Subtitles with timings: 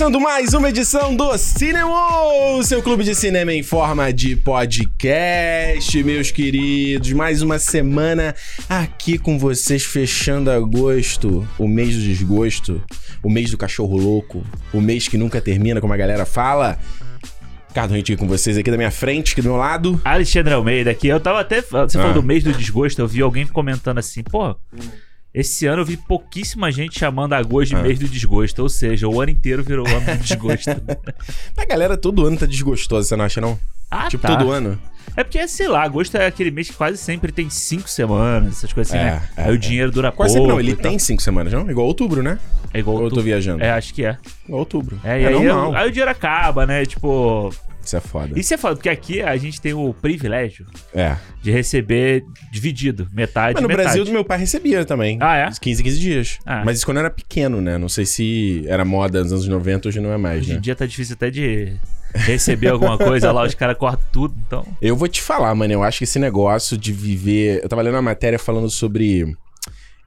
[0.00, 1.92] começando mais uma edição do Cinema,
[2.64, 7.12] seu clube de cinema em forma de podcast, meus queridos.
[7.12, 8.34] Mais uma semana
[8.66, 12.82] aqui com vocês, fechando agosto, o mês do desgosto,
[13.22, 16.78] o mês do cachorro louco, o mês que nunca termina, como a galera fala.
[17.68, 20.00] Ricardo Rentinho com vocês aqui da minha frente, aqui do meu lado.
[20.02, 21.08] Alexandre Almeida aqui.
[21.08, 21.60] Eu tava até.
[21.60, 22.00] Você Ah.
[22.00, 24.56] falou do mês do desgosto, eu vi alguém comentando assim, pô.
[25.32, 27.82] Esse ano eu vi pouquíssima gente chamando agosto de Ah.
[27.82, 28.60] mês do desgosto.
[28.62, 30.70] Ou seja, o ano inteiro virou ano do desgosto.
[31.56, 33.58] A galera todo ano tá desgostosa, você não acha, não?
[33.90, 34.36] Ah, tipo, tá.
[34.36, 34.76] todo ano.
[35.16, 38.72] É porque, sei lá, agosto é aquele mês que quase sempre tem cinco semanas, essas
[38.72, 39.22] coisas assim, É, né?
[39.36, 39.52] é, Aí é.
[39.52, 40.50] o dinheiro dura Quase pouco.
[40.52, 41.68] sempre não, ele tem cinco semanas, não?
[41.70, 42.38] Igual outubro, né?
[42.72, 43.62] É igual Ou eu tô viajando?
[43.62, 44.16] É, acho que é.
[44.46, 45.00] Igual outubro.
[45.02, 45.74] É, e aí, normal.
[45.74, 46.84] aí o dinheiro acaba, né?
[46.86, 47.52] Tipo.
[47.90, 48.38] Isso é foda.
[48.38, 51.16] Isso é foda, porque aqui a gente tem o privilégio É.
[51.42, 53.88] de receber dividido, metade, Mas no metade.
[53.96, 55.18] Brasil, meu pai recebia também.
[55.20, 55.50] Ah, é?
[55.60, 56.38] 15, 15 dias.
[56.46, 56.62] Ah.
[56.64, 57.76] Mas isso quando eu era pequeno, né?
[57.78, 60.60] Não sei se era moda nos anos 90, hoje não é mais, Hoje em né?
[60.60, 61.72] dia tá difícil até de
[62.14, 64.64] receber alguma coisa lá, os caras cortam tudo, então.
[64.80, 67.60] Eu vou te falar, mano, eu acho que esse negócio de viver...
[67.62, 69.36] Eu tava lendo uma matéria falando sobre...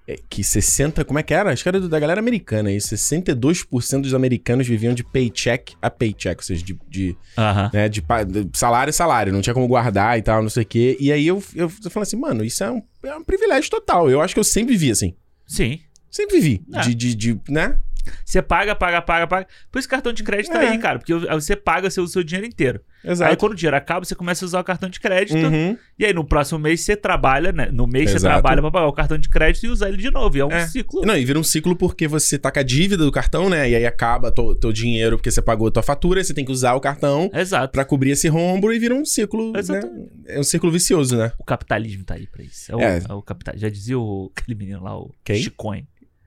[0.08, 1.06] é, Que 60...
[1.06, 1.52] Como é que era?
[1.52, 2.78] Acho que era da galera americana aí.
[2.78, 6.40] 62% dos americanos viviam de paycheck a paycheck.
[6.40, 6.78] Ou seja, de...
[6.88, 7.72] de Aham.
[7.74, 9.34] né, de, de salário a salário.
[9.34, 10.98] Não tinha como guardar e tal, não sei o quê.
[11.00, 14.10] E aí eu, eu, eu falo assim, mano, isso é um, é um privilégio total.
[14.10, 15.14] Eu acho que eu sempre vivi assim.
[15.48, 15.80] Sim.
[16.10, 16.64] Sempre vivi.
[16.74, 16.82] É.
[16.82, 17.80] De, de, de, né?
[18.26, 19.48] Você paga, paga, paga, paga.
[19.72, 20.70] Por isso cartão de crédito tá É.
[20.70, 21.00] aí, cara.
[21.00, 22.82] Porque você paga, você usa o seu dinheiro inteiro.
[23.06, 23.32] Exato.
[23.32, 25.38] Aí quando o dinheiro acaba, você começa a usar o cartão de crédito.
[25.38, 25.78] Uhum.
[26.00, 27.70] E aí no próximo mês você trabalha, né?
[27.72, 28.34] No mês você Exato.
[28.36, 30.38] trabalha pra pagar o cartão de crédito e usar ele de novo.
[30.38, 30.68] E é um É.
[30.68, 31.02] ciclo.
[31.06, 33.70] Não, e vira um ciclo porque você tá com a dívida do cartão, né?
[33.70, 36.52] E aí acaba teu, teu dinheiro porque você pagou a tua fatura, você tem que
[36.52, 37.74] usar o cartão Exato.
[37.74, 39.60] pra cobrir esse rombo e vira um ciclo, né?
[39.60, 40.10] Exatamente.
[40.28, 41.34] É um círculo vicioso, né?
[41.38, 42.72] O capitalismo tá aí pra isso.
[42.72, 43.02] É o, É.
[43.10, 43.62] é o capitalismo.
[43.68, 45.36] Já dizia o, aquele menino lá, o Quem?
[45.42, 45.86] Chicoin.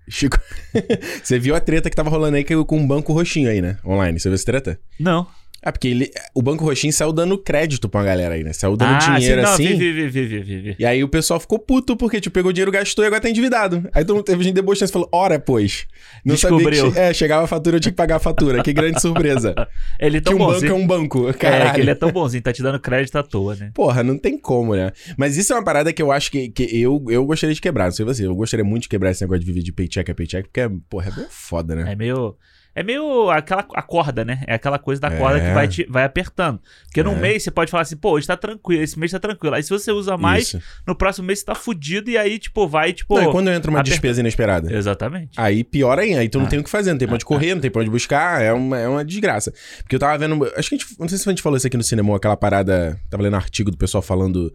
[0.09, 0.39] Chico,
[1.23, 3.79] você viu a treta que tava rolando aí com o Banco Roxinho aí, né?
[3.85, 4.79] Online, você viu essa treta?
[4.99, 5.27] Não.
[5.67, 8.53] É porque ele, o Banco Roxinho saiu dando crédito pra uma galera aí, né?
[8.53, 9.67] Saiu dando dinheiro sim, não, assim.
[9.77, 10.77] Vi, vi, vi, vi, vi.
[10.79, 13.89] E aí o pessoal ficou puto porque, tipo, pegou dinheiro, gastou e agora tá endividado.
[13.93, 15.87] Aí todo mundo teve gente debochando e falou, ora, pois.
[16.25, 16.85] Não sabia Descobriu.
[16.93, 16.95] que...
[16.95, 18.63] che- É, chegava a fatura, eu tinha que pagar a fatura.
[18.63, 19.55] Que grande surpresa.
[19.99, 20.71] Ele é que tão um banco bonzinho.
[20.71, 21.29] é um banco.
[21.29, 21.75] É, Caralho.
[21.75, 23.71] que ele é tão bonzinho, tá te dando crédito à toa, né?
[23.75, 24.93] Porra, não tem como, né?
[25.17, 27.87] Mas isso é uma parada que eu acho que, que eu, eu gostaria de quebrar.
[27.87, 30.15] Não sei você, eu gostaria muito de quebrar esse negócio de viver de paycheck a
[30.15, 31.91] paycheck, porque, é, porra, é bem foda, né?
[31.93, 32.37] É meio.
[32.77, 34.43] É meio aquela a corda, né?
[34.47, 35.17] É aquela coisa da É.
[35.17, 36.61] corda que vai, te, vai apertando.
[36.85, 37.21] Porque num É.
[37.21, 39.55] mês você pode falar assim, pô, hoje tá tranquilo, esse mês tá tranquilo.
[39.55, 40.61] Aí se você usa mais, Isso.
[40.87, 43.15] no próximo mês você tá fudido e aí, tipo, vai, tipo.
[43.19, 44.71] Não, e quando entra uma aperta- despesa inesperada?
[44.71, 45.31] Exatamente.
[45.41, 46.49] Aí pior ainda, aí tu não Ah.
[46.51, 48.53] tem o que fazer, não tem pra onde correr, não tem pra onde buscar, é
[48.53, 49.53] uma, é uma desgraça.
[49.83, 51.67] Porque eu tava vendo, acho que a gente, não sei se a gente falou isso
[51.67, 54.53] aqui no cinema, aquela parada, tava lendo um artigo do pessoal falando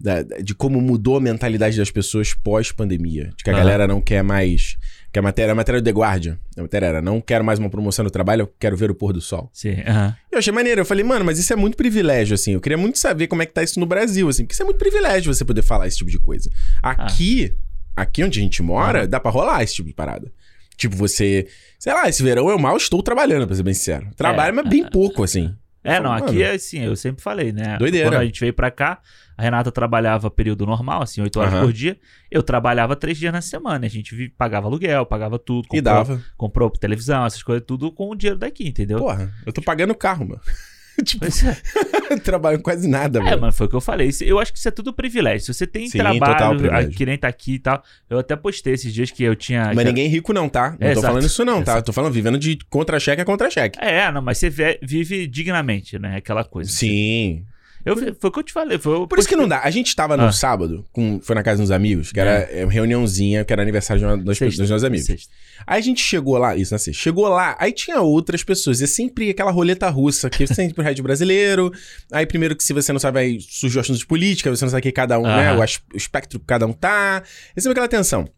[0.00, 3.30] da- de como mudou a mentalidade das pessoas pós-pandemia.
[3.36, 3.62] De que a Aham.
[3.62, 4.76] galera não quer mais,
[5.12, 7.68] que a matéria, a matéria do The Guardian, a matéria era, não quero mais uma
[7.68, 9.50] promoção no trabalho, eu quero ver o pôr do sol.
[9.52, 9.82] Sim.
[9.86, 10.16] aham.
[10.30, 12.98] Eu achei maneiro, eu falei, mano, mas isso é muito privilégio, assim, eu queria muito
[12.98, 15.44] saber como é que tá isso no Brasil, assim, porque isso é muito privilégio você
[15.44, 16.50] poder falar esse tipo de coisa.
[16.82, 17.54] Aqui,
[17.96, 20.30] aqui onde a gente mora, dá pra rolar esse tipo de parada.
[20.76, 21.46] Tipo, você,
[21.78, 24.08] sei lá, esse verão eu mal estou trabalhando, pra ser bem sincero.
[24.16, 25.54] Trabalho, mas bem pouco, assim.
[25.82, 27.78] É, não, aqui é assim, eu sempre falei, né?
[27.78, 28.08] Doideira.
[28.10, 29.00] Quando a gente veio pra cá,
[29.36, 31.62] a Renata trabalhava período normal, assim, 8 horas Aham.
[31.64, 31.98] por dia.
[32.30, 33.86] Eu trabalhava três dias na semana.
[33.86, 35.64] A gente vi- pagava aluguel, pagava tudo.
[35.66, 36.22] E comprou- dava.
[36.36, 38.98] Comprou televisão, essas coisas, tudo com o dinheiro daqui, entendeu?
[38.98, 40.40] Porra, eu tô pagando carro, mano.
[41.04, 42.58] tipo, é.
[42.62, 43.40] quase nada, É, mano.
[43.42, 44.10] mano, foi o que eu falei.
[44.20, 45.40] Eu acho que isso é tudo privilégio.
[45.46, 47.82] Se você tem Sim, trabalho, que nem tá aqui e tal.
[48.08, 49.66] Eu até postei esses dias que eu tinha.
[49.66, 50.70] Mas que- ninguém é rico não, tá?
[50.72, 51.06] Não tô Exato.
[51.06, 51.72] falando isso não, tá?
[51.72, 51.86] Exato.
[51.86, 53.78] Tô falando vivendo de contra-cheque a contra-cheque.
[53.80, 56.16] É, não, mas você ve- vive dignamente, né?
[56.16, 56.70] Aquela coisa.
[56.70, 57.44] Sim.
[57.84, 58.78] Eu, foi o que eu te falei.
[58.78, 59.60] Foi, Por isso que não dá.
[59.62, 60.32] A gente tava no Ah.
[60.32, 64.00] sábado, com, foi na casa dos amigos, que era é, uma reuniãozinha, que era aniversário
[64.00, 64.62] de uma- das, Sexta.
[64.62, 65.06] dos nossos amigos.
[65.06, 65.32] Sexta.
[65.66, 68.84] Aí a gente chegou lá, isso na sexta, chegou lá, aí tinha outras pessoas, e
[68.84, 71.72] é sempre aquela roleta russa, que sempre o rádio brasileiro,
[72.12, 74.70] aí primeiro que se você não sabe, aí surge o assunto de política, você não
[74.70, 75.58] sabe que cada um, né, Aham.
[75.58, 77.22] o, as- o espectro que cada um tá,
[77.56, 78.28] é sempre aquela tensão.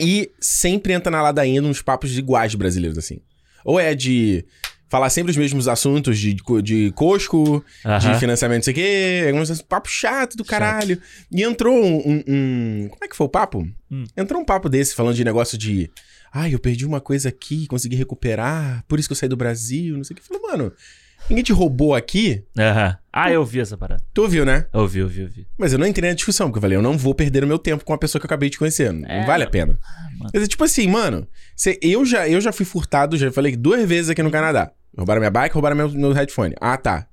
[0.00, 3.20] E sempre entra na ladainha uns papos iguais brasileiros, assim.
[3.64, 4.44] Ou é de
[4.88, 7.64] falar sempre os mesmos assuntos de, de Cosco,
[7.98, 9.32] de financiamento, não sei o quê.
[9.52, 11.00] Um papo chato do caralho.
[11.32, 13.66] E entrou um, um- um- Como é que foi o papo?
[13.90, 14.04] Hum.
[14.16, 15.90] Entrou um papo desse falando de negócio de.
[16.32, 19.96] Ai, eu perdi uma coisa aqui, consegui recuperar, por isso que eu saí do Brasil,
[19.96, 20.26] não sei o que.
[20.26, 20.72] Falei, mano,
[21.28, 22.44] ninguém te roubou aqui?
[22.58, 22.96] Aham.
[23.12, 24.02] Ah, eu vi essa parada.
[24.12, 24.66] Tu ouviu, né?
[24.72, 25.46] Eu vi, eu vi, eu vi.
[25.56, 27.58] Mas eu não entrei na discussão, porque eu falei, eu não vou perder o meu
[27.58, 28.92] tempo com uma pessoa que eu acabei de conhecer.
[28.92, 29.78] Não É, vale a pena.
[30.18, 30.30] mano.
[30.34, 31.26] Mas é tipo assim, mano,
[31.56, 34.72] cê- eu, já, eu já fui furtado, já falei duas vezes aqui no Canadá.
[34.96, 36.54] Roubaram minha bike, roubaram meu, meu headphone.
[36.60, 37.06] Ah, tá.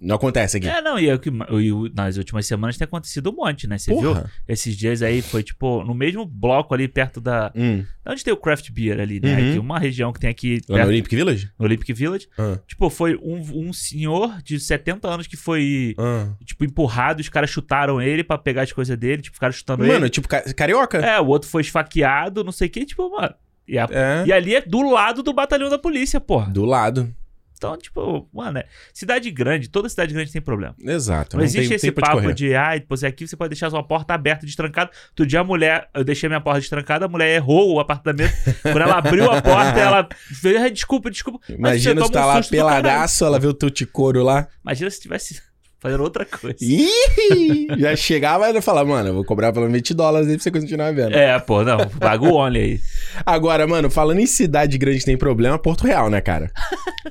[0.00, 0.68] Não acontece aqui.
[0.68, 3.66] É, não, e, é o que- e o- nas últimas semanas tem acontecido um monte,
[3.66, 3.78] né?
[3.78, 4.14] Você viu?
[4.14, 4.30] Porra.
[4.48, 7.52] Esses dias aí foi, tipo, no mesmo bloco ali perto da.
[7.54, 7.84] Hum.
[8.06, 9.34] Onde tem o Craft Beer ali, né?
[9.40, 9.48] Uhum.
[9.50, 11.50] Aqui, uma região que tem aqui Lá no perto, Olympic Village?
[11.58, 12.28] no Olympic Village.
[12.36, 12.58] Ah.
[12.66, 16.28] Tipo, foi um, um senhor de 70 anos que foi, Ah.
[16.44, 20.04] tipo, empurrado, os caras chutaram ele pra pegar as coisas dele, tipo, ficaram chutando Mano,
[20.04, 20.10] ele.
[20.10, 20.98] tipo, ca- carioca?
[20.98, 23.34] É, o outro foi esfaqueado, não sei o que, tipo, mano.
[23.68, 24.24] E, a- É.
[24.26, 26.50] e ali é do lado do batalhão da polícia, porra.
[26.50, 27.14] Do lado.
[27.62, 30.74] Então, tipo, mano, é, cidade grande, toda cidade grande tem problema.
[30.80, 31.36] Exato.
[31.36, 32.34] Não, existe esse papo correr.
[32.34, 34.90] de, ai, você aqui você pode deixar sua porta aberta, destrancada.
[35.10, 38.32] Outro dia a mulher, eu deixei minha porta destrancada, a mulher errou o apartamento.
[38.62, 40.08] Quando ela abriu a porta, ela
[40.40, 41.38] fez, "Ai, desculpa, desculpa.
[41.50, 44.48] Mas Imagina você tá um lá peladaço, ela vê o teu ticoro lá.
[44.64, 45.40] Imagina se tivesse
[45.82, 46.56] fazendo outra coisa.
[46.60, 47.66] Ih!
[47.76, 50.94] Já chegava e falar, mano, eu vou cobrar pelo 20 dólares aí pra você continuar
[50.94, 51.14] vendo.
[51.16, 52.80] É, pô, não, paga o only aí.
[53.26, 56.50] Agora, mano, falando em cidade grande que tem problema, Porto Real, né, cara?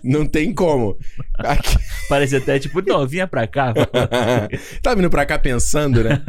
[0.02, 0.98] Não tem como.
[1.38, 1.76] Aqui...
[2.08, 3.74] Parece até tipo, não, vinha pra cá.
[4.82, 6.22] tá vindo pra cá pensando, né?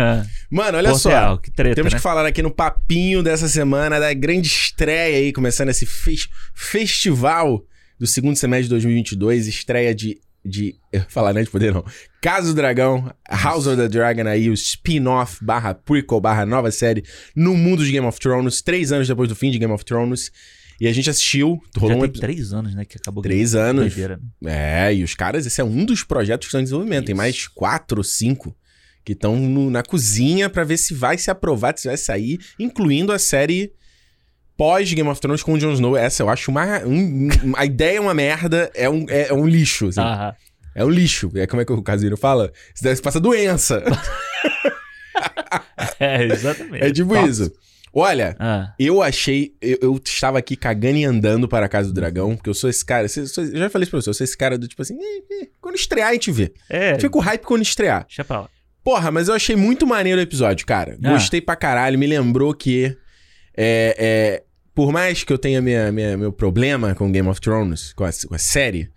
[0.51, 1.09] Mano, olha Porto só.
[1.11, 1.99] Real, que treta, Temos né?
[1.99, 7.63] que falar aqui no papinho dessa semana da grande estreia aí, começando esse fes- festival
[7.99, 10.19] do segundo semestre de 2022, estreia de.
[10.45, 11.43] De eu falar, né?
[11.43, 11.85] De poder não.
[12.21, 17.05] Casa do Dragão, House of the Dragon aí, o spin-off barra prequel barra nova série
[17.35, 20.31] no mundo de Game of Thrones, três anos depois do fim de Game of Thrones.
[20.81, 22.21] E a gente assistiu, Já rolou um tem episódio.
[22.35, 23.23] três anos, né, que acabou.
[23.23, 23.85] Três anos.
[23.85, 24.89] Doideira, né?
[24.89, 27.05] É, e os caras, esse é um dos projetos que estão em desenvolvimento.
[27.07, 27.23] Tem Isso.
[27.23, 28.57] mais quatro ou cinco
[29.05, 29.37] que estão
[29.71, 33.73] na cozinha pra ver se vai se aprovar, se vai sair, incluindo a série
[34.63, 35.97] pós Game of Thrones com o Jon Snow.
[35.97, 36.79] Essa eu acho uma.
[36.85, 39.89] um- um- a ideia é uma merda, é um, é, é um lixo.
[39.89, 40.01] assim.
[40.73, 41.33] É um lixo.
[41.35, 42.53] É como é que o Casimiro fala?
[42.73, 43.83] Isso daí passa doença.
[45.99, 46.85] É, exatamente.
[46.85, 47.29] é tipo Nossa.
[47.45, 47.53] isso.
[47.93, 49.53] Olha, Ah, eu achei.
[49.61, 52.71] Eu, eu estava aqui cagando e andando para a Casa do Dragão, porque eu sou
[52.71, 53.05] esse cara.
[53.15, 54.97] Eu, sou- eu já falei isso pra você, eu sou esse cara do tipo assim.
[54.99, 56.53] "Eh, eh, quando estrear, a gente vê.
[56.71, 58.05] é, Fica o hype quando estrear.
[58.07, 58.49] deixa pra lá.
[58.83, 60.97] Porra, mas eu achei muito maneiro o episódio, cara.
[61.05, 61.11] Ah.
[61.13, 61.99] Gostei pra caralho.
[61.99, 62.97] Me lembrou que.
[63.57, 64.43] É, é,
[64.75, 68.11] por mais que eu tenha minha, minha- meu problema com Game of Thrones, com a,
[68.29, 68.91] com a série,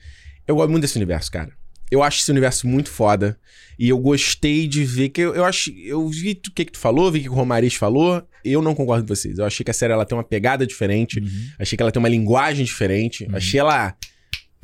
[0.48, 1.52] eu gosto muito desse universo, cara.
[1.92, 3.38] Eu acho esse universo muito foda.
[3.78, 5.70] E eu gostei de ver que eu, eu acho.
[5.72, 8.26] Eu vi o que, que tu falou, vi o que o Romariz falou.
[8.44, 9.38] Eu não concordo com vocês.
[9.38, 11.20] Eu achei que a série ela tem uma pegada diferente.
[11.20, 11.30] Uhum,
[11.60, 13.26] Achei que ela tem uma linguagem diferente.
[13.26, 13.36] Uhum.
[13.36, 13.94] Achei ela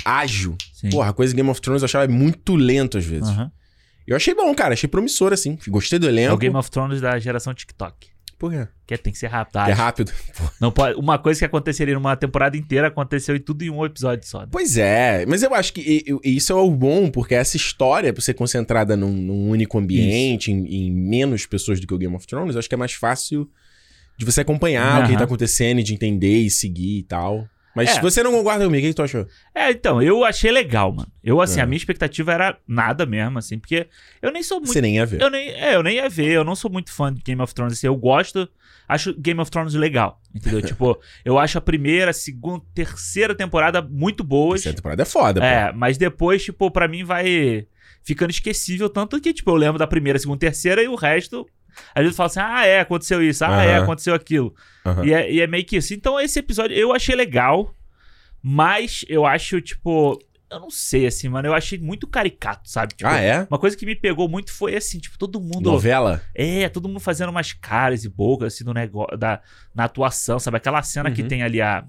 [0.05, 0.55] ágil.
[0.73, 0.89] sim.
[0.89, 3.27] Porra, a coisa de Game of Thrones eu achava muito lento às vezes.
[3.29, 3.51] Aham.
[4.07, 4.73] Eu achei bom, cara.
[4.73, 5.57] Achei promissor, assim.
[5.67, 6.33] Gostei do É elenco.
[6.35, 8.07] o Game of Thrones da geração TikTok.
[8.41, 8.67] Por quê?
[8.87, 9.59] Que tem que ser rápido.
[9.59, 10.11] É rápido.
[10.59, 14.27] Não pode, uma coisa que aconteceria numa temporada inteira aconteceu em tudo em um episódio
[14.27, 14.39] só.
[14.41, 14.47] né?
[14.51, 18.11] Pois é, mas eu acho que e- e- isso é o bom, porque essa história,
[18.11, 22.15] por ser concentrada num, num único ambiente, em, em menos pessoas do que o Game
[22.15, 23.47] of Thrones, eu acho que é mais fácil
[24.17, 27.47] de você acompanhar o que tá acontecendo e de entender e seguir e tal.
[27.75, 27.93] Mas É.
[27.93, 29.25] se você não concorda comigo, o que, tu achou?
[29.55, 31.11] É, então, eu achei legal, mano.
[31.23, 31.63] Eu, assim, É.
[31.63, 33.87] a minha expectativa era nada mesmo, assim, porque
[34.21, 34.73] eu nem sou muito.
[34.73, 35.21] Você nem ia ver.
[35.21, 37.53] Eu nem, é, eu nem ia ver, eu não sou muito fã de Game of
[37.53, 38.47] Thrones, assim, eu gosto,
[38.87, 40.61] acho Game of Thrones legal, entendeu?
[40.63, 44.65] tipo, eu acho a primeira, segunda, terceira temporada muito boas.
[44.65, 45.45] Essa temporada é foda, pô.
[45.45, 47.65] É, mas depois, tipo, pra mim vai
[48.03, 51.47] ficando esquecível, tanto que, tipo, eu lembro da primeira, segunda, terceira e o resto.
[51.95, 53.83] Às vezes fala assim, ah, é, aconteceu isso, ah, é, Aham.
[53.83, 54.53] aconteceu aquilo.
[54.85, 55.05] Aham.
[55.05, 55.93] E, é, e é meio que isso.
[55.93, 57.73] Então, esse episódio eu achei legal,
[58.41, 62.93] mas eu acho, tipo, eu não sei, assim, mano, eu achei muito caricato, sabe?
[62.95, 63.47] Tipo, Ah, é?
[63.49, 65.71] Uma coisa que me pegou muito foi assim, tipo, todo mundo.
[65.71, 66.21] Novela?
[66.33, 69.41] É, todo mundo fazendo umas caras e bocas, assim, no negócio, da,
[69.73, 70.57] na atuação, sabe?
[70.57, 71.27] Aquela cena que Uhum.
[71.27, 71.83] tem ali a.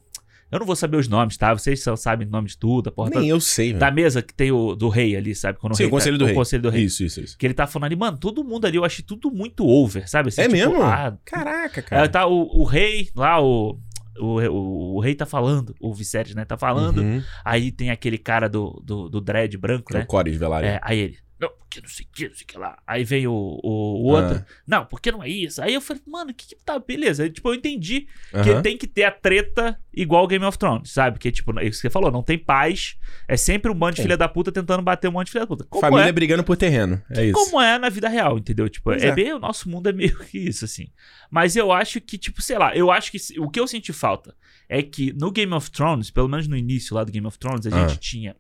[0.53, 1.55] Eu não vou saber os nomes, tá?
[1.55, 3.27] Vocês só sabem o nome de tudo, a porra Nem toda.
[3.31, 3.79] eu sei, velho.
[3.81, 5.59] Da mesa que tem o do rei ali, sabe?
[5.59, 6.35] Quando Sim, rei o Conselho tá, do Rei.
[6.35, 6.85] O conselho do rei.
[6.85, 7.39] Isso, isso, isso.
[7.39, 10.29] Que ele tá falando ali, mano, todo mundo ali, eu achei tudo muito over, sabe?
[10.29, 10.83] Assim, É tipo, mesmo?
[10.83, 12.09] ah, Caraca, é, cara.
[12.09, 13.79] tá o, o rei lá, o,
[14.21, 16.45] o, o, o rei tá falando, o Viserys, né?
[16.45, 16.99] Tá falando.
[16.99, 17.23] Uhum.
[17.43, 20.01] Aí tem aquele cara do, do, do dread branco, né?
[20.03, 20.69] o Corey de Velário.
[20.69, 22.79] É, aí ele, não, porque não sei o que, não sei o que lá.
[22.87, 24.45] Aí vem o, o, o outro, Ah.
[24.67, 25.61] não, porque não é isso.
[25.61, 27.25] Aí eu falei, mano, o que que tá, beleza.
[27.25, 28.07] Aí, tipo, eu entendi
[28.45, 31.19] que tem que ter a treta igual Game of Thrones, sabe?
[31.19, 32.97] Que, tipo, é isso que você falou, não tem paz.
[33.27, 34.05] É sempre um bando de É.
[34.05, 35.65] filha da puta tentando bater um monte de filha da puta.
[35.69, 37.03] Como Família é, brigando por terreno.
[37.11, 37.33] É isso.
[37.35, 38.69] como é na vida real, entendeu?
[38.69, 39.13] Tipo, é, é.
[39.13, 40.87] bem, o nosso mundo é meio que isso, assim.
[41.31, 44.35] Mas eu acho que, tipo, sei lá, eu acho que o que eu senti falta
[44.69, 47.67] é que no Game of Thrones, pelo menos no início lá do Game of Thrones,
[47.67, 47.89] a Ah.
[47.89, 48.37] gente tinha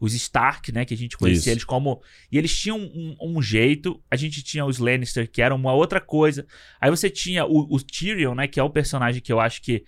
[0.00, 1.50] os Stark, né, que a gente conhecia Isso.
[1.50, 2.02] eles como...
[2.30, 6.00] E eles tinham um, um jeito, a gente tinha os Lannister, que eram uma outra
[6.00, 6.46] coisa.
[6.80, 9.84] Aí você tinha o, o Tyrion, né, que é o personagem que eu acho que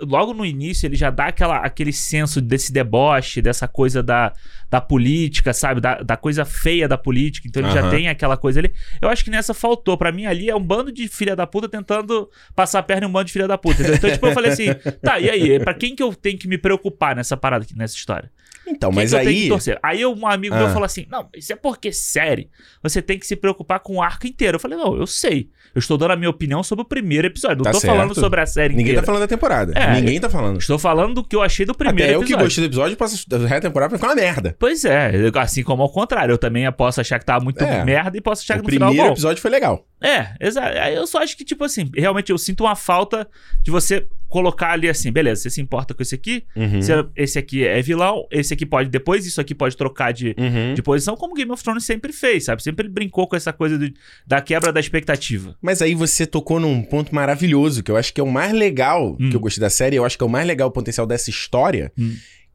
[0.00, 4.32] logo no início ele já dá aquela, aquele senso desse deboche, dessa coisa da,
[4.70, 5.80] da política, sabe?
[5.80, 7.46] Da, da coisa feia da política.
[7.48, 7.90] Então ele já Aham.
[7.90, 8.72] tem aquela coisa ali.
[9.00, 9.96] Eu acho que nessa faltou.
[9.96, 13.08] Pra mim ali é um bando de filha da puta tentando passar a perna em
[13.08, 13.82] um bando de filha da puta.
[13.82, 13.96] entendeu?
[13.96, 14.66] Então, tipo, eu falei assim,
[15.02, 15.60] tá, e aí?
[15.60, 18.30] Pra quem que eu tenho que me preocupar nessa parada aqui, nessa história?
[18.66, 19.48] Então, Quem mas que eu que aí.
[19.48, 19.78] torcer?
[19.82, 20.70] Aí um amigo meu Ah.
[20.70, 22.50] falou assim: Não, isso é porque série.
[22.82, 24.56] Você tem que se preocupar com o arco inteiro.
[24.56, 25.48] Eu falei, não, eu sei.
[25.74, 27.58] Eu estou dando a minha opinião sobre o primeiro episódio.
[27.58, 27.92] Não Tá tô certo.
[27.94, 29.02] falando sobre a série Ninguém inteira.
[29.02, 29.72] tá falando da temporada.
[29.76, 30.58] É, Ninguém tá falando.
[30.58, 32.44] Estou falando do que eu achei do primeiro Até eu que episódio.
[32.46, 34.56] gostei do episódio, posso a temporada vai ficar uma merda.
[34.58, 36.32] Pois é, assim como ao contrário.
[36.32, 37.84] Eu também posso achar que tá muito É.
[37.84, 39.14] merda e posso achar o que no final primeiro bom.
[39.14, 39.86] episódio foi legal.
[40.02, 40.76] É, exato.
[40.76, 43.28] Eu só acho que, tipo assim, realmente eu sinto uma falta
[43.62, 46.80] de você colocar ali assim, beleza, você se importa com esse aqui, Uhum.
[47.16, 50.74] Esse aqui é vilão, esse aqui pode depois, isso aqui pode trocar de, Uhum.
[50.74, 52.62] de posição, como Game of Thrones sempre fez, sabe?
[52.62, 53.90] Sempre brincou com essa coisa do-
[54.26, 55.56] da quebra da expectativa.
[55.62, 59.16] Mas aí você tocou num ponto maravilhoso, que eu acho que é o mais legal
[59.20, 59.30] Hum.
[59.30, 61.30] que eu gostei da série, eu acho que é o mais legal o potencial dessa
[61.30, 62.14] história, Hum.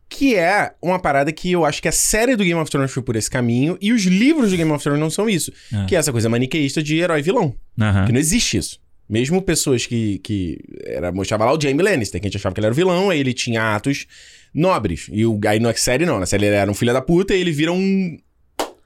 [0.09, 3.01] que é uma parada que eu acho que a série do Game of Thrones foi
[3.01, 5.53] por esse caminho, e os livros do Game of Thrones não são isso.
[5.73, 5.85] Ah.
[5.87, 7.55] Que é essa coisa maniqueísta de herói vilão.
[7.79, 8.05] Aham.
[8.05, 8.80] Que não existe isso.
[9.11, 12.61] Mesmo pessoas que, que era, mostrava lá o Jaime Lannister, que a gente achava que
[12.61, 14.07] ele era o vilão, aí ele tinha atos
[14.53, 15.09] nobres.
[15.11, 17.41] E o, aí na série não, na série ele era um filho da puta e
[17.41, 18.17] ele vira um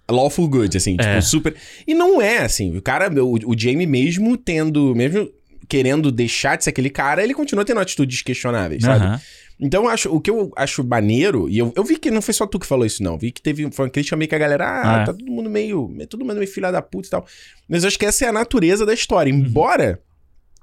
[0.09, 1.21] lawful good, assim, tipo, É.
[1.21, 1.55] super...
[1.85, 5.29] E não é, assim, o cara, o, o Jaime mesmo tendo, mesmo
[5.69, 9.05] querendo deixar de ser aquele cara, ele continua tendo atitudes questionáveis, sabe?
[9.05, 9.21] Aham.
[9.59, 12.45] Então, acho, o que eu acho maneiro, e eu, eu vi que não foi só
[12.45, 13.17] tu que falou isso, não.
[13.17, 15.05] Vi que teve foi uma crítica meio que a galera, ah, é.
[15.05, 15.95] tá todo mundo meio.
[16.09, 17.25] Todo mundo meio filha da puta e tal.
[17.67, 19.31] Mas eu acho que essa é a natureza da história.
[19.31, 20.01] Embora.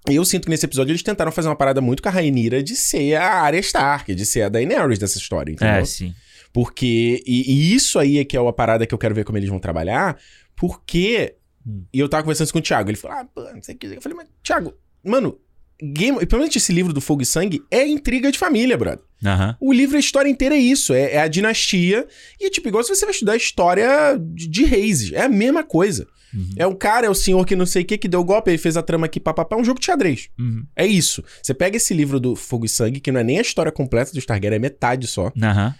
[0.08, 2.74] Eu sinto que nesse episódio eles tentaram fazer uma parada muito com a Rainira de
[2.74, 5.74] ser a Arya Stark, de ser a Daenerys dessa história, entendeu?
[5.74, 6.14] É, sim.
[6.52, 7.22] Porque.
[7.26, 9.48] E, e isso aí é que é a parada que eu quero ver como eles
[9.48, 10.18] vão trabalhar.
[10.56, 11.36] Porque.
[11.66, 11.84] Hum.
[11.92, 12.90] E eu tava conversando isso com o Thiago.
[12.90, 13.86] Ele falou: Ah, pô, não sei o que.
[13.86, 15.38] Eu falei, mas, Thiago, mano,
[15.82, 16.16] Game.
[16.16, 19.04] Principalmente esse livro do Fogo e Sangue é intriga de família, brother.
[19.24, 19.56] Aham.
[19.60, 20.94] O livro, a história inteira é isso.
[20.94, 22.06] É, é a dinastia.
[22.40, 25.12] E é tipo, igual se você vai estudar a história de, de reis.
[25.12, 26.06] É a mesma coisa.
[26.34, 26.50] Uhum.
[26.56, 28.58] É um cara, é o senhor que não sei o que, que deu golpe, ele
[28.58, 29.56] fez a trama aqui, papapá.
[29.56, 30.28] É um jogo de xadrez.
[30.38, 30.64] Uhum.
[30.76, 31.22] É isso.
[31.42, 34.12] Você pega esse livro do Fogo e Sangue, que não é nem a história completa
[34.12, 35.32] do Targaryen, é metade só.
[35.42, 35.74] Aham.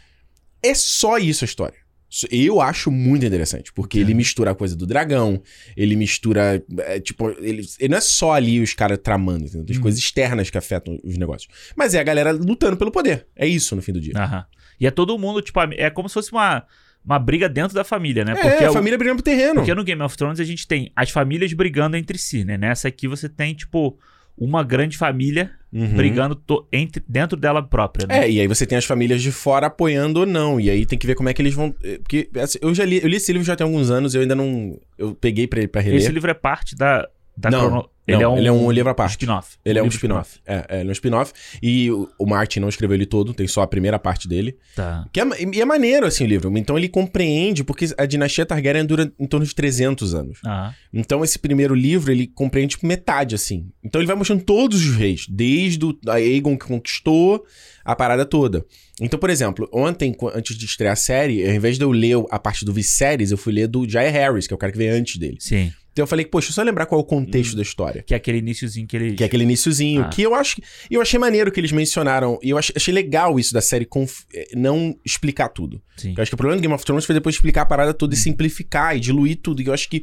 [0.63, 1.83] É só isso a história.
[2.31, 5.43] Eu acho muito interessante, porque ele mistura a coisa do dragão,
[5.75, 6.63] ele mistura.
[6.81, 9.65] é, tipo, ele, ele não é só ali os caras tramando, entendeu?
[9.65, 9.83] Tem Uhum.
[9.83, 11.51] coisas externas que afetam os negócios.
[11.75, 13.27] Mas é a galera lutando pelo poder.
[13.35, 14.13] É isso no fim do dia.
[14.15, 14.45] Aham.
[14.79, 16.67] E é todo mundo, tipo, é como se fosse uma,
[17.05, 18.35] uma briga dentro da família, né?
[18.37, 19.57] é, a o- família brigando pro terreno.
[19.57, 22.57] Porque no Game of Thrones a gente tem as famílias brigando entre si, né?
[22.57, 23.99] Nessa aqui você tem, tipo,
[24.39, 25.95] uma grande família Uhum.
[25.97, 28.25] brigando to- entre, dentro dela própria, né?
[28.27, 30.61] É, e aí você tem as famílias de fora apoiando ou não.
[30.61, 31.75] E aí tem que ver como é que eles vão.
[31.83, 34.21] eh, Porque assim, eu já li, eu li esse livro já tem alguns anos, eu
[34.23, 34.79] ainda não.
[34.99, 35.99] Eu peguei pra, pra reler.
[36.01, 37.09] Esse livro é parte da.
[37.37, 39.13] Da Não, crono- não, ele é um livro à parte.
[39.13, 39.57] spin-off.
[39.65, 40.41] Ele é um spin-off.
[40.45, 41.33] É, é, ele é um spin-off.
[41.63, 44.57] E o, o Martin não escreveu ele todo, tem só a primeira parte dele.
[44.75, 45.07] Tá.
[45.13, 45.25] Que é,
[45.55, 46.53] e é maneiro, assim, o livro.
[46.59, 50.41] Então ele compreende, porque a dinastia Targaryen dura em torno de 300 anos.
[50.45, 53.71] Ah, Então esse primeiro livro, ele compreende tipo, metade, assim.
[53.85, 57.45] Então ele vai mostrando todos os reis, desde o a Aegon que conquistou
[57.85, 58.67] a parada toda.
[59.01, 62.39] Então, por exemplo, ontem, antes de estrear a série, ao invés de eu ler a
[62.39, 64.93] parte do Viserys, eu fui ler do Jair Harris, que é o cara que veio
[64.95, 65.37] antes dele.
[65.41, 65.73] sim.
[65.93, 67.09] Então eu falei, poxa, deixa eu só lembrar qual é o Hum.
[67.25, 68.03] contexto da história.
[68.03, 69.15] Que é aquele iníciozinho que ele.
[69.15, 70.09] Que é aquele iniciozinho, Ah.
[70.09, 73.53] que eu acho eu achei maneiro que eles mencionaram, e eu achei, achei legal isso
[73.53, 75.83] da série conf- eh, não explicar tudo.
[75.97, 76.15] Sim.
[76.17, 77.95] Eu acho que o problema do Game of Thrones foi depois explicar a parada Hum.
[77.95, 79.61] toda e simplificar e diluir tudo.
[79.63, 80.03] E eu acho que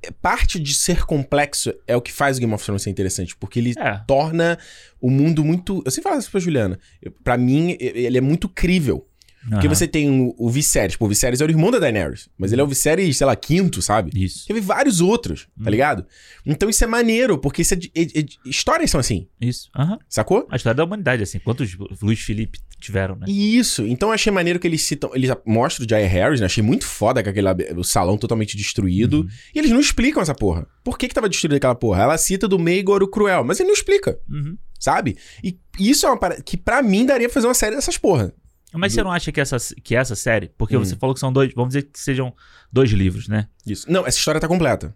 [0.00, 3.36] eh, parte de ser complexo é o que faz o Game of Thrones ser interessante,
[3.36, 4.00] porque ele É.
[4.06, 4.56] torna
[5.00, 5.82] o mundo muito.
[5.84, 6.78] Eu sempre falo isso pra Juliana.
[7.02, 9.04] Eu- Pra mim, ele é muito crível.
[9.48, 9.74] Porque Aham.
[9.74, 10.96] você tem o, o Viserys.
[10.96, 12.28] Pô, o Viserys é o irmão da Daenerys.
[12.38, 14.10] Mas ele é o Viserys, sei lá, quinto, sabe?
[14.14, 14.46] Isso.
[14.46, 16.04] Teve vários outros, tá ligado?
[16.44, 19.68] Então isso é maneiro, porque isso é de- é- é histórias são assim, Isso.
[19.76, 19.98] Aham.
[20.08, 20.46] sacou?
[20.50, 21.38] A história da humanidade, assim.
[21.38, 23.26] Quantos Luiz Felipe tiveram, né?
[23.28, 23.86] Isso.
[23.86, 25.10] Então eu achei maneiro que eles citam.
[25.14, 26.46] Eles mostram o Jair Harris, né?
[26.46, 29.20] Achei muito foda com aquele o salão totalmente destruído.
[29.22, 29.28] Uhum.
[29.54, 30.66] E eles não explicam essa porra.
[30.84, 32.02] Por que, que tava destruído aquela porra?
[32.02, 34.56] Ela cita do Maegor o Cruel, mas ele não explica, Uhum.
[34.78, 35.16] sabe?
[35.42, 38.32] E isso é uma parada que pra mim daria pra fazer uma série dessas porra.
[38.74, 40.50] Mas você não acha que essa, que essa série.
[40.58, 40.84] Porque Hum.
[40.84, 41.52] você falou que são dois.
[41.54, 42.34] Vamos dizer que sejam
[42.72, 43.48] dois livros, né?
[43.66, 43.90] Isso.
[43.90, 44.94] Não, essa história tá completa.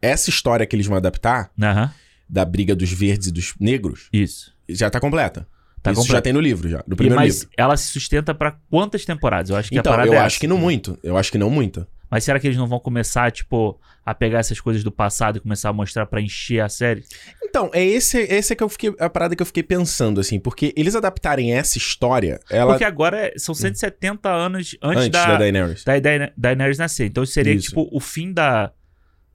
[0.00, 1.92] Essa história que eles vão adaptar, Aham.
[2.28, 4.52] da briga dos verdes e dos negros, Isso.
[4.68, 5.48] já tá completa.
[5.82, 6.24] Tá Isso já completo.
[6.24, 6.78] tem no livro, já.
[6.86, 7.50] No E, primeiro mas livro.
[7.56, 9.50] ela se sustenta pra quantas temporadas?
[9.50, 10.40] Eu acho que a Então, parada eu é acho essa.
[10.40, 10.98] que não muito.
[11.02, 11.86] Eu acho que não muito.
[12.10, 15.40] Mas será que eles não vão começar, tipo, a pegar essas coisas do passado e
[15.40, 17.04] começar a mostrar pra encher a série?
[17.44, 20.38] Então, é esse, esse é que eu fiquei, a parada que eu fiquei pensando, assim,
[20.40, 22.72] porque eles adaptarem essa história, ela.
[22.72, 25.84] Porque agora é- são 170 anos antes, antes da, da Daenerys.
[25.84, 27.06] da, da Daenerys nascer.
[27.06, 27.68] Então seria, Isso.
[27.68, 28.72] tipo, o fim da,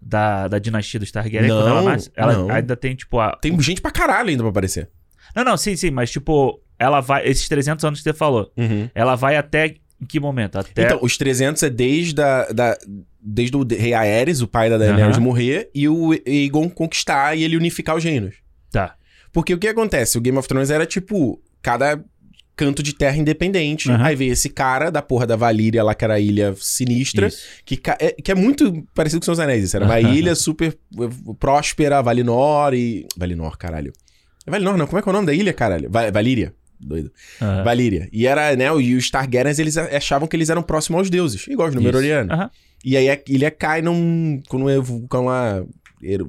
[0.01, 1.49] da, da dinastia dos Targaryen.
[1.49, 2.11] Não, quando ela nasce.
[2.15, 2.49] Ela não.
[2.51, 3.37] ainda tem, tipo, a...
[3.37, 4.89] Tem gente pra caralho ainda pra aparecer.
[5.35, 7.25] Não, não, sim, sim, mas tipo, ela vai.
[7.27, 8.89] Esses 300 anos que você falou, Uhum.
[8.93, 9.75] ela vai até.
[10.03, 10.59] Em que momento?
[10.59, 10.83] Até.
[10.83, 12.77] Então, os 300 é desde, a, da,
[13.21, 15.23] desde o rei Aerys, o pai da Daenerys, Aham.
[15.23, 18.35] morrer, e o Aegon conquistar e ele unificar os reinos.
[18.69, 18.95] Tá.
[19.31, 20.17] Porque o que acontece?
[20.17, 22.03] O Game of Thrones era tipo, cada
[22.55, 23.89] canto de terra independente.
[23.91, 27.41] Aí veio esse cara da porra da Valíria lá, que era a ilha sinistra, Isso.
[27.65, 29.63] que, é, que é muito parecido com Seus Anéis.
[29.63, 33.07] Isso era uma ilha super eh, próspera, Valinor e...
[33.17, 33.93] Valinor, caralho.
[34.45, 34.85] É Valinor, não.
[34.85, 35.89] Como é que é o nome da ilha, caralho?
[35.89, 36.53] Va Valíria.
[36.85, 37.11] Doido.
[37.41, 37.63] Aham.
[37.63, 38.09] Valíria.
[38.11, 41.69] E era, né, e os Targaryens, eles achavam que eles eram próximos aos deuses, igual
[41.69, 42.31] os Númenóreanos.
[42.33, 42.49] Aham.
[42.83, 44.41] E aí a ilha cai num.
[44.49, 45.63] Quando o vulcão lá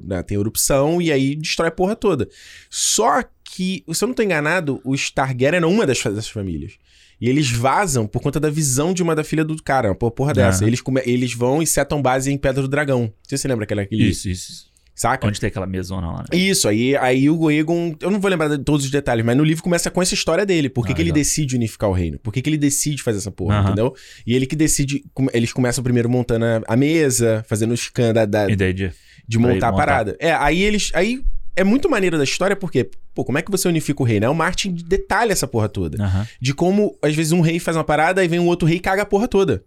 [0.03, 2.29] né, tem erupção e aí destrói a porra toda.
[2.69, 6.73] Só que, se eu não tô enganado, os Targaryen eram uma das, dessas famílias.
[7.19, 10.33] E eles vazam por conta da visão de uma da filha do cara, uma porra
[10.33, 10.63] dessa.
[10.63, 10.67] Aham.
[10.67, 13.11] Eles, eles vão e setam base em Pedra do Dragão.
[13.27, 14.09] Sei se você lembra aquela aquele.
[14.09, 14.74] Isso, isso.
[14.95, 15.27] Saca?
[15.27, 16.25] Onde tem aquela mesona lá, né?
[16.37, 19.43] Isso, aí, aí o Egon, eu não vou lembrar de todos os detalhes, mas no
[19.43, 20.69] livro começa com essa história dele.
[20.69, 22.17] Por que, Ah, que ele decide unificar o reino?
[22.19, 23.93] Por que, que ele decide fazer essa porra, entendeu?
[24.25, 25.03] E ele que decide.
[25.33, 28.91] Eles começam primeiro montando a- mesa, fazendo os scan da, da- Ideia de.
[29.27, 29.85] de montar a montar.
[29.85, 30.15] parada.
[30.17, 30.91] É, aí eles.
[30.93, 31.21] Aí
[31.57, 34.25] é muito maneiro da história, porque, pô, como é que você unifica o reino?
[34.25, 35.97] É o Martin detalha essa porra toda.
[36.41, 38.79] De como, às vezes, um rei faz uma parada e vem um outro rei e
[38.79, 39.61] caga a porra toda.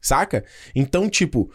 [0.00, 0.44] Saca?
[0.74, 1.50] Então, tipo.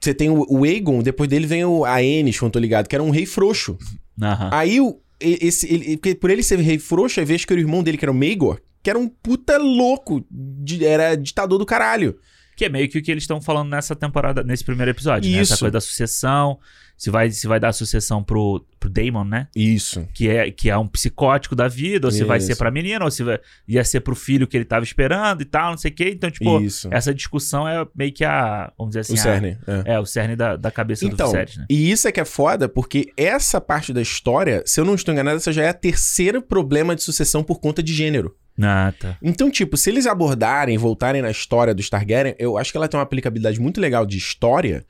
[0.00, 3.02] Você tem o, o Aegon, depois dele vem o Aenys, quando tô ligado, que era
[3.02, 3.76] um rei frouxo.
[4.20, 4.50] Aham.
[4.52, 7.62] Aí, o, esse, ele, porque por ele ser rei frouxo, aí vez que era o
[7.64, 11.66] irmão dele, que era o Maegor, que era um puta louco, de- era ditador do
[11.66, 12.16] caralho.
[12.56, 15.38] Que é meio que o que eles estão falando nessa temporada, nesse primeiro episódio, né?
[15.38, 15.60] Essa Isso.
[15.60, 16.58] coisa da sucessão.
[16.98, 19.46] Se vai, se vai dar a sucessão pro, pro Damon, né?
[19.54, 20.04] Isso.
[20.12, 22.48] Que é, que é um psicótico da vida, ou se vai Isso.
[22.48, 23.38] ser pra menina, ou se vai,
[23.68, 26.10] ia ser pro filho que ele tava esperando e tal, não sei o quê.
[26.12, 26.88] Então, tipo, Isso.
[26.90, 28.72] essa discussão é meio que a.
[28.76, 29.12] Vamos dizer assim.
[29.12, 29.58] o a- cerne.
[29.86, 29.94] é.
[29.94, 31.66] é, o cerne da, da cabeça do Então, Viserys, né?
[31.70, 35.14] e isso é que é foda, porque essa parte da história, se eu não estou
[35.14, 38.34] enganado, essa já é a terceiro problema de sucessão por conta de gênero.
[38.60, 39.16] Ah, tá.
[39.22, 42.98] Então, tipo, se eles abordarem, voltarem na história dos Targaryen, eu acho que ela tem
[42.98, 44.84] uma aplicabilidade muito legal de história,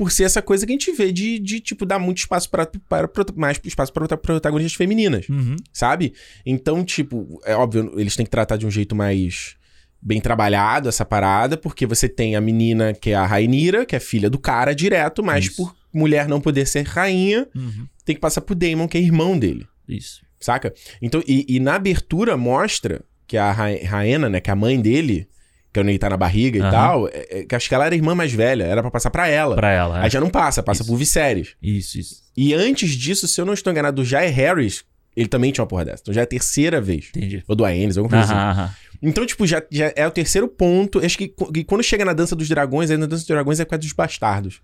[0.00, 2.66] por ser essa coisa que a gente vê de, de tipo, dar muito espaço para,
[3.36, 5.56] mais espaço para protagonistas femininas, Uhum.
[5.74, 6.14] sabe?
[6.46, 9.56] Então, tipo, é óbvio, eles têm que tratar de um jeito mais
[10.00, 14.00] bem trabalhado essa parada, porque você tem a menina que é a Rainira, que é
[14.00, 15.56] filha do cara direto, mas Isso.
[15.56, 17.86] por mulher não poder ser rainha, Uhum.
[18.02, 19.66] tem que passar pro Daemon, que é irmão dele.
[19.86, 20.22] Isso.
[20.40, 20.72] Saca?
[21.02, 24.80] Então, e, e na abertura mostra que a Ra- Raena, né, que é a mãe
[24.80, 25.28] dele,
[25.72, 26.70] que é onde ele tá na barriga e Aham.
[26.70, 29.10] tal, é- é- que acho que ela era a irmã mais velha, era pra passar
[29.10, 29.54] pra ela.
[29.56, 30.00] Pra ela.
[30.00, 30.04] é.
[30.04, 30.90] Aí já não passa, passa Isso.
[30.90, 31.54] por Viserys.
[31.62, 32.16] Isso, isso.
[32.36, 34.84] E antes disso, se eu não estou enganado, o Jair Harris,
[35.16, 36.02] ele também tinha uma porra dessa.
[36.02, 37.10] Então já é a terceira vez.
[37.14, 37.42] Entendi.
[37.46, 38.40] Ou do Aenis, alguma coisa assim.
[38.42, 38.74] Aham, aham.
[39.02, 40.98] Então, tipo, já, já é o terceiro ponto.
[41.04, 43.58] Acho que, qu- que quando chega na Dança dos Dragões, aí na Dança dos Dragões
[43.58, 44.60] é por causa dos bastardos.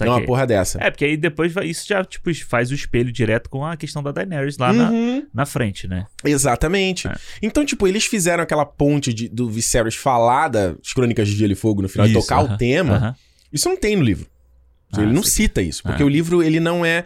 [0.00, 0.26] É uma Saquei.
[0.26, 0.78] porra dessa.
[0.82, 4.02] É, porque aí depois vai- isso já, tipo, faz o espelho direto com a questão
[4.02, 5.26] da Daenerys lá na, Uhum.
[5.32, 6.04] na frente, né?
[6.22, 7.08] Exatamente.
[7.08, 7.14] É.
[7.42, 11.56] Então, tipo, eles fizeram aquela ponte de- do Viserys falar das Crônicas de Gelo e
[11.56, 12.94] Fogo no final e Isso, tocar o aham, tema.
[12.96, 13.16] aham.
[13.52, 14.26] Isso não tem no livro.
[14.92, 16.06] Ah, ele não cita isso, porque Ah.
[16.06, 17.04] o livro ele não é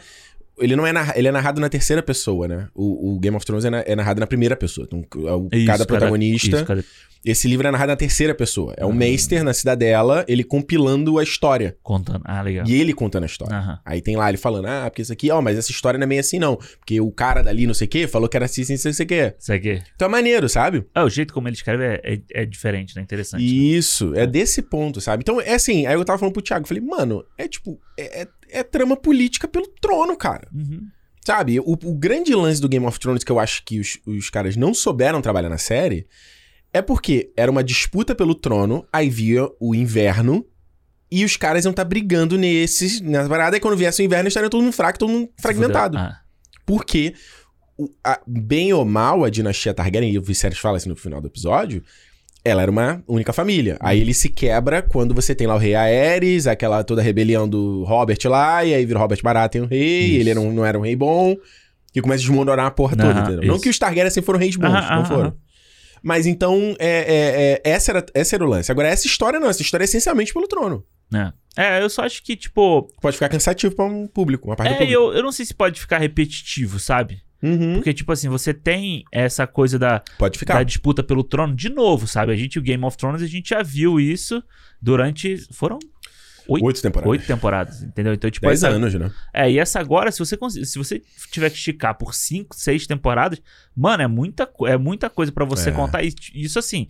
[0.58, 2.68] ele não é narra- ele é narrado na terceira pessoa, né?
[2.74, 4.86] O, o Game of Thrones é, na- é narrado na primeira pessoa.
[4.86, 5.04] Então,
[5.36, 6.84] o- Isso, cada protagonista, isso, cada-
[7.24, 8.74] esse livro é narrado na terceira pessoa.
[8.76, 8.92] É o Ah.
[8.94, 12.22] Meister na cidadela, ele compilando a história contando.
[12.24, 12.66] Ah, legal.
[12.66, 13.56] e ele contando a história.
[13.56, 13.78] Aham.
[13.84, 16.08] Aí tem lá ele falando: "Ah, porque isso aqui, ó, mas essa história não é
[16.08, 18.62] bem assim não, porque o cara dali não sei o quê falou que era assim,
[18.62, 19.34] assim, não sei o quê".
[19.38, 19.80] Isso aqui.
[19.94, 20.84] Então é maneiro, sabe?
[20.94, 23.02] Ah, o jeito como ele escreve é, é, é diferente, né?
[23.02, 23.40] Interessante.
[23.40, 23.46] né?
[23.48, 25.22] Isso, é desse ponto, sabe?
[25.22, 28.22] Então, é assim, aí eu tava falando pro Thiago, eu falei, mano, é tipo, é,
[28.22, 30.46] é- é trama política pelo trono, cara.
[30.54, 30.86] Uhum.
[31.24, 31.60] Sabe?
[31.60, 34.56] O, o grande lance do Game of Thrones que eu acho que os, os caras
[34.56, 36.06] não souberam trabalhar na série
[36.72, 40.44] é porque era uma disputa pelo trono, aí via o inverno.
[41.10, 44.48] E os caras iam estar brigando nesses, nessa parada, e quando viesse o inverno, estariam
[44.48, 45.98] todo mundo fraco, todo mundo fragmentado.
[45.98, 46.20] Ah,
[46.64, 47.12] Porque,
[47.76, 51.20] o- a- bem ou mal, a dinastia Targaryen, e o Viserys fala assim no final
[51.20, 51.84] do episódio,
[52.44, 53.76] ela era uma única família.
[53.80, 57.84] Aí ele se quebra quando você tem lá o rei Aerys, aquela toda rebelião do
[57.84, 60.20] Robert lá, e aí vira o Robert Baratheon rei, Isso.
[60.20, 61.36] ele não, não era um rei bom,
[61.94, 63.44] e começa a desmoronar a porra toda, Aham, entendeu?
[63.46, 63.62] Não isso.
[63.64, 65.36] que os Targaryen assim foram reis bons, Aham, não aham, foram.
[66.02, 68.72] Mas então, é, é- é- essa, era, essa era o lance.
[68.72, 70.84] Agora, essa história não, essa história é essencialmente pelo trono.
[71.14, 71.32] é.
[71.54, 72.90] É, eu só acho que, tipo.
[73.02, 74.98] Pode ficar cansativo pra um público, uma parte do É, público.
[75.00, 77.20] eu, eu não sei se pode ficar repetitivo, sabe?
[77.42, 77.74] Uhum.
[77.74, 80.02] Porque, tipo assim, você tem essa coisa da,
[80.46, 82.32] da disputa pelo trono de novo, sabe?
[82.32, 84.42] A gente, o Game of Thrones, a gente já viu isso
[84.80, 85.36] durante.
[85.52, 85.78] Foram
[86.48, 87.10] oito, Oito temporadas.
[87.10, 88.12] oito temporadas, entendeu?
[88.14, 89.10] Então, tipo, Dez essa, anos, né?
[89.32, 91.00] É, e essa agora, se você, cons- se você
[91.30, 93.40] tiver que esticar por cinco, seis temporadas,
[93.76, 95.72] mano, é muita, é muita coisa pra você É.
[95.72, 96.02] contar.
[96.04, 96.88] E Isso assim,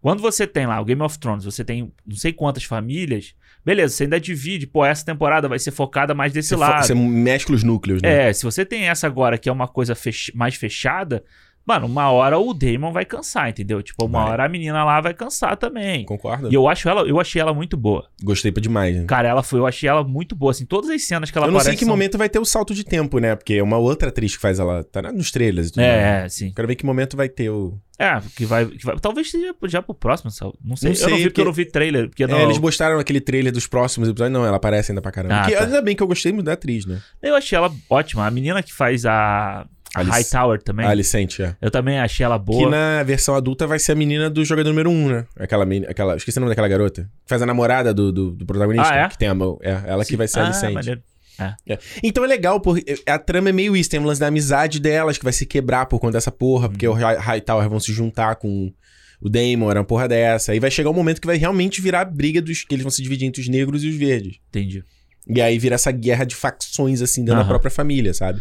[0.00, 3.94] quando você tem lá o Game of Thrones, você tem não sei quantas famílias, beleza,
[3.94, 6.86] você ainda divide, pô, essa temporada vai ser focada mais desse Você, lado.
[6.86, 8.28] você mescla os núcleos, né?
[8.28, 11.24] É, se você tem essa agora que é uma coisa fech- mais fechada,
[11.66, 13.82] Mano, uma hora o Damon vai cansar, entendeu?
[13.82, 14.32] Tipo, uma Vai.
[14.32, 16.04] hora a menina lá vai cansar também.
[16.04, 16.48] Concorda?
[16.50, 18.06] E eu acho ela, eu achei ela muito boa.
[18.22, 19.04] Gostei pra demais, né?
[19.06, 21.52] Cara, ela foi, eu achei ela muito boa, assim, todas as cenas que ela Eu
[21.52, 23.34] não sei aparece que são- momento vai ter o salto de tempo, né?
[23.34, 24.84] Porque é uma outra atriz que faz ela.
[24.84, 25.82] Tá nos trailers e tudo.
[25.82, 26.52] É, é, sim.
[26.54, 27.78] Quero ver que momento vai ter o.
[27.98, 28.98] É, que vai, que vai.
[28.98, 30.46] Talvez seja já pro próximo, não sei.
[30.46, 32.08] Não eu não sei, vi porque eu porque- não vi trailer.
[32.08, 34.32] Porque não, É, eles mostraram aquele trailer dos próximos episódios.
[34.36, 35.36] Não, ela aparece ainda pra caramba.
[35.40, 35.64] Ah, Que- tá.
[35.64, 37.00] Ainda bem que eu gostei muito da atriz, né?
[37.22, 38.26] Eu achei ela ótima.
[38.26, 39.64] A menina que faz a
[39.94, 40.86] Alice- Hightower também.
[40.86, 41.56] A Alicente, é.
[41.60, 42.70] Eu também achei ela Que boa.
[42.70, 45.26] na versão adulta vai ser a menina do jogador número 1, um, né?
[45.38, 45.90] Aquela menina.
[45.90, 47.02] Aquela, esqueci o nome daquela garota.
[47.02, 48.92] Que faz a namorada do, do, do protagonista.
[48.92, 49.08] Ah, é?
[49.08, 49.58] Que tem a mão.
[49.62, 50.74] É, ela que vai ser a ah, Alicente.
[50.74, 51.02] maneiro.
[51.38, 51.78] É.
[52.02, 53.90] Então é legal, porque a trama é meio isso.
[53.90, 56.86] Tem um lance da amizade delas que vai se quebrar por conta dessa porra, porque
[56.86, 56.96] o Uhum.
[56.98, 58.72] High- Hightower vão se juntar com
[59.20, 60.52] o Damon, era uma porra dessa.
[60.52, 62.62] Aí vai chegar um momento que vai realmente virar a briga dos.
[62.64, 64.36] que eles vão se dividir entre os negros e os verdes.
[64.48, 64.84] Entendi.
[65.28, 67.48] E aí vira essa guerra de facções, assim, dentro da Aham.
[67.48, 68.40] própria família, sabe?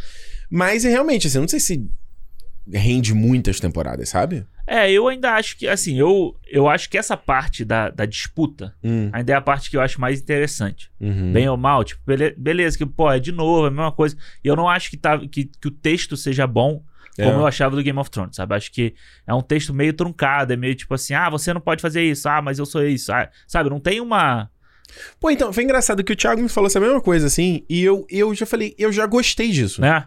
[0.49, 1.89] Mas é realmente, assim, eu não sei se
[2.71, 4.45] rende muitas temporadas, sabe?
[4.65, 8.73] É, eu ainda acho que, assim, eu, eu acho que essa parte da, da disputa
[8.81, 10.89] Hum, ainda é a parte que eu acho mais interessante.
[11.01, 11.33] uhum.
[11.33, 14.15] Bem ou mal, tipo, bele- beleza, que, pô, é de novo, é a mesma coisa.
[14.43, 16.81] E eu não acho que, tá, que, que o texto seja bom
[17.17, 17.25] É.
[17.25, 18.55] como eu achava do Game of Thrones, sabe?
[18.55, 18.95] Acho que
[19.27, 22.27] é um texto meio truncado, é meio tipo assim, ah, você não pode fazer isso,
[22.29, 23.69] ah, mas eu sou isso, ah, sabe?
[23.69, 24.49] Não tem uma...
[25.19, 28.05] Pô, então, foi engraçado que o Thiago me falou essa mesma coisa, assim, e eu,
[28.09, 29.81] eu já falei, eu já gostei disso.
[29.81, 30.05] né?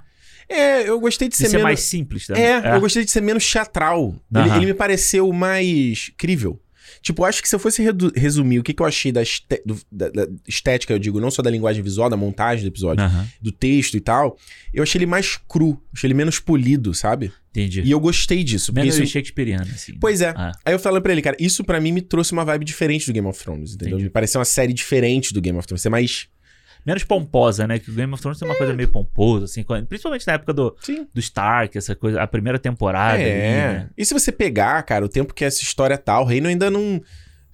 [0.49, 1.65] É, eu gostei de De ser, ser menos...
[1.65, 2.41] mais simples, né?
[2.41, 4.15] É, eu gostei de ser menos teatral.
[4.33, 4.57] Ele, Aham.
[4.59, 6.61] ele me pareceu mais crível.
[7.03, 7.83] Tipo, eu acho que se eu fosse
[8.15, 11.31] resumir o que, que eu achei da, este- do- da- da estética, eu digo, não
[11.31, 14.37] só da linguagem visual, da montagem do episódio, Aham, do texto e tal,
[14.73, 17.33] eu achei ele mais cru, achei ele menos polido, sabe?
[17.51, 17.81] entendi.
[17.81, 18.71] E eu gostei disso.
[18.71, 19.07] Menos isso...
[19.15, 19.95] Shakespeareano, assim.
[19.99, 20.35] Pois é.
[20.37, 23.07] Ah, Aí eu falei pra ele, cara, isso pra mim me trouxe uma vibe diferente
[23.07, 23.95] do Game of Thrones, entendeu?
[23.95, 24.05] Entendi.
[24.05, 25.81] Me pareceu uma série diferente do Game of Thrones.
[25.81, 26.29] Ser mais.
[26.87, 27.79] Menos pomposa, né?
[27.81, 30.77] Que o Game of Thrones tem uma coisa meio pomposa, assim, principalmente na época do,
[30.81, 31.07] Sim.
[31.13, 33.15] do Stark, essa coisa, a primeira temporada.
[33.21, 33.29] ali, É.
[33.73, 33.91] né?
[33.99, 37.03] E se você pegar, cara, o tempo que essa história tá, o reino ainda não.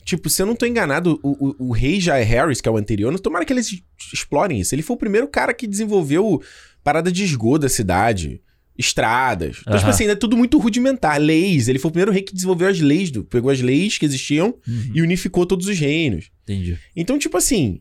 [0.04, 2.72] Tipo, se eu não tô enganado, o, o, o rei já é Harris, que é
[2.72, 4.74] o anterior, não tomara que eles explorem isso.
[4.74, 6.42] Ele foi o primeiro cara que desenvolveu
[6.82, 8.42] parada de esgoto da cidade,
[8.76, 9.58] estradas.
[9.62, 11.20] Então, tipo assim, ainda é tudo muito rudimentar.
[11.20, 11.68] Leis.
[11.68, 14.48] Ele foi o primeiro rei que desenvolveu as leis, do, pegou as leis que existiam
[14.66, 16.30] Uhum, e unificou todos os reinos.
[16.42, 16.76] entendi.
[16.96, 17.80] Então, tipo assim.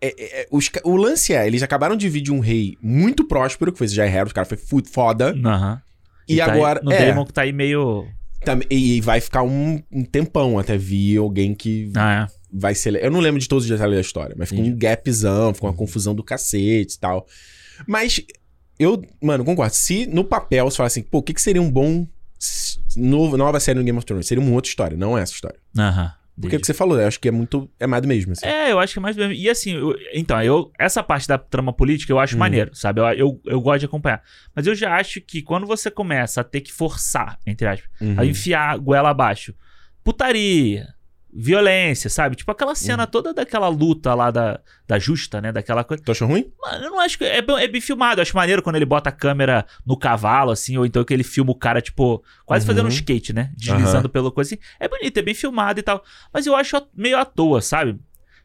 [0.00, 3.24] É- é- é, os o lance é, eles acabaram de vir de um rei muito
[3.24, 4.58] próspero, que foi esse Jair Harris, o cara foi
[4.90, 5.34] foda.
[5.44, 5.80] Aham.
[6.28, 6.80] E, tá aí- agora.
[6.82, 8.06] no é, Damon que tá aí meio.
[8.44, 12.32] tam- e vai ficar um, um tempão até vir alguém que Ah, é.
[12.52, 12.94] vai ser.
[13.02, 15.76] Eu não lembro de todos os detalhes da história, mas ficou um gapzão, ficou uma
[15.76, 17.26] confusão do cacete e tal.
[17.86, 18.20] Mas
[18.78, 19.74] eu, mano, concordo.
[19.74, 22.06] Se no papel você fala assim, pô, o que, que seria um bom.
[22.96, 24.26] nova série no Game of Thrones?
[24.26, 25.58] Seria uma outra história, não essa história.
[25.78, 26.12] Aham.
[26.40, 27.70] Porque é o que você falou, eu acho que é muito.
[27.80, 28.44] É mais do mesmo, assim.
[28.46, 29.32] É, eu acho que é mais mesmo.
[29.32, 32.40] E assim, eu- então, eu, essa parte da trama política eu acho Hum.
[32.40, 33.00] maneiro, sabe?
[33.00, 34.22] Eu, eu, eu gosto de acompanhar.
[34.54, 38.14] Mas eu já acho que quando você começa a ter que forçar, entre aspas, Uhum.
[38.18, 39.54] a enfiar a goela abaixo,
[40.04, 40.86] putaria,
[41.38, 42.34] violência, sabe?
[42.36, 43.10] Tipo aquela cena Uhum.
[43.10, 45.52] toda daquela luta lá da, da justa, né?
[45.52, 46.02] Daquela coisa.
[46.02, 46.50] Tu achou ruim?
[46.60, 47.24] Mano, eu não acho que.
[47.24, 48.20] É, bem- é bem filmado.
[48.20, 51.22] Eu acho maneiro quando ele bota a câmera no cavalo, assim, ou então que ele
[51.24, 52.68] filma o cara, tipo, quase Uhum.
[52.68, 53.50] fazendo um skate, né?
[53.56, 54.62] Deslizando pelo coisa assim.
[54.80, 56.02] É bonito, é bem filmado e tal.
[56.32, 57.98] Mas eu acho meio à toa, sabe?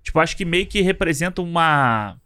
[0.03, 2.17] Tipo, acho que meio que representa uma.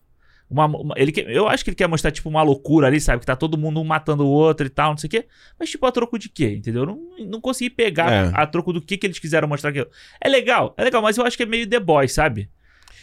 [0.55, 3.19] Uma, uma- ele quer- eu acho que ele quer mostrar, tipo, uma loucura ali, sabe?
[3.19, 5.25] Que tá todo mundo um matando o outro e tal, não sei o quê.
[5.59, 6.55] Mas, tipo, a troco de quê?
[6.55, 6.83] Entendeu?
[6.83, 8.31] Eu não, não consegui pegar É.
[8.33, 9.87] a troco do que, que eles quiseram mostrar aquilo.
[10.21, 12.49] É legal, é legal, mas eu acho que é meio The Boys, sabe?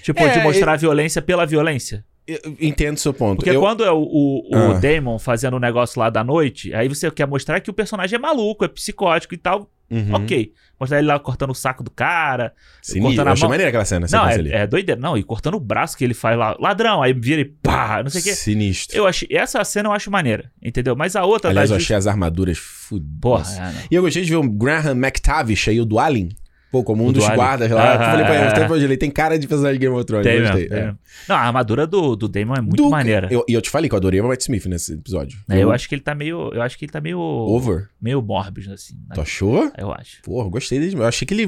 [0.02, 2.04] Tipo, É, de mostrar a violência pela violência.
[2.26, 3.36] Eu eu entendo o seu ponto.
[3.38, 3.60] Porque eu...
[3.60, 4.78] quando é o, o, o Ah.
[4.78, 8.18] Damon fazendo o negócio lá da noite, aí você quer mostrar que o personagem é
[8.18, 9.68] maluco, é psicótico e tal.
[9.92, 10.14] Uhum.
[10.14, 10.52] Ok.
[10.80, 12.54] Mostrar ele lá cortando o saco do cara.
[12.80, 13.02] Sinistro.
[13.10, 13.50] cortando Eu a achei mão.
[13.50, 14.00] maneira aquela cena.
[14.00, 14.50] não, sequência ali.
[14.52, 15.00] é, é doideira.
[15.00, 16.56] Não, e cortando o braço que ele faz lá.
[16.58, 18.34] Ladrão, aí vira e pá, não sei o quê.
[18.34, 18.96] Sinistro.
[18.96, 20.96] Eu achei, essa cena eu acho maneira, entendeu?
[20.96, 23.20] Mas a outra Aliás, eu achei as armaduras fudidas.
[23.20, 23.86] Porra, é.
[23.90, 26.30] E eu gostei de ver o Graham McTavish aí, o do Alien.
[26.72, 27.36] Pô, como um O dos do Alien.
[27.36, 27.90] guardas lá.
[27.90, 30.06] Ah, eu falei pra ele, até hoje, ele tem cara de personagem de Game of
[30.06, 30.26] Thrones.
[30.26, 30.68] Tem gostei.
[30.70, 30.94] é.
[31.28, 33.28] Não, a armadura do, do Damon é muito Do- maneira.
[33.30, 35.38] eu- E eu, te falei que eu adorei o Matt Smith nesse episódio.
[35.50, 36.50] É, eu acho que ele tá meio.
[36.54, 37.18] Eu acho que ele tá meio.
[37.20, 37.88] Over.
[38.00, 38.94] Meio Morbius, assim.
[38.94, 39.14] né?
[39.14, 39.70] Tu achou?
[39.76, 40.22] Eu acho.
[40.22, 40.96] Porra, eu gostei dele.
[40.96, 41.46] Eu achei que ele,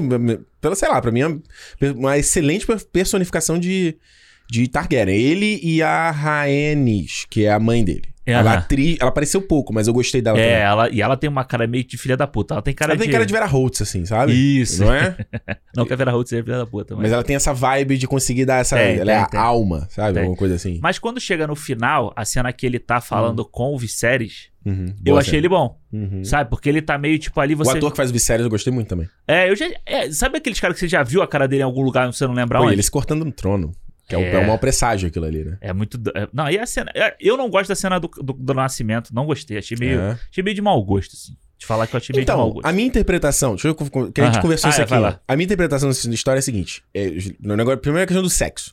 [0.61, 3.97] pela, sei lá, pra mim é uma excelente personificação de,
[4.47, 5.15] de Targaryen.
[5.19, 8.09] Ele e a Rhaenys, que é a mãe dele.
[8.25, 8.59] Ela, Aham.
[8.59, 10.61] atriz, ela apareceu pouco, mas eu gostei dela É, também.
[10.63, 12.55] ela, e ela tem uma cara meio de filha da puta.
[12.55, 13.11] Ela tem cara Ela tem de.
[13.13, 14.33] cara de Vera Holtz, assim, sabe?
[14.33, 14.83] Isso.
[14.83, 15.15] Não é?
[15.77, 17.03] Não que a Vera Holtz seja filha da puta, mas...
[17.03, 18.75] Mas ela tem essa vibe de conseguir dar essa.
[18.77, 19.39] Tem, ela é tem, a tem.
[19.39, 20.13] alma, sabe?
[20.13, 20.23] Tem.
[20.23, 20.79] Alguma coisa assim.
[20.81, 24.87] Mas quando chega no final, a cena que ele tá falando com o Viserys, Uhum.
[24.87, 25.41] eu Boa achei cena.
[25.41, 25.77] ele bom.
[25.93, 26.23] Uhum.
[26.23, 26.49] Sabe?
[26.49, 27.77] Porque ele tá meio tipo ali, O você.
[27.77, 29.07] ator que faz o Viserys eu gostei muito também.
[29.27, 29.67] É, eu já.
[29.85, 32.25] é, sabe aqueles caras que você já viu a cara dele em algum lugar você
[32.25, 32.73] não lembra Pô, onde?
[32.73, 33.71] ele se cortando no trono.
[34.07, 34.33] Que é, o- É.
[34.35, 35.57] é um mau presságio aquilo ali, né?
[35.61, 35.99] É muito.
[36.15, 36.91] é- não, e a cena.
[36.95, 39.57] é, eu não gosto da cena do, do, do nascimento, não gostei.
[39.57, 39.99] Achei meio.
[39.99, 40.19] É.
[40.29, 41.33] Achei meio de mau gosto, assim.
[41.57, 42.65] Te falar que eu achei meio de mau Então, gosto.
[42.67, 44.93] a minha interpretação, deixa eu que a gente conversou Ah, isso é, aqui.
[44.97, 45.19] lá.
[45.27, 48.29] A minha interpretação dessa história é a seguinte: é, no negócio, primeiro a questão do
[48.29, 48.71] sexo.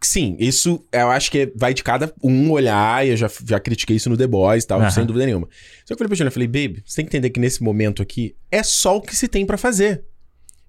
[0.00, 3.60] Sim, isso eu acho que é- vai de cada um olhar, e eu já, já
[3.60, 4.90] critiquei isso no The Boys e tal, Aham.
[4.90, 5.46] sem dúvida nenhuma.
[5.84, 7.62] Só que eu falei pra Juliana, eu falei, baby, você tem que entender que nesse
[7.62, 10.02] momento aqui é só o que se tem pra fazer.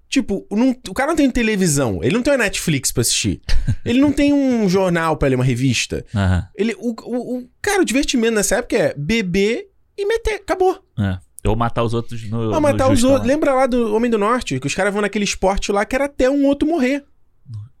[0.08, 3.40] Tipo, não- o cara não tem televisão, ele não tem uma Netflix pra assistir,
[3.84, 6.04] ele não tem um jornal pra ler, uma revista.
[6.14, 6.46] Aham.
[6.54, 9.66] Ele, o, o, o- cara, o divertimento nessa época é beber
[9.98, 10.78] e meter, acabou.
[10.98, 11.18] É.
[11.46, 12.50] Ou matar os outros no.
[12.52, 13.28] No matar os Justão outros.
[13.28, 14.58] Lembra lá do Homem do Norte?
[14.58, 17.04] Que os caras vão naquele esporte lá que era até um outro morrer.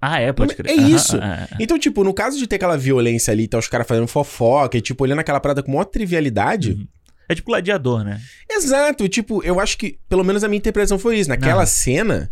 [0.00, 0.70] Ah, é, pode crer.
[0.70, 1.16] É isso.
[1.16, 1.56] é, é.
[1.58, 4.82] Então, tipo, no caso de ter aquela violência ali, tá os caras fazendo fofoca e,
[4.82, 6.72] tipo, olhando aquela parada com maior trivialidade.
[6.72, 6.86] Uhum.
[7.28, 8.20] É tipo gladiador, né?
[8.50, 11.28] Exato, tipo, eu acho que, pelo menos a minha interpretação foi isso.
[11.30, 11.66] Naquela Ah.
[11.66, 12.30] cena,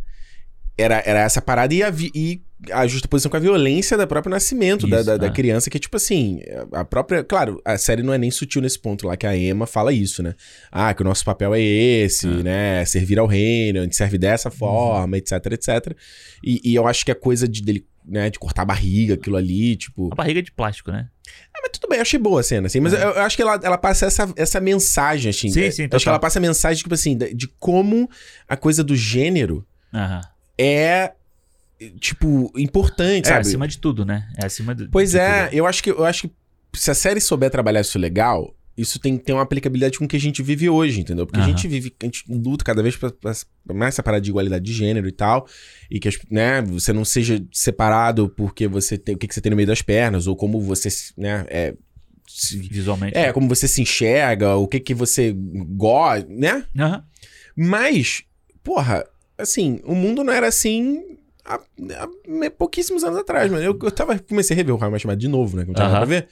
[0.76, 2.40] era, era essa parada e a, vi- e
[2.72, 5.30] a justaposição com a violência do próprio nascimento da, Isso, da, da ah.
[5.30, 6.40] criança, que, tipo assim,
[6.72, 7.22] a própria.
[7.24, 10.22] Claro, a série não é nem sutil nesse ponto lá, que a Emma fala isso,
[10.22, 10.34] né?
[10.70, 12.42] Ah, que o nosso papel é esse, Ah.
[12.42, 12.84] né?
[12.84, 14.54] Servir ao reino, a gente serve dessa Uhum.
[14.56, 15.96] forma, etc, etc.
[16.42, 19.36] E, e eu acho que a coisa de, dele, né, de cortar a barriga, aquilo
[19.36, 20.06] ali, tipo.
[20.06, 21.08] Uma barriga de plástico, né?
[21.54, 22.80] Ah, mas tudo bem, eu achei boa a cena, assim.
[22.80, 25.48] Mas eu, eu acho que ela, ela passa essa, essa mensagem, assim.
[25.50, 26.12] Sim, É, sim, eu Acho que total.
[26.14, 28.08] ela passa a mensagem, tipo assim, de, de como
[28.48, 29.64] a coisa do gênero
[30.58, 31.12] é,
[32.00, 33.40] tipo, importante, É sabe?
[33.40, 34.28] acima de tudo, né?
[34.40, 35.54] É acima Pois é, tudo.
[35.56, 36.34] eu acho que eu acho que
[36.74, 40.08] se a série souber trabalhar isso legal, isso tem que ter uma aplicabilidade com o
[40.08, 41.26] que a gente vive hoje, entendeu?
[41.26, 41.52] Porque a Aham.
[41.52, 43.32] gente vive, a gente luta cada vez pra, pra,
[43.74, 45.46] mais essa parada de igualdade de gênero e tal,
[45.90, 49.50] e que né, você não seja separado porque você tem o que, que você tem
[49.50, 51.74] no meio das pernas, ou como você, né, é,
[52.26, 53.16] se- Visualmente.
[53.16, 56.64] é, como você se enxerga, o que que você gosta, né?
[56.78, 57.04] Aham.
[57.56, 58.22] Mas,
[58.62, 59.04] porra,
[59.36, 61.02] assim, o mundo não era assim
[61.44, 63.62] há, há pouquíssimos anos atrás, mano.
[63.62, 65.64] Eu, eu tava, comecei a rever o Raio Mais Chamado de novo, né?
[65.64, 65.98] Que não nada Aham.
[65.98, 66.28] pra ver.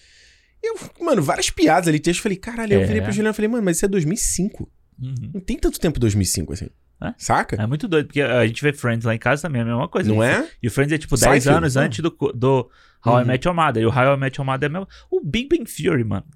[0.63, 2.85] Eu, mano, várias piadas ali, texto, eu falei, caralho, eu É.
[2.85, 4.71] virei pro Juliano e falei, mano, mas isso é 2005.
[5.03, 5.15] Uhum.
[5.35, 6.67] Não tem tanto tempo 2005, assim.
[7.03, 7.15] É?
[7.17, 7.57] Saca?
[7.57, 9.89] É muito doido, porque a gente vê Friends lá em casa também, é a mesma
[9.89, 10.07] coisa.
[10.13, 10.47] Não é?
[10.63, 11.83] E o Friends é tipo 10 Seinfeld, anos não.
[11.83, 12.71] antes do, do
[13.07, 13.27] How I Uhum.
[13.27, 13.83] Met Your Mother.
[13.83, 14.87] E o How I Met Your Mother é mesmo.
[15.11, 16.27] O Big Bang Theory, mano.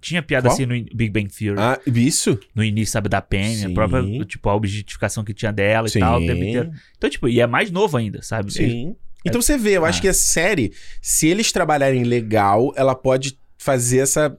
[0.00, 0.54] Tinha piada Qual?
[0.54, 1.60] assim no Big Bang Theory.
[1.60, 2.36] Ah, isso?
[2.52, 5.98] No início, sabe, da Penny, a própria, tipo, a objetificação que tinha dela Sim.
[5.98, 6.72] e tal, o tempo inteiro.
[6.96, 8.52] Então, tipo, e é mais novo ainda, sabe?
[8.52, 8.96] Sim.
[9.24, 10.02] Então você vê, eu acho Ah.
[10.02, 14.36] que a série, se eles trabalharem legal, ela pode fazer essa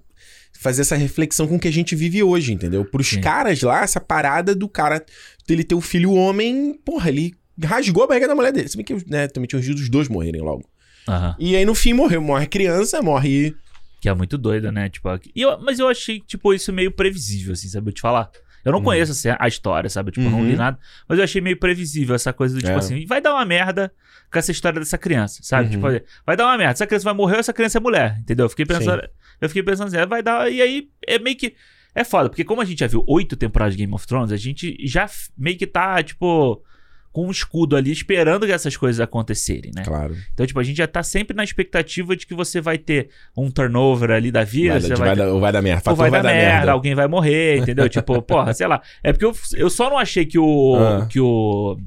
[0.61, 2.83] fazer essa reflexão com o que a gente vive hoje, entendeu?
[2.83, 3.21] Pros Sim.
[3.21, 5.05] caras lá, essa parada do cara
[5.47, 8.67] dele ter o filho homem, porra, ele rasgou a barriga da mulher dele.
[8.67, 10.67] Se bem que, né, também tinha os dois morrerem logo.
[11.07, 11.33] Aham.
[11.39, 13.55] E aí no fim morreu, morre criança, morre
[14.01, 14.89] Que é muito doida, né?
[14.89, 17.89] Tipo, eu- mas eu achei, tipo, isso meio previsível, assim, sabe?
[17.89, 18.29] Eu te falar.
[18.69, 18.85] Eu não Uhum.
[18.85, 20.11] conheço assim, a história, sabe?
[20.11, 20.57] Tipo, eu não li Uhum.
[20.57, 20.79] nada.
[21.07, 22.75] Mas eu achei meio previsível essa coisa do tipo É.
[22.77, 23.91] assim, vai dar uma merda
[24.31, 25.75] com essa história dessa criança, sabe?
[25.75, 25.91] Uhum.
[25.95, 26.73] Tipo, vai dar uma merda.
[26.73, 28.45] Essa criança vai morrer ou essa criança é mulher, entendeu?
[28.45, 29.01] Eu fiquei pensando,
[29.41, 30.51] eu fiquei pensando assim, vai dar.
[30.51, 31.55] E aí é meio que.
[31.95, 34.37] É foda, porque como a gente já viu oito temporadas de Game of Thrones, a
[34.37, 36.61] gente já meio que tá, tipo,
[37.11, 39.83] com um escudo ali esperando que essas coisas acontecerem, né?
[39.83, 40.15] Claro.
[40.33, 43.49] Então, tipo, a gente já tá sempre na expectativa de que você vai ter um
[43.49, 45.79] turnover ali da vida, Vai, você dar- vai vai ter- dar, ou vai dar merda.
[45.89, 46.71] ou Fator vai, dar, merda, merda.
[46.71, 47.87] alguém vai morrer, entendeu?
[47.89, 48.81] tipo, porra, sei lá.
[49.03, 51.05] É porque eu, eu só não achei que o Ah.
[51.09, 51.77] que o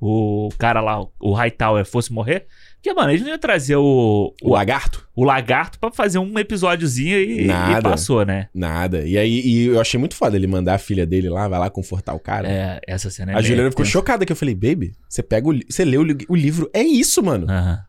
[0.00, 2.44] o cara lá, o Hightower fosse morrer,
[2.84, 5.08] porque, mano, eles não iam trazer o, O o, lagarto?
[5.16, 7.88] o lagarto pra fazer um episódiozinho e, e Nada.
[7.88, 8.48] passou, né?
[8.54, 9.06] Nada.
[9.06, 11.70] E aí e eu achei muito foda ele mandar a filha dele lá, vai lá
[11.70, 12.46] confortar o cara.
[12.46, 13.92] É, essa cena é a Juliana ficou tensa.
[13.92, 17.22] chocada que eu falei, baby, você pega o, você lê o, o livro, é isso,
[17.22, 17.46] mano.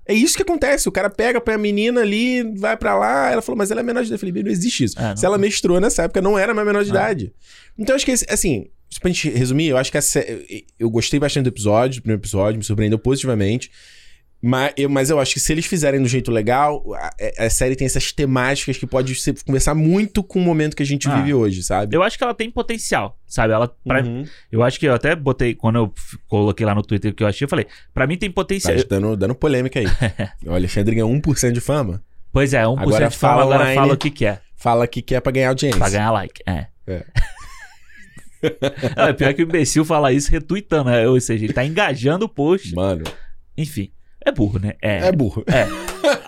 [0.08, 0.88] É isso que acontece.
[0.88, 4.00] O cara pega pra menina ali, vai pra lá, ela falou, mas ela é menor
[4.02, 4.16] de idade.
[4.16, 4.98] Eu falei, baby, não existe isso.
[4.98, 6.94] É, não- Se ela menstruou nessa época, não era mais menor de Ah.
[6.94, 7.34] idade.
[7.78, 10.40] Então, acho que, assim, só pra gente resumir, eu acho que a sé-
[10.80, 13.70] eu gostei bastante do episódio, do primeiro episódio, me surpreendeu positivamente.
[14.48, 17.76] Mas eu, mas eu acho que se eles fizerem do jeito legal, a, a série
[17.76, 21.16] tem essas temáticas que pode ser, conversar muito com o momento que a gente Ah.
[21.16, 21.96] vive hoje, sabe?
[21.98, 23.54] Eu acho que ela tem potencial, sabe?
[23.54, 24.24] Ela, pra- Uhum.
[24.52, 25.94] Eu acho que eu até botei, quando eu
[26.28, 28.76] coloquei lá no Twitter o que eu achei, eu falei, pra mim tem Tá potencial.
[28.88, 29.86] dando, dando polêmica aí.
[30.46, 32.04] o Alexandre ganhou 1% de fama.
[32.32, 34.40] Pois é, 1% Agora de fala agora fala o que que é.
[34.56, 35.80] Fala que quer pra ganhar audiência.
[35.80, 36.44] Pra ganhar like.
[36.46, 36.68] É.
[36.86, 37.04] É.
[38.96, 41.08] Não, é pior que o imbecil fala isso retweetando, né?
[41.08, 42.76] ou seja, ele tá engajando o post.
[42.76, 43.04] Mano,
[43.58, 43.90] Enfim,
[44.26, 44.74] é burro, né?
[44.82, 45.44] é, burro.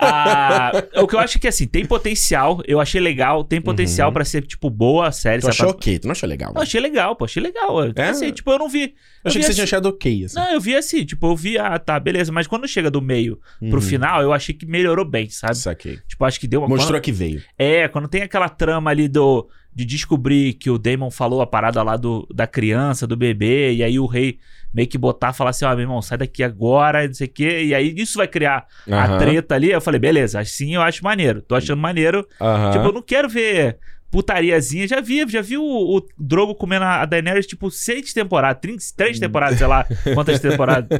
[0.00, 4.14] Ah, o que eu acho que assim, tem potencial, eu achei legal, tem potencial Uhum.
[4.14, 5.42] pra ser, tipo, boa a série.
[5.42, 6.52] Tu achou ok, tu não achou legal?
[6.54, 7.84] Eu achei legal, pô, achei legal.
[7.84, 8.08] Eu, É?
[8.10, 8.82] Assim, tipo, eu não vi.
[8.82, 8.88] Eu
[9.24, 10.36] achei vi que você tinha assim- achado ok, assim.
[10.36, 12.32] Não, eu vi assim, tipo, eu vi, ah, tá, beleza.
[12.32, 13.80] Mas quando chega do meio pro Uhum.
[13.80, 15.56] final, eu achei que melhorou bem, sabe?
[15.56, 15.98] Saquei.
[16.08, 16.68] Tipo, acho que deu uma.
[16.68, 17.42] Mostrou que veio.
[17.58, 21.80] É, quando tem aquela trama ali do de descobrir que o Damon falou a parada
[21.84, 24.40] lá do, da criança, do bebê, e aí o rei
[24.74, 27.62] meio que botar, falar assim, ó, meu irmão, sai daqui agora, não sei o quê,
[27.66, 29.18] e aí isso vai criar a Aham.
[29.18, 29.70] treta ali.
[29.70, 32.26] Eu falei, beleza, assim eu acho maneiro, tô achando maneiro.
[32.40, 32.72] Aham.
[32.72, 33.78] Tipo, eu não quero ver
[34.10, 34.88] putariazinha.
[34.88, 39.20] Já vi, já vi o, o Drogo comendo a Daenerys, tipo, seis temporadas, três, três
[39.20, 40.90] temporadas, sei lá, quantas temporadas.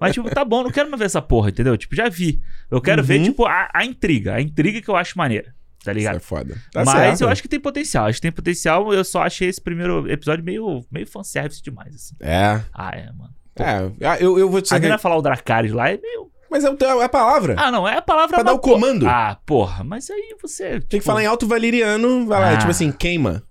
[0.00, 1.76] Mas, tipo, tá bom, não quero mais ver essa porra, entendeu?
[1.76, 2.40] Tipo, já vi.
[2.70, 3.06] Eu quero Uhum.
[3.06, 4.34] ver, tipo, a, a intriga.
[4.34, 6.16] A intriga que eu acho maneira, tá Isso ligado?
[6.16, 6.54] é foda.
[6.72, 7.20] Tá Mas certo.
[7.22, 8.06] eu acho que tem potencial.
[8.06, 8.92] Acho que tem potencial.
[8.92, 12.14] Eu só achei esse primeiro episódio meio, meio fanservice demais, assim.
[12.20, 12.60] É.
[12.72, 13.34] Ah, é, mano.
[13.56, 14.88] É, ah, eu, eu vou te A dizer.
[14.88, 16.30] Nina falar o Dracarys lá é meio.
[16.50, 17.54] Mas é, é a palavra.
[17.58, 18.34] Ah, não, é a palavra.
[18.36, 19.00] Pra dar o comando.
[19.06, 20.70] pô- Ah, porra, mas aí você.
[20.72, 22.56] Tem que tipo, falar em alto valeriano, vai lá, Ah.
[22.58, 23.42] tipo assim, queima.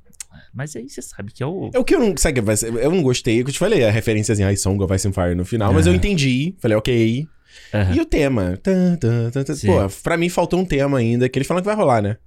[0.54, 1.72] Mas aí você sabe que é o.
[1.74, 2.16] É o que eu não.
[2.16, 2.40] Sabe,
[2.82, 5.08] eu não gostei, é que eu te falei, a referência assim, ai, Song of Ice
[5.08, 5.98] and Fire no final, mas eu Aham.
[5.98, 6.56] entendi.
[6.60, 7.28] Falei, ok.
[7.74, 7.96] Aham.
[7.96, 8.58] E o tema?
[8.62, 9.56] Tan, tan, tan, tan.
[9.56, 9.68] Sim.
[9.68, 12.18] Pô, pra mim faltou um tema ainda, que eles falam que vai rolar, né?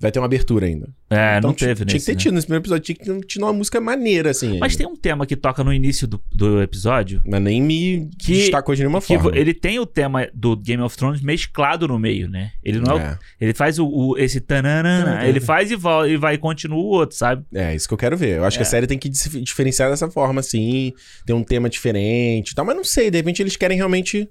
[0.00, 0.88] Vai ter uma abertura ainda.
[1.08, 1.98] É, não ti- teve Tinha nesse.
[1.98, 2.18] que ter né?
[2.18, 4.58] tido nesse primeiro episódio, tinha que ter uma música maneira, assim.
[4.58, 4.78] Mas ainda.
[4.84, 7.22] tem um tema que toca no início do, do episódio.
[7.24, 9.38] Mas nem me Que- destacou de nenhuma Que forma.
[9.38, 12.50] ele tem o tema do Game of Thrones mesclado no meio, né?
[12.64, 13.18] Ele não é, o- é.
[13.40, 15.28] Ele faz o, o- esse tananana, Tananana.
[15.28, 17.44] ele faz e, vol- e vai e continua o outro, sabe?
[17.54, 18.38] É, isso que eu quero ver.
[18.38, 20.92] Eu acho que a série tem que dif- diferenciar dessa forma, assim.
[21.24, 22.64] Ter um tema diferente e tal.
[22.64, 24.28] Mas não sei, de repente eles querem realmente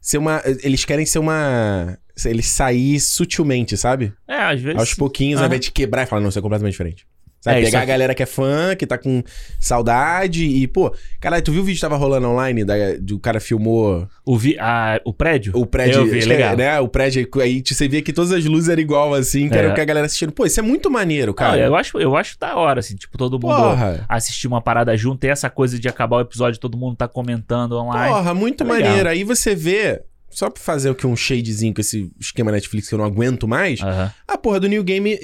[0.00, 0.42] ser uma.
[0.62, 1.98] Eles querem ser uma.
[2.24, 4.12] Eles sair sutilmente, sabe?
[4.26, 4.78] É, às vezes.
[4.78, 5.54] Aos pouquinhos, ao Aham.
[5.54, 7.06] invés de quebrar e falar, não, isso é completamente diferente.
[7.48, 7.60] Sabe?
[7.60, 9.22] É, Pegar a galera que é fã, que tá com
[9.58, 12.64] saudade e, pô, caralho, tu viu o vídeo que tava rolando online?
[12.64, 15.52] Da, do cara filmou O, vi, a, o prédio?
[15.56, 16.00] o prédio.
[16.00, 16.56] Eu vi, é, legal.
[16.56, 16.80] né?
[16.80, 19.70] O prédio, aí você via que todas as luzes eram igual, assim, que era É.
[19.70, 20.32] o que a galera assistindo.
[20.32, 21.58] Pô, isso é muito maneiro, cara.
[21.58, 24.04] eu, acho, eu acho da hora, assim, tipo, todo mundo Porra.
[24.08, 27.72] assistir uma parada junto, ter essa coisa de acabar o episódio, todo mundo tá comentando
[27.76, 28.14] online.
[28.14, 28.88] Porra, muito É legal.
[28.88, 29.08] maneiro.
[29.08, 32.94] Aí você vê, só pra fazer o que um shadezinho com esse esquema Netflix que
[32.94, 34.12] eu não aguento mais, Aham.
[34.26, 35.18] a porra do New, Game,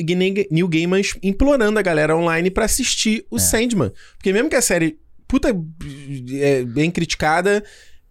[0.51, 3.41] New Gaiman implorando a galera online pra assistir o É.
[3.41, 3.93] Sandman.
[4.17, 5.55] Porque mesmo que a série, puta,
[6.41, 7.63] é, bem criticada,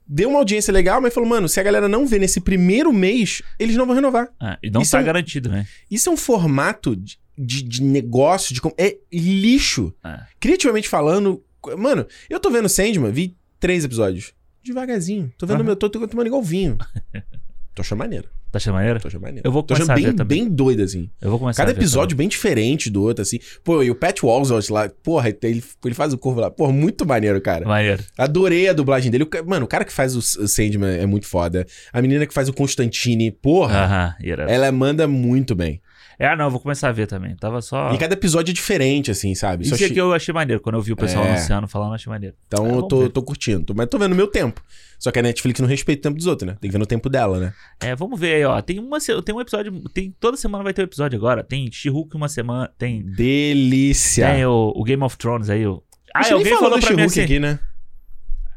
[0.08, 3.42] deu uma audiência legal, mas falou, mano, se a galera não vê nesse primeiro mês,
[3.60, 4.30] eles não vão renovar.
[4.42, 5.66] É, e não Isso tá é garantido, né?
[5.90, 9.94] Isso é um formato de, de, negócio, de é lixo.
[10.06, 10.20] É.
[10.40, 11.44] Criativamente falando,
[11.78, 14.34] mano, eu tô vendo Sandman, vi três episódios.
[14.64, 15.32] Devagarzinho.
[15.38, 15.64] Tô vendo Aham.
[15.66, 16.78] meu, tô, tô tomando igual vinho.
[17.76, 18.28] tô achando maneiro.
[18.52, 19.00] Tá achando maneiro?
[19.00, 19.48] Tô achando maneiro.
[19.48, 20.44] Eu vou tô achando começar a bem, também.
[20.46, 21.10] bem doido, assim.
[21.20, 23.40] Eu vou começar Cada episódio bem diferente do outro, assim.
[23.64, 26.52] Pô, e o Pat Walsall lá, porra, ele, ele faz o corvo lá.
[26.52, 27.66] Porra, muito maneiro, cara.
[27.66, 28.04] Maneiro.
[28.16, 29.28] Adorei a dublagem dele.
[29.48, 31.66] Mano, o cara que faz o Sandman é muito foda.
[31.92, 34.52] A menina que faz o Constantine, porra, Aham, irado.
[34.52, 35.82] ela manda muito bem.
[36.24, 37.36] É, ah, não, eu vou começar a ver também.
[37.36, 37.92] Tava só.
[37.94, 39.66] E cada episódio é diferente, assim, sabe?
[39.66, 40.62] Isso Só aqui eu achei maneiro.
[40.62, 41.32] Quando eu vi o pessoal É.
[41.32, 42.36] anunciando, falando, eu achei maneiro.
[42.48, 43.10] Então Ah, eu vamos tô, ver.
[43.10, 43.66] tô curtindo.
[43.66, 44.62] Tô- Mas tô vendo o meu tempo.
[44.98, 46.56] Só que a Netflix não respeita o tempo dos outros, né?
[46.62, 47.54] Tem que ver no tempo dela, né?
[47.82, 48.62] É, vamos ver aí, ó.
[48.62, 49.74] Tem uma se- tem um episódio.
[49.94, 51.44] Tem, toda semana vai ter um episódio agora.
[51.44, 52.72] Tem She-Hulk uma semana.
[52.78, 54.32] Tem, Delícia.
[54.32, 55.68] tem o, o Game of Thrones aí.
[55.68, 55.84] O...
[56.16, 57.22] Ah, nem alguém falou falou do pra mim She-Hulk assim.
[57.22, 57.60] aqui, né?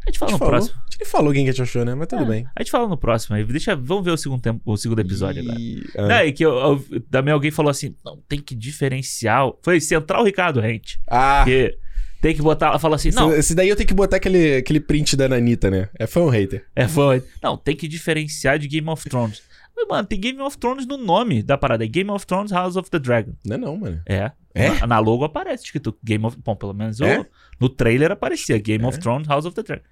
[0.07, 0.53] A gente fala A no falou.
[0.53, 0.77] próximo.
[0.79, 1.95] A gente falou quem que a gente achou, né?
[1.95, 2.47] Mas tudo É, bem.
[2.55, 3.45] A gente fala no próximo aí.
[3.45, 5.59] Deixa, vamos ver o segundo, tempo, o segundo episódio agora.
[5.61, 6.27] E- Não, Ah.
[6.27, 6.53] é que eu,
[6.90, 9.51] eu- também alguém falou assim: não, tem que diferenciar.
[9.62, 11.01] Foi central Ricardo Rente.
[11.09, 11.77] Ah, Que
[12.21, 12.69] tem que botar.
[12.69, 15.25] Ela falou assim: não, esse, esse daí eu tenho que botar aquele, aquele print da
[15.27, 15.88] Anitta, né?
[15.99, 16.64] É fã ou hater?
[16.75, 17.21] É fã.
[17.42, 19.42] Não, tem que diferenciar de Game of Thrones.
[19.77, 21.85] Mas, mano, tem Game of Thrones no nome da parada.
[21.85, 23.33] É Game of Thrones House of the Dragon.
[23.45, 24.01] Não é não, mano.
[24.07, 24.31] É.
[24.55, 24.71] É?
[24.81, 26.35] Na, na logo aparece escrito Game of...
[26.42, 27.19] Bom, pelo menos É?
[27.19, 27.27] eu-
[27.61, 28.87] no trailer aparecia Game É?
[28.88, 29.83] of Thrones House of the Dragon.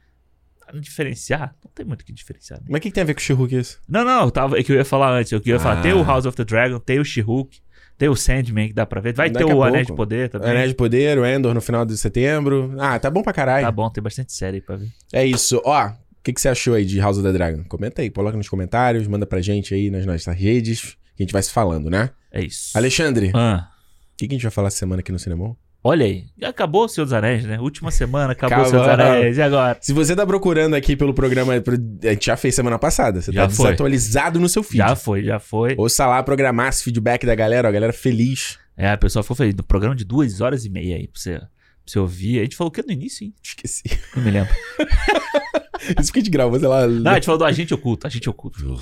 [0.67, 1.55] Ah, Diferenciar?
[1.65, 2.61] Não tem muito o que diferenciar.
[2.61, 2.67] né?
[2.69, 3.81] Mas o que, que tem a ver com o She-Hulk isso?
[3.89, 5.33] Não, não, tava, é que eu ia falar antes.
[5.33, 5.83] Eu ia falar, Ah.
[5.83, 7.59] tem o House of the Dragon, tem o She-Hulk,
[7.99, 9.15] tem o Sandman que dá pra ver.
[9.15, 9.95] Vai Daqui ter o Anéis de.
[9.95, 10.51] Poder também.
[10.51, 12.75] Anéis de Poder, o Endor no final de setembro.
[12.79, 13.65] Ah, tá bom pra caralho.
[13.67, 14.89] Tá bom, tem bastante série pra ver.
[15.13, 15.61] É isso.
[15.65, 17.63] Ó, o que, que você achou aí de House of the Dragon?
[17.65, 21.33] Comenta aí, coloca nos comentários, manda pra gente aí nas nossas redes, que a gente
[21.33, 22.11] vai se falando, né?
[22.33, 22.77] É isso.
[22.77, 23.69] Alexandre, o Ah,
[24.17, 25.57] que, que a gente vai falar essa semana aqui no Cinema?
[25.85, 26.25] Olha aí.
[26.43, 27.61] Acabou o Senhor dos Anéis, né?
[27.61, 29.13] Última semana, acabou o Senhor dos Acabou.
[29.13, 29.37] Anéis.
[29.39, 29.79] E agora?
[29.81, 33.31] Se você tá procurando aqui pelo programa, pro- a gente já fez semana passada, você
[33.31, 33.67] Já tá foi.
[33.67, 34.79] desatualizado no seu feed.
[34.79, 35.75] Já foi, já foi.
[35.79, 38.59] Ouça lá, programar esse feedback da galera, ó, a galera feliz.
[38.77, 39.55] É, a pessoa ficou feliz.
[39.55, 41.49] No programa de duas horas e meia aí pra você, pra
[41.87, 42.41] você ouvir.
[42.41, 43.33] A gente falou o que no início, hein?
[43.43, 43.83] Esqueci.
[44.17, 44.53] Não me lembro.
[46.01, 46.87] Isso que a gente gravou, sei lá.
[46.87, 48.81] Não, a gente falou do agente oculto, agente oculto.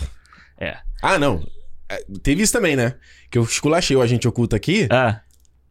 [0.58, 0.76] É.
[1.02, 1.44] Ah, não.
[1.88, 2.94] É, Teve isso também, né?
[3.30, 4.86] Que eu esculachei o agente oculto aqui.
[4.90, 5.20] Ah,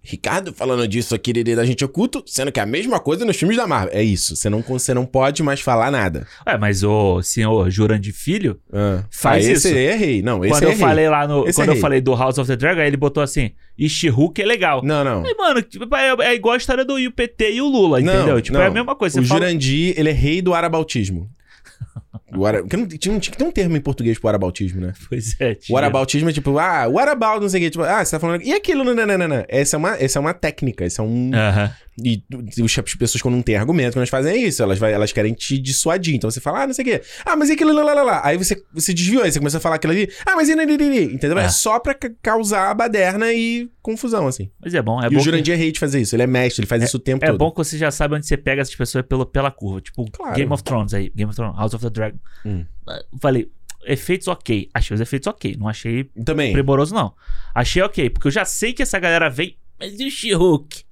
[0.03, 3.37] Ricardo falando disso aqui de da gente oculto, sendo que é a mesma coisa nos
[3.37, 3.93] filmes da Marvel.
[3.95, 6.25] É isso, você não, você não pode mais falar nada.
[6.47, 9.77] ué, mas o senhor Jurandir Filho, Ah, Faz ah, esse isso.
[9.77, 10.21] é rei.
[10.23, 10.79] Não, esse quando eu é rei.
[10.81, 11.47] falei lá no.
[11.47, 13.87] Esse quando é eu falei do House of the Dragon, aí ele botou assim: e
[13.87, 14.81] She-Hulk é legal.
[14.83, 15.23] Não, não.
[15.23, 18.41] Aí, mano, tipo, é, é igual a história do IPT e o Lula, Não, entendeu?
[18.41, 18.63] Tipo, não.
[18.63, 19.19] é a mesma coisa.
[19.19, 19.41] O Você fala...
[19.41, 21.29] Jurandir, ele é rei do arabautismo.
[22.37, 22.43] O.
[22.61, 24.93] Porque não, tinha, tinha que ter um termo em português pro arabautismo, né?
[25.09, 25.77] Pois é, O tio.
[25.77, 27.69] arabautismo é tipo, ah, what about, não sei o quê.
[27.69, 28.41] Tipo, ah, você tá falando.
[28.43, 29.45] E aquilo, não, não, não, não, não.
[29.47, 31.31] Essa é uma, essa é uma técnica, essa é um.
[31.33, 31.71] Aham.
[32.03, 32.23] E
[32.63, 35.11] os- as pessoas, quando não têm argumento, quando elas fazem é isso, elas, vai, elas
[35.11, 36.15] querem te dissuadir.
[36.15, 37.01] Então você fala, ah, não sei o quê.
[37.25, 38.21] Ah, mas e aquilo, lá, lá, lá, lá.
[38.23, 40.09] Aí você, você desviou, aí você começa a falar aquilo ali.
[40.25, 40.53] Ah, mas e.
[40.53, 41.37] Entendeu?
[41.37, 41.49] É Ah.
[41.49, 44.49] só pra ca- causar a baderna e confusão, assim.
[44.63, 45.15] Mas é bom, é e bom.
[45.15, 46.15] o que- Jurandir é rei de fazer isso.
[46.15, 47.37] Ele é mestre, ele faz isso o tempo É todo.
[47.37, 49.81] bom que você já sabe onde você pega essas pessoas pelo, pela curva.
[49.81, 50.35] Tipo, Claro.
[50.35, 51.11] Game of Thrones aí.
[51.13, 52.17] Game of Thrones, House of the Dragon.
[52.45, 52.65] Hum.
[52.87, 53.49] Ah, Falei,
[53.85, 54.69] efeitos ok.
[54.73, 55.55] Achei os efeitos ok.
[55.57, 56.53] Não achei Também.
[56.53, 57.13] primoroso, não.
[57.53, 58.09] Achei ok.
[58.09, 59.57] Porque eu já sei que essa galera vem.
[59.79, 60.83] Mas e o She-Hulk?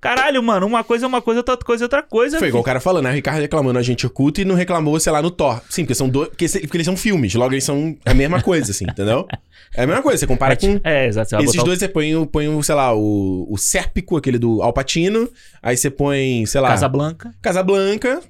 [0.00, 2.38] Caralho, mano, uma coisa é uma coisa, outra coisa é outra coisa.
[2.38, 3.10] Foi igual o cara falando, né?
[3.10, 5.60] O Ricardo reclamando a gente oculta e não reclamou, sei lá, no Thor.
[5.68, 6.30] Sim, porque são dois.
[6.30, 9.28] Porque, porque eles são filmes, logo eles são a mesma coisa, assim, entendeu?
[9.74, 10.80] É a mesma coisa, você compara com.
[10.82, 11.36] É, exato.
[11.36, 15.28] Esses botar dois você põe, põe sei lá, o, o Sérpico, aquele do Alpatino.
[15.62, 17.34] Aí você põe, sei lá, Casablanca.
[17.42, 18.22] Casablanca.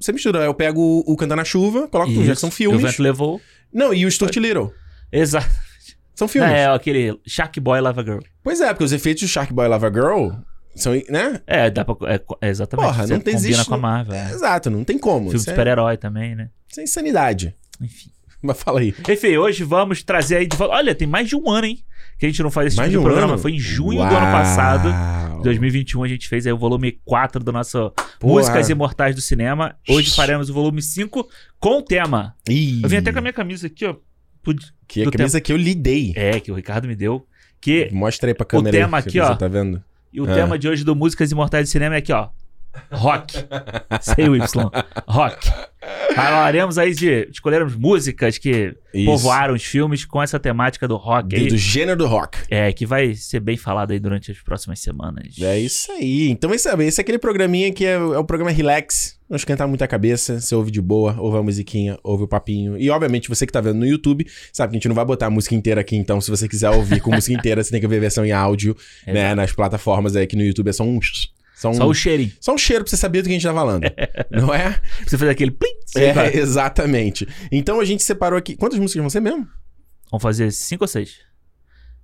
[0.00, 0.40] Você mistura.
[0.44, 2.80] Eu pego o, o Cantar na Chuva, coloco tudo, já que são O filmes.
[2.82, 3.40] vento levou.
[3.72, 4.72] Não, e o Stuart Little.
[5.12, 5.48] Exato.
[6.14, 6.50] São filmes.
[6.50, 8.18] É, aquele Shark Boy Lava Girl.
[8.42, 10.30] Pois é, porque os efeitos do Shark Boy Lava Girl
[10.74, 11.40] são, né?
[11.46, 11.94] É, dá pra.
[12.14, 12.86] É, é exatamente.
[12.86, 14.14] Porra, não tem- combina existe- com a Marvel.
[14.14, 14.34] É, é.
[14.34, 15.30] exato, não tem como.
[15.30, 16.50] Filme de é, super-herói também, né?
[16.68, 17.54] isso é insanidade.
[17.80, 18.10] Enfim.
[18.42, 18.94] Mas fala aí.
[19.08, 20.74] Enfim, hoje vamos trazer aí de volta.
[20.74, 21.78] Olha, tem mais de um ano, hein?
[22.20, 23.32] Que a gente não faz esse Mais tipo de um programa.
[23.32, 23.40] ano?
[23.42, 24.16] Foi em junho do Uau.
[24.16, 25.42] ano passado.
[25.42, 28.34] 2021 a gente fez aí o volume 4 do nosso Porra.
[28.34, 29.74] Músicas Imortais do Cinema.
[29.88, 31.26] Hoje faremos o volume 5
[31.58, 32.34] com o tema.
[32.46, 33.96] Ih, Eu vim até com a minha camisa aqui, ó.
[34.86, 36.12] Que a do camisa que eu lhe dei.
[36.14, 37.26] É, que o Ricardo me deu.
[37.58, 39.34] Que Mostra aí pra câmera tema aí, aqui, ó.
[39.34, 39.82] tá vendo?
[40.12, 40.34] E o Ah.
[40.34, 42.28] tema de hoje do Músicas Imortais do Cinema é aqui, ó.
[42.92, 43.34] Rock.
[44.00, 44.70] Sem o Y.
[45.06, 45.50] Rock.
[46.14, 47.28] Falaremos aí de.
[47.30, 49.06] Escolheremos músicas que Isso.
[49.06, 51.28] povoaram os filmes com essa temática do rock.
[51.28, 51.48] Do, aí.
[51.48, 52.38] do gênero do rock.
[52.50, 55.36] É, que vai ser bem falado aí durante as próximas semanas.
[55.40, 56.28] É isso aí.
[56.28, 59.18] Então, esse, esse é aquele programinha que é, é o programa relax.
[59.28, 60.40] Não esquentar muita cabeça.
[60.40, 62.76] Você ouve de boa, ouve a musiquinha, ouve o papinho.
[62.76, 65.26] E, obviamente, você que tá vendo no YouTube, sabe que a gente não vai botar
[65.26, 65.96] a música inteira aqui.
[65.96, 68.32] Então, se você quiser ouvir com música inteira, você tem que ver a versão em
[68.32, 69.34] áudio, né?
[69.34, 70.98] Nas plataformas aí que no YouTube é só um...
[71.60, 72.32] Só um, Só o cheirinho.
[72.40, 73.82] só um cheiro pra você saber do que a gente tá falando.
[74.32, 74.70] não é?
[74.70, 75.68] Pra você fazer aquele plim.
[76.14, 76.28] vai.
[76.28, 77.28] É, exatamente.
[77.52, 78.56] Então, a gente separou aqui...
[78.56, 79.46] Quantas músicas vão ser mesmo?
[80.10, 81.18] Vamos fazer cinco ou seis?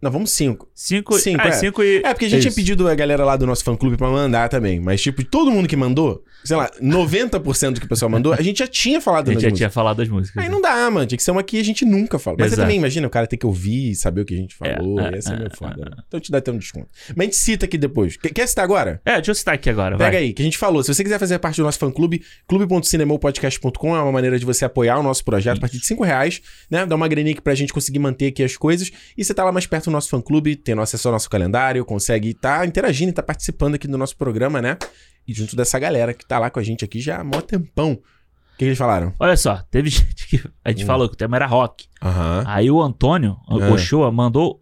[0.00, 0.68] Não, vamos cinco.
[0.74, 1.52] Cinco, Cinco, ah, é.
[1.52, 2.02] cinco e.
[2.04, 2.56] É, porque a gente tinha Isso.
[2.56, 4.78] pedido a galera lá do nosso fã-clube pra mandar também.
[4.78, 8.42] Mas, tipo, todo mundo que mandou, sei lá, 90% do que o pessoal mandou, a
[8.42, 9.58] gente já tinha falado A gente já músicas.
[9.58, 10.42] tinha falado das músicas.
[10.42, 11.06] Aí não dá, mano.
[11.06, 12.36] Tinha que ser uma que a gente nunca fala.
[12.38, 14.54] Mas você também imagina o cara ter que ouvir e saber o que a gente
[14.54, 15.00] falou.
[15.00, 15.74] É, é, ia ser meio é, foda.
[15.78, 15.90] é.
[15.90, 15.96] né?
[16.06, 16.88] Então te dá até um desconto.
[17.16, 18.16] Mas a gente cita aqui depois.
[18.18, 19.00] Quer, citar agora?
[19.04, 19.96] É, deixa eu citar aqui agora.
[19.96, 20.22] Pega vai.
[20.24, 20.82] aí, que a gente falou.
[20.82, 24.98] Se você quiser fazer parte do nosso fã-clube, clube.cinemopodcast.com é uma maneira de você apoiar
[24.98, 26.84] o nosso projeto a partir de 5 reais, né?
[26.84, 28.90] Dá uma graninha aqui pra gente conseguir manter aqui as coisas.
[29.16, 32.30] E você tá lá mais perto do nosso fã-clube, tendo acesso ao nosso calendário, consegue
[32.30, 34.76] estar interagindo e tá participando aqui do nosso programa, né?
[35.26, 37.92] E junto dessa galera que tá lá com a gente aqui já há mó tempão.
[37.92, 37.96] O
[38.58, 39.12] que, que eles falaram?
[39.18, 40.42] Olha só, teve gente que.
[40.64, 40.86] A gente Hum.
[40.86, 41.86] falou que o tema era rock.
[42.02, 42.44] Aham.
[42.46, 43.70] Aí o Antônio, o É.
[43.70, 44.60] Ochoa, mandou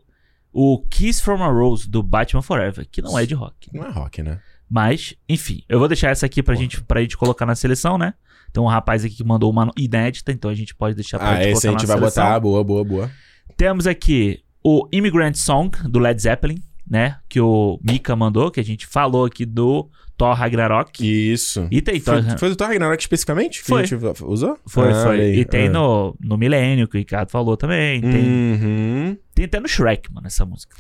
[0.53, 3.69] o Kiss from a Rose do Batman Forever, que não é de rock.
[3.73, 4.41] Não é rock, né?
[4.71, 8.15] Mas, enfim, eu vou deixar essa aqui pra gente, pra gente colocar na seleção, né?
[8.53, 11.37] Tem um rapaz aqui que mandou uma inédita, então a gente pode deixar pra Ah,
[11.43, 12.25] gente esse a colocar gente na vai seleção.
[12.25, 12.41] botar.
[12.41, 13.11] Boa, boa, boa.
[13.57, 16.59] Temos aqui o Immigrant Song do Led Zeppelin,
[16.89, 17.17] né?
[17.29, 21.01] Que o Mika mandou, que a gente falou aqui do Thor Ragnarok.
[21.33, 21.67] Isso.
[21.71, 22.39] E tem Foi, Thor.
[22.39, 23.61] foi do Thor Ragnarok especificamente?
[23.61, 23.83] Que Foi.
[23.83, 24.59] a gente usou?
[24.67, 25.21] Foi, Ah, foi.
[25.21, 25.39] aí.
[25.41, 25.73] E tem Ah.
[25.73, 28.01] no, no Milênio, que o Ricardo falou também.
[28.01, 29.17] Tem, Uhum.
[29.35, 30.77] tem até no Shrek, mano, essa música.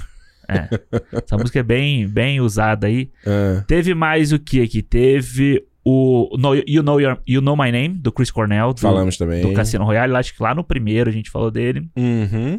[0.48, 0.68] É.
[1.10, 3.10] essa música é bem, bem usada aí.
[3.26, 3.64] Ah.
[3.66, 4.82] Teve mais o que aqui?
[4.82, 9.16] Teve o No- you, know Your- you Know My Name, do Chris Cornell, do, Falamos
[9.16, 9.42] também.
[9.42, 10.14] do Cassino Royale.
[10.16, 11.88] Acho que lá no primeiro a gente falou dele.
[11.96, 12.58] Uhum.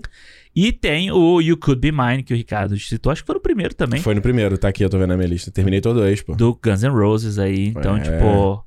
[0.56, 3.12] E tem o You Could Be Mine, que o Ricardo citou.
[3.12, 4.00] Acho que foi no primeiro também.
[4.02, 5.52] Foi no primeiro, tá aqui, eu tô vendo na minha lista.
[5.52, 6.34] Terminei todo dois, pô.
[6.36, 7.68] do Guns N' Roses aí.
[7.68, 8.00] Então, É.
[8.02, 8.64] tipo.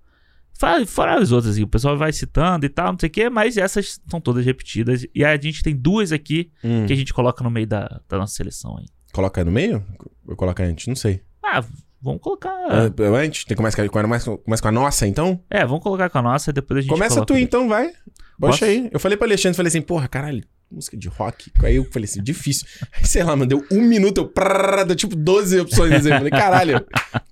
[0.58, 3.30] Fora, fora as outras, assim, o pessoal vai citando e tal, não sei o quê,
[3.30, 5.06] mas essas são todas repetidas.
[5.14, 6.84] E aí a gente tem duas aqui Hum.
[6.84, 8.86] que a gente coloca no meio da, da nossa seleção aí.
[9.12, 9.84] Coloca no meio?
[10.26, 10.88] Ou coloca antes?
[10.88, 11.22] Não sei.
[11.42, 11.64] Ah,
[12.02, 12.50] vamos colocar.
[12.68, 13.44] Ah, antes?
[13.44, 15.40] Tem, começa, com a- começa, começa com a nossa, então?
[15.48, 17.92] É, vamos colocar com a nossa, depois a gente Começa tu, então, vai.
[18.40, 18.64] Posso?
[18.64, 18.88] aí.
[18.92, 21.50] Eu falei pro Alexandre, falei assim, porra, caralho, música de rock.
[21.62, 22.66] Aí eu falei assim, difícil.
[22.92, 25.92] Aí, sei lá, mano, deu um minuto, eu prrr, deu tipo 12 opções.
[25.92, 26.10] Assim.
[26.10, 26.84] Eu falei, caralho,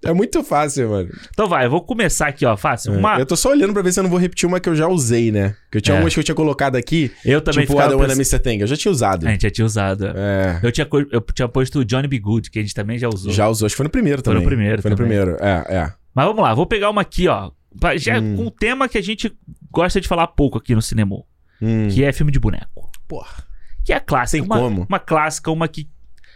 [0.05, 1.11] é muito fácil, mano.
[1.31, 2.95] Então vai, eu vou começar aqui, ó, fácil.
[2.95, 3.19] É, Uma...
[3.19, 4.89] Eu tô só olhando pra ver se eu não vou repetir uma que eu já
[4.89, 5.55] usei, né?
[5.71, 6.01] Que eu tinha É.
[6.01, 8.39] umas que eu tinha colocado aqui, Eu também tipo Adam pensando- Mr.
[8.39, 8.59] Thing.
[8.61, 9.27] Eu já tinha usado.
[9.27, 10.07] A gente já tinha usado.
[10.15, 10.61] É.
[10.63, 12.19] Eu, tinha, eu tinha posto o Johnny B.
[12.19, 13.33] Good, que a gente também já usou.
[13.33, 14.49] Já usou, acho que foi no primeiro Foi no também.
[14.57, 15.11] primeiro Foi no também.
[15.19, 15.93] primeiro, é, é.
[16.15, 17.51] Mas vamos lá, vou pegar uma aqui, ó.
[17.97, 18.37] Já Hum.
[18.37, 19.31] com um tema que a gente
[19.71, 21.17] gosta de falar pouco aqui no cinema.
[21.61, 21.89] Hum.
[21.91, 22.86] Que é filme de boneco.
[23.09, 23.45] Porra.
[23.85, 24.43] Que é a clássica.
[24.43, 24.87] Tem uma, como.
[24.89, 25.89] uma clássica, uma que.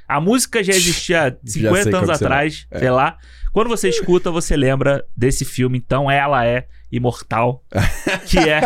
[0.06, 2.78] A música já existia há sei 50 qual anos atrás, É.
[2.78, 3.18] sei lá.
[3.52, 7.64] Quando você escuta, você lembra desse filme, então ela é imortal.
[8.28, 8.60] que é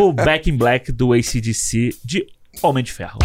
[0.00, 2.26] o Back in Black do ACDC de
[2.62, 3.18] Homem de Ferro.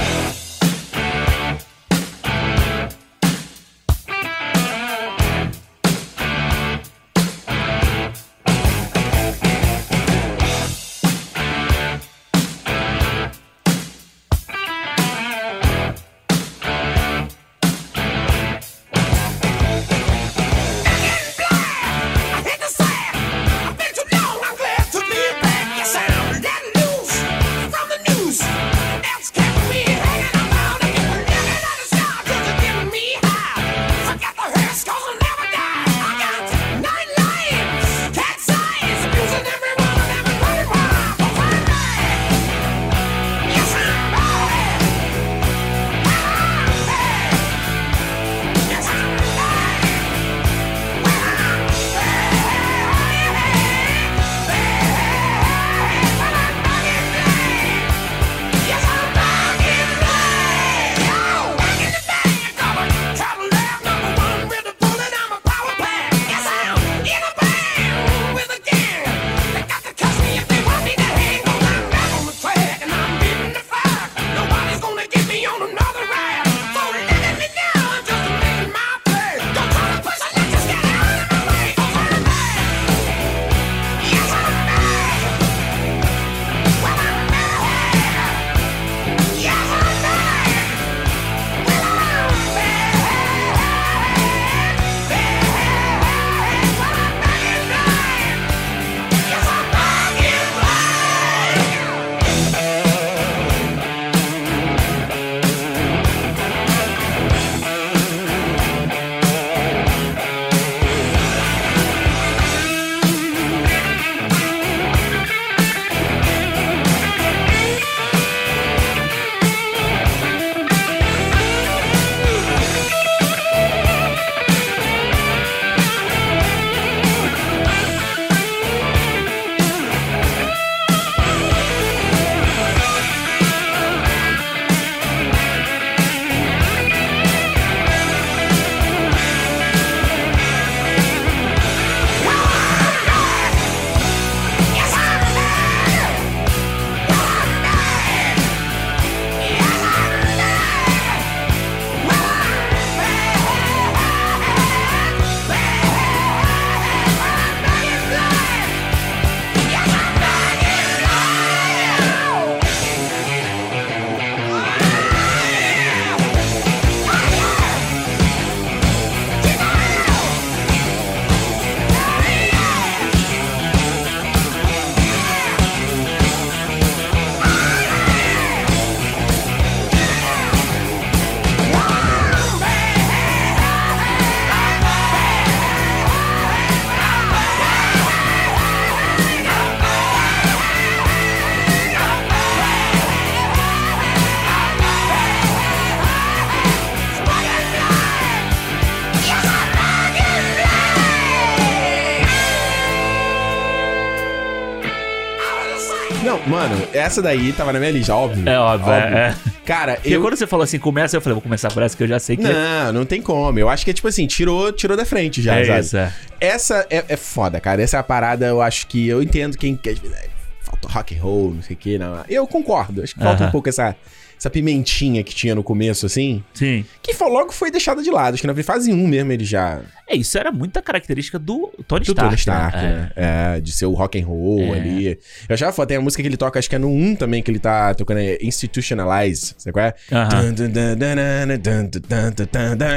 [207.06, 208.48] Essa daí tava na minha lista, óbvio.
[208.48, 209.18] É óbvio, Óbvio.
[209.18, 209.28] é.
[209.30, 209.36] é.
[209.66, 210.22] Cara, Porque eu.
[210.22, 212.38] quando você falou assim, começa, eu falei, vou começar por essa que eu já sei
[212.38, 213.58] que Não, não tem como.
[213.58, 215.80] Eu acho que é tipo assim, tirou, tirou da frente já, é sabe?
[215.80, 216.14] isso, é.
[216.40, 217.82] Essa é, é foda, cara.
[217.82, 219.08] Essa é a parada, eu acho que.
[219.08, 219.94] Eu entendo quem quer.
[219.94, 220.30] é,
[220.62, 222.24] Falta rock and roll, não sei o que, não.
[222.28, 223.02] Eu concordo.
[223.04, 223.50] Acho que falta Aham.
[223.50, 223.96] um pouco essa,
[224.38, 226.44] essa pimentinha que tinha no começo, assim.
[226.54, 226.86] Sim.
[227.02, 228.34] Que foi, logo foi deixada de lado.
[228.34, 229.82] Acho que na fase 1 mesmo ele já.
[230.08, 232.14] É, isso era muita característica do Tony Stark.
[232.14, 233.12] Do Tony Stark, né?
[233.16, 233.58] É.
[233.58, 233.62] é.
[233.62, 234.80] de ser o rock and roll é.
[234.80, 235.20] ali.
[235.50, 237.42] Eu achava foda, tem a música que ele toca, acho que é no 1 também,
[237.42, 239.90] que ele tá tocando é Institutionalize, sabe qual é?
[240.12, 240.30] Uh -huh.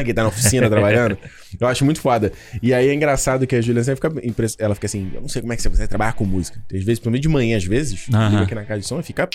[0.05, 1.18] Que tá na oficina trabalhando.
[1.59, 2.32] Eu acho muito foda.
[2.62, 4.57] E aí é engraçado que a Juliana sempre fica impress...
[4.59, 6.61] ela fica assim, eu não sei como é que você consegue trabalhar com música.
[6.72, 8.43] Às vezes, pelo menos de manhã, às vezes, uh -huh.
[8.43, 9.28] aqui na casa de som e fica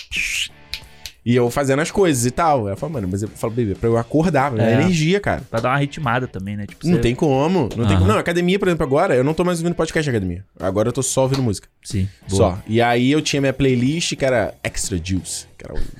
[1.26, 2.66] e eu fazendo as coisas e tal.
[2.68, 4.72] Ela fala, mano, mas eu falo, baby, pra eu acordar, pra É.
[4.72, 4.74] é.
[4.74, 5.42] energia, cara.
[5.50, 6.66] Pra dar uma ritmada também, né?
[6.66, 7.60] Tipo, Não você- tem como.
[7.62, 7.96] Não tem Aham.
[7.98, 8.06] como.
[8.08, 10.44] Não, academia, por exemplo, agora, eu não tô mais ouvindo podcast de academia.
[10.60, 11.66] Agora eu tô só ouvindo música.
[11.82, 12.08] Sim.
[12.28, 12.36] boa.
[12.52, 12.58] Só.
[12.66, 15.46] E aí eu tinha minha playlist que era Extra Juice.
[15.58, 15.78] Que era o.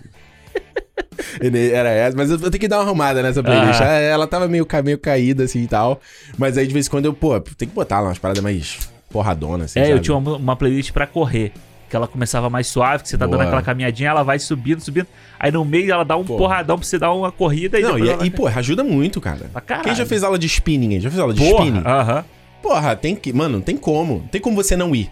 [1.73, 3.81] Era essa, mas eu eu tenho que dar uma arrumada nessa playlist.
[3.81, 3.85] Ah.
[3.99, 6.01] É, Ela tava meio, meio caída assim e tal.
[6.37, 8.79] Mas aí de vez em quando eu, pô, tem que botar lá umas paradas mais
[9.11, 9.67] porradonas.
[9.71, 10.01] Assim, É, eu sabe?
[10.01, 11.53] tinha uma, uma playlist pra correr.
[11.89, 13.37] Que ela começava mais suave, que você tá Boa.
[13.39, 15.07] dando aquela caminhadinha, ela vai subindo, subindo.
[15.39, 16.37] Aí no meio ela dá um Pô.
[16.37, 19.51] porradão pra você dar uma corrida e Não, e, ela e, pô, ajuda muito, cara.
[19.67, 19.85] Caralho.
[19.85, 20.99] Quem já fez aula de spinning?
[21.01, 21.83] Já fez aula de Porra, spinning?
[21.87, 22.25] aham.
[22.63, 23.33] Porra, tem que.
[23.33, 24.21] Mano, não tem como.
[24.21, 25.11] Não tem como você não ir.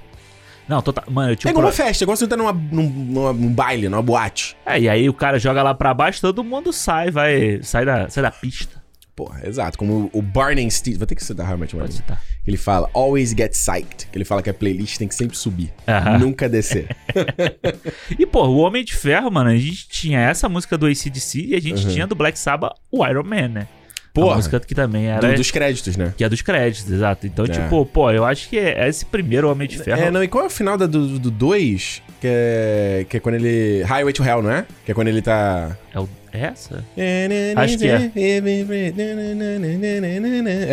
[0.66, 1.04] Não, total.
[1.10, 3.52] Mano, eu É tinha um igual uma festa, igual você tá numa, num, numa- num
[3.52, 4.56] baile, numa boate.
[4.64, 7.60] É, e aí o cara joga lá pra baixo, todo mundo sai, vai.
[7.62, 8.81] Sai da, sai da pista.
[9.14, 9.76] Porra, exato.
[9.78, 10.96] Como o Barney Steve.
[10.96, 12.22] Vou ter que citar realmente citar.
[12.46, 14.08] Ele fala, always get psyched.
[14.12, 15.72] Ele fala que a playlist tem que sempre subir.
[15.86, 16.18] Aham.
[16.18, 16.88] Nunca descer.
[18.18, 21.54] E, pô, o Homem de Ferro, mano, a gente tinha essa música do ACDC e
[21.54, 23.68] a gente tinha do Black Sabbath o Iron Man, né?
[23.70, 24.36] A Porra.
[24.36, 25.26] música que também era.
[25.30, 26.12] Do- dos créditos, né?
[26.16, 27.26] Que é dos créditos, exato.
[27.26, 27.48] Então, É.
[27.48, 30.02] tipo, pô, eu acho que é esse primeiro Homem de Ferro.
[30.02, 32.02] É, não, e qual é o final da- do 2?
[32.20, 33.82] que, é, que é quando ele.
[33.82, 34.64] Highway to Hell, não é?
[34.84, 35.76] Que é quando ele tá.
[35.94, 36.84] É o- é essa?
[37.56, 38.10] Acho que é.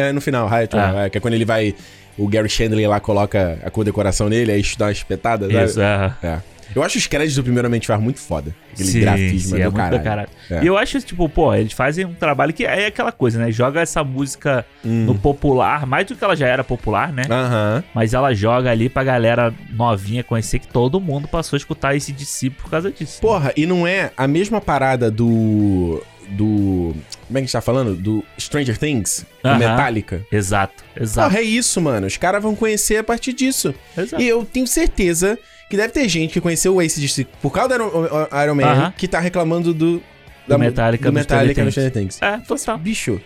[0.07, 1.05] É no final, to Ah.
[1.05, 1.75] É, que é quando ele vai.
[2.17, 5.49] O Gary Chandler lá coloca a condecoração nele, aí dá uma espetada.
[5.49, 5.65] sabe?
[5.65, 6.13] Isso, é.
[6.21, 6.39] É.
[6.75, 8.53] Eu acho os créditos do de Ferro muito foda.
[8.73, 9.97] Aquele Sim, grafismo sim, é do muito caralho.
[9.99, 10.29] do caralho.
[10.51, 10.63] É.
[10.63, 13.51] E eu acho, tipo, pô, eles fazem um trabalho que é aquela coisa, né?
[13.51, 15.05] Joga essa música Hum.
[15.05, 17.23] no popular, mais do que ela já era popular, né?
[17.29, 17.83] Aham.
[17.93, 22.11] Mas ela joga ali pra galera novinha conhecer que todo mundo passou a escutar esse
[22.11, 23.19] DC por causa disso.
[23.21, 26.01] Porra, e não é a mesma parada do.
[26.31, 26.93] Do.
[27.27, 27.95] Como é que a gente tá falando?
[27.95, 29.25] Do Stranger Things?
[29.43, 29.57] Do Aham.
[29.57, 30.21] Metallica.
[30.31, 31.27] Exato, exato.
[31.29, 32.05] Porra, é isso, mano.
[32.05, 33.73] Os caras vão conhecer a partir disso.
[33.97, 34.21] exato.
[34.21, 35.39] E eu tenho certeza
[35.69, 38.07] que deve ter gente que conheceu o ACDC por causa do Iron,
[38.43, 38.93] Iron Man Aham.
[38.97, 40.01] que tá reclamando do.
[40.47, 42.21] Do Metallica do Metallica no Stranger Stranger Things.
[42.21, 42.77] É, total.
[42.79, 43.21] Bicho.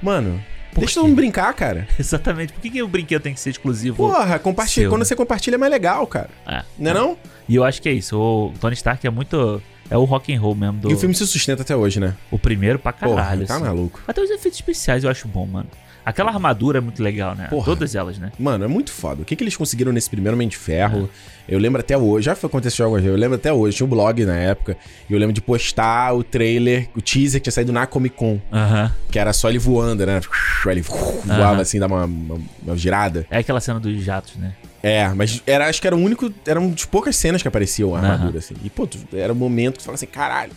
[0.00, 0.40] Mano,
[0.72, 1.00] Por deixa quê?
[1.00, 1.88] todo mundo brincar, cara.
[1.98, 2.52] Exatamente.
[2.52, 3.96] Por que, que o brinquedo tem que ser exclusivo?
[3.96, 4.84] Porra, compartilha.
[4.84, 5.04] Seu, Quando né?
[5.04, 6.30] você compartilha é mais legal, cara.
[6.46, 6.62] É.
[6.78, 7.16] Não é não?
[7.48, 8.16] E eu acho que é isso.
[8.16, 9.60] O Tony Stark é muito.
[9.90, 10.90] É o rock and roll mesmo do.
[10.90, 12.14] E o filme se sustenta até hoje, né?
[12.30, 13.46] o primeiro pra Porra, caralho.
[13.46, 13.64] tá assim.
[13.64, 14.00] maluco.
[14.06, 15.68] Até os efeitos especiais eu acho bom, mano.
[16.08, 17.48] Aquela armadura é muito legal, né?
[17.50, 17.66] Porra.
[17.66, 18.32] Todas elas, né?
[18.38, 19.20] Mano, é muito foda.
[19.22, 21.08] O que, que eles conseguiram nesse primeiro Homem de Ferro?
[21.46, 22.24] Eu lembro até hoje.
[22.26, 23.14] Já foi aconteceu algumas vezes.
[23.14, 23.76] Eu lembro até hoje.
[23.76, 24.76] Tinha um blog na época.
[25.08, 28.40] E eu lembro de postar o trailer, o teaser que tinha saído na Comic Con.
[28.50, 28.90] Aham.
[29.10, 30.20] Que era só ele voando, né?
[30.66, 31.60] Ele voava Aham.
[31.60, 33.26] assim, dava uma, uma, uma girada.
[33.30, 34.54] É aquela cena dos jatos, né?
[34.82, 36.32] É, mas era, acho que era o único.
[36.46, 38.54] Era uma das poucas cenas que apareciam a armadura, assim.
[38.64, 40.52] E, pô, tu- era o momento que tu fala assim, caralho.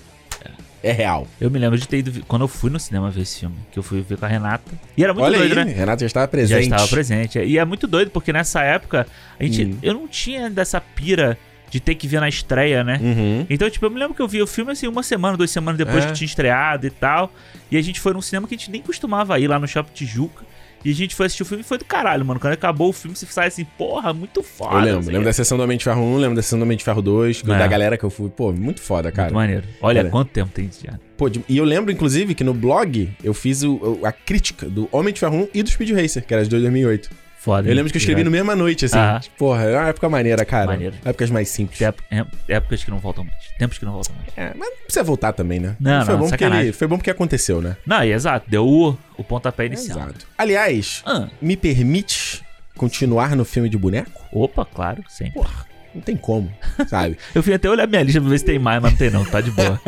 [0.84, 1.28] É real.
[1.40, 2.24] Eu me lembro de ter ido.
[2.28, 4.72] Quando eu fui no cinema ver esse filme, que eu fui ver com a Renata.
[4.98, 5.74] E era muito Olha doido, aí, né?
[5.74, 6.62] Renato já estava Já presente.
[6.64, 7.40] estava presente.
[7.40, 9.06] E é muito doido, porque nessa época,
[9.40, 9.78] a gente, Hum.
[9.84, 11.38] eu não tinha dessa pira
[11.70, 13.00] de ter que ver na estreia, né?
[13.02, 13.46] Uhum.
[13.50, 15.78] Então, tipo, eu me lembro que eu vi o filme assim uma semana, duas semanas
[15.78, 16.08] depois É.
[16.08, 17.32] que tinha estreado e tal.
[17.70, 19.94] E a gente foi num cinema que a gente nem costumava ir lá no Shopping
[19.94, 20.44] Tijuca.
[20.84, 22.40] E a gente foi assistir o filme e foi do caralho, mano.
[22.40, 24.76] Quando acabou o filme, você sai assim, porra, muito foda.
[24.76, 25.00] Eu lembro.
[25.00, 25.12] assim.
[25.12, 27.02] Lembro da sessão do Homem de Ferro 1, lembro da sessão do Homem de Ferro
[27.02, 27.58] 2, que- É.
[27.58, 28.30] da galera que eu fui.
[28.30, 29.28] Pô, muito foda, cara.
[29.30, 29.64] Muito maneiro.
[29.82, 30.10] Olha, Cara.
[30.12, 30.98] quanto tempo tem isso já.
[31.18, 35.14] Pô, e eu lembro, inclusive, que no blog eu fiz o- a crítica do Homem
[35.14, 37.10] de Ferro 1 e do Speed Racer, que era de 2008.
[37.42, 37.68] Foda.
[37.68, 39.00] Eu lembro que eu escrevi no mesma noite, assim.
[39.00, 39.20] Aham.
[39.20, 40.68] Tipo, Porra, é uma época maneira, cara.
[40.68, 40.96] Maneiro.
[41.04, 41.82] Épocas mais simples.
[41.82, 43.36] É- épocas que não voltam mais.
[43.58, 44.30] Tempos que não voltam mais.
[44.38, 45.76] É, mas não precisa voltar também, né?
[45.80, 47.78] Não, foi não, bom porque ele, Foi bom porque aconteceu, né?
[47.84, 48.48] Não, e exato.
[48.48, 49.98] Deu o, o pontapé inicial.
[50.02, 50.28] Exato.
[50.38, 52.44] Aliás, Ah, me permite
[52.78, 54.22] continuar no filme de boneco?
[54.32, 55.34] opa, claro, sempre.
[55.34, 56.52] Porra, não tem como,
[56.88, 57.18] sabe?
[57.36, 59.26] Eu fui até olhar minha lista pra ver se tem mais, mas não tem não.
[59.26, 59.80] Tá de boa.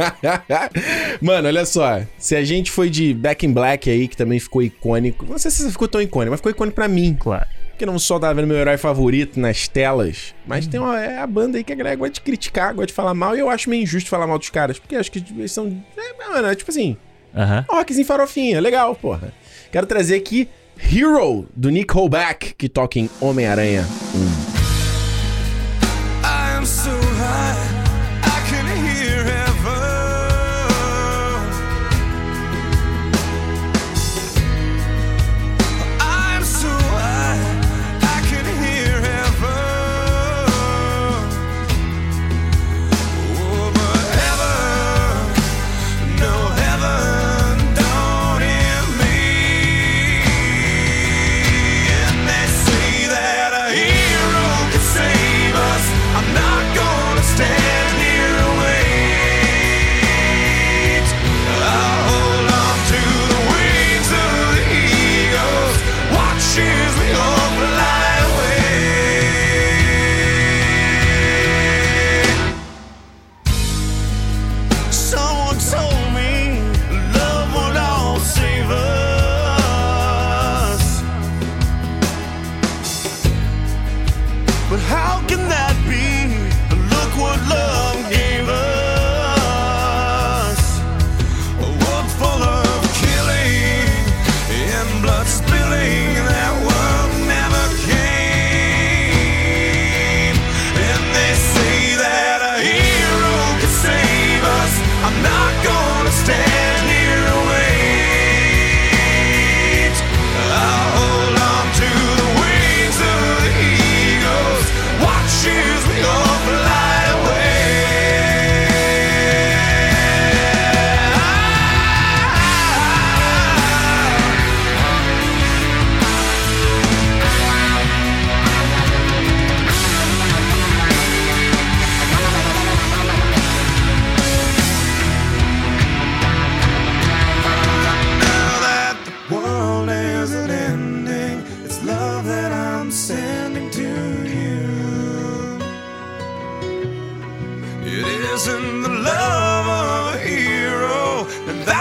[1.21, 2.01] Mano, olha só.
[2.17, 5.25] Se a gente foi de Back in Black aí, que também ficou icônico.
[5.25, 7.15] Não sei se ficou tão icônico, mas ficou icônico pra mim.
[7.19, 7.45] claro.
[7.69, 11.25] Porque não só tava vendo meu herói favorito nas telas, mas tem uma, é a
[11.25, 13.67] banda aí que a galera gosta de criticar, gosta de falar mal, e eu acho
[13.67, 15.83] meio injusto falar mal dos caras, porque acho que eles são.
[15.97, 16.95] É, mano, é tipo assim,
[17.35, 17.65] Aham.
[17.67, 19.33] rockzinho farofinha, legal, porra.
[19.71, 20.47] Quero trazer aqui
[20.77, 23.83] Hero, do Nick Holback, que toca em Homem-Aranha
[24.49, 24.52] 1.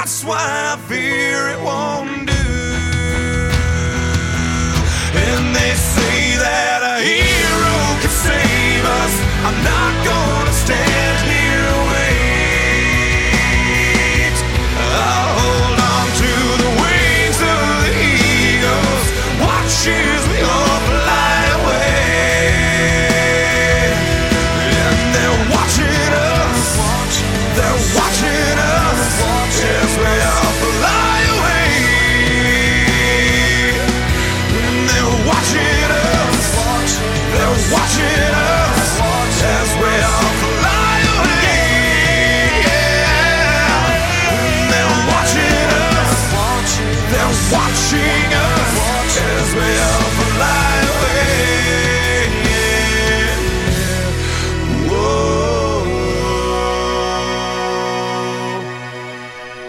[0.05, 2.35] That's why I fear it won't do.
[5.15, 9.15] And they say that a hero can save us.
[9.47, 12.83] I'm not gonna stand here and wait.
[14.75, 16.33] I'll hold on to
[16.67, 19.07] the wings of the eagles.
[19.39, 22.27] Watch as we all fly away.
[24.67, 26.75] And they're watching us.
[27.55, 28.72] They're watching us
[37.73, 38.33] watching
[38.83, 41.23] as fly away.
[49.33, 51.23] As fly away.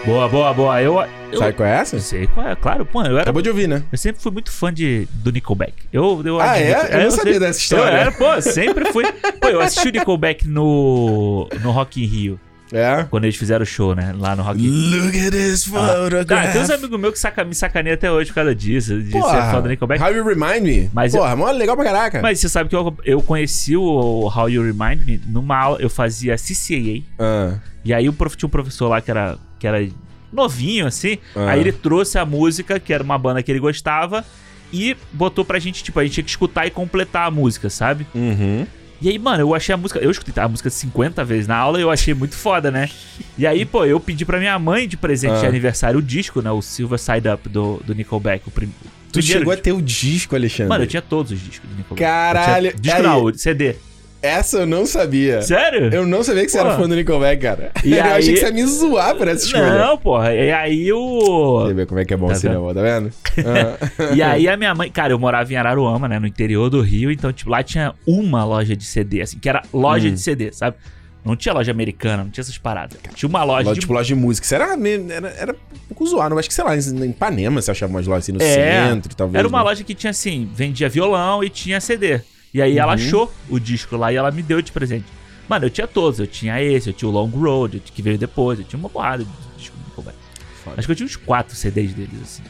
[0.04, 0.82] Boa, boa, boa.
[0.82, 1.00] Eu,
[1.34, 1.98] eu Sabe qual é essa?
[1.98, 2.84] sei qual é, claro.
[2.86, 3.82] Pô, eu era Acabou de ouvir, né?
[3.92, 5.74] Eu sempre fui muito fã de, do Nickelback.
[5.92, 6.74] Eu, eu Ah, é?
[6.74, 7.90] admito- Eu não sabia sempre- dessa história.
[7.92, 9.04] Eu era, pô, sempre fui.
[9.40, 12.40] Pô, eu assisti o Nickelback no, no Rock in Rio,
[12.72, 13.04] É.
[13.10, 14.14] quando eles fizeram o show, né?
[14.18, 15.04] Lá no Rock in Rio.
[15.04, 16.26] Look at this Ah, photograph.
[16.26, 19.12] Cara, tem uns amigos meus que saca, me sacaneiam até hoje por causa disso, de
[19.12, 20.02] ser fã do Nickelback.
[20.02, 20.90] How you remind me?
[20.92, 22.20] Mas Porra, mó legal pra caraca.
[22.22, 25.90] Mas você sabe que eu, eu conheci o How You Remind Me numa aula, eu
[25.90, 29.86] fazia CCAA, Ah, e aí o prof, tinha um professor lá que era, que era
[30.34, 31.18] novinho, assim.
[31.34, 31.50] Ah.
[31.52, 34.24] Aí ele trouxe a música, que era uma banda que ele gostava,
[34.72, 38.06] e botou pra gente, tipo, a gente tinha que escutar e completar a música, sabe?
[38.14, 38.66] uhum.
[39.02, 39.98] E aí, mano, eu achei a música.
[39.98, 42.88] Eu escutei a música 50 vezes na aula e eu achei muito foda, né?
[43.36, 45.48] E aí, pô, eu pedi pra minha mãe de presente de Ah.
[45.48, 46.50] aniversário o disco, né?
[46.50, 48.48] O Silver Side Up do, do Nickelback.
[48.48, 48.68] O prim...
[49.12, 49.64] Tu primeiro chegou a disco.
[49.64, 50.68] ter o disco, Alexandre.
[50.70, 52.00] Mano, eu tinha todos os discos do Nickelback.
[52.00, 52.72] Caralho.
[52.80, 53.76] Disco aí- não, CD.
[54.24, 55.42] Essa eu não sabia.
[55.42, 55.92] Sério?
[55.92, 56.82] Eu não sabia que você era Pô.
[56.82, 57.72] fã do Nickelback, cara.
[57.84, 59.74] E eu aí- achei que você ia me zoar por essa escolha.
[59.78, 60.34] Não, porra.
[60.34, 61.60] E aí o.
[61.66, 63.12] Você vê como é que é bom Tá o cinema, tá vendo?
[63.46, 64.14] Ah.
[64.14, 67.10] E aí a minha mãe, cara, eu morava em Araruama, né, no interior do Rio,
[67.10, 70.12] então tipo lá tinha uma loja de CD, assim, que era loja Hum.
[70.14, 70.76] de CD, sabe?
[71.24, 72.98] Não tinha loja americana, não tinha essas paradas.
[73.14, 74.44] Tinha uma loja Loja, de tipo, loja de música.
[74.44, 76.38] Isso era, era, era um pouco zoado.
[76.38, 79.38] Acho que, sei lá, em Ipanema você achava umas lojas assim no É, centro, talvez.
[79.38, 79.64] Era uma né?
[79.64, 82.20] loja que tinha assim, vendia violão e tinha CD.
[82.54, 82.78] E aí Uhum.
[82.78, 85.06] ela achou o disco lá e ela me deu de presente.
[85.48, 86.20] Mano, eu tinha todos.
[86.20, 88.58] Eu tinha esse, eu tinha o Long Road, que veio depois.
[88.58, 90.16] Eu tinha uma porrada de disco do Nickelback.
[90.62, 90.76] Foda.
[90.78, 92.42] Acho que eu tinha uns quatro CDs deles, assim.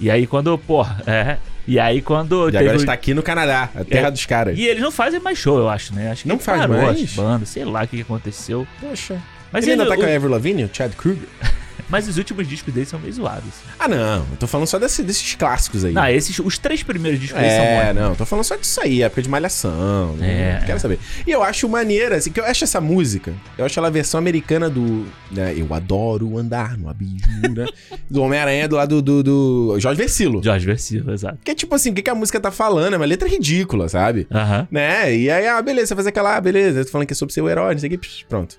[0.00, 1.36] E aí quando, porra, é.
[1.66, 2.48] E aí quando.
[2.48, 4.10] E agora o- está aqui no Canadá, a terra É.
[4.10, 4.56] dos caras.
[4.58, 6.10] E eles não fazem mais show, eu acho, né?
[6.12, 7.02] Acho que Não faz parou mais?
[7.02, 8.66] as bandas, sei lá o que aconteceu.
[8.80, 9.20] Poxa.
[9.52, 11.28] Mas, ele ainda ele- tá com a o- Avril Lavigne, o Chad Kruger?
[11.88, 13.52] mas os últimos discos deles são meio zoados.
[13.78, 14.18] Ah, não.
[14.30, 15.92] Eu tô falando só desse- desses clássicos aí.
[15.92, 19.02] Não, esses, os três primeiros discos deles são É, não, tô falando só disso aí,
[19.02, 20.14] época de malhação.
[20.16, 20.60] né?
[20.62, 20.66] É.
[20.66, 20.98] Quero saber.
[21.26, 24.18] E eu acho maneira, assim, que eu acho essa música, eu acho ela a versão
[24.18, 25.06] americana do.
[25.30, 27.66] né, eu adoro andar no abismo, né?
[28.10, 30.42] do Homem-Aranha do lado do, do Jorge Versilo.
[30.42, 31.38] Jorge Versilo, exato.
[31.44, 32.94] Que é tipo assim, o que, que a música tá falando?
[32.94, 34.26] É uma letra ridícula, sabe?
[34.30, 34.66] Aham.
[34.70, 35.16] Né?
[35.16, 37.32] E aí, ah, beleza, você faz aquela, ah, beleza, eu tô falando que é sobre
[37.32, 38.56] ser o herói, não sei o que, pronto.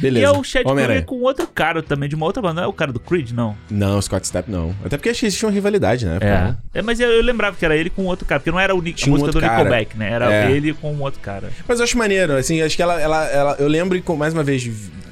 [0.00, 0.26] Beleza.
[0.26, 0.64] E é o Chad.
[0.64, 2.54] Kroger com outro cara também, de uma outra banda.
[2.54, 3.56] Não é o cara do Creed, não.
[3.70, 4.74] Não, Scott Stapp não.
[4.84, 6.18] Até porque acho que existia uma rivalidade, né?
[6.20, 6.78] É.
[6.78, 8.80] é mas eu, eu lembrava que era ele com outro cara, porque não era o
[8.80, 9.56] Nick, a Tinha um música do cara.
[9.58, 10.10] Nickelback, né?
[10.10, 10.50] Era É.
[10.50, 11.50] ele com um outro cara.
[11.66, 14.68] Mas eu acho maneiro, assim, acho que ela, ela, ela eu lembro, mais uma vez,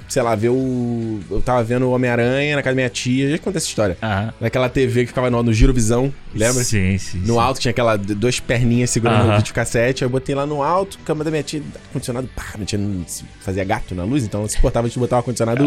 [0.08, 1.20] sei lá, ver o...
[1.30, 3.96] Eu tava vendo o Homem-Aranha na casa da minha tia, já contei essa história.
[4.02, 4.32] Aham.
[4.40, 6.64] Naquela TV que ficava no, no Girovisão, lembra?
[6.64, 7.18] Sim, sim.
[7.18, 7.40] No sim.
[7.40, 9.34] alto tinha aquela duas perninhas segurando Aham.
[9.34, 12.66] o videocassete, aí eu botei lá no alto, cama da minha tia, ar-condicionado, pá, minha
[12.66, 13.04] tia não
[13.40, 15.64] fazia gato na luz, então ela se portava de botar o ar-condicionado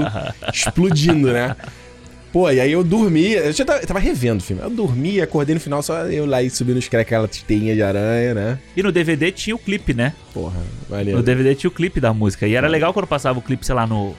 [0.52, 1.56] explodindo, né?
[2.32, 5.26] Pô, e aí eu dormia, eu já tava, eu tava revendo o filme, eu dormia,
[5.26, 8.60] acordei no final, só eu lá e subindo os aquela teinha de aranha, né?
[8.76, 10.14] E no DVD tinha o clipe, né?
[10.34, 11.18] Porra, valeu.
[11.18, 12.48] No DVD tinha o clipe da música.
[12.48, 14.16] E era legal quando passava o clipe, sei lá, no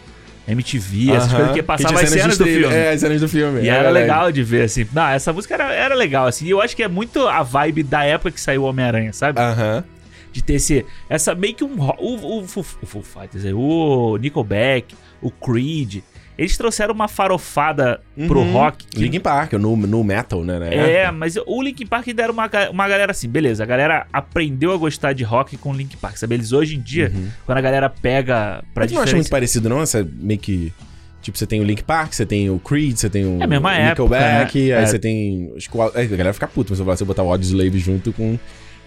[0.49, 1.37] MTV, essas Aham.
[1.37, 2.75] coisas que passava tinha as cenas do filme.
[2.75, 3.61] É, as cenas do filme.
[3.63, 4.87] E é era legal de ver, assim.
[4.93, 6.47] Não, essa música era, era legal, assim.
[6.47, 9.41] E eu acho que é muito a vibe da época que saiu o Homem-Aranha, sabe?
[9.41, 9.85] Aham.
[10.33, 10.85] De ter esse.
[11.11, 11.77] Essa meio que um.
[11.99, 16.01] O, o, Foo- o Foo Fighters, é, o Nickelback, o Creed.
[16.39, 18.53] Eles trouxeram uma farofada pro Uhum.
[18.53, 18.87] rock.
[18.87, 20.59] que- Linkin Park, no, no metal, né?
[20.59, 20.93] né?
[21.03, 24.77] É, mas o Linkin Park era uma, uma galera assim, beleza, a galera aprendeu a
[24.77, 26.35] gostar de rock com o Linkin Park, sabe?
[26.35, 27.13] Eles hoje em dia,
[27.45, 29.83] quando a galera pega pra Mas não acha muito parecido, não?
[29.83, 30.73] Essa meio que.
[31.21, 33.73] Tipo, você tem o Link Park, você tem o Creed, você tem o É mesma
[33.75, 34.75] época, Nickelback, né?
[34.77, 34.87] aí É.
[34.87, 35.53] você tem.
[35.57, 38.37] Acho que o, é, a galera fica puta, mas você botar o Audioslave junto com,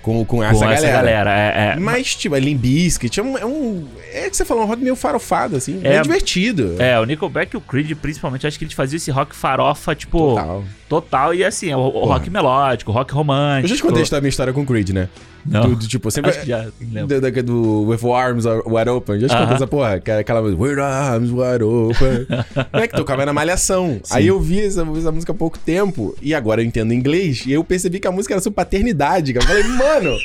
[0.06, 0.78] Com, com essa com galera.
[0.78, 1.32] essa galera.
[1.32, 3.88] É, é, Mas, tipo, a Limbiskit é um, é um.
[4.14, 5.82] É que você falou, um rock meio farofado, assim.
[5.84, 5.96] É.
[5.96, 6.76] É divertido.
[6.78, 10.36] É, o Nickelback e o Creed, principalmente, acho que eles faziam esse rock farofa, tipo,
[10.36, 10.64] total.
[10.88, 11.34] Total.
[11.34, 13.66] e assim, o, o rock melódico, o rock romântico.
[13.66, 15.10] Eu já te contei a minha história com o Creed, né?
[15.46, 15.70] Não.
[15.70, 16.32] Do, do, tipo, sempre.
[16.32, 16.66] Acho que já.
[16.80, 19.20] Do, do, do With Arms Wide Open.
[19.20, 19.56] Já te contei Aham.
[19.56, 20.00] essa porra.
[20.00, 20.62] que era Aquela música.
[20.62, 22.28] With Arms Wide Open.
[22.74, 24.02] Não é que tocava na malhação.
[24.10, 26.16] Aí eu vi essa, essa música há pouco tempo.
[26.22, 27.44] E agora eu entendo inglês.
[27.46, 29.34] E eu percebi que a música era sobre paternidade.
[29.34, 29.46] Cara.
[29.46, 30.18] Eu falei, mano.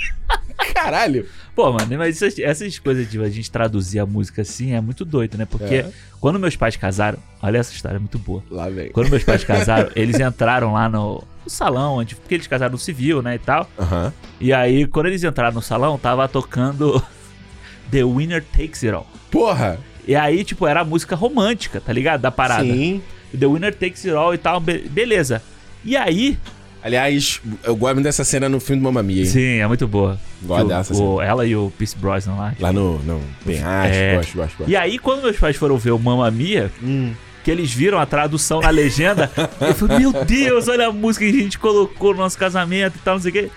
[0.75, 1.27] Caralho.
[1.55, 5.05] Pô, mano, mas essas, essas coisas de a gente traduzir a música assim é muito
[5.05, 5.45] doido, né?
[5.45, 5.91] Porque É.
[6.21, 8.43] quando meus pais casaram, olha essa história, é muito boa.
[8.51, 8.91] Lá vem.
[8.91, 12.79] Quando meus pais casaram, eles entraram lá no, no salão, onde, porque eles casaram no
[12.79, 13.69] civil, né, e tal.
[13.79, 14.13] Aham.
[14.41, 17.03] E aí, quando eles entraram no salão, tava tocando
[17.91, 19.07] The Winner Takes It All.
[19.31, 19.79] Porra.
[20.07, 22.21] E aí, tipo, era a música romântica, tá ligado?
[22.21, 22.65] Da parada.
[22.65, 23.03] Sim.
[23.39, 25.43] The Winner Takes It All e tal, be- beleza.
[25.85, 26.37] E aí,
[26.83, 29.27] Aliás, eu gosto dessa cena no filme do Mamma Mia, hein?
[29.27, 30.19] sim, é muito boa.
[30.43, 32.55] Gosto o- dessa o- Ela e o Pierce Brosnan lá.
[32.59, 34.17] Lá no, no penhasco, É.
[34.17, 34.71] gosto, gosto, gosto.
[34.71, 37.13] E aí, quando meus pais foram ver o Mamma Mia, Hum.
[37.45, 39.31] Que eles viram a tradução na legenda,
[39.61, 43.01] eu falei, meu Deus, olha a música que a gente colocou no nosso casamento e
[43.01, 43.51] tal, não sei o quê.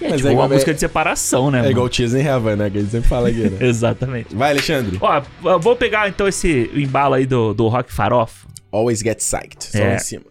[0.00, 1.70] E é Mas tipo é igual- uma música de separação, né, É mano?
[1.72, 2.68] igual Tears in Heaven, né?
[2.70, 3.58] Que a gente sempre fala aqui, né?
[3.66, 4.34] Exatamente.
[4.34, 4.98] Vai, Alexandre.
[5.00, 8.46] Ó, eu vou pegar então esse embalo aí do, do rock farofa.
[8.72, 9.62] Always get psyched.
[9.64, 9.94] Só É.
[9.94, 10.24] em cima.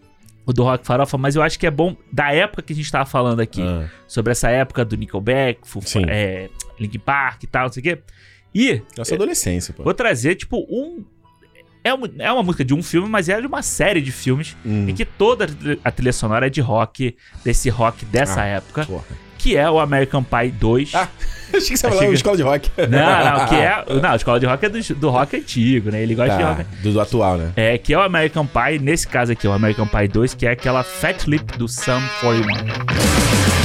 [0.46, 2.92] O do rock farofa, mas eu acho que é bom da época que a gente
[2.92, 3.62] tava falando aqui.
[3.62, 3.88] Ah.
[4.06, 6.04] Sobre essa época do Nickelback, Foo, Sim.
[6.08, 7.98] é, Linkin Park e tal, não sei o quê.
[8.54, 9.82] E Nossa adolescência, pô.
[9.82, 11.02] vou trazer, tipo, um.
[11.84, 14.56] É uma, é uma música de um filme, mas é de uma série de filmes
[14.64, 14.86] Hum.
[14.88, 15.46] em que toda
[15.84, 17.14] a trilha sonora é de rock,
[17.44, 19.04] desse rock dessa Ah, época, Porra.
[19.36, 20.94] que é o American Pie 2.
[20.94, 21.08] Ah,
[21.54, 22.70] achei que você uma que- escola de rock.
[22.88, 23.84] Não, não, que é.
[24.02, 26.02] Não, a escola de rock é do, do rock antigo, né?
[26.02, 26.64] Ele gosta de Tá, rock.
[26.82, 27.52] do, do atual, né?
[27.54, 30.52] É, que é o American Pie, nesse caso aqui, o American Pie 2, que é
[30.52, 33.63] aquela Fat Lip do Sum 41.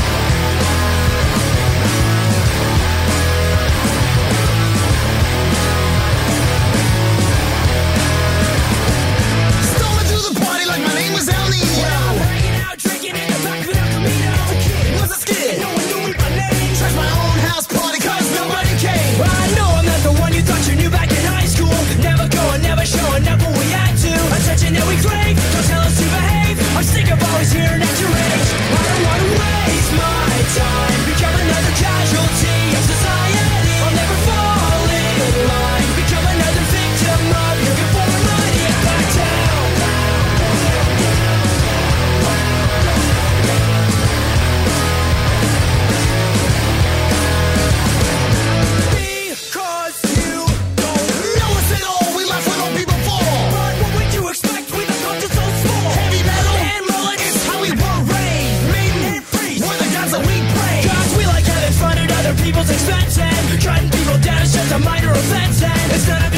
[66.09, 66.29] None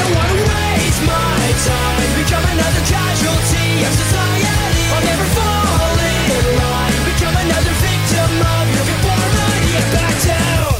[0.00, 2.10] don't wanna waste my time.
[2.20, 4.84] Become another casualty of society.
[4.92, 7.00] I'll never fall in line.
[7.10, 9.74] Become another victim of your conformity.
[9.94, 10.78] Back down.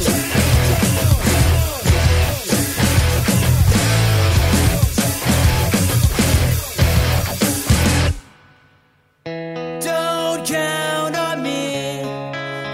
[9.87, 12.03] Don't count on me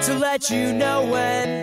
[0.05, 1.57] to let you know when.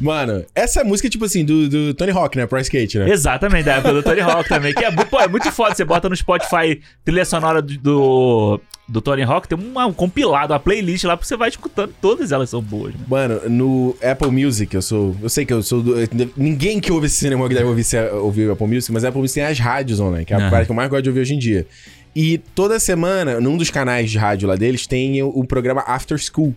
[0.00, 2.46] Mano, essa música é tipo assim, do, do Tony Hawk, né?
[2.46, 3.10] Pro skate, né?
[3.10, 4.74] Exatamente, da época do Tony Hawk também.
[4.74, 5.74] Que é, pô, é muito foda.
[5.74, 10.52] Você bota no Spotify trilha sonora do, do do Tony Hawk tem uma- um compilado,
[10.52, 11.92] uma playlist lá pra você vai escutando.
[12.00, 13.00] Todas elas são boas, né?
[13.08, 15.16] Mano, no Apple Music, eu sou.
[15.20, 15.82] Eu sei que eu sou.
[15.82, 15.96] do-
[16.36, 19.20] ninguém que ouve esse cinema deve ouvir, se- ouvir o Apple Music, mas a Apple
[19.20, 21.20] Music tem as rádios online, que é a parte que eu mais gosto de ouvir
[21.22, 21.66] hoje em dia.
[22.14, 26.16] E toda semana, num dos canais de rádio lá deles, tem o, o programa After
[26.18, 26.54] School.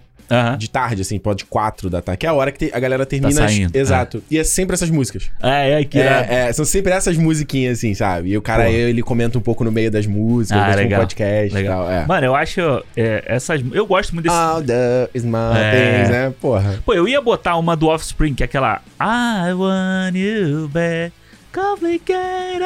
[0.57, 3.30] De tarde, assim, pode quatro da tarde, que é a hora que a galera termina.
[3.30, 4.23] as- saindo, Exato.
[4.30, 5.30] E é sempre essas músicas.
[5.41, 5.99] É, é, que.
[5.99, 8.30] É, é, são sempre essas musiquinhas, assim, sabe?
[8.30, 8.75] E o cara, Porra.
[8.75, 10.99] ele comenta um pouco no meio das músicas, Ah, faz um legal.
[11.01, 11.84] podcast Legal.
[11.84, 11.91] e tal.
[11.91, 12.05] É.
[12.05, 12.61] Mano, eu acho
[12.95, 13.61] é, essas.
[13.71, 14.36] Eu gosto muito desse.
[14.36, 15.71] All the small É.
[15.97, 16.34] things, né?
[16.39, 16.80] Porra.
[16.86, 18.82] Pô, eu ia botar uma do Offspring, que é aquela.
[19.01, 21.13] I want you back.
[21.51, 22.63] Complicated.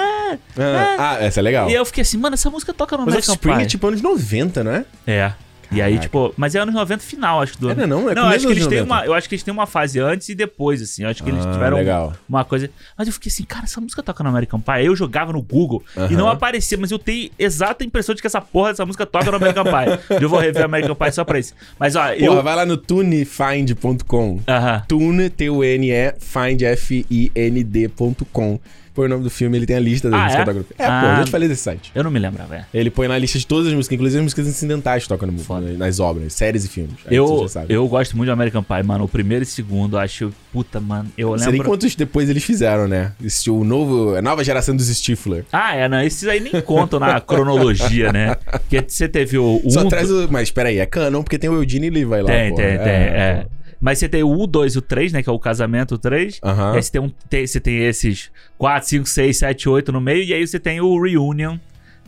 [0.57, 1.70] Ah, ah, essa é legal.
[1.70, 3.64] E eu fiquei assim, mano, essa música toca no Mas American Offspring Pie.
[3.64, 4.86] é tipo anos 90, não é?
[5.07, 5.32] É.
[5.74, 8.15] E aí, tipo, mas é anos 90 final, acho que do É, não, não, é
[8.15, 8.84] não, acho que eles têm 90.
[8.84, 11.03] uma, eu acho que eles têm uma fase antes e depois, assim.
[11.03, 12.13] Eu acho que eles Ah, tiveram legal.
[12.28, 12.69] uma coisa.
[12.97, 14.71] Mas eu fiquei assim, cara, essa música toca no American Pie.
[14.71, 18.28] Aí eu jogava no Google e não aparecia, mas eu tenho exata impressão de que
[18.28, 19.99] essa porra dessa música toca no American Pie.
[20.21, 21.53] eu vou rever American Pie só pra isso.
[21.80, 22.43] Mas ó, Porra, eu.
[22.43, 24.39] vai lá no tunefind.com.
[24.47, 24.84] Aham.
[24.88, 28.59] Tune, T-U-N-E, find, F-I-N-D.com.
[28.94, 30.46] Põe o nome do filme, ele tem a lista das Ah, músicas é?
[30.46, 30.74] da grupo.
[30.78, 31.02] É, Ah.
[31.02, 31.91] pô, eu já te falei desse site.
[31.96, 32.66] Eu não me lembrava, é.
[32.74, 35.39] Ele põe na lista de todas as músicas, inclusive as músicas incidentais que tocam no,
[35.39, 35.72] Foda.
[35.74, 36.94] nas obras, séries e filmes.
[37.08, 39.06] Aí Eu, eu gosto muito de American Pie, mano.
[39.06, 40.32] O primeiro e o segundo, acho.
[40.52, 41.10] Puta, mano.
[41.18, 41.70] Eu Não sei nem lembro.
[41.70, 43.14] quantos depois eles fizeram, né?
[43.24, 45.46] Esse, o novo, a nova geração dos Stifler.
[45.52, 46.02] Ah, é, não.
[46.04, 48.36] Esses aí nem contam na cronologia, né?
[48.36, 49.60] Porque você teve o.
[49.64, 50.28] o Só um, traz o...
[50.30, 52.56] Mas peraí, é canon, porque tem o Eugene Levi lá, Tem, pô.
[52.58, 52.88] tem, tem.
[52.88, 53.46] É.
[53.50, 53.62] pô.
[53.84, 55.22] Mas você tem o 1, 2 e o 3, né?
[55.22, 56.40] Que é o casamento 3.
[56.42, 56.72] Aham.
[56.74, 60.24] Aí você tem, um, tem- você tem esses 4, 5, 6, 7, 8 no meio.
[60.24, 61.58] E aí você tem o Reunion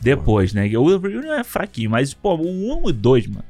[0.01, 0.65] depois, né?
[0.77, 3.43] O Reunion é fraquinho, mas, pô, o 1 e o 2, mano.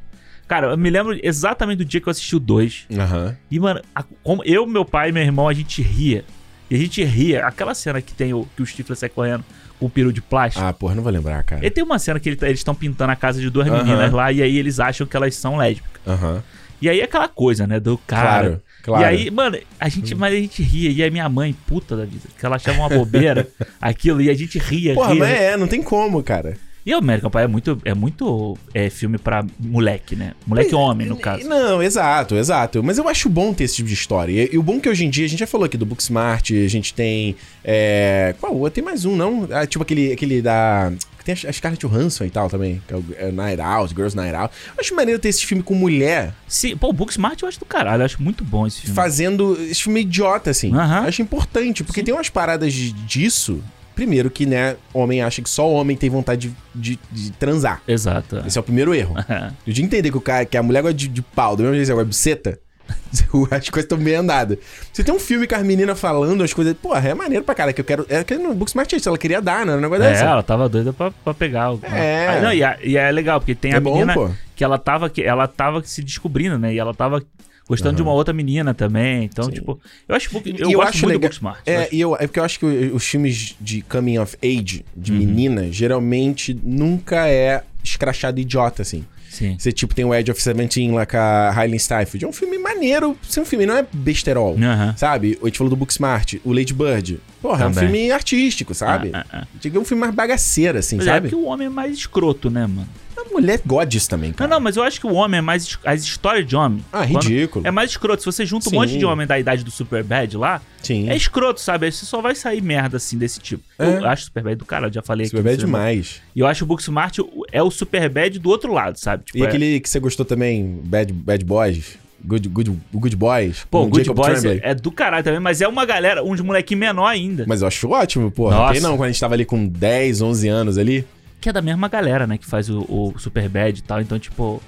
[0.48, 2.86] Cara, eu me lembro exatamente do dia que eu assisti o 2.
[2.98, 3.36] Aham.
[3.52, 6.26] E, mano, a- como eu, meu pai e meu irmão, a gente ria.
[6.70, 7.46] E a gente ria.
[7.46, 9.44] Aquela cena que tem o, que o Stifler sai correndo
[9.80, 10.66] com o peru de plástico.
[10.66, 11.64] Ah, porra, não vou lembrar, cara.
[11.66, 13.84] E tem uma cena que ele tá- eles estão pintando a casa de duas Aham.
[13.84, 14.32] meninas lá.
[14.32, 16.02] E aí eles acham que elas são lésbicas.
[16.08, 16.44] Aham.
[16.82, 17.80] E aí é aquela coisa, né?
[17.80, 18.24] Do cara.
[18.24, 19.04] Claro, claro.
[19.04, 20.90] E aí, mano, a gente, mas a gente ria.
[20.92, 23.48] E a minha mãe, puta da vida, que ela achava uma bobeira
[23.82, 24.22] aquilo.
[24.22, 25.20] E a gente ria, Porra, ria.
[25.20, 26.58] mas é, não tem como, cara.
[26.86, 30.34] E o American Pie é muito, é muito é, filme pra moleque, né?
[30.46, 31.44] Moleque homem, no caso.
[31.48, 32.84] Não, exato, exato.
[32.84, 34.32] Mas eu acho bom ter esse tipo de história.
[34.32, 35.86] E, e o bom é que hoje em dia, a gente já falou aqui do
[35.86, 37.36] Booksmart, a gente tem.
[37.64, 38.36] É...
[38.40, 38.76] Qual outro?
[38.76, 39.48] Tem mais um, não?
[39.52, 40.94] Ah, tipo aquele, aquele da.
[41.24, 44.36] Tem a Scarlett Johansson e tal também, que é o é Night Out, Girls Night
[44.36, 44.54] Out.
[44.68, 47.66] Eu acho maneiro ter esse filme com mulher Se, pô, o Booksmart eu acho do
[47.66, 48.02] caralho.
[48.02, 48.96] Eu acho muito bom esse filme.
[48.96, 50.72] fazendo esse filme idiota, assim.
[50.72, 51.02] Aham.
[51.02, 53.60] Eu acho importante, porque tem umas paradas de- disso.
[53.96, 57.82] Primeiro que, né, homem acha que só homem tem vontade de, de- de transar.
[57.88, 58.43] Exato.
[58.46, 59.16] Esse é o primeiro erro.
[59.66, 61.76] Eu de entender que o cara, que a mulher gosta de, de pau, do mesmo
[61.76, 62.60] jeito que ela gosta de buceta,
[63.56, 64.58] as coisas estão bem andadas.
[64.93, 67.74] Você tem um filme com as meninas falando as coisas, porra, é maneiro pra cara,
[67.74, 68.06] que eu quero.
[68.10, 70.26] É que no Booksmart é ela queria dar, era um negócio É, dessa.
[70.26, 71.80] ela tava doida pra, pra pegar o.
[71.84, 72.28] É.
[72.28, 74.30] Ah, não, e, a- e é legal, porque tem É a bom, menina pô.
[74.56, 76.74] que ela tava, que ela tava se descobrindo, né?
[76.74, 77.24] E ela tava
[77.68, 79.24] gostando de uma outra menina também.
[79.26, 81.59] Então, tipo, eu acho book- eu, E gosto muito legal- do Booksmart.
[81.66, 84.38] eu É, acho- e eu, é porque eu acho que os filmes de coming of
[84.43, 85.18] age, de Uhum.
[85.18, 89.05] menina, geralmente nunca é escrachado idiota, assim.
[89.30, 89.57] Sim.
[89.59, 92.24] Você, tipo, tem o Edge of Seventeen lá com a Hailey Steinfeld.
[92.24, 93.18] É um filme maneiro.
[93.28, 94.55] Ser um filme não é besterol.
[94.95, 95.38] Sabe?
[95.41, 97.20] A gente falou do Booksmart, o Lady Bird.
[97.41, 97.89] Porra, é um Também.
[97.89, 99.11] filme artístico, sabe?
[99.13, 99.47] Ah, ah, ah.
[99.59, 101.28] Diga um filme mais bagaceiro, assim, Mas é sabe?
[101.30, 102.88] que o homem é mais escroto, né, mano?
[103.18, 104.49] A mulher gosta disso também, Não, cara.
[104.49, 105.78] não, mas eu acho que o homem é mais.
[105.86, 106.84] As histórias de homem.
[106.91, 107.66] Ah, ridículo.
[107.66, 108.22] É mais escroto.
[108.22, 108.76] Se você junta um Sim.
[108.78, 111.09] monte de homem da idade do Superbad lá, Sim.
[111.09, 111.86] é escroto, sabe?
[111.86, 113.63] Aí Você só vai sair merda assim desse tipo.
[113.80, 113.97] É.
[113.97, 115.78] Eu acho Superbad do cara, eu já falei Super bad no cinema.
[115.80, 116.22] demais.
[116.36, 119.24] E eu acho o Booksmart o- é o Superbad do outro lado, sabe?
[119.26, 121.97] Tipo, E é- aquele que você gostou também, Bad, bad Boys?
[122.28, 123.68] Good, good, good Boys?
[123.70, 126.80] Pô, Good Jacob Boys é, é do caralho também, mas é uma galera, uns molequinho
[126.80, 127.45] menor ainda.
[127.47, 128.55] Mas eu acho ótimo, porra.
[128.55, 128.74] Nossa.
[128.74, 131.05] Tem não, quando a gente tava ali com 10, 11 anos ali.
[131.46, 132.39] Que é da mesma galera, né?
[132.39, 134.02] Que faz o, o Superbad e tal.
[134.02, 134.60] Então, tipo.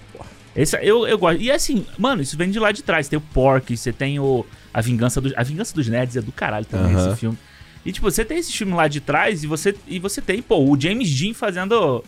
[0.56, 1.42] Esse, eu, eu gosto.
[1.42, 3.08] E assim, mano, isso vem de lá de trás.
[3.08, 4.46] Tem o Pork, você tem o.
[4.72, 5.34] A Vingança dos.
[5.36, 7.10] A Vingança dos Nerds é do caralho também, Aham.
[7.10, 7.36] esse filme.
[7.84, 10.72] E, tipo, você tem esse filme lá de trás e você, e você tem, pô,
[10.72, 12.04] o James Dean fazendo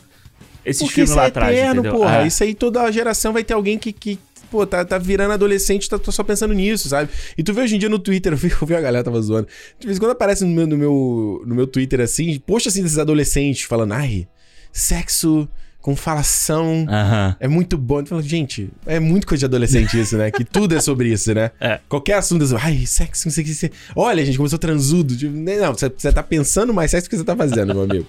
[0.63, 1.57] esses Porque filmes isso lá é atrás.
[1.57, 2.17] eterno, porra.
[2.17, 2.27] É.
[2.27, 4.19] Isso aí toda geração vai ter alguém que, que
[4.51, 7.09] pô, tá, tá virando adolescente tá só pensando nisso, sabe?
[7.35, 9.19] E tu vê hoje em dia no Twitter, eu vi, eu vi a galera tava
[9.19, 9.47] zoando.
[9.79, 12.83] De vez em quando aparece no meu, no meu, no meu Twitter assim, poxa assim
[12.83, 14.27] desses adolescentes falando, ai,
[14.71, 15.47] sexo
[15.81, 16.85] com falação.
[17.39, 18.05] É muito bom.
[18.05, 20.29] Falo, gente, é muito coisa de adolescente isso, né?
[20.29, 21.51] Que tudo é sobre isso, né?
[21.59, 21.79] É.
[21.87, 23.53] Qualquer assunto, ai, sexo, não sei o que.
[23.53, 25.15] você- Olha, gente, começou transudo.
[25.15, 28.05] Tipo, Não, você, você tá pensando mais sexo do que você tá fazendo, meu amigo.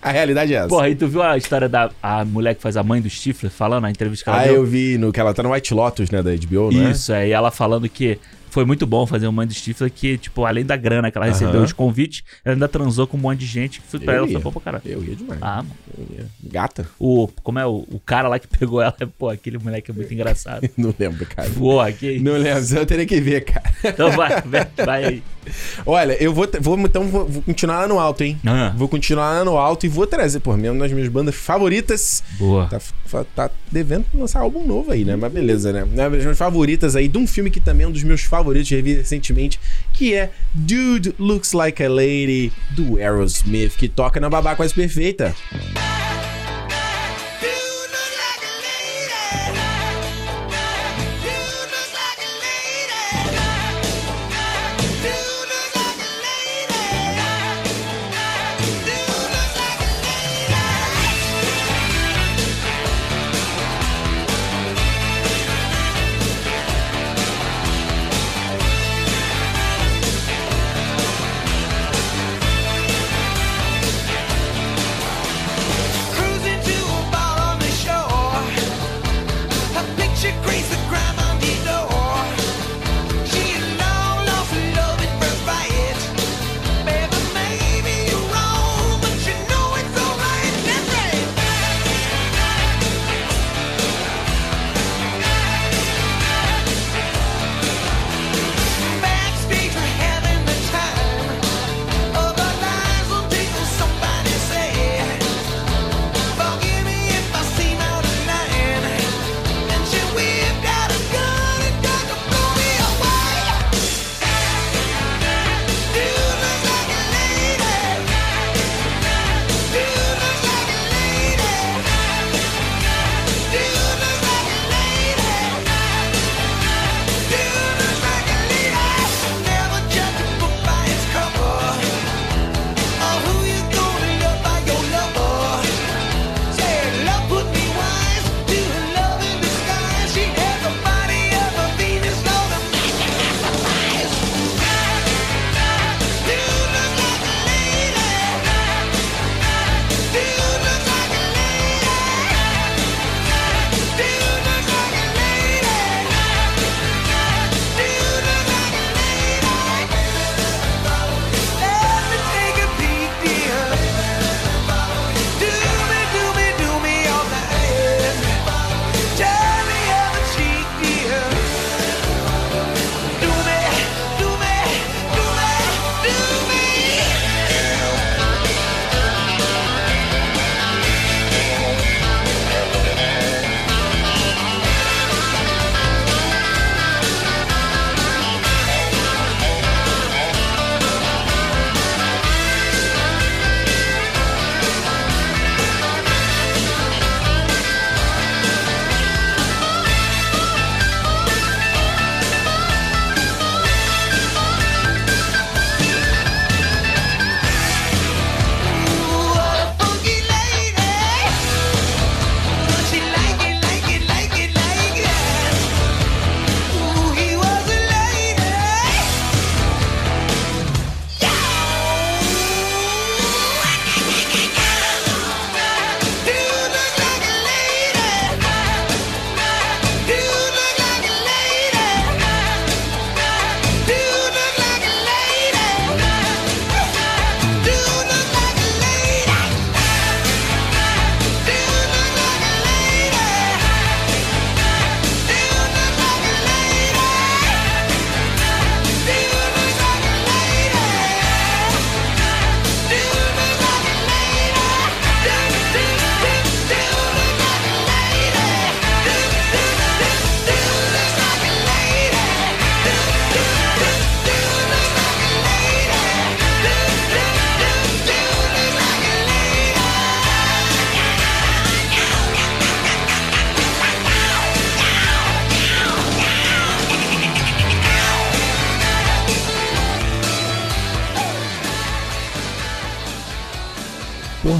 [0.00, 0.68] A realidade é essa.
[0.68, 3.52] Porra, e tu viu a história da a mulher que faz a mãe do Stifler
[3.52, 4.54] falando na entrevista que ela ah, deu?
[4.56, 6.90] eu vi no que ela tá no White Lotus, né, da HBO, né?
[6.90, 7.28] Isso, é.
[7.28, 8.18] E ela falando que
[8.52, 11.64] Foi muito bom fazer Mãe do Stifler, que, tipo, além da grana que ela recebeu
[11.64, 14.26] de convite, ela ainda transou com um monte de gente, que foi pra Eu ela
[14.26, 14.32] ia.
[14.34, 14.82] foi bom pra caralho.
[14.84, 15.40] Eu ia demais.
[15.42, 15.70] Ah, mano.
[15.96, 16.26] Eu ia.
[16.44, 16.86] Gata?
[16.98, 20.12] O, como é, o, o cara lá que pegou ela, pô, aquele moleque é muito
[20.12, 20.68] engraçado.
[20.76, 21.48] Não lembro, cara.
[21.50, 22.18] Pô, aqui.
[22.20, 23.72] Não lembro, eu teria que ver, cara.
[23.82, 25.22] Então vai, vai, vai aí.
[25.86, 28.38] Olha, eu vou, vou então vou, vou continuar lá no alto, hein?
[28.46, 32.22] Ah, Vou continuar lá no alto e vou trazer, pô, mesmo das minhas bandas favoritas.
[32.38, 32.66] boa.
[32.68, 35.16] Tá, fa- tá devendo lançar álbum novo aí, né?
[35.16, 35.84] Mas beleza, né?
[35.84, 38.94] Das minhas favoritas aí, de um filme que também é um dos meus favoritos, revi
[38.94, 39.58] recentemente,
[39.92, 45.34] que é Dude Looks Like a Lady, do Aerosmith, que toca na Babá Quase Perfeita.
[45.52, 46.11] You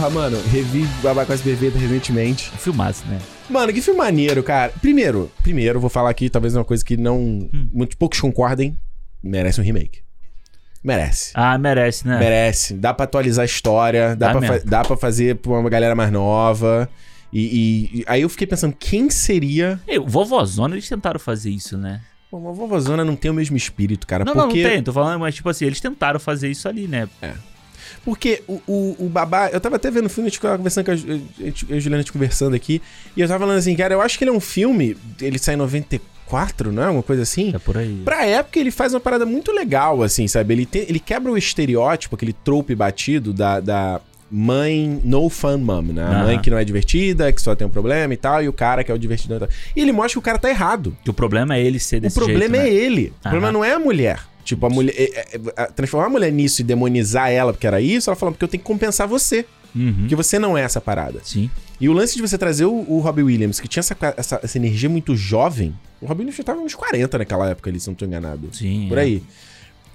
[0.03, 2.51] Porra, mano, revi Babá Quase Perfeita recentemente.
[2.59, 3.21] Filmaço, né?
[3.49, 4.73] Mano, que filme maneiro, cara.
[4.81, 7.49] Primeiro, primeiro, eu vou falar aqui talvez uma coisa que não...
[7.73, 8.77] Muito poucos concordem.
[9.23, 10.01] Merece um remake.
[10.83, 11.31] Merece.
[11.35, 12.19] Ah, merece, né?
[12.19, 12.75] Merece.
[12.75, 15.95] Dá pra atualizar a história, dá, Dá pra, fa- dá pra fazer pra uma galera
[15.95, 16.89] mais nova.
[17.33, 19.79] E, e- e aí eu fiquei pensando, quem seria.
[20.01, 22.01] O Vovozona, eles tentaram fazer isso, né?
[22.29, 24.25] Pô, uma vovozona não tem o mesmo espírito, cara.
[24.25, 24.63] Não, porque...
[24.63, 27.07] não, não tem, tô falando, mas tipo assim, eles tentaram fazer isso ali, né?
[28.05, 29.49] Porque o, o, o babá.
[29.49, 31.81] Eu tava até vendo o filme, a gente tava conversando com a, a e a
[31.81, 32.83] Juliana gente conversando aqui.
[33.17, 34.97] E eu tava falando assim, cara, eu acho que ele é um filme.
[35.21, 36.89] Ele sai em 94, não é?
[36.89, 37.53] Uma coisa assim.
[37.55, 38.03] É por aí.
[38.05, 40.55] Pra época, ele faz uma parada muito legal, assim, sabe?
[40.55, 44.01] Ele, tem, ele quebra o estereótipo, aquele trope batido da, da
[44.33, 46.03] mãe no fun mom, né?
[46.03, 48.53] A mãe que não é divertida, que só tem um problema e tal, e o
[48.53, 49.49] cara que é o divertidão e tal.
[49.77, 50.97] E ele mostra que o cara tá errado.
[51.05, 52.75] Que o problema é ele ser O desse problema jeito, é né?
[52.75, 53.13] ele.
[53.19, 54.21] O problema não é a mulher.
[54.45, 54.95] Tipo, a mulher.
[54.97, 58.33] é- é- é- transformar a mulher nisso e demonizar ela porque era isso, ela fala,
[58.33, 59.47] porque eu tenho que compensar você.
[59.75, 59.95] Uhum.
[60.01, 61.21] Porque você não é essa parada.
[61.25, 61.51] Sim.
[61.81, 64.59] E o lance de você trazer o, o Robbie Williams, que tinha essa, essa, essa
[64.59, 65.75] energia muito jovem.
[66.01, 68.51] O Robbie Williams já tava uns 40 naquela época ali, se não tô enganado.
[68.53, 68.87] Sim.
[68.89, 69.03] Por é.
[69.03, 69.23] aí.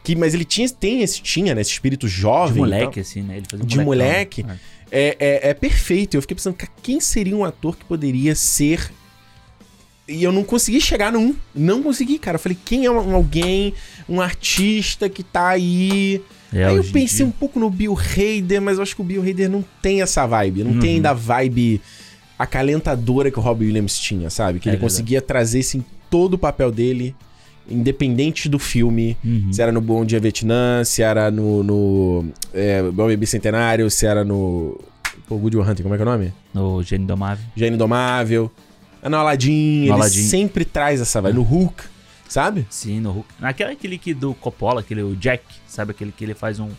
[0.04, 1.62] Que, mas ele tinha, tem esse, tinha, né?
[1.62, 2.54] Esse espírito jovem.
[2.54, 3.38] De moleque, assim, né?
[3.38, 4.08] Ele fazia um De molecão.
[4.08, 4.46] moleque.
[4.90, 5.00] É.
[5.00, 6.16] é, é, é perfeito.
[6.16, 8.90] Eu fiquei pensando, quem seria um ator que poderia ser.
[10.08, 11.36] E eu não consegui chegar num.
[11.54, 12.36] Não consegui, cara.
[12.36, 13.74] Eu falei, quem é um, alguém,
[14.08, 16.22] um artista que tá aí.
[16.54, 17.26] É, aí eu pensei dia.
[17.26, 20.26] um pouco no Bill Hader, mas eu acho que o Bill Hader não tem essa
[20.26, 20.64] vibe.
[20.64, 20.96] Não tem Uhum.
[20.98, 21.82] ainda a vibe
[22.40, 24.60] acalentadora que o Robbie Williams tinha, sabe?
[24.60, 24.94] Que É ele verdade.
[24.94, 27.14] conseguia trazer isso em todo o papel dele,
[27.70, 29.18] independente do filme.
[29.26, 29.52] Uhum.
[29.52, 31.64] Se era no Bom Dia Vietnã, se era no.
[31.64, 34.80] no é, Bom Bicentenário, se era no.
[35.28, 36.34] Pô, Woody Hunting, como é que é o nome?
[36.54, 37.44] No Gênio Domável.
[37.56, 38.50] Gênio Indomável.
[39.02, 40.24] É no Aladdin, ele Aladdin.
[40.28, 41.36] sempre traz essa vibe.
[41.36, 41.84] No Hulk,
[42.28, 42.66] sabe?
[42.70, 43.28] Sim, no Hulk.
[43.40, 46.70] Naquela aquele que do Coppola, aquele o Jack, sabe aquele que ele faz um,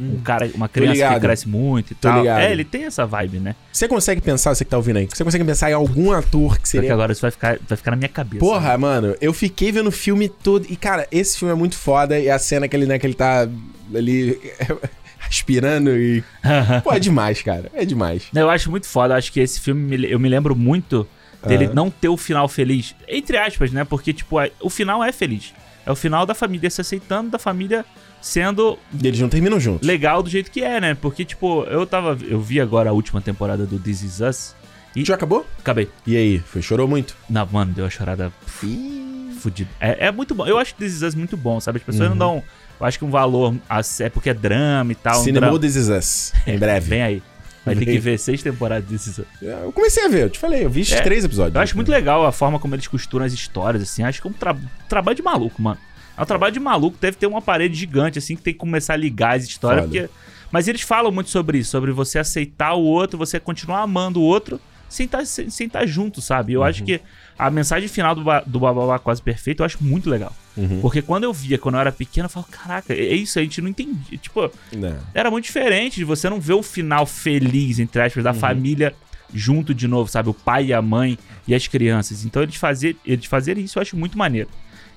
[0.00, 1.20] um cara, uma criança que Hum.
[1.20, 2.20] cresce muito e Tô tal.
[2.20, 2.40] ligado.
[2.40, 3.54] É, ele tem essa vibe, né?
[3.72, 6.68] Você consegue pensar, você que tá ouvindo aí, você consegue pensar em algum ator que
[6.68, 6.92] seria.
[6.92, 8.40] agora isso vai ficar, vai ficar na minha cabeça.
[8.44, 10.66] Porra, mano, eu fiquei vendo o filme todo.
[10.68, 12.18] E, cara, esse filme é muito foda.
[12.18, 13.48] E a cena que ele, né, que ele tá
[13.94, 14.38] ali
[15.28, 16.22] aspirando e.
[16.82, 17.70] Pô, é demais, cara.
[17.74, 18.24] É demais.
[18.34, 19.14] Eu acho muito foda.
[19.14, 21.06] Eu acho que esse filme, eu me lembro muito
[21.46, 21.74] dele Aham.
[21.74, 22.94] não ter o final feliz.
[23.08, 23.84] Entre aspas, né?
[23.84, 25.52] Porque, tipo, é- o final é feliz.
[25.86, 27.84] É o final da família se aceitando, da família
[28.20, 29.86] sendo eles não terminam juntos.
[29.86, 30.94] legal do jeito que é, né?
[30.94, 32.16] Porque, tipo, eu tava.
[32.22, 34.54] Eu vi agora a última temporada do This Is Us.
[34.96, 35.46] E Já acabou?
[35.58, 35.90] acabei.
[36.06, 36.38] E aí?
[36.38, 37.16] Foi, chorou muito?
[37.28, 39.68] Não, mano, deu uma chorada fudida.
[39.80, 40.46] É, é muito bom.
[40.46, 41.78] Eu acho This Is Us muito bom, sabe?
[41.78, 42.42] As pessoas não dão.
[42.80, 43.54] Eu acho que um valor.
[44.00, 45.20] É porque é drama e tal.
[45.20, 45.60] um Cinema drama.
[45.60, 46.88] This Is Us, em breve.
[46.88, 47.22] Vem aí.
[47.64, 49.24] Vai ter que ver seis temporadas Is Us.
[49.40, 51.54] Eu comecei a ver, eu te falei, eu vi É, três episódios.
[51.54, 54.02] Eu acho muito legal a forma como eles costuram as histórias, assim.
[54.02, 54.56] Acho que é um tra-
[54.88, 55.78] trabalho de maluco, mano.
[56.16, 56.96] É um trabalho de maluco.
[57.00, 59.84] Deve ter uma parede gigante, assim, que tem que começar a ligar as histórias.
[59.86, 60.08] Porque...
[60.52, 64.22] Mas eles falam muito sobre isso, sobre você aceitar o outro, você continuar amando o
[64.22, 66.52] outro sem estar sem, sem tá junto, sabe?
[66.52, 67.00] Eu acho que
[67.38, 70.34] a mensagem final do, ba do Bababá Quase Perfeito eu acho muito legal.
[70.56, 70.80] Uhum.
[70.80, 73.60] Porque quando eu via, quando eu era pequeno, eu falava, caraca, é isso, a gente
[73.60, 74.18] não entendia.
[74.18, 74.96] Tipo, Não.
[75.12, 78.94] era muito diferente de você não ver o final feliz, entre aspas, da família
[79.32, 80.28] junto de novo, sabe?
[80.28, 82.24] O pai e a mãe e as crianças.
[82.24, 84.48] Então eles, fazer, eles fazerem isso eu acho muito maneiro.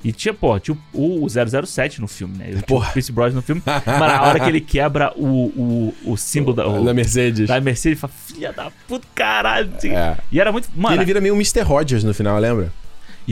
[0.03, 2.45] E tinha, pô, tinha o, o 007 no filme, né?
[2.65, 2.79] Tinha.
[2.79, 3.61] O Chris Bros no filme.
[3.65, 7.47] Mas na hora que ele quebra o, o, o símbolo da, o- Da Mercedes.
[7.47, 9.71] da Mercedes, ele fala, filha da puta, caralho.
[9.85, 10.17] É.
[10.31, 10.69] E era muito.
[10.75, 11.61] E Mano, ele vira meio Mr.
[11.61, 12.71] Rogers no final, lembra?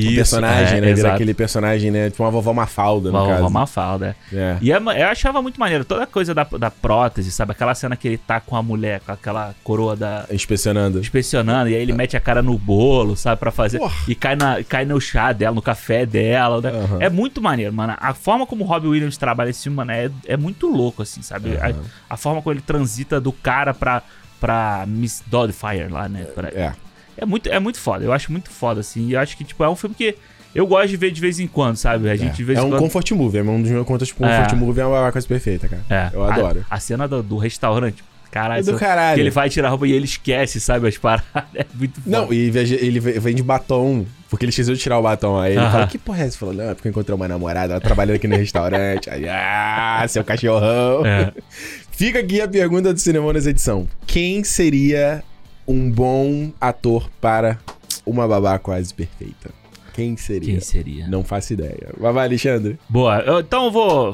[0.02, 0.90] Isso, o personagem, é, né?
[0.92, 1.16] Exato.
[1.16, 2.10] aquele personagem, né?
[2.10, 3.42] Tipo uma vovó Mafalda, no Uma, caso.
[3.42, 4.36] uma Mafalda, é.
[4.36, 4.58] É.
[4.62, 7.52] E é eu achava muito maneiro toda a coisa da, da prótese, sabe?
[7.54, 10.26] Aquela cena que ele tá com a mulher, com aquela coroa da.
[10.32, 11.00] Inspecionando.
[11.00, 13.40] inspecionando, e aí ele mete a cara no bolo, sabe?
[13.40, 13.80] Pra fazer.
[13.80, 13.96] Porra.
[14.08, 16.62] E cai, na, cai no chá dela, no café dela.
[16.62, 16.70] né?
[16.72, 16.98] Aham.
[17.02, 17.94] É muito maneiro, mano.
[17.98, 21.22] A forma como o Robbie Williams trabalha esse filme, mano, é, é muito louco, assim,
[21.22, 21.56] sabe?
[21.56, 21.76] Aham.
[22.10, 24.02] A, a forma como ele transita do cara pra,
[24.40, 26.26] pra Miss Doubtfire lá, né?
[26.26, 26.74] Pra- É.
[27.18, 28.04] é muito, é muito foda.
[28.06, 29.08] Eu acho muito foda, assim.
[29.08, 30.16] E eu acho que, tipo, é um filme que
[30.54, 32.10] eu gosto de ver de vez em quando, sabe?
[32.10, 32.80] A gente de É, vez é um quando.
[32.80, 34.56] comfort movie, é um dos meus contas de comfort É.
[34.56, 35.84] movie, é uma coisa perfeita, cara.
[35.90, 36.66] É, Eu a- adoro.
[36.70, 38.04] A, cena do, do restaurante.
[38.32, 39.16] Caralho, É do caralho.
[39.16, 40.88] que ele vai tirar a roupa e ele esquece, sabe?
[40.90, 41.26] As paradas.
[41.56, 42.18] É muito foda.
[42.20, 42.52] Não, e
[42.82, 45.40] ele ve- vende batom, porque ele esqueceu de tirar o batom.
[45.40, 45.72] Aí ele Aham.
[45.72, 46.32] fala, que porra é essa?
[46.36, 49.10] Ele falou, não, é porque eu encontrei uma namorada, ela trabalhando aqui no restaurante.
[49.10, 51.06] Aí, ah, seu cachorrão.
[51.06, 51.32] É.
[51.92, 53.88] Fica aqui a pergunta do Cinemonas Edição.
[54.06, 55.24] Quem seria
[55.68, 57.58] um bom ator para
[58.06, 59.50] uma babá quase perfeita?
[59.94, 60.52] Quem seria?
[60.52, 61.08] Quem seria?
[61.08, 61.90] Não faço ideia.
[61.98, 62.78] Vai, vai, Alexandre.
[62.90, 64.12] Boa, eu- então eu vou.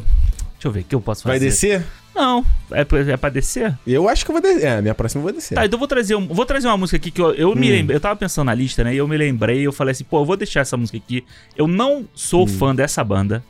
[0.53, 1.39] Deixa eu ver o que eu posso fazer.
[1.39, 1.83] Vai descer?
[2.13, 3.75] Não, é pra, é pra descer?
[3.87, 4.65] Eu acho que eu vou descer.
[4.65, 5.55] É, minha próxima eu vou descer.
[5.55, 7.69] Tá, então eu vou trazer, um, vou trazer uma música aqui que eu, eu me
[7.69, 7.71] Hum.
[7.71, 7.95] lembrei.
[7.95, 8.93] Eu tava pensando na lista, né?
[8.93, 11.23] E eu me lembrei, eu falei assim, pô, eu vou deixar essa música aqui.
[11.57, 13.41] Eu não sou fã dessa banda,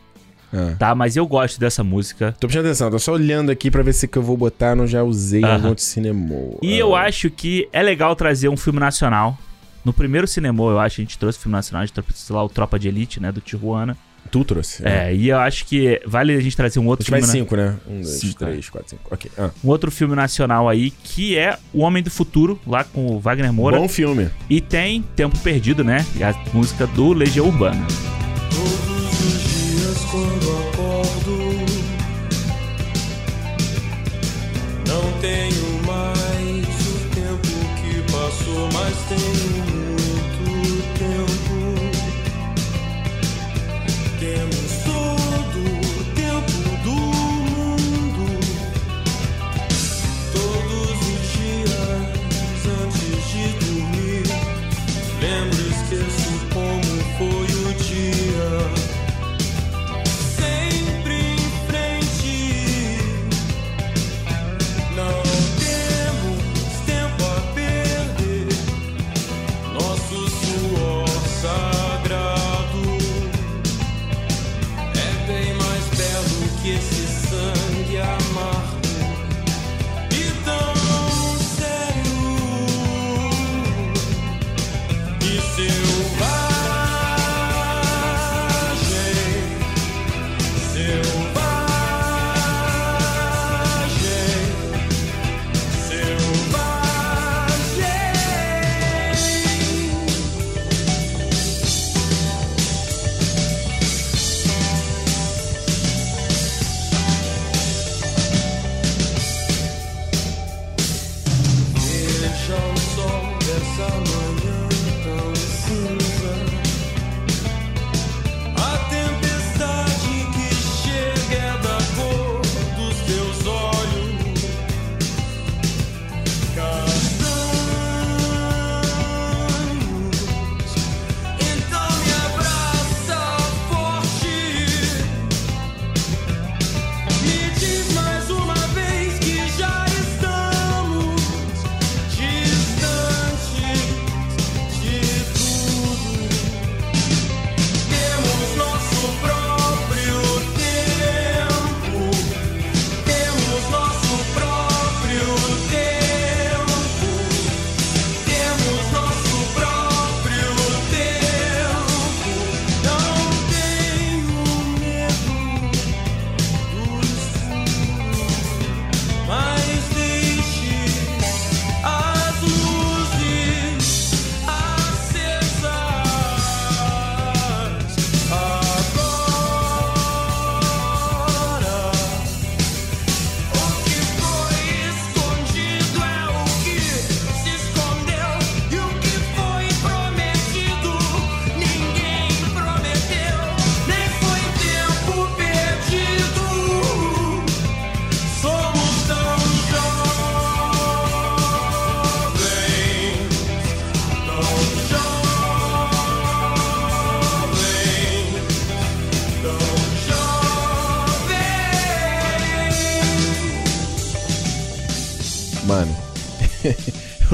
[0.53, 0.75] Ah.
[0.77, 0.95] tá?
[0.95, 2.35] Mas eu gosto dessa música.
[2.39, 4.85] Tô prestando atenção, tô só olhando aqui pra ver se que eu vou botar, não
[4.87, 5.53] já usei em Aham.
[5.53, 6.29] algum outro cinema.
[6.61, 9.37] E eu acho que é legal trazer um filme nacional.
[9.83, 12.49] No primeiro cinema, eu acho, a gente trouxe filme nacional, a gente trouxe lá o
[12.49, 13.31] Tropa de Elite, né?
[13.31, 13.97] Do Tijuana.
[14.29, 14.87] Tu trouxe.
[14.87, 17.21] É, e eu acho que vale a gente trazer um A outro filme.
[17.21, 17.75] na- cinco, né?
[17.87, 19.01] Um, dois, Cinco, três, quatro, cinco.
[19.11, 19.31] Ok.
[19.37, 19.49] Ah.
[19.63, 23.51] Um outro filme nacional aí, que é O Homem do Futuro, lá com o Wagner
[23.51, 23.77] Moura.
[23.77, 24.29] Bom filme.
[24.49, 26.05] E tem Tempo Perdido, né?
[26.15, 27.85] E a música do Legião Urbana.
[30.11, 30.90] Quando.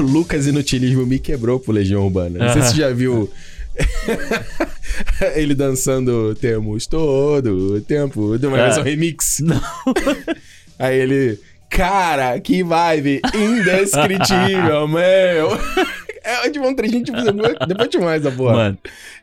[0.06, 2.38] Lucas Inutilismo me quebrou pro Legião Urbana.
[2.38, 3.30] Não sei se você já viu
[5.34, 8.64] ele dançando Temos todo o tempo de uma É.
[8.64, 9.40] versão remix.
[9.40, 9.60] Não.
[10.78, 11.38] Aí ele,
[11.68, 15.48] cara, que vibe indescritível, meu.
[16.22, 18.54] É tipo um trechinho, tipo, depois depois te mais essa porra.
[18.54, 18.78] Mano,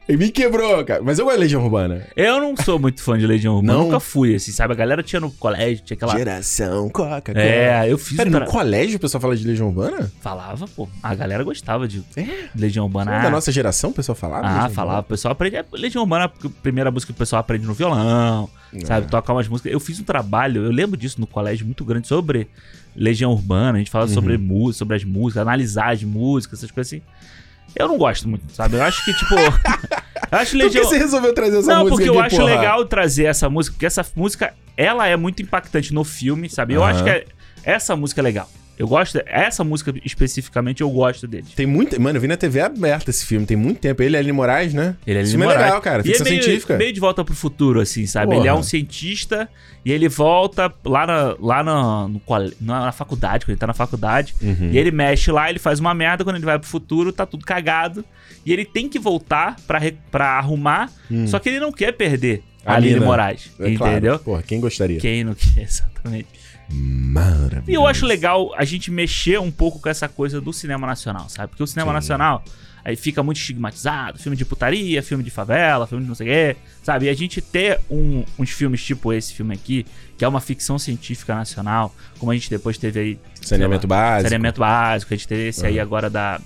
[0.08, 1.02] me quebrou, cara.
[1.04, 2.06] Mas eu gosto de Legião Urbana.
[2.16, 3.74] eu não sou muito fã de Legião Urbana.
[3.74, 3.86] Não?
[3.86, 4.74] Nunca fui, assim, sabe?
[4.74, 6.16] A galera tinha no colégio, tinha aquela.
[6.16, 7.44] Geração Coca-Cola.
[7.44, 8.16] É, eu fiz.
[8.16, 10.12] Pera, um no colégio o pessoal fala de Legião Urbana?
[10.22, 10.88] Falava, pô.
[11.02, 12.50] A galera gostava de É?
[12.56, 13.12] Legião Urbana.
[13.12, 14.48] Da Ah, nossa geração o pessoal falava?
[14.48, 15.00] Ah, falava.
[15.00, 15.56] O pessoal aprende.
[15.56, 18.86] é, Legião Urbana, porque a primeira música que o pessoal aprende no violão, É.
[18.86, 19.08] sabe?
[19.08, 19.72] Tocar umas músicas.
[19.74, 22.48] Eu fiz um trabalho, eu lembro disso no colégio, muito grande, sobre
[22.96, 23.74] Legião Urbana.
[23.76, 24.14] A gente fala Uhum.
[24.14, 27.02] sobre música, sobre as músicas, analisar as músicas, essas coisas assim.
[27.76, 28.76] Eu não gosto muito, sabe?
[28.78, 29.36] Eu acho que, tipo.
[30.32, 32.56] acho Por que você resolveu trazer essa Não, música porque eu acho porra?
[32.56, 36.74] legal trazer essa música, porque essa música, ela é muito impactante no filme, sabe?
[36.74, 36.92] Eu Aham.
[36.92, 37.26] acho que é-
[37.64, 38.50] essa música é legal.
[38.78, 41.46] Eu gosto, essa música especificamente, eu gosto dele.
[41.56, 42.00] Tem muito...
[42.00, 44.02] Mano, eu vi na TV aberta esse filme, tem muito tempo.
[44.04, 44.96] Ele é Aline Moraes, né?
[45.06, 45.66] Ele é Lili filme é Moraes.
[45.66, 45.98] legal, cara.
[46.00, 46.78] E é Ficção meio, científica.
[46.78, 48.28] meio de volta pro futuro, assim, sabe?
[48.28, 48.40] Porra.
[48.40, 49.50] Ele é um cientista
[49.84, 52.22] e ele volta lá na, lá na, no
[52.60, 54.36] na, faculdade, quando ele tá na faculdade.
[54.42, 54.70] Uhum.
[54.72, 56.24] E ele mexe lá, ele faz uma merda.
[56.24, 58.04] Quando ele vai pro futuro, tá tudo cagado.
[58.46, 59.80] E ele tem que voltar pra,
[60.12, 60.92] pra arrumar.
[61.28, 62.76] Só que ele não quer perder a Hum.
[62.76, 63.06] A Lili mina.
[63.06, 63.52] Moraes.
[63.60, 63.78] É entendeu?
[64.02, 64.20] Claro.
[64.20, 65.00] Porra, quem gostaria?
[65.00, 66.28] Quem não quer, exatamente.
[66.72, 67.70] Maravilhoso.
[67.70, 71.30] E eu acho legal a gente mexer um pouco com essa coisa do cinema nacional,
[71.30, 71.50] sabe?
[71.50, 71.96] Porque o cinema Sim.
[71.96, 72.44] nacional
[72.84, 76.30] aí fica muito estigmatizado, filme de putaria, filme de favela, filme de não sei o
[76.30, 77.06] quê, sabe?
[77.08, 79.86] E a gente ter um- uns filmes tipo esse filme aqui,
[80.18, 83.20] que é uma ficção científica nacional, como a gente depois teve aí...
[83.42, 84.24] Saneamento lá, básico.
[84.30, 86.40] Saneamento básico, a gente teve esse aí agora da...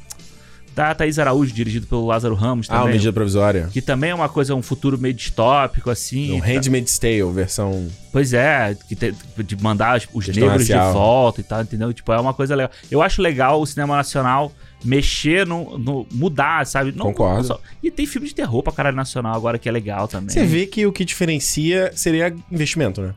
[0.80, 2.94] da Thaís Araújo, dirigido pelo Lázaro Ramos Ah, o também.
[2.94, 3.70] medida provisória.
[3.74, 6.32] que também é uma coisa, um futuro meio distópico, assim.
[6.32, 7.88] O Handmaid's Tale, versão...
[8.14, 10.88] Pois é, que tem- de mandar os, Questão negros racial.
[10.88, 11.92] de volta e tal, entendeu?
[11.94, 12.72] Tipo, é uma coisa legal.
[12.90, 14.52] Eu acho legal o cinema nacional
[14.84, 15.78] mexer no.
[15.78, 16.94] no- mudar, sabe?
[16.96, 17.44] Não- Concordo.
[17.46, 20.30] só- e tem filme de terror pra caralho nacional agora que é legal também.
[20.30, 23.14] Você vê que o que diferencia seria investimento, né?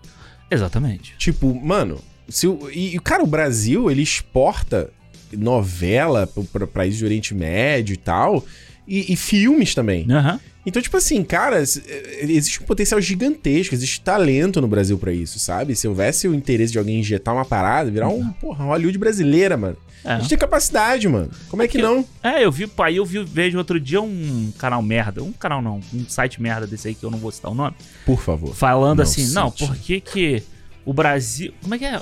[0.51, 1.15] Exatamente.
[1.17, 1.99] Tipo, mano,
[2.29, 4.91] se o, e, e, cara, o Brasil, ele exporta
[5.37, 8.45] novela para países do Oriente Médio e tal,
[8.87, 10.07] e, e filmes também.
[10.11, 10.41] Aham.
[10.65, 15.41] Então, tipo assim, cara, eh, existe um potencial gigantesco, existe talento no Brasil pra isso,
[15.41, 15.75] sabe?
[15.75, 19.77] Se houvesse o interesse de alguém injetar uma parada, virar um, porra, Hollywood brasileira, mano.
[20.05, 20.13] É.
[20.13, 21.31] A gente tem capacidade, mano.
[21.49, 22.05] Como é que não?
[22.23, 25.81] É, eu vi, aí eu vi, vejo outro dia um canal merda, um canal não,
[25.93, 27.75] um site merda desse aí que eu não vou citar o nome,
[28.07, 28.55] Por favor.
[28.55, 29.67] falando Não assim, não, cite.
[29.67, 30.43] por que que
[30.85, 32.01] o Brasil, como é que é?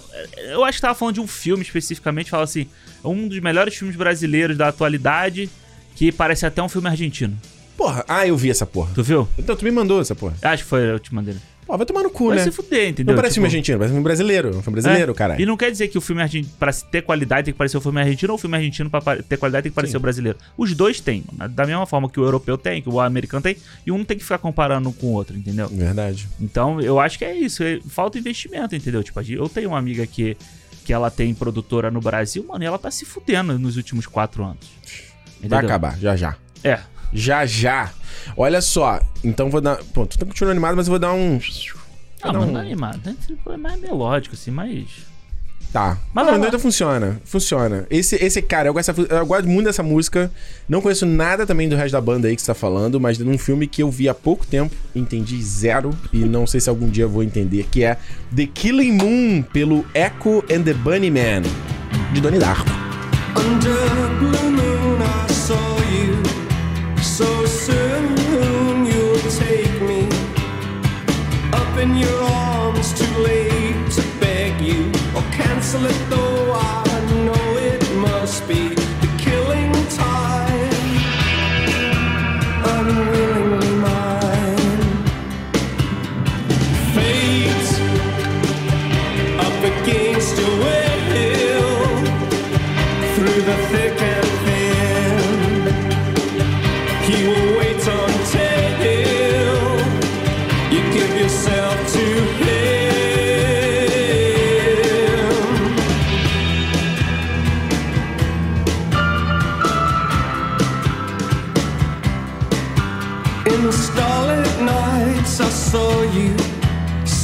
[0.50, 2.66] Eu acho que tava falando de um filme especificamente, fala assim,
[3.04, 5.50] é um dos melhores filmes brasileiros da atualidade,
[5.94, 7.36] que parece até um filme argentino.
[7.76, 8.92] Porra, ah, eu vi essa porra.
[8.94, 9.28] Tu viu?
[9.38, 10.34] Então, tu me mandou essa porra.
[10.42, 11.40] Acho que foi a última dele.
[11.70, 12.42] Pô, vai tomar no cu, Vai né?
[12.42, 13.12] se fuder, entendeu?
[13.14, 14.48] Não parece Tipo, filme argentino, parece filme brasileiro.
[14.48, 15.14] Um filme brasileiro, é.
[15.14, 15.40] caralho.
[15.40, 17.80] E não quer dizer que o filme argentino, pra ter qualidade, tem que parecer o
[17.80, 19.98] filme argentino, ou o filme argentino, pra ter qualidade, tem que parecer Sim.
[19.98, 20.36] o brasileiro.
[20.58, 21.22] Os dois têm.
[21.50, 23.56] Da mesma forma que o europeu tem, que o americano tem,
[23.86, 25.68] e um não tem que ficar comparando com o outro, entendeu?
[25.68, 26.28] Verdade.
[26.40, 27.62] Então, eu acho que é isso.
[27.62, 29.04] é- Falta investimento, entendeu?
[29.04, 30.36] Tipo, eu tenho uma amiga que,
[30.84, 34.42] que ela tem produtora no Brasil, mano, e ela tá se fudendo nos últimos quatro
[34.42, 34.58] anos.
[35.38, 35.58] Vai Entendeu?
[35.58, 36.34] acabar, já já.
[36.64, 36.80] É.
[37.12, 37.90] Já já.
[38.36, 39.76] Olha só, então vou dar.
[39.94, 41.40] Pô, tu tá continuando animado, mas eu vou dar um.
[42.24, 42.40] Não, Não.
[42.40, 43.16] mas não é animado.
[43.48, 45.10] É mais melódico, assim, mais.
[45.72, 45.96] Tá.
[46.12, 47.20] Mas não, então funciona.
[47.24, 47.86] Funciona.
[47.88, 50.30] Esse, esse cara, eu gosto, eu gosto muito dessa música.
[50.68, 53.24] Não conheço nada também do resto da banda aí que você tá falando, mas de
[53.24, 56.88] um filme que eu vi há pouco tempo, entendi zero, e não sei se algum
[56.88, 57.96] dia eu vou entender, que é
[58.34, 61.42] The Killing Moon, pelo Echo and the Bunnyman,
[62.12, 62.68] de Donnie Darko.
[63.36, 63.76] Under
[64.18, 65.54] blue moon, I saw
[65.92, 66.19] you.
[75.72, 76.39] whistle it though.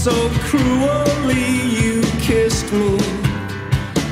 [0.07, 1.51] So cruelly.
[1.83, 2.97] You kissed me.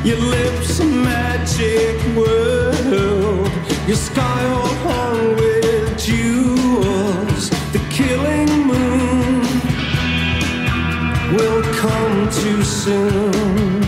[0.03, 3.49] Your lips a magic world.
[3.87, 7.45] Your sky all hung with jewels.
[7.75, 9.43] The killing moon
[11.37, 13.83] will come too soon.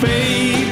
[0.00, 0.63] Fate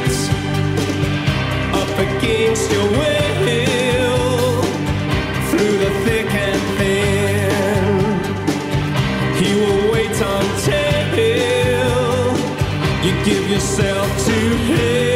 [13.53, 15.12] yourself to him.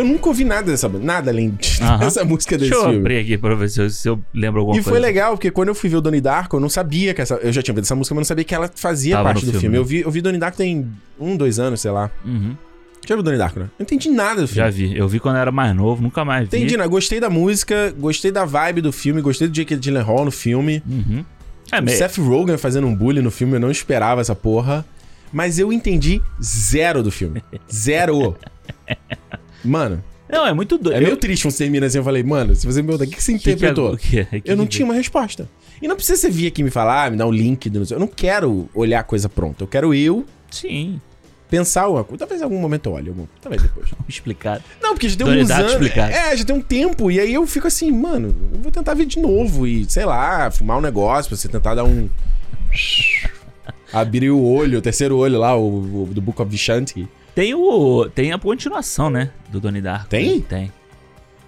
[0.00, 1.98] Eu nunca ouvi nada dessa nada além de- Aham.
[1.98, 2.98] dessa música desse Deixa eu filme.
[2.98, 4.90] abrir aqui pra ver se eu, se eu lembro alguma E coisa.
[4.90, 7.34] foi legal, porque quando eu fui ver o Donnie Darko, eu não sabia que essa.
[7.36, 9.44] Eu já tinha ouvido essa música, mas eu não sabia que ela fazia Tava parte
[9.44, 9.60] do filme.
[9.60, 10.86] filme, Eu, vi, eu vi Donnie Darko tem
[11.18, 12.10] um, dois anos, sei lá.
[12.24, 12.56] Uhum.
[13.06, 13.66] Já viu Donnie Darko, né?
[13.78, 14.56] Não entendi nada do filme.
[14.56, 14.96] Já vi.
[14.96, 16.56] Eu vi quando eu era mais novo, nunca mais vi.
[16.56, 16.86] Entendi, né?
[16.86, 20.82] Gostei da música, gostei da vibe do filme, gostei do Jake Gyllenhaal no filme.
[20.88, 21.24] Uhum.
[21.72, 21.96] É, meio...
[21.96, 24.84] Seth Rogen fazendo um bullying no filme, eu não esperava essa porra.
[25.32, 27.40] Mas eu entendi zero do filme.
[27.72, 28.36] Zero.
[29.64, 30.96] Mano, Não, é muito doido.
[30.96, 31.98] é meio triste quando você termina assim.
[31.98, 33.92] Eu falei, mano, se você me perguntar, o que, que você interpretou?
[33.94, 35.48] o que, que, eu não tinha uma resposta.
[35.82, 37.68] E não precisa você vir aqui me falar, me dar um link.
[37.70, 39.64] do- Eu não quero olhar a coisa pronta.
[39.64, 41.00] Eu quero eu Sim,
[41.48, 42.18] pensar alguma coisa.
[42.18, 43.88] Talvez em algum momento eu olhe, talvez depois.
[44.08, 44.62] explicado.
[44.80, 45.72] Não, porque já Donnie uns anos.
[45.72, 46.12] explicado.
[46.12, 47.10] É, já tem um tempo.
[47.10, 49.66] E aí eu fico assim, mano, eu vou tentar ver de novo.
[49.66, 52.08] E, sei lá, fumar um negócio pra você tentar dar um.
[53.92, 57.08] Abrir o olho, o terceiro olho lá, o, o do Book of Vishanti.
[57.34, 58.08] Tem o.
[58.14, 59.30] Tem a continuação, né?
[59.48, 60.08] Do Donnie Darko.
[60.08, 60.40] Tem?
[60.40, 60.72] Tem.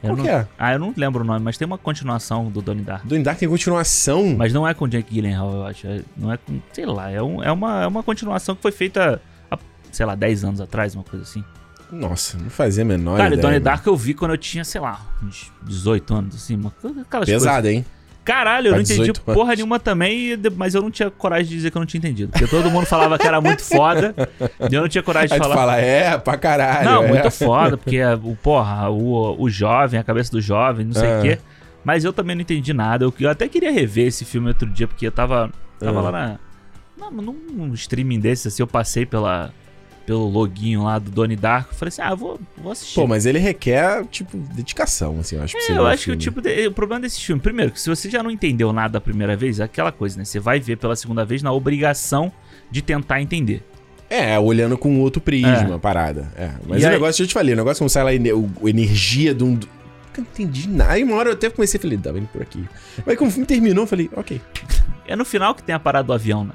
[0.02, 0.46] Eu Qual não- que é?
[0.58, 3.06] Ah, eu não lembro o nome, mas tem uma continuação do Donnie Darko.
[3.06, 4.34] Donnie Darko tem continuação.
[4.36, 5.86] Mas não é com Jake Gyllenhaal, eu acho.
[5.86, 6.60] É- Não é com.
[6.72, 9.58] Sei lá, é, um- é uma, é uma continuação que foi feita há,
[9.92, 11.44] sei lá, 10 anos atrás, uma coisa assim.
[11.90, 13.42] Nossa, não fazia a menor Cara, ideia.
[13.42, 13.64] Donnie mano.
[13.64, 16.56] Darko eu vi quando eu tinha, sei lá, uns 18 anos, assim.
[16.56, 17.42] Uma, aquelas coisas.
[17.42, 17.84] Pesado, hein?
[18.24, 19.34] Caralho, eu Pra não entendi 18 anos.
[19.34, 22.30] porra nenhuma também, mas eu não tinha coragem de dizer que eu não tinha entendido.
[22.30, 24.14] Porque todo mundo falava que era muito foda,
[24.70, 25.54] e eu não tinha coragem de Aí falar.
[25.56, 26.84] fala, é, pra caralho.
[26.88, 27.08] Não, é.
[27.08, 31.08] muito foda, porque é, o, porra, o, o jovem, a cabeça do jovem, não sei
[31.08, 31.20] o Ah.
[31.22, 31.38] quê.
[31.84, 33.04] Mas eu também não entendi nada.
[33.04, 35.50] Eu, eu até queria rever esse filme outro dia, porque eu tava,
[35.80, 36.02] tava Ah.
[36.02, 36.12] lá
[36.96, 39.50] na, num, num streaming desse, assim, eu passei pela,
[40.06, 41.74] pelo loginho lá do Donnie Darko.
[41.74, 42.94] Falei assim, ah, vou, vou assistir.
[42.94, 45.56] Pô, mas ele requer, tipo, dedicação, assim, eu acho.
[45.56, 48.10] É, eu acho que o tipo de- o problema desse filme, primeiro, que se você
[48.10, 50.24] já não entendeu nada a primeira vez, é aquela coisa, né?
[50.24, 52.30] Você vai ver pela segunda vez na obrigação
[52.70, 53.62] de tentar entender.
[54.10, 55.74] É, olhando com outro prisma, É.
[55.74, 56.30] a parada.
[56.36, 56.50] É.
[56.66, 59.32] Mas E o aí- negócio, eu te falei, o negócio como sai lá, o energia
[59.34, 59.50] de um.
[60.14, 60.92] Nunca entendi nada.
[60.92, 62.62] Aí uma hora eu até comecei a falar, tá vendo por aqui.
[63.06, 64.38] Mas quando o filme terminou, eu falei, ok.
[65.04, 66.52] É no final que tem a parada do avião, né?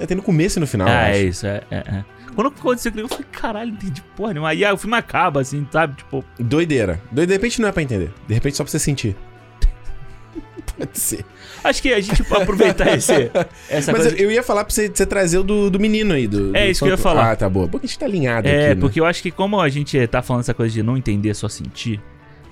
[0.00, 0.88] É, tem no começo e no final.
[0.88, 1.10] ah, acho.
[1.12, 2.04] é isso, é, é, é.
[2.34, 4.48] Quando aconteceu aquilo, eu falei, caralho, não entendi porra nenhuma.
[4.50, 5.96] Aí ah, o filme acaba, assim, sabe?
[5.96, 7.00] Tipo, Doideira.
[7.10, 8.10] De repente não é pra entender.
[8.26, 9.16] De repente só pra você sentir.
[10.78, 11.24] Pode ser.
[11.62, 13.30] acho que a gente pode aproveitar esse,
[13.68, 14.16] essa Mas coisa.
[14.16, 16.26] eu, ia falar pra você, você trazer o do, do menino aí.
[16.26, 17.32] Do, É do isso que eu ia falar.
[17.32, 17.68] Ah, tá boa.
[17.68, 18.80] Porque a gente tá alinhado É, aqui, né?
[18.80, 21.48] porque eu acho que como a gente tá falando essa coisa de não entender, só
[21.48, 22.00] sentir,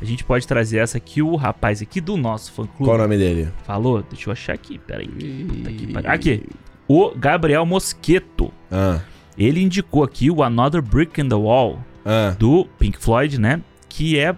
[0.00, 2.98] a gente pode trazer essa que o rapaz aqui do nosso fã clube Qual o
[2.98, 3.48] nome dele?
[3.64, 4.02] falou.
[4.10, 5.08] Deixa eu achar aqui, peraí.
[5.08, 6.10] Puta que pariu.
[6.10, 6.42] Aqui,
[6.86, 8.52] o Gabriel Mosqueto.
[8.70, 9.00] Ah,
[9.36, 12.34] Ele indicou aqui o Another Brick in the Wall ah.
[12.38, 13.60] do Pink Floyd, né?
[13.88, 14.34] Que é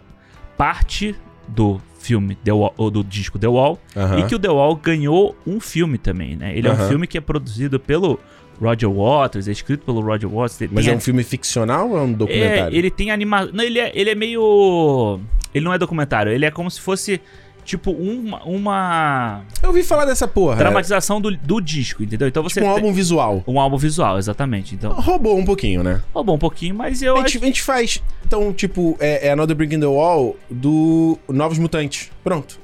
[0.56, 1.14] parte
[1.48, 3.78] do filme The Wall, ou do disco The Wall.
[3.96, 4.18] aham.
[4.18, 6.56] E que o The Wall ganhou um filme também, né?
[6.56, 8.18] Ele é um filme que é produzido pelo
[8.60, 10.70] Roger Waters, é escrito pelo Roger Waters.
[10.70, 12.74] Mas é um filme ficcional ou é um documentário?
[12.74, 13.50] é, ele tem animação.
[13.52, 15.20] Não, ele é, ele é meio.
[15.54, 17.20] Ele não é documentário, ele é como se fosse,
[17.64, 20.56] tipo, uma, uma Eu ouvi falar dessa porra.
[20.56, 22.28] dramatização do, do disco, entendeu?
[22.28, 22.60] Então É, você.
[22.60, 23.42] tipo um tem- álbum visual.
[23.46, 24.74] um álbum visual, exatamente.
[24.74, 26.00] Então, Roubou um pouquinho, né?
[26.14, 27.34] roubou um pouquinho, mas eu A acho.
[27.34, 31.58] gente, a gente faz, então, tipo, é, é Another Brick in the Wall do Novos
[31.58, 32.10] Mutantes.
[32.24, 32.58] Pronto.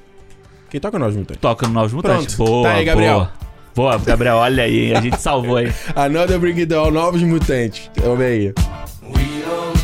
[0.70, 1.40] Quem toca Novos Mutantes?
[1.40, 2.34] Toca no Novos Mutantes.
[2.34, 2.50] Pronto.
[2.50, 3.18] Boa, Tá aí, Gabriel.
[3.18, 3.32] Boa.
[3.74, 4.96] Boa, Gabriel, olha aí, hein?
[4.96, 5.72] a gente salvou aí.
[5.94, 7.88] Another Brick in the Wall, Novos Mutantes.
[8.04, 8.46] Ouve aí.
[8.48, 8.52] We
[9.46, 9.78] don't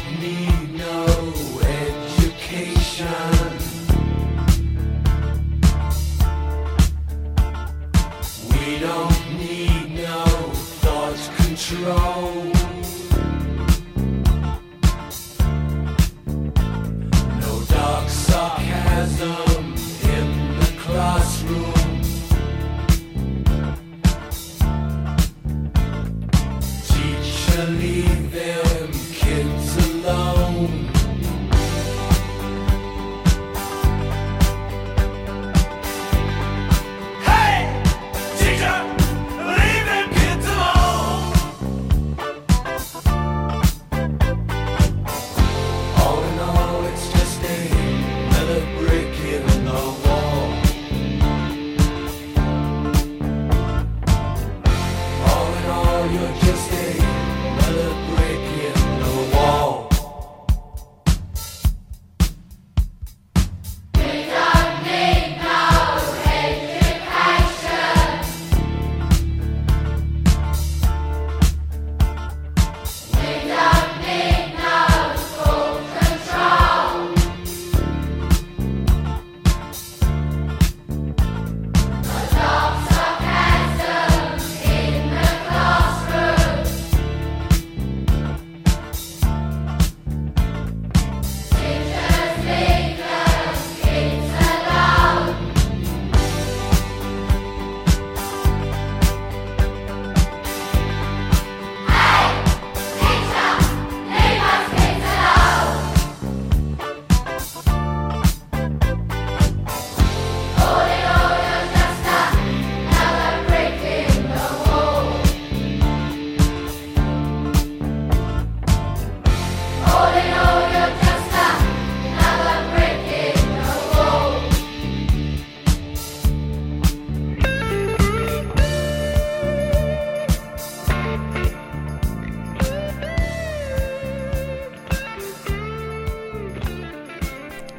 [11.84, 12.13] wrong.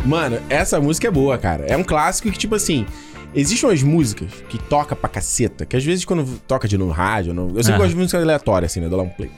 [0.05, 1.65] Mano, essa música é boa, cara.
[1.65, 2.85] É um clássico que, tipo assim,
[3.33, 7.33] existem umas músicas que toca pra caceta, que às vezes quando toca de no rádio,
[7.33, 7.49] não...
[7.49, 7.77] eu sempre Ah.
[7.77, 8.87] gosto de música aleatória, assim, né?
[8.87, 9.31] Dou lá um play.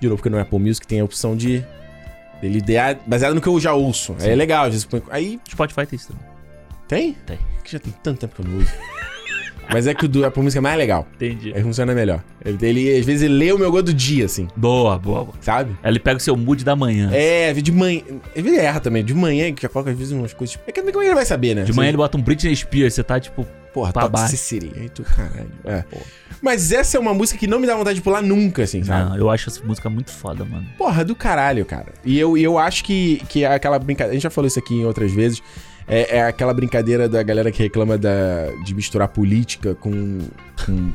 [0.00, 1.62] De novo, porque no Apple Music tem a opção de.
[2.42, 4.16] Ele idear baseado no que eu já ouço.
[4.18, 4.88] Aí é legal, às vezes.
[5.10, 5.38] Aí.
[5.50, 6.24] Spotify tem isso também.
[6.88, 7.12] Tem?
[7.26, 7.38] Tem.
[7.62, 8.70] Que já tem tanto tempo que eu não uso.
[9.72, 11.06] Mas é que o do Apple Music é mais legal.
[11.14, 11.52] Entendi.
[11.54, 12.22] Aí funciona melhor.
[12.44, 15.34] Ele, ele, às vezes ele lê o meu gosto do dia, assim, Boa, boa, boa.
[15.40, 15.76] sabe?
[15.82, 17.10] Aí Ele pega o seu mood da manhã.
[17.12, 18.02] É, de manhã.
[18.34, 19.04] Ele erra também.
[19.04, 20.58] De manhã, que coloca às vezes umas coisas.
[20.66, 21.62] É que como é que ele vai saber, né?
[21.62, 23.46] De manhã ele bota um Britney Spears, você tá tipo.
[23.72, 24.32] Porra, pra baixo.
[24.32, 24.72] Toxicity.
[24.76, 25.50] Aí tu, caralho.
[25.64, 25.84] É.
[26.42, 29.10] Mas essa é uma música que não me dá vontade de pular nunca, assim, sabe?
[29.10, 30.66] Não, eu acho essa música muito foda, mano.
[30.76, 31.92] Porra, do caralho, cara.
[32.04, 34.12] E eu, e eu acho que, que é aquela brincadeira.
[34.12, 35.40] A gente já falou isso aqui em outras vezes.
[35.90, 40.18] É, é aquela brincadeira da galera que reclama da, de misturar política com.
[40.64, 40.92] com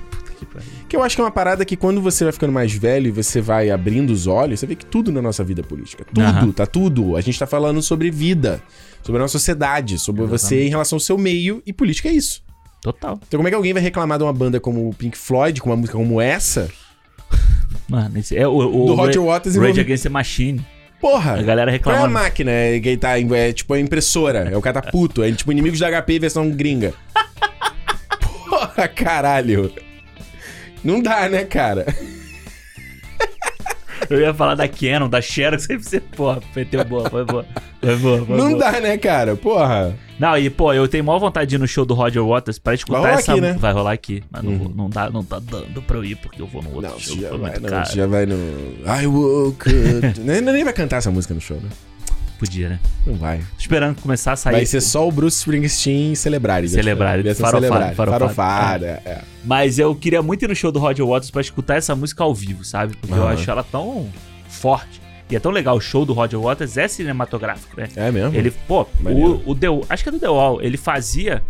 [0.88, 3.12] Que eu acho que é uma parada que quando você vai ficando mais velho e
[3.12, 6.06] você vai abrindo os olhos, você vê que tudo na nossa vida é política.
[6.06, 6.52] Tudo, Aham.
[6.52, 7.16] tá tudo.
[7.18, 8.62] A gente tá falando sobre vida,
[9.04, 10.68] sobre a nossa sociedade, sobre você Exatamente.
[10.68, 12.42] em relação ao seu meio, e política é isso.
[12.82, 13.20] Total.
[13.28, 15.70] Então como é que alguém vai reclamar de uma banda como o Pink Floyd, com
[15.72, 16.70] uma música como essa?
[17.90, 18.56] Mano, esse é o.
[18.56, 20.66] o Do Roger Ra- Waters e Rage envolve- Against the Machine.
[21.06, 21.34] Porra!
[21.34, 22.14] A galera Qual é a reclamando.
[22.14, 22.50] máquina?
[22.50, 24.50] É, que tá, é tipo a impressora.
[24.52, 25.22] É o cara tá puto.
[25.24, 26.96] É tipo inimigos da HP versão gringa.
[28.50, 29.72] Porra, caralho.
[30.84, 31.86] Não dá, né, cara?
[34.10, 37.46] Eu ia falar da Canon, da Xerox, aí você, porra, meteu boa, foi boa.
[37.82, 38.60] Foi boa, foi Não boa.
[38.60, 39.36] dá, né, cara?
[39.36, 39.96] Porra.
[40.18, 42.74] Não, e pô, eu tenho maior vontade de ir no show do Roger Waters pra
[42.74, 43.32] escutar Vai rolar essa.
[43.34, 43.54] aqui, né?
[43.60, 44.24] Vai rolar aqui.
[44.32, 44.58] Mas não, Uhum.
[44.60, 47.00] vou- não, dá, não tá dando pra eu ir, porque eu vou no outro Não,
[47.00, 47.18] show.
[47.20, 48.36] já vai, não, já vai no.
[48.36, 50.20] I woke up.
[50.24, 51.70] nem, nem vai cantar essa música no show, né?
[52.40, 52.80] Podia, né?
[53.06, 53.38] Não vai.
[53.40, 54.54] Tô esperando começar a sair.
[54.54, 56.68] Vai ser só o Bruce Springsteen celebrar.
[56.68, 57.96] Celebrar, farofado, farofado.
[57.96, 59.22] Farofada, é.
[59.44, 62.34] Mas eu queria muito ir no show do Roger Waters pra escutar essa música ao
[62.36, 62.96] vivo, sabe?
[62.98, 63.34] Porque eu Aham.
[63.34, 64.10] acho ela tão
[64.50, 65.02] forte.
[65.30, 65.78] E é tão legal.
[65.78, 67.88] O show do Roger Waters é cinematográfico, né?
[67.96, 68.36] É mesmo?
[68.36, 69.42] Ele, pô, Maneiro.
[69.46, 71.42] o, o The, acho que é do The Wall, ele fazia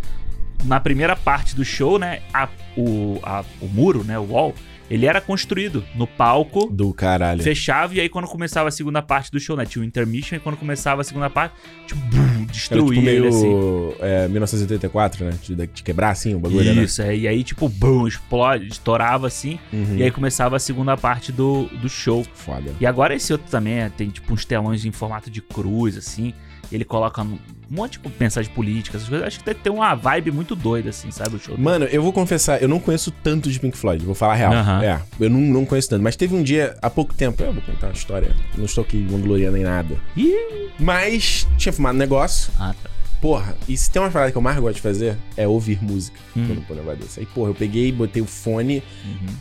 [0.64, 2.20] na primeira parte do show, né?
[2.32, 4.18] a- o, a- o muro, né?
[4.18, 4.54] O wall,
[4.90, 7.42] ele era construído no palco, Do caralho.
[7.42, 9.64] fechava, e aí quando começava a segunda parte do show, né?
[9.66, 11.54] Tinha o intermission, e quando começava a segunda parte,
[11.86, 13.94] tipo, bum, Era destruía tipo meio ele assim.
[14.00, 15.32] é, 1984, né?
[15.42, 16.82] De, de quebrar assim o bagulho, né?
[16.84, 19.96] Isso, é, e aí, tipo, bum, explode, estourava assim, Uhum.
[19.96, 22.24] e aí começava a segunda parte do, do show.
[22.34, 22.70] Foda.
[22.80, 26.32] E agora esse outro também é, tem tipo uns telões em formato de cruz, assim.
[26.72, 27.38] Ele coloca um
[27.70, 29.26] monte de mensagem política, essas coisas.
[29.26, 31.36] Acho que ter uma vibe muito doida, assim, sabe?
[31.36, 31.56] O show.
[31.58, 34.52] Mano, eu vou confessar, eu não conheço tanto de Pink Floyd, vou falar a real.
[34.82, 36.02] É, eu não, não conheço tanto.
[36.02, 39.04] Mas teve um dia, há pouco tempo, eu vou contar uma história, não estou aqui
[39.08, 39.96] vangloriando nem nada.
[40.16, 40.70] Ih!
[40.78, 42.90] Mas tinha fumado um negócio, Ah, tá.
[43.20, 46.18] porra, e se tem uma parada que eu mais gosto de fazer, é ouvir música.
[46.36, 46.46] Hum.
[46.46, 47.20] Quando eu um negócio desse.
[47.20, 49.34] Aí, porra, eu peguei, botei o fone, Uhum.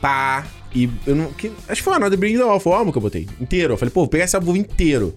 [0.00, 1.32] pá, e eu não.
[1.32, 3.28] Que, acho que foi uma nota Bring the Wall, foi o álbum que eu botei,
[3.40, 3.74] inteiro.
[3.74, 5.14] Eu falei, pô, vou pegar esse álbum inteiro.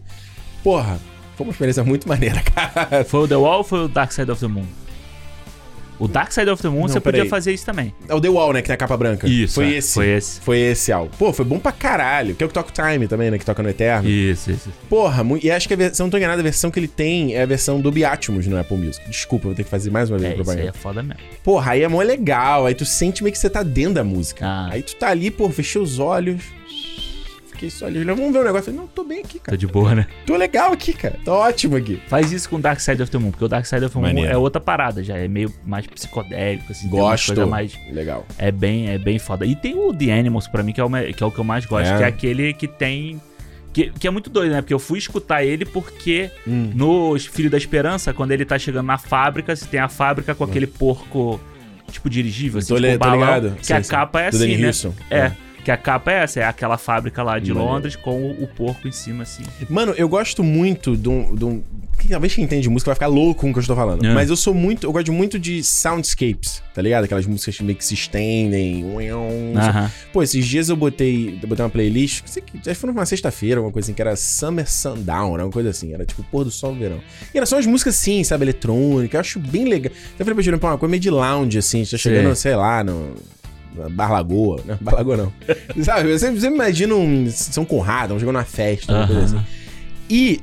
[0.64, 1.00] Porra,
[1.36, 3.04] foi uma experiência muito maneira, cara.
[3.06, 4.66] Foi o The Wall ou foi o Dark Side of the Moon?
[6.00, 7.30] O Dark Side of the Moon Não, você podia peraí.
[7.30, 7.94] fazer isso também.
[8.10, 9.28] É o The Wall, né, que tem a capa branca.
[9.50, 9.94] Foi é, esse.
[9.94, 10.42] Foi esse.
[10.42, 11.12] Foi esse álbum.
[11.18, 12.36] Pô, foi bom pra caralho.
[12.36, 13.38] Que é o que toca o Time também, né?
[13.38, 14.10] Que toca no Eterno.
[14.10, 14.70] Isso, isso.
[14.90, 17.44] Porra, e acho que a versão, não tô enganado, a versão que ele tem é
[17.44, 19.08] a versão do Atmos no Apple Music.
[19.08, 20.78] Desculpa, vou ter que fazer mais uma vez É, a isso aí propaganda.
[20.78, 21.22] é foda mesmo.
[21.44, 22.66] Porra, aí é mó legal.
[22.66, 24.46] Aí tu sente meio que você tá dentro da música.
[24.46, 24.70] Ah.
[24.72, 26.42] Aí tu tá ali, pô, fechei os olhos.
[27.64, 28.03] Fiquei só ali.
[28.03, 28.65] Vamos ver o negócio.
[28.65, 29.57] Falei, não, tô bem aqui, Tô cara.
[29.57, 30.07] de boa, né?
[30.26, 31.18] Tô legal aqui, cara.
[31.23, 32.02] Tô ótimo aqui.
[32.07, 34.07] Faz isso com Dark Side of the Moon, porque o Dark Side of the Moon
[34.07, 34.31] Maneiro.
[34.31, 35.18] é outra parada já.
[35.18, 36.90] É meio mais psicodélico, assim.
[36.90, 37.27] Gosto.
[37.27, 38.26] coisas mais Legal.
[38.38, 39.45] É bem, é bem foda.
[39.45, 41.44] E tem o The Animals pra mim, que é o, que é o que eu
[41.44, 41.98] mais gosto, É.
[41.98, 43.22] que é aquele que tem.
[43.72, 44.61] Que, que é muito doido, né?
[44.61, 46.72] Porque eu fui escutar ele porque Hum.
[46.76, 50.44] no Filho da Esperança, quando ele tá chegando na fábrica, se tem a fábrica com
[50.44, 51.40] aquele porco,
[51.91, 53.56] tipo, dirigível, assim, Tô, tipo um tô balão, ligado.
[53.56, 53.90] Que Sei, a sei.
[53.90, 54.68] capa é Do assim, Danny né?
[54.68, 54.94] Houston.
[55.10, 55.31] É.
[55.64, 57.73] Que a capa é essa, é aquela fábrica lá de Maneiro.
[57.73, 59.44] Londres com o, o porco em cima, assim.
[59.69, 61.34] Mano, eu gosto muito de um.
[61.34, 61.64] De um
[61.98, 64.06] que talvez quem entende de música vai ficar louco com o que eu estou falando.
[64.06, 64.14] É.
[64.14, 64.85] Mas eu sou muito.
[64.85, 67.06] Eu gosto muito de soundscapes, tá ligado?
[67.06, 68.84] Aquelas músicas que meio que se estendem.
[69.56, 69.90] Aham.
[70.11, 73.06] Pô, esses dias eu botei, eu botei uma playlist, sei que, acho que foi numa
[73.06, 76.44] sexta-feira, uma coisa assim, que era Summer Sundown, era uma coisa assim, era tipo pôr
[76.44, 76.99] do sol no verão.
[77.34, 79.94] E era só umas músicas assim, sabe, eletrônica, eu acho bem legal.
[79.94, 82.11] Eu falei pra Juliano, pô, uma coisa meio de lounge, assim, a gente tá Sei.
[82.11, 83.15] chegando, sei lá, no...
[83.76, 84.78] na Bar Lagoa, né?
[84.82, 85.34] Bar Lagoa não.
[85.84, 89.38] sabe, eu sempre, sempre imagino um São Conrado, vamos chegando numa festa, uma coisa Aham.
[89.38, 89.45] assim.
[90.10, 90.41] E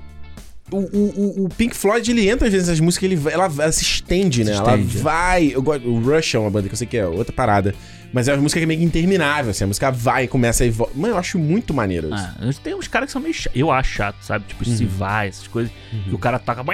[0.73, 3.73] o, o, o- Pink Floyd, ele entra às vezes nessas músicas, ele, vai- ela, ela
[3.73, 4.53] se estende, né?
[4.55, 5.01] Se ela estende, é.
[5.03, 5.51] vai.
[5.55, 7.75] Eu gosto, o Rush é uma banda que eu sei que é outra parada.
[8.13, 9.63] Mas é uma música que é meio interminável, assim.
[9.63, 10.93] A música vai, começa e volta.
[10.97, 12.25] Mano, eu acho muito maneiro isso.
[12.25, 14.45] Ah, tem uns caras que são meio chato, eu acho chato, sabe?
[14.49, 14.91] Tipo, se Uhum.
[14.91, 15.73] vai, essas coisas.
[16.09, 16.65] Que o cara toca.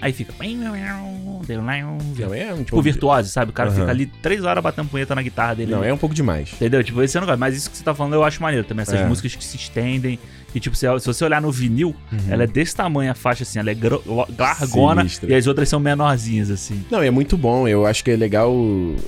[0.00, 0.32] Aí fica.
[0.42, 0.94] Não, é
[2.52, 3.50] um Tipo, pouco de- virtuose, sabe?
[3.50, 3.78] O cara Aham.
[3.80, 5.72] fica ali três horas batendo punheta na guitarra dele.
[5.72, 6.52] Não, é um pouco demais.
[6.52, 6.82] Entendeu?
[6.84, 7.38] Tipo, esse eu não gosto.
[7.38, 8.82] Mas isso que você tá falando eu acho maneiro também.
[8.82, 9.04] Essas É.
[9.06, 10.18] músicas que se estendem.
[10.54, 11.94] E, tipo, se, se você olhar no vinil,
[12.28, 13.58] ela é desse tamanho a faixa, assim.
[13.58, 13.76] Ela é
[14.38, 16.84] largona e as outras são menorzinhas, assim.
[16.90, 17.66] Não, e é muito bom.
[17.68, 18.52] Eu acho que é legal.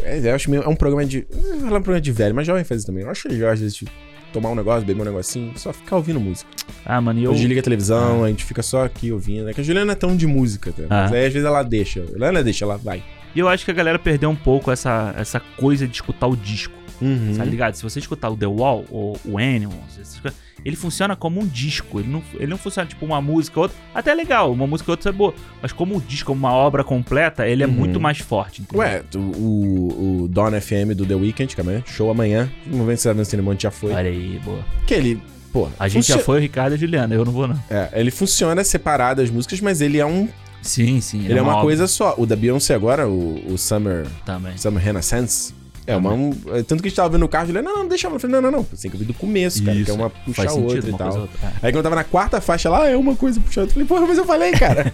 [0.03, 1.27] É, eu acho meio, é um programa de.
[1.33, 3.05] Não falar um programa de velho, mas jovem faz isso também.
[3.05, 3.91] Eu acho legal, às vezes, tipo,
[4.33, 6.51] tomar um negócio, beber um negocinho, só ficar ouvindo música.
[6.85, 7.31] Ah, mano, e eu.
[7.33, 9.49] Hoje liga a televisão, a gente fica só aqui ouvindo.
[9.49, 10.83] É que a Juliana é tão de música, tá?
[10.89, 11.15] Mas Ah.
[11.15, 12.05] aí às vezes ela deixa.
[12.15, 13.03] Ela não deixa, ela vai.
[13.35, 16.37] E eu acho que a galera perdeu um pouco essa, essa coisa de escutar o
[16.37, 16.75] disco.
[17.01, 17.35] Uhum.
[17.37, 17.75] Tá ligado?
[17.75, 21.47] Se você escutar o The Wall ou o Animals, essas coisas, ele funciona como um
[21.47, 21.99] disco.
[22.01, 23.77] Ele não, ele não funciona tipo uma música ou outra.
[23.95, 25.33] Até é legal, uma música ou outra é boa.
[25.63, 27.73] Mas como um disco, uma obra completa, ele é Uhum.
[27.73, 28.63] muito mais forte.
[28.63, 28.81] entendeu?
[28.81, 32.51] Ué, o, o Dawn FM do The Weeknd, que amanhã, show amanhã.
[32.67, 33.93] Vamos ver se no cinema onde já foi.
[33.93, 34.65] Olha aí, boa.
[34.87, 35.23] Que ele,
[35.53, 35.69] pô.
[35.79, 37.59] A gente já foi o Ricardo e a Juliana, eu não vou, não.
[37.71, 40.29] É, ele funciona separado as músicas, mas ele é um.
[40.63, 41.25] Sim, sim.
[41.25, 42.15] Ele é uma obra coisa só.
[42.19, 44.07] O da Beyoncé agora, o, o Summer.
[44.27, 44.59] Também.
[44.59, 45.55] Summer Renaissance.
[45.87, 46.13] É uma.
[46.13, 48.13] um- é, tanto que a gente tava vendo no carro, ele, não, não, deixa eu.
[48.13, 48.63] Eu falei, não, não, não.
[48.71, 49.77] Você tem que ouvir do começo, cara.
[49.77, 49.87] Isso.
[49.87, 51.13] Que é uma puxa a outra e tal.
[51.13, 51.39] ou outra.
[51.43, 51.47] É.
[51.67, 53.67] Aí quando eu tava na quarta faixa lá, é uma coisa puxando.
[53.69, 54.93] Eu falei, porra, mas eu falei, cara.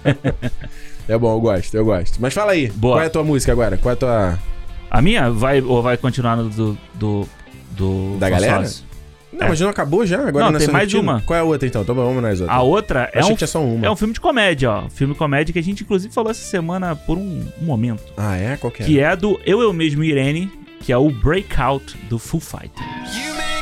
[1.09, 2.19] é bom, eu gosto, eu gosto.
[2.21, 2.97] Mas fala aí, Boa.
[2.97, 3.77] qual é a tua música agora?
[3.77, 4.39] Qual é a tua.
[4.91, 6.79] A minha vai ou vai continuar no do.
[6.95, 7.29] do,
[7.73, 8.63] do Da galera?
[9.33, 9.49] Não, É.
[9.51, 10.27] mas não acabou já?
[10.29, 11.21] Agora Não, tem mais uma.
[11.21, 11.83] Qual é a outra então?
[11.83, 12.57] Então vamos nas outras.
[12.57, 13.85] A outra é um, que tinha só uma.
[13.87, 14.89] é um filme de comédia, ó.
[14.89, 18.03] Filme de comédia que a gente inclusive falou essa semana por um, um momento.
[18.17, 18.57] Ah, é?
[18.57, 18.87] Qual que é?
[18.87, 20.51] Que é do Eu, Eu Mesmo Irene,
[20.87, 23.56] que é o Breakout do Foo Fighters.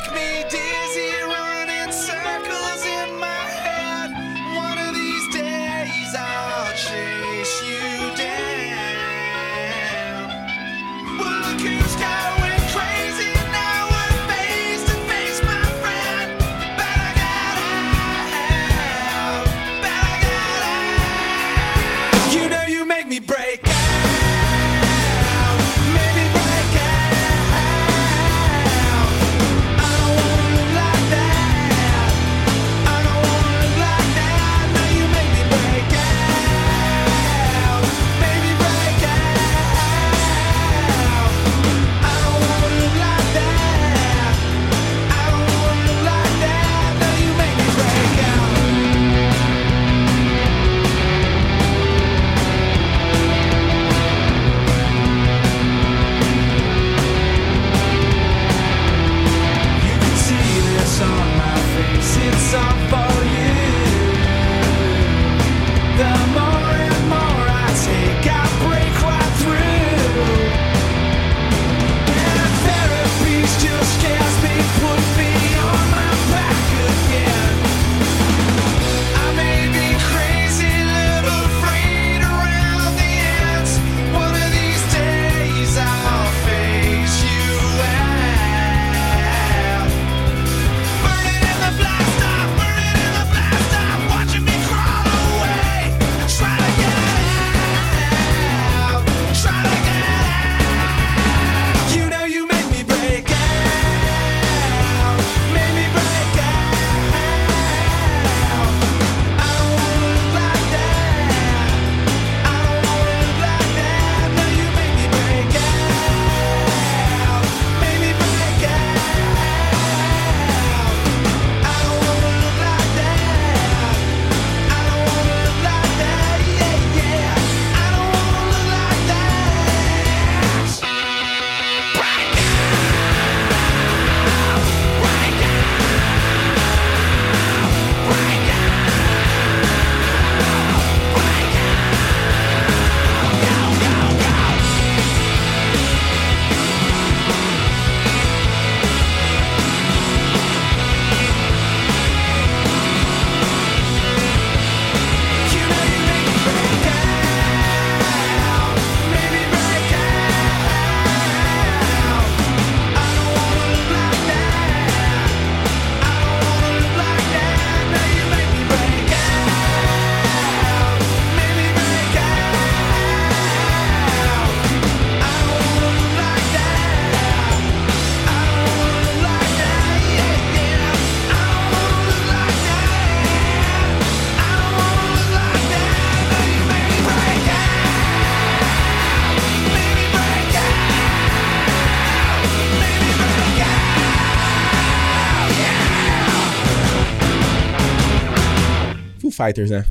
[199.35, 199.85] Fighters, né?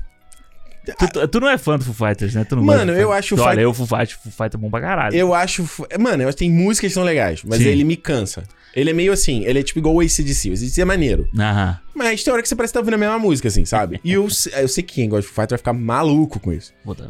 [0.99, 2.43] Tu, tu- não é fã do Foo Fighters, né?
[2.43, 4.57] Tu não Mano, eu Foo- acho o Olha, Fight- eu Foo Fighters, Foo Fighters é
[4.57, 5.15] bom pra caralho.
[5.15, 5.65] Eu acho.
[5.97, 7.69] Mano, eu acho que tem músicas que são legais, mas Sim.
[7.69, 8.43] ele me cansa.
[8.75, 10.49] Ele é meio assim, ele é tipo igual o ACDC.
[10.49, 11.29] O ACDC é maneiro.
[11.39, 11.79] Aham.
[11.95, 14.01] Mas tem hora que você parece que tá ouvindo a mesma música, assim, sabe?
[14.03, 14.23] E eu,
[14.57, 16.73] eu sei que quem gosta de Foo Fighters vai ficar maluco com isso.
[16.83, 17.07] Vou dar-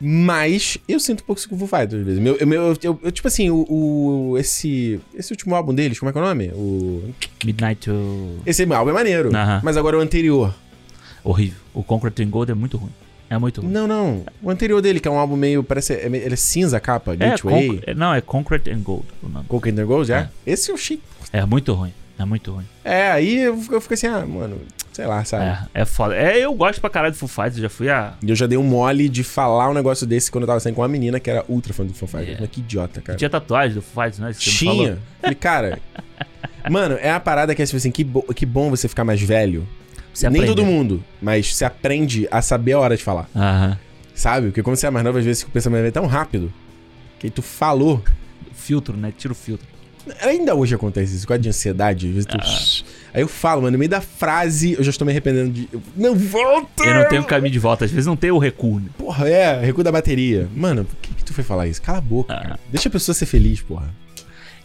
[0.00, 2.20] Mas eu sinto um pouco isso com o Foo Fighters às vezes.
[2.20, 6.10] Meu, eu, meu- eu- eu- tipo assim, o, o- esse, esse último álbum deles, como
[6.10, 6.48] é que é o nome?
[6.54, 7.12] O,
[7.44, 8.38] Midnight to...
[8.46, 9.34] esse álbum é maneiro.
[9.34, 9.60] Aham.
[9.64, 10.54] Mas agora o anterior.
[11.24, 11.58] Horrível.
[11.74, 12.90] O Concrete Gold é muito ruim.
[13.30, 13.70] É muito ruim.
[13.70, 14.24] Não, não.
[14.42, 15.62] O anterior dele, que é um álbum meio.
[15.62, 15.92] Parece.
[15.92, 17.80] é ele é cinza a capa, É, Gateway.
[17.86, 19.44] É, não, é Concrete and Gold o nome.
[19.46, 20.28] Cocaine Gold, é?
[20.46, 21.00] Esse eu achei.
[21.32, 21.92] É muito ruim.
[22.18, 22.64] É muito ruim.
[22.84, 24.58] É, aí eu, eu fico assim, ah, mano,
[24.92, 25.44] sei lá, sabe?
[25.44, 26.16] É, é foda.
[26.16, 27.58] É, eu gosto pra caralho do Foo Fighters.
[27.58, 28.14] Eu já fui a...
[28.20, 30.74] E eu já dei um mole de falar um negócio desse quando eu tava saindo
[30.74, 32.38] com uma menina que era ultra fã do Foo Fighters.
[32.38, 32.40] É.
[32.40, 33.16] Mas que idiota, cara.
[33.16, 34.30] Tinha tatuagem do Foo Fighters, né?
[34.32, 34.72] Isso Tinha.
[34.72, 34.98] falou.
[35.20, 35.78] Falei, cara.
[36.68, 39.20] mano, é a parada que é tipo assim, que, bo- que bom você ficar mais
[39.22, 39.64] velho.
[40.18, 40.56] Você Nem aprende.
[40.56, 43.28] todo mundo, mas você aprende a saber a hora de falar.
[43.36, 43.78] Aham.
[44.14, 44.48] Sabe?
[44.48, 46.52] Porque quando você é mais novo, às vezes o pensamento é tão rápido
[47.20, 48.02] que aí tu falou.
[48.52, 49.12] Filtro, né?
[49.16, 49.66] Tira o filtro.
[50.22, 52.08] Ainda hoje acontece isso, com a de ansiedade.
[52.08, 52.36] Às vezes tu...
[52.40, 52.98] Ah.
[53.14, 55.68] Aí eu falo, mano, no meio da frase, eu já estou me arrependendo de.
[55.72, 56.82] eu- Não, volta!
[56.84, 57.84] Eu não tenho caminho de volta.
[57.84, 58.80] Às vezes não tem o recuo.
[58.80, 58.88] né?
[58.98, 60.48] Porra, é, recuo da bateria.
[60.56, 61.80] Mano, por que, que tu foi falar isso?
[61.80, 62.40] Cala a boca, Ah.
[62.42, 62.60] cara.
[62.70, 63.88] Deixa a pessoa ser feliz, porra.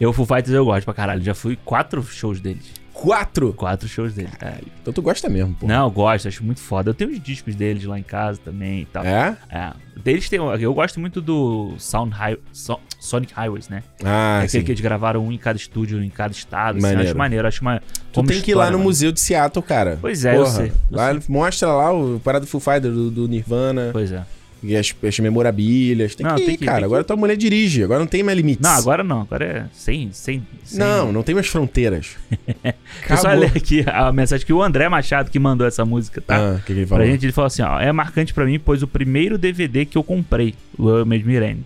[0.00, 1.22] Eu, Foo Fighters, eu gosto pra caralho.
[1.22, 2.64] Já fui quatro shows deles.
[2.94, 3.52] Quatro!
[3.52, 4.30] Quatro shows deles.
[4.40, 4.54] É.
[4.80, 5.74] Então tu gosta mesmo, porra.
[5.74, 6.28] Não, eu gosto.
[6.28, 6.90] Acho muito foda.
[6.90, 9.04] Eu tenho os discos deles lá em casa também e tal.
[9.04, 9.36] É?
[9.50, 9.72] É.
[10.02, 10.38] Deles tem.
[10.38, 13.82] Eu gosto muito do Sound High, So- Sonic Highways, né?
[14.02, 14.62] Ah, é aquele sim.
[14.64, 16.78] que eles gravaram um em cada estúdio, em cada estado.
[16.78, 16.86] assim.
[16.86, 17.08] Maneiro.
[17.08, 17.48] acho maneiro.
[17.48, 17.82] Acho uma.
[18.12, 18.84] Tu tem que ir lá no mano.
[18.84, 19.98] Museu de Seattle, cara.
[20.00, 23.28] Pois é, eu sei, eu Lá, mostra lá o parado do Foo Fighters, do, do
[23.28, 24.24] Nirvana, Pois é.
[24.64, 26.14] E as, as memorabilhas.
[26.14, 26.76] Tem Não, que ir, tem que cara.
[26.76, 27.04] tem que agora ir.
[27.04, 28.62] tua mulher dirige, agora não tem mais limites.
[28.62, 29.20] Não, agora não.
[29.22, 30.10] Agora é sem.
[30.12, 30.78] sem, sem...
[30.78, 32.16] Não, não tem mais fronteiras.
[32.62, 32.74] Deixa
[33.10, 36.54] eu só ler aqui a mensagem que o André Machado que mandou essa música, tá?
[36.54, 37.04] Ah, que, que ele falou?
[37.04, 39.98] Pra gente, ele falou assim, ó, é marcante pra mim, pois o primeiro DVD que
[39.98, 41.64] eu comprei, o Eu Mesmo Irene,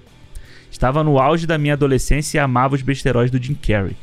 [0.71, 3.97] estava no auge da minha adolescência e amava os besteróis do Jim Carrey.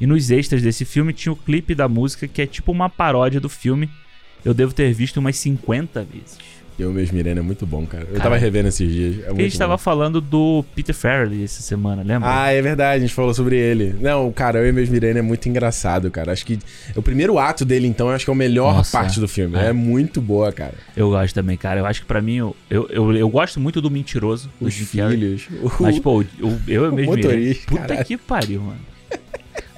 [0.00, 3.40] E nos extras desse filme tinha o clipe da música que é tipo uma paródia
[3.40, 3.88] do filme.
[4.44, 6.38] Eu devo ter visto umas 50 vezes.
[6.82, 8.02] Eu mesmo, Irene, é muito bom, cara.
[8.04, 9.24] Eu Cara, tava revendo esses dias.
[9.24, 9.78] É a gente tava bom.
[9.78, 12.28] falando do Peter Farrelly essa semana, lembra?
[12.30, 13.94] Ah, é verdade, a gente falou sobre ele.
[14.00, 16.32] Não, cara, eu mesmo, Irene é muito engraçado, cara.
[16.32, 16.58] Acho que
[16.96, 19.56] o primeiro ato dele, então, eu acho que é a melhor Nossa, parte do filme.
[19.56, 19.66] é.
[19.66, 19.72] É.
[19.72, 20.74] muito boa, cara.
[20.96, 21.80] Eu gosto também, cara.
[21.80, 25.48] Eu acho que pra mim, eu, eu, eu, eu gosto muito do Mentiroso, Os filhos.
[25.62, 27.12] o- Mas, pô, o, o- eu o mesmo.
[27.16, 28.04] motorista, Irene, Puta caralho.
[28.06, 28.91] que pariu, mano.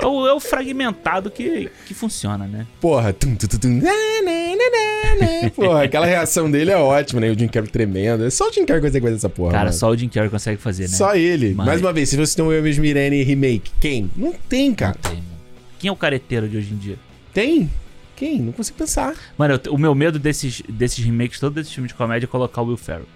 [0.04, 2.66] É o, é o fragmentado que, que funciona, né?
[2.78, 3.10] Porra.
[3.14, 3.90] Tum, tum, tum, tum, na,
[4.22, 5.50] na, na.
[5.50, 7.30] Porra, aquela reação dele é ótima, né?
[7.30, 8.24] O Jim Carrey tremendo.
[8.26, 9.52] É só o Jim Carrey consegue fazer essa porra.
[9.52, 9.76] Cara, mano.
[9.76, 10.88] só o Jim Carrey consegue fazer, né?
[10.96, 11.54] Só ele.
[11.54, 14.10] Mas- Mais uma vez, se você tem um Eu Mesmo Irene remake, quem?
[14.14, 14.94] Não tem, cara.
[15.02, 15.34] Não tem, mano.
[15.78, 16.96] Quem é o careteiro de hoje em dia?
[17.32, 17.70] Tem?
[18.14, 18.40] Quem?
[18.40, 19.14] Não consigo pensar.
[19.38, 22.60] Mano, eu o meu medo desses, desses remakes, todos desses filmes de comédia, é colocar
[22.62, 23.06] o Will Ferrell.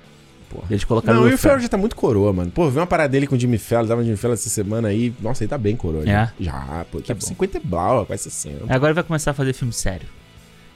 [0.50, 0.64] Porra.
[0.70, 1.60] Eles colocaram Não, o o Will Ferrell.
[1.60, 2.50] já tá muito coroa, mano.
[2.50, 4.88] Pô, vi uma parada dele com o Jimmy Fallon, tava no Jimmy Fallon essa semana
[4.88, 5.12] aí.
[5.20, 6.04] Nossa, ele tá bem coroa.
[6.06, 6.30] Já, É?
[6.40, 7.00] já pô.
[7.00, 7.20] Tá bom.
[7.20, 8.64] com 50 e blau, quase 60.
[8.72, 10.08] Agora vai começar a fazer filme sério.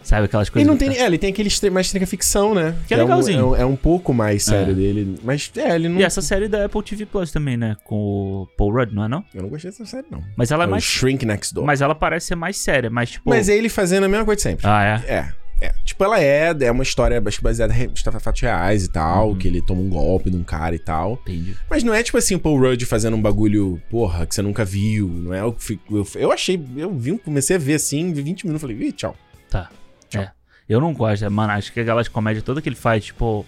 [0.03, 0.67] Sabe aquelas Ele coisas.
[0.69, 0.99] não que tem.
[1.01, 2.75] É, ele tem aquele mais trinca ficção, né?
[2.89, 3.39] Que é um- legalzinho.
[3.39, 4.75] É um, é um pouco mais sério É.
[4.75, 5.17] dele.
[5.23, 6.01] Mas, é, ele não.
[6.01, 7.77] E essa série da Apple TV Plus também, né?
[7.85, 7.95] Com
[8.43, 9.25] o Paul Rudd, não é não?
[9.33, 10.21] Eu não gostei dessa série, não.
[10.37, 10.83] Mas ela é É o mais.
[10.83, 11.65] Shrink Next Door.
[11.65, 13.31] Mas ela parece ser mais séria, mas tipo.
[13.31, 14.67] Mas é ele fazendo a mesma coisa de sempre.
[14.67, 15.13] Ah, é?
[15.15, 15.33] É.
[15.63, 17.91] É, tipo, ela é, é uma história acho que baseada em
[18.21, 19.37] fatos reais e tal, Uhum.
[19.37, 21.19] que ele toma um golpe de um cara e tal.
[21.23, 21.57] Entendi.
[21.71, 24.65] Mas não é tipo assim o Paul Rudd fazendo um bagulho, porra, que você nunca
[24.65, 25.09] viu.
[25.09, 28.23] Não é o que fico- eu, eu achei, eu vi, comecei a ver assim, vi
[28.23, 29.17] 20 minutos, falei, ih, tchau.
[29.51, 29.71] Tá.
[30.15, 30.31] É.
[30.69, 31.53] Eu não gosto, mano.
[31.53, 33.45] Acho que aquelas comédias toda que ele faz, tipo,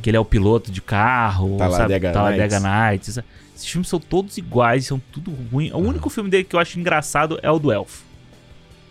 [0.00, 2.14] que ele é o piloto de carro, Talladega sabe?
[2.14, 2.62] Talladega Nights.
[2.62, 3.08] Nights.
[3.18, 3.24] essa-
[3.54, 5.70] Esses filmes são todos iguais, são tudo ruim.
[5.72, 8.02] O único filme dele que eu acho engraçado é o do Elfo.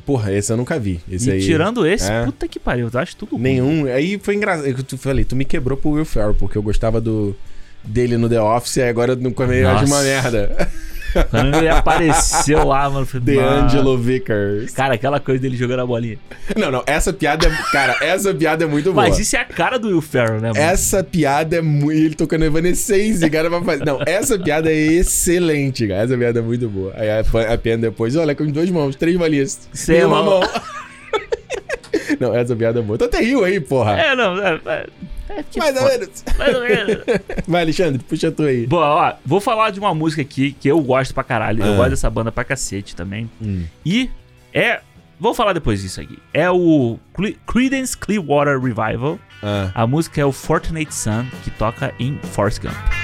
[0.05, 0.99] Porra, esse eu nunca vi.
[1.09, 1.41] Esse e aí.
[1.41, 2.25] tirando esse, é.
[2.25, 3.41] puta que pariu, eu acho tudo ruim.
[3.41, 3.85] Nenhum.
[3.85, 4.83] Aí foi engraçado.
[4.83, 7.35] Tu falei, tu me quebrou pro Will Ferrell, porque eu gostava do
[7.83, 10.69] dele no The Office, e agora no eu acho uma merda.
[11.29, 14.71] Quando ele apareceu lá, mano, falei, The "Mano." Angelo Vickers.
[14.73, 16.17] Cara, aquela coisa dele jogando a bolinha.
[16.55, 17.71] Não, não, essa piada é.
[17.71, 19.07] Cara, essa piada é muito boa.
[19.07, 20.59] Mas isso é a cara do Will Ferrell, né, mano?
[20.59, 21.91] Essa piada é muito.
[21.91, 23.85] Ele tocando Evanescence, cara, vai fazer.
[23.85, 26.03] Não, essa piada é excelente, cara.
[26.03, 26.93] Essa piada é muito boa.
[26.95, 27.19] Aí a,
[27.53, 29.67] a piada depois, olha, com duas mãos, três bolinhas.
[29.73, 30.39] Sem em uma mão.
[30.39, 30.49] mão.
[32.19, 32.97] Não, essa piada é boa.
[32.97, 33.99] Tu até riu aí, porra.
[33.99, 34.87] É, não, é, é,
[35.37, 36.23] é que Mais ou menos.
[36.37, 36.97] Mais ou menos.
[37.47, 38.67] Vai, Alexandre, puxa tu aí.
[38.67, 41.63] Bom, ó, vou falar de uma música aqui que eu gosto pra caralho.
[41.63, 41.77] Eu Ah.
[41.77, 43.29] gosto dessa banda pra cacete também.
[43.41, 43.63] Hum.
[43.85, 44.09] E
[44.53, 44.81] é.
[45.19, 46.17] Vou falar depois disso aqui.
[46.33, 49.19] É o Cle- Creedence Clearwater Revival.
[49.43, 49.71] Ah.
[49.75, 53.00] A música é o Fortunate Son, que toca em Forrest Gump.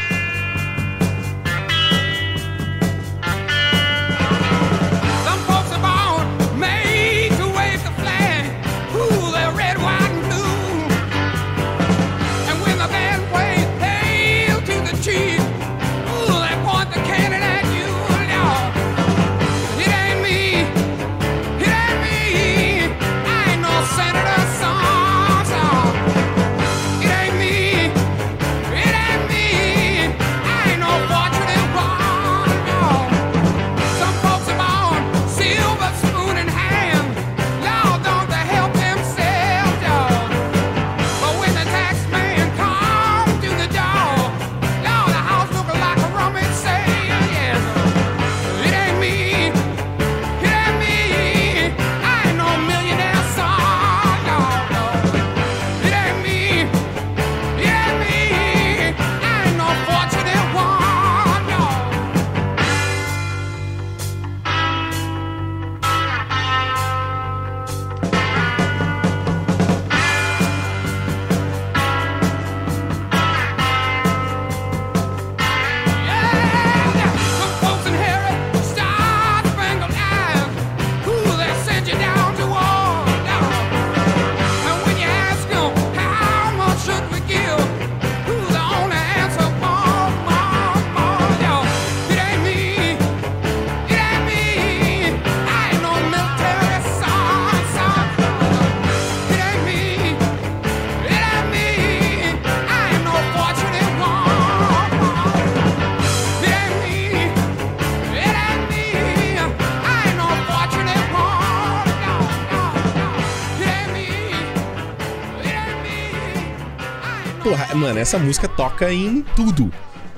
[117.77, 119.71] Mano, essa música toca em tudo.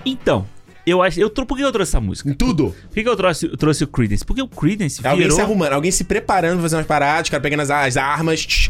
[0.06, 0.46] Então,
[0.86, 1.20] eu acho.
[1.20, 2.30] Eu, por que eu trouxe essa música?
[2.30, 2.76] Em tudo.
[2.92, 4.26] Por que eu trouxe, eu trouxe o Creedence?
[4.26, 5.36] Porque o Creedence Alguém virou...
[5.36, 8.46] se arrumando, alguém se preparando pra fazer umas paradas, os caras pegando as, as armas.
[8.46, 8.70] tch.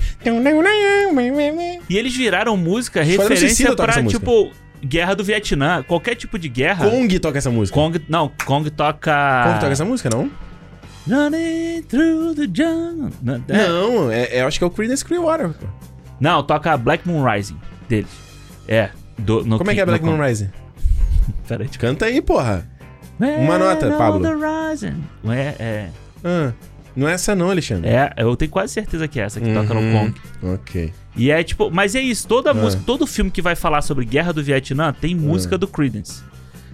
[1.90, 4.52] E eles viraram música referência pra, tipo,
[4.84, 5.84] guerra do Vietnã.
[5.84, 6.90] Qualquer tipo de guerra.
[6.90, 7.76] Kong toca essa música.
[7.76, 8.02] Kong.
[8.10, 9.44] Não, Kong toca.
[9.46, 10.30] Kong toca essa música, não?
[11.08, 13.12] Running through the jungle.
[13.22, 15.52] Não, é- é, é- eu acho que é o Creedence Clearwater.
[16.20, 17.58] não, toca Black Moon Rising
[17.88, 18.29] deles.
[18.70, 18.90] É.
[19.18, 20.18] do- no Como é que é Black Moon.
[20.22, 20.50] Rising?
[21.48, 22.66] Peraí, deixa Canta aí, porra.
[23.20, 24.26] eu- Uma nota, Man Pablo.
[24.28, 24.94] horizon.
[25.28, 25.90] É, é.
[26.24, 26.54] Ah,
[26.96, 27.90] não é essa não, Alexandre.
[27.90, 30.12] É, eu tenho quase certeza que é essa que toca no Uhum.
[30.12, 30.54] Kong.
[30.54, 30.94] Ok.
[31.18, 32.54] E é tipo, mas é isso, toda Ah.
[32.54, 36.24] música, todo filme que vai falar sobre guerra do Vietnã tem música do Creedence.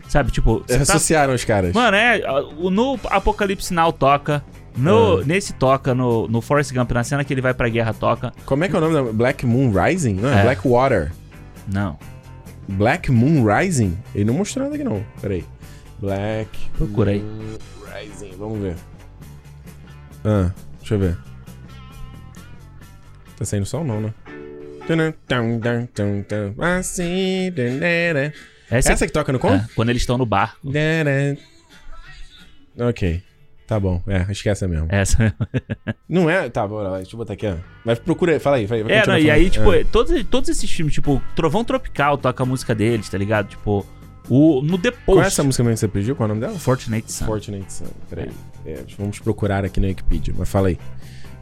[0.08, 1.74] Sabe, tipo, tá- Associaram os caras.
[1.74, 2.22] Mano, é,
[2.72, 4.44] no Apocalipse Now toca,
[4.78, 8.32] no, nesse toca, no, no Forrest Gump, na cena que ele vai pra guerra toca.
[8.46, 10.14] Como é que é o nome da Black Moon Rising?
[10.16, 10.44] Não, é, É.
[10.44, 11.12] Black Water.
[11.68, 11.98] Não,
[12.68, 13.98] Black Moon Rising?
[14.14, 15.06] Ele não mostrou nada aqui não.
[15.22, 15.44] Peraí.
[16.00, 17.22] Black procura aí.
[17.22, 17.58] Moon
[17.94, 18.32] Rising.
[18.38, 18.76] Vamos ver.
[20.24, 21.18] Ah, deixa eu ver.
[23.38, 24.14] Tá saindo som não, né?
[26.60, 28.34] Assim, danana.
[28.70, 29.54] Essa, Essa que toca no com?
[29.54, 30.72] é, quando eles estão no barco.
[32.78, 33.24] Ok.
[33.68, 34.02] Tá bom.
[34.08, 34.88] É, acho que é essa mesmo.
[34.90, 35.34] Essa.
[36.08, 36.48] Não é?
[36.50, 36.98] Tá, bora lá.
[36.98, 37.56] Deixa eu botar aqui, ó.
[37.84, 38.40] Mas procura aí.
[38.40, 38.66] Fala aí.
[38.68, 39.84] Vai, vai É, não, e aí, tipo, É.
[39.84, 43.48] todos, todos esses filmes, tipo, Trovão Tropical toca a música deles, tá ligado?
[43.48, 43.84] Tipo,
[44.30, 46.16] o, no The Qual é Post, essa música mesmo que você pediu?
[46.16, 46.60] Qual é o nome dela?
[46.60, 47.26] Fortunate Son.
[47.26, 47.86] Fortunate Son.
[48.10, 48.30] Peraí.
[48.66, 50.34] É, vamos procurar aqui na Wikipedia.
[50.38, 50.78] Mas fala aí.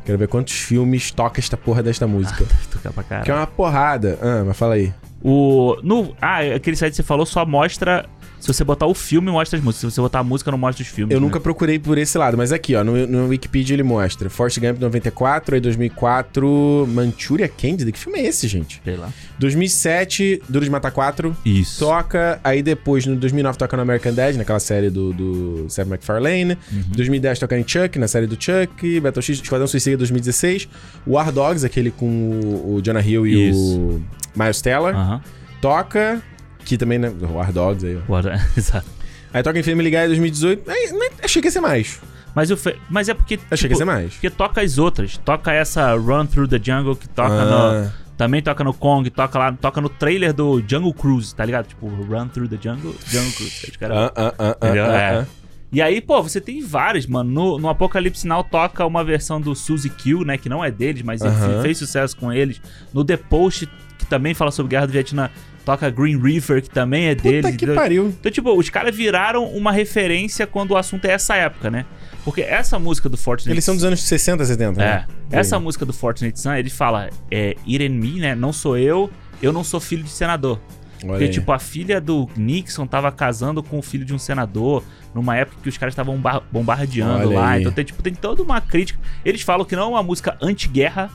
[0.06, 2.46] Quero ver quantos filmes toca esta porra desta música.
[2.72, 3.26] Toca pra caralho.
[3.26, 4.18] que é uma porrada.
[4.22, 4.94] Ah, mas fala aí.
[5.22, 5.78] O.
[5.82, 8.06] No, ah, aquele site que você falou só mostra.
[8.44, 9.94] Se você botar o filme, mostra as músicas.
[9.94, 11.14] Se você botar a música, não mostra os filmes.
[11.14, 11.26] Eu né?
[11.26, 14.82] nunca procurei por esse lado, mas aqui, ó, no, no Wikipedia ele mostra Forrest Gump
[14.82, 17.90] 94, aí 2004, Manchuria Candida.
[17.90, 18.82] Que filme é esse, gente?
[18.84, 19.10] Sei lá.
[19.40, 21.34] 2007, Duro de Matar 4.
[21.46, 21.80] Isso.
[21.80, 26.58] Toca, aí depois, no 2009, toca no American Dad, naquela série do, do Seth MacFarlane.
[26.70, 26.84] Uhum.
[26.98, 29.00] 2010 toca em Chuck, na série do Chuck.
[29.00, 30.68] Battle X, Esquadrão Suicida 2016.
[31.08, 33.80] War Dogs, aquele com o, o Jonah Hill e Isso.
[33.80, 34.04] o
[34.36, 34.94] Miles Teller.
[34.94, 35.22] Aham.
[35.62, 36.22] Toca,
[36.64, 37.12] que também, né?
[37.32, 37.96] War Dogs aí.
[38.08, 38.88] Guarda- Exato.
[39.34, 40.70] Aí toca em Family Guy 2018.
[40.70, 42.00] Aí, né, achei que ia ser mais.
[42.36, 42.76] Mas, o fe...
[42.90, 43.40] Mas é porque.
[43.52, 44.14] Achei que ia ser mais.
[44.14, 45.18] Porque toca as outras.
[45.18, 47.84] Toca essa Run Through the Jungle, que toca Ah.
[47.84, 48.04] no.
[48.18, 51.66] Também toca no Kong, toca lá, toca no trailer do Jungle Cruise, tá ligado?
[51.68, 53.68] Tipo, Run Through the Jungle, Jungle Cruise.
[53.72, 55.20] Os caras- Ah, ah, ah, ah, ah, É.
[55.20, 55.26] ah.
[55.72, 57.32] E aí, pô, você tem vários, mano.
[57.32, 60.38] No, no Apocalipse Now toca uma versão do Suzy Kill, né?
[60.38, 61.64] Que não é deles, mas ele Aham.
[61.64, 62.62] fez sucesso com eles.
[62.94, 63.68] No The Post,
[63.98, 65.32] que também fala sobre Guerra do Vietnã,
[65.66, 67.46] toca Green River, que também é deles.
[67.46, 68.08] Puta que pariu.
[68.08, 71.86] Então, tipo, os caras viraram uma referência quando o assunto é essa época, né?
[72.24, 73.52] Porque essa música do Fortnite...
[73.54, 74.86] Eles são dos anos 60, 70, É.
[74.86, 75.06] né?
[75.32, 78.34] Essa música do Fortnite Sun, ele fala, é, It and me, né?
[78.36, 79.10] Não sou eu,
[79.42, 80.60] eu não sou filho de senador.
[81.04, 81.30] Olha Porque, aí.
[81.32, 84.82] tipo, a filha do Nixon tava casando com o filho de um senador
[85.14, 87.50] numa época que os caras estavam bomba- bombardeando Olha lá.
[87.52, 87.62] aí.
[87.62, 88.98] Então tem, tipo, tem toda uma crítica.
[89.26, 91.10] Eles falam que não é uma música anti-guerra,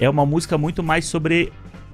[0.00, 1.52] é uma música muito mais sobre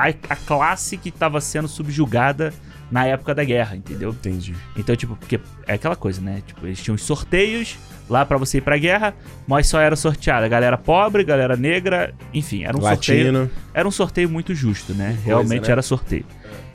[0.09, 2.53] a, a classe que tava sendo subjugada
[2.91, 4.11] na época da guerra, entendeu?
[4.11, 4.55] Entendi.
[4.77, 6.43] Então, tipo, porque é aquela coisa, né?
[6.47, 7.79] Tipo, eles tinham os sorteios
[8.09, 9.15] lá pra você ir pra guerra,
[9.47, 13.51] mas só era sorteada galera pobre, galera negra, enfim, era um sorteio Latino.
[13.73, 15.11] era um sorteio muito justo, né?
[15.11, 15.73] Coisa, Realmente né?
[15.73, 16.25] era sorteio.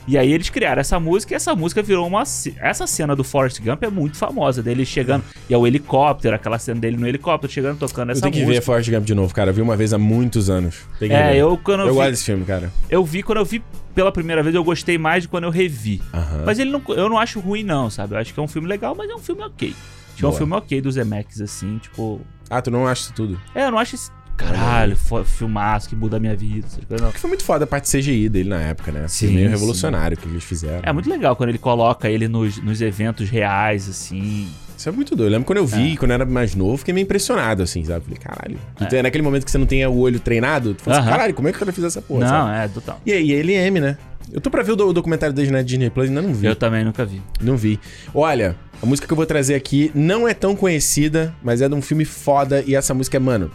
[0.08, 2.24] E aí eles criaram essa música e essa música virou uma.
[2.58, 5.24] Essa cena do Forrest Gump é muito famosa, dele chegando.
[5.50, 8.40] E é o helicóptero, aquela cena dele no helicóptero, chegando tocando Eu essa tenho que
[8.42, 8.66] ver música.
[8.66, 9.50] Forrest Gump de novo, cara.
[9.50, 10.82] Eu vi uma vez há muitos anos.
[11.00, 11.38] Tem que É, ver.
[11.40, 12.72] eu quando eu, Eu vi, gosto desse filme, cara.
[12.90, 13.64] eu vi, quando eu vi
[13.96, 16.02] pela primeira vez, eu gostei mais de quando eu revi.
[16.46, 18.14] Mas ele não, eu não acho ruim, não, sabe?
[18.14, 19.74] Eu acho que é um filme legal, mas é um filme ok.
[20.16, 22.22] Tipo, é um filme ok dos Zemeckis, assim, tipo.
[22.50, 23.40] Ah, tu não acha isso tudo?
[23.56, 23.96] É, eu não acho.
[24.38, 26.66] Caralho, fo- filmaço que muda a minha vida.
[26.68, 27.08] essas coisas, não.
[27.10, 29.00] Porque foi muito foda a parte CGI dele na época, né?
[29.02, 29.52] Foi Sim, meio sim.
[29.52, 30.82] revolucionário o que eles fizeram.
[30.84, 34.48] É muito legal quando ele coloca ele nos, nos eventos reais, assim.
[34.78, 35.30] Isso é muito doido.
[35.30, 38.04] Eu lembro quando eu vi, quando eu era mais novo, fiquei meio impressionado, assim, sabe?
[38.06, 38.60] Falei, caralho.
[38.90, 41.10] Tu- Naquele momento que você não tem o olho treinado, tu fala assim, É.
[41.10, 41.18] Aham.
[41.18, 42.22] caralho, como é que o cara fez essa porra?
[42.22, 42.66] não, sabe?
[42.66, 43.00] é total.
[43.06, 43.98] E aí, ele M, né?
[44.34, 46.48] Eu tô pra ver o, do- o documentário na Disney Plus, ainda não vi.
[46.48, 47.22] Eu também nunca vi.
[47.40, 47.80] Não vi.
[48.14, 51.76] Olha, a música que eu vou trazer aqui não é tão conhecida, mas é de
[51.76, 52.62] um filme foda.
[52.68, 53.52] E essa música é, mano,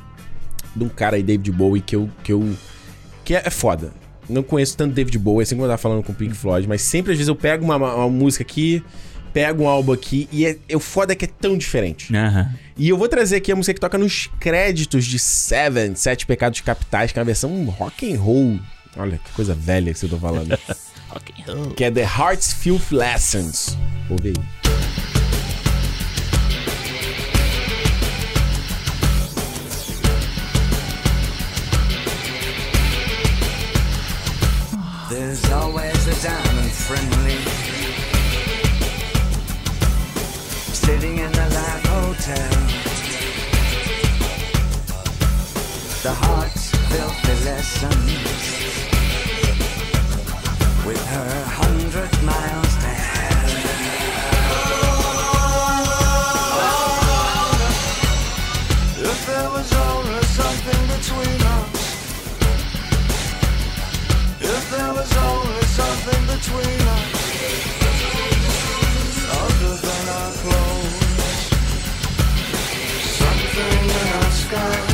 [0.75, 2.09] de um cara aí, David Bowie, que eu.
[2.23, 2.57] que, eu,
[3.25, 3.93] que é, é foda.
[4.29, 6.83] Não conheço tanto David Bowie, assim como eu tava falando com o Pink Floyd, mas
[6.83, 8.81] sempre às vezes eu pego uma, uma- música aqui,
[9.33, 12.13] pego um álbum aqui, e é, é o foda é que é tão diferente.
[12.77, 16.61] E eu vou trazer aqui a música que toca nos créditos de Seven, Sete Pecados
[16.61, 18.59] Capitais, que é uma versão rock and roll.
[18.97, 20.57] Olha que coisa velha que eu tô falando.
[21.13, 21.35] Ok.
[21.75, 23.77] que é The Heart's Filth Lessons.
[24.09, 25.20] Ouve aí.
[35.11, 37.39] There's always a diamond friendly.
[40.73, 42.51] Sitting in the live hotel.
[46.05, 48.13] The heart's filthy lessons.
[50.87, 52.70] With her hundred miles.
[65.01, 67.09] Was only something between us.
[69.45, 71.41] Other than our clothes.
[73.19, 74.90] Something in our sky.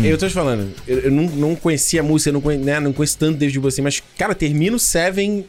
[0.00, 2.80] Mano, eu tô te falando, eu, eu não, não conhecia a música, não, conhe, né,
[2.80, 5.44] não conheço tanto David você, mas, cara, termina o Seven.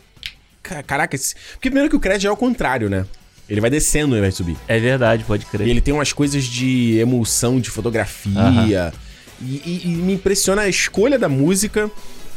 [0.62, 3.06] ca- Caraca, esse- porque primeiro que o crédito é ao contrário, né?
[3.50, 4.58] Ele vai descendo ao invés de subir.
[4.68, 5.68] É verdade, pode crer.
[5.68, 8.94] E ele tem umas coisas de emulsão de fotografia.
[9.42, 11.90] E, e- e me impressiona a escolha da música.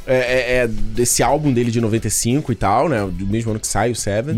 [0.06, 2.98] É, é- é desse álbum dele de 95 e tal, né?
[3.10, 4.34] Do mesmo ano que sai o Seven.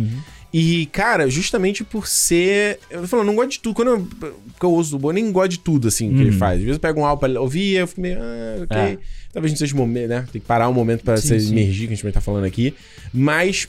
[0.59, 2.81] E, cara, justamente por ser.
[2.91, 3.75] Eu tô falando, não gosto de tudo.
[3.75, 6.55] Quando eu, porque eu ouço do Bono, nem gosto de tudo, assim, que ele faz.
[6.55, 8.17] Às vezes eu pego um álbum pra ouvir, eu fico meio.
[8.19, 8.79] Ah, ok.
[8.79, 8.99] É.
[9.35, 10.25] Talvez não seja o momento, né?
[10.33, 11.53] Tem que parar um momento pra Sim, você sim.
[11.53, 12.73] emergir, que a gente vai estar falando aqui.
[13.13, 13.69] Mas.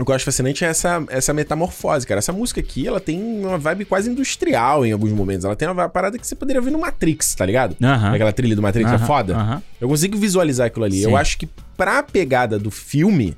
[0.00, 2.18] O que eu acho fascinante é essa, essa metamorfose, cara.
[2.18, 5.44] Essa música aqui, ela tem uma vibe quase industrial em alguns momentos.
[5.44, 7.76] Ela tem uma parada que você poderia ver no Matrix, tá ligado?
[7.80, 8.12] Aham.
[8.12, 9.62] Aquela trilha do Matrix é foda.
[9.80, 10.98] Eu consigo visualizar aquilo ali.
[10.98, 11.04] Sim.
[11.04, 13.36] Eu acho que pra pegada do filme,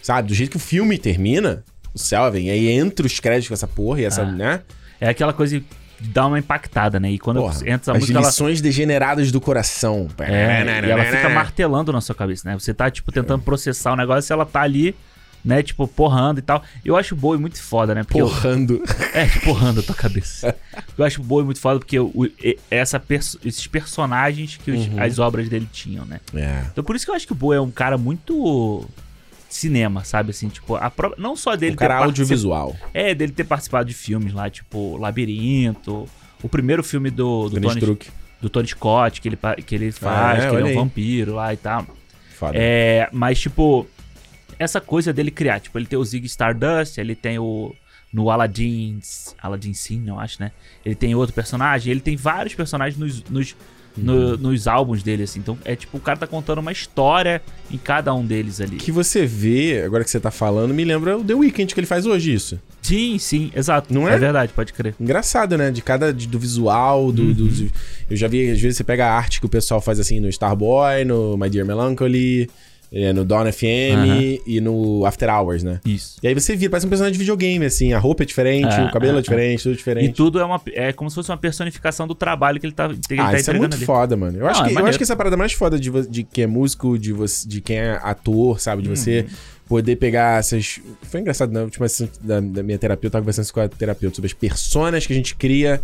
[0.00, 0.28] sabe?
[0.28, 4.00] Do jeito que o filme termina, o Selvin, aí entra os créditos com essa porra
[4.00, 4.26] e essa, Ah.
[4.32, 4.60] né?
[5.00, 5.66] É aquela coisa de
[6.00, 7.10] dar uma impactada, né?
[7.12, 10.08] E quando Porra, entra a as música, ela, lições degeneradas do coração.
[10.18, 11.92] é, e ela fica martelando.
[11.92, 12.58] na sua cabeça, né?
[12.58, 14.94] Você tá, tipo, tentando processar o negócio e ela tá ali,
[15.44, 15.62] né?
[15.62, 16.62] Tipo, porrando e tal.
[16.84, 18.02] Eu acho o Boi muito foda, né?
[18.04, 18.82] Porque eu- Porrando.
[19.14, 20.54] É, tipo, porrando a tua cabeça.
[20.96, 21.96] Eu acho o Boi muito foda porque
[22.70, 25.02] essa perso- esses personagens que os- Uhum.
[25.02, 26.20] as obras dele tinham, né?
[26.34, 26.62] É.
[26.72, 28.88] Então por isso que eu acho que o Boi é um cara muito
[29.54, 30.30] cinema, sabe?
[30.30, 32.76] Assim, tipo, a pró- não só dele o cara ter particip- audiovisual.
[32.92, 36.08] É, dele ter participado de filmes lá, tipo Labirinto,
[36.42, 38.10] o primeiro filme do, do, Tony, truque.
[38.40, 40.76] do Tony Scott, que ele, que ele faz, é, que ele é aí.
[40.76, 41.86] um vampiro lá e tal.
[42.36, 42.52] Foda.
[42.56, 43.86] É, mas, tipo,
[44.58, 47.74] essa coisa dele criar, tipo, ele tem o Zig Stardust, ele tem o.
[48.12, 49.00] No Aladdin.
[49.42, 50.52] Aladdin Sim, eu acho, né?
[50.84, 53.56] Ele tem outro personagem, ele tem vários personagens nos, nos.
[53.96, 55.40] No- nos álbuns dele, assim.
[55.40, 58.76] Então, é tipo, o cara tá contando uma história em cada um deles ali.
[58.76, 61.86] Que você vê, agora que você tá falando, me lembra o The Weeknd que ele
[61.86, 62.58] faz hoje isso.
[62.80, 63.92] Sim, sim, exato.
[63.94, 64.14] Não é?
[64.14, 64.94] É verdade, pode crer.
[65.00, 65.70] Engraçado, né?
[65.70, 66.12] De cada.
[66.12, 67.32] de- do visual, do, Uhum.
[67.32, 67.70] do-
[68.10, 70.28] Eu já vi, às vezes, você pega a arte que o pessoal faz assim no
[70.28, 72.48] Starboy, no My Dear Melancholy,
[72.94, 74.38] é, no Dawn FM Aham.
[74.46, 75.80] e no After Hours, né?
[75.84, 76.18] Isso.
[76.22, 78.84] E aí você vira, parece um personagem de videogame, assim, a roupa é diferente, É,
[78.84, 80.12] o cabelo é, é, diferente, tudo E diferente.
[80.14, 83.14] tudo é, uma, é como se fosse uma personificação do trabalho que ele tá, que
[83.14, 83.84] ele ah, tá isso é muito ali.
[83.86, 84.38] foda, mano.
[84.38, 86.22] Eu, acho Não, é que, eu acho que essa é parada mais foda de, de
[86.22, 88.82] quem é músico, de, você, de quem é ator, sabe?
[88.82, 89.36] De você Uhum.
[89.68, 90.78] poder pegar essas.
[91.04, 94.16] Foi engraçado, na última sessão da, da minha terapeuta, eu tava conversando com a terapeuta
[94.16, 95.80] sobre as personas que a gente cria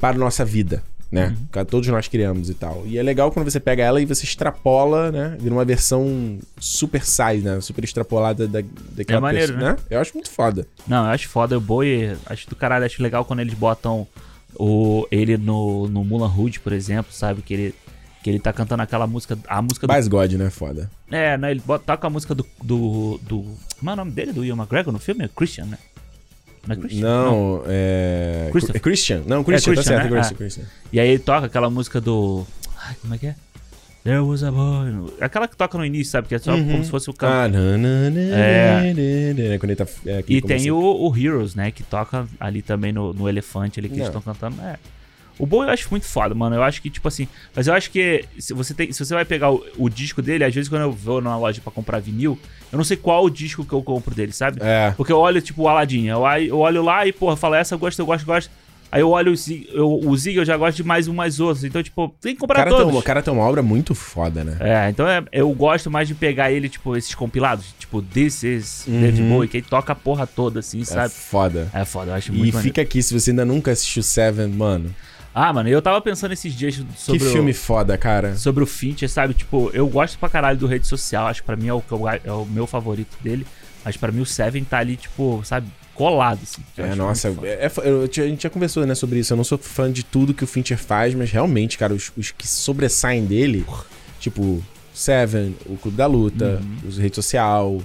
[0.00, 1.34] para a nossa vida, né?
[1.54, 1.64] Uhum.
[1.64, 2.82] Todos nós criamos e tal.
[2.84, 5.36] E é legal quando você pega ela e você extrapola, né?
[5.38, 7.60] Vira uma versão super size, né?
[7.60, 8.60] Super extrapolada da,
[8.90, 9.76] daquela É maneiro, pessoa, né?
[9.88, 10.66] Eu acho muito foda.
[10.86, 14.06] Não, eu acho foda o Boi, acho do caralho, acho legal quando eles botam
[14.58, 17.42] o, ele no, no Mulan Rouge, por exemplo, sabe?
[17.42, 17.74] Que ele,
[18.22, 19.90] que ele tá cantando aquela música, a música do...
[19.90, 20.50] Baz God, né?
[20.50, 20.90] Foda.
[21.10, 23.44] É, né, ele bota, toca a música do, do, do...
[23.78, 25.24] Como é o nome dele, do Ian McGregor no filme?
[25.24, 25.78] É Christian, né?
[26.66, 27.00] Não é Christian?
[27.02, 28.48] Não, é.
[28.50, 28.76] Christopher.
[28.76, 29.22] É Christian.
[29.26, 30.10] Não, Christian, tá Christian, certo, né?
[30.20, 30.38] Christian, Ah.
[30.38, 30.64] Christian.
[30.92, 32.46] E aí ele toca aquela música do...
[32.78, 33.34] Ai, como é que é?
[34.04, 35.12] There was a boy...
[35.20, 36.28] Aquela que toca no início, sabe?
[36.28, 36.64] Que é só Uhum.
[36.72, 37.32] como se fosse o canto.
[37.32, 37.48] Ah,
[38.32, 39.58] É.
[39.58, 41.70] Quando ele tá é, E tem o, o Heroes, né?
[41.72, 44.60] Que toca ali também no, no Elefante ali que eles estão cantando.
[44.62, 44.76] É.
[45.38, 46.56] O Bo eu acho muito foda, mano.
[46.56, 47.28] Eu acho que, tipo assim.
[47.54, 50.44] Mas eu acho que se você, tem, se você vai pegar o, o disco dele,
[50.44, 52.38] às vezes quando eu vou numa loja pra comprar vinil,
[52.72, 54.58] eu não sei qual o disco que eu compro dele, sabe?
[54.62, 54.92] É.
[54.96, 56.06] Porque eu olho, tipo, o Aladdin.
[56.06, 58.50] Eu, eu olho lá e, porra, falo, essa eu gosto, eu gosto, eu gosto.
[58.90, 61.40] Aí eu olho o Zig, eu, o Zig, eu já gosto de mais um, mais
[61.40, 61.64] outros.
[61.64, 62.92] Então, tipo, tem que O comprar cara, tem, todos.
[62.94, 64.56] uma- o cara tem uma obra muito foda, né?
[64.60, 67.74] É, então é- eu gosto mais de pegar ele, tipo, esses compilados.
[67.80, 69.28] Tipo, This is David Uhum.
[69.28, 71.12] Bowie, que ele toca a porra toda, assim, É sabe?
[71.12, 71.68] foda.
[71.74, 72.62] É foda, eu acho E muito maneiro.
[72.62, 74.94] fica aqui, se você ainda nunca assistiu Seven, mano.
[75.38, 78.30] Ah, mano, eu tava pensando esses dias sobre, que filme foda, cara.
[78.30, 79.34] o, sobre o Fincher, sabe?
[79.34, 81.82] Tipo, eu gosto pra caralho do rede social, acho que pra mim é o,
[82.24, 83.46] é o meu favorito dele.
[83.84, 86.62] Mas pra mim o Seven tá ali, tipo, sabe, colado, assim.
[86.78, 89.34] É, nossa, é, é eu- a gente já conversou né, sobre isso.
[89.34, 92.30] Eu não sou fã de tudo que o Fincher faz, mas realmente, cara, os, os
[92.30, 93.64] que sobressaem dele,
[94.18, 94.62] tipo
[94.94, 96.88] Seven, o Clube da Luta, Uhum.
[96.88, 97.82] os rede social, o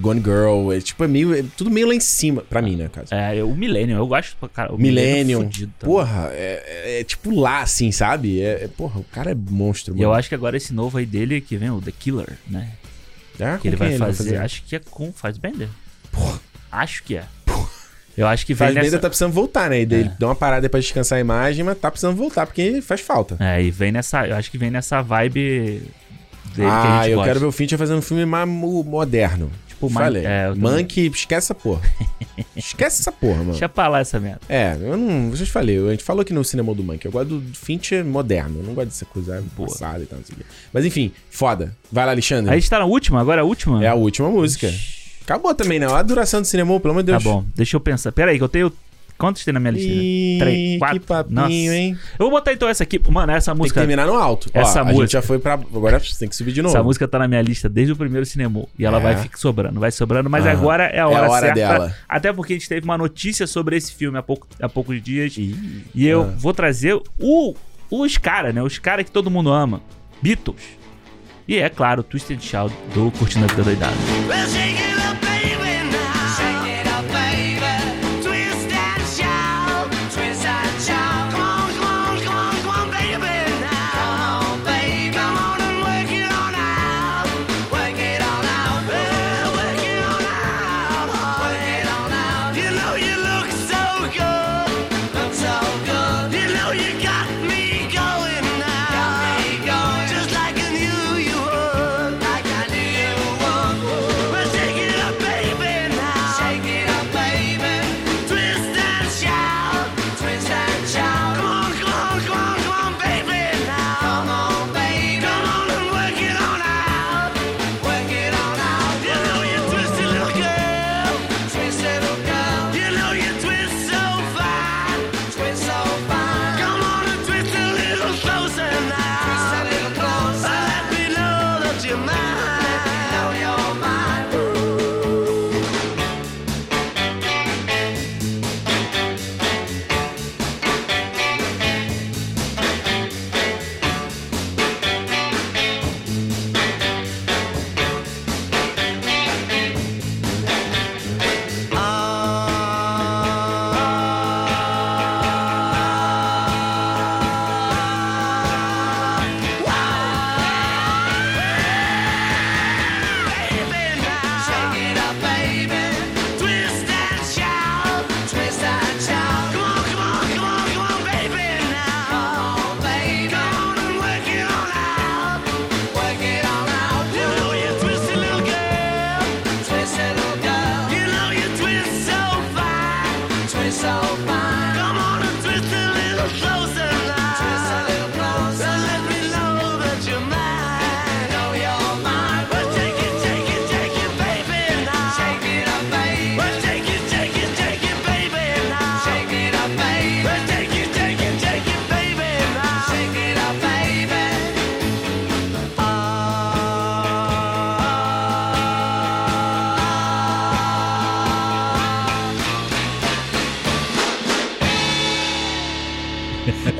[0.00, 2.88] Gone Girl, é tipo, é meio, é tudo meio lá em cima, pra mim, né,
[2.92, 3.14] caso.
[3.14, 4.74] É, o Millennium, eu gosto pra caralho.
[4.76, 5.94] o Millennium, é fudido também.
[5.96, 8.40] porra, é, é- é tipo lá, assim, sabe?
[8.40, 10.10] É, é- porra, o cara é monstro, E mano.
[10.10, 12.68] eu acho que agora esse novo aí dele, que vem o The Killer, né?
[13.40, 15.68] Ah, Que ele vai quem fazer, acho que é com Fassbender.
[16.70, 17.24] Acho que é.
[18.16, 18.98] Eu acho que vem Faz nessa...
[18.98, 19.80] tá precisando voltar, né?
[19.80, 20.02] E daí É.
[20.02, 23.36] ele dá uma parada pra descansar a imagem, mas tá precisando voltar, porque faz falta.
[23.40, 24.26] É, e vem nessa...
[24.26, 25.88] Eu acho que vem nessa vibe dele
[26.54, 27.30] que a ah, eu gosta.
[27.30, 29.50] quero ver o Fincher fazendo um filme mais mo- moderno.
[29.88, 30.24] Tipo, falei.
[30.26, 30.72] é, eu também.
[30.72, 31.82] Monkey, esquece essa porra.
[32.56, 33.50] esquece essa porra, mano.
[33.50, 34.40] Deixa pra lá essa merda.
[34.48, 35.30] É, eu não.
[35.30, 37.06] Vocês falei, a gente falou aqui no cinema do Monkey.
[37.06, 38.60] Eu gosto do Fincher moderno.
[38.60, 39.68] Eu não gosto dessa coisa Boa.
[39.68, 40.44] passada e tal, não sei o quê.
[40.72, 41.76] Mas enfim, foda.
[41.90, 42.50] Vai lá, Alexandre.
[42.50, 43.84] A gente tá na última, agora é a última?
[43.84, 44.72] É a última música.
[45.22, 45.86] Acabou também, né?
[45.86, 47.24] Olha a duração do cinema, pelo amor de Tá Deus.
[47.24, 48.10] bom, deixa eu pensar.
[48.12, 48.72] Pera aí, que eu tenho.
[49.22, 50.02] Quantos tem na minha listinha?
[50.02, 50.98] Ih, Três, quatro.
[51.00, 51.52] que papinho, Nossa.
[51.52, 51.96] hein?
[52.18, 53.00] Eu vou botar então essa aqui.
[53.08, 53.80] Mano, essa Tem que música.
[53.80, 54.50] terminar no alto.
[54.52, 55.54] Essa Ó, a música- gente já foi pra.
[55.54, 56.74] Agora tem que subir de novo.
[56.74, 58.64] Essa música tá na minha lista desde o primeiro cinema.
[58.76, 59.00] E ela É.
[59.00, 60.52] vai ficar sobrando, vai sobrando, mas Aham.
[60.58, 61.54] agora é a É a hora, hora certa.
[61.54, 61.96] dela.
[62.08, 65.36] Até porque a gente teve uma notícia sobre esse filme há, pouco, há poucos dias.
[65.38, 66.34] Ih, E eu ah.
[66.36, 67.54] vou trazer o,
[67.90, 68.60] os caras, né?
[68.60, 69.80] Os caras que todo mundo ama.
[70.20, 70.62] Beatles.
[71.46, 73.94] E é claro, Twisted Shout do Curtindo a Vida Doidada.
[74.28, 75.31] Well,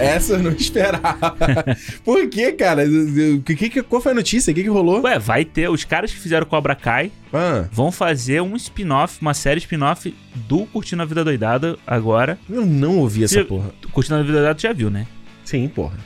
[0.03, 1.37] Essa eu não esperava.
[2.05, 2.83] Por que, cara?
[3.45, 4.51] Que, que, qual foi a notícia?
[4.51, 5.01] O que, que rolou?
[5.03, 5.69] Ué, vai ter.
[5.70, 10.66] Os caras que fizeram Cobra Kai Ah, vão fazer um spin-off, uma série spin-off do
[10.66, 12.39] Curtindo a Vida Doidada agora.
[12.51, 13.70] eu não ouvi essa porra.
[13.93, 15.07] Curtindo a Vida Doidada tu já viu, né?
[15.45, 15.97] Sim, porra.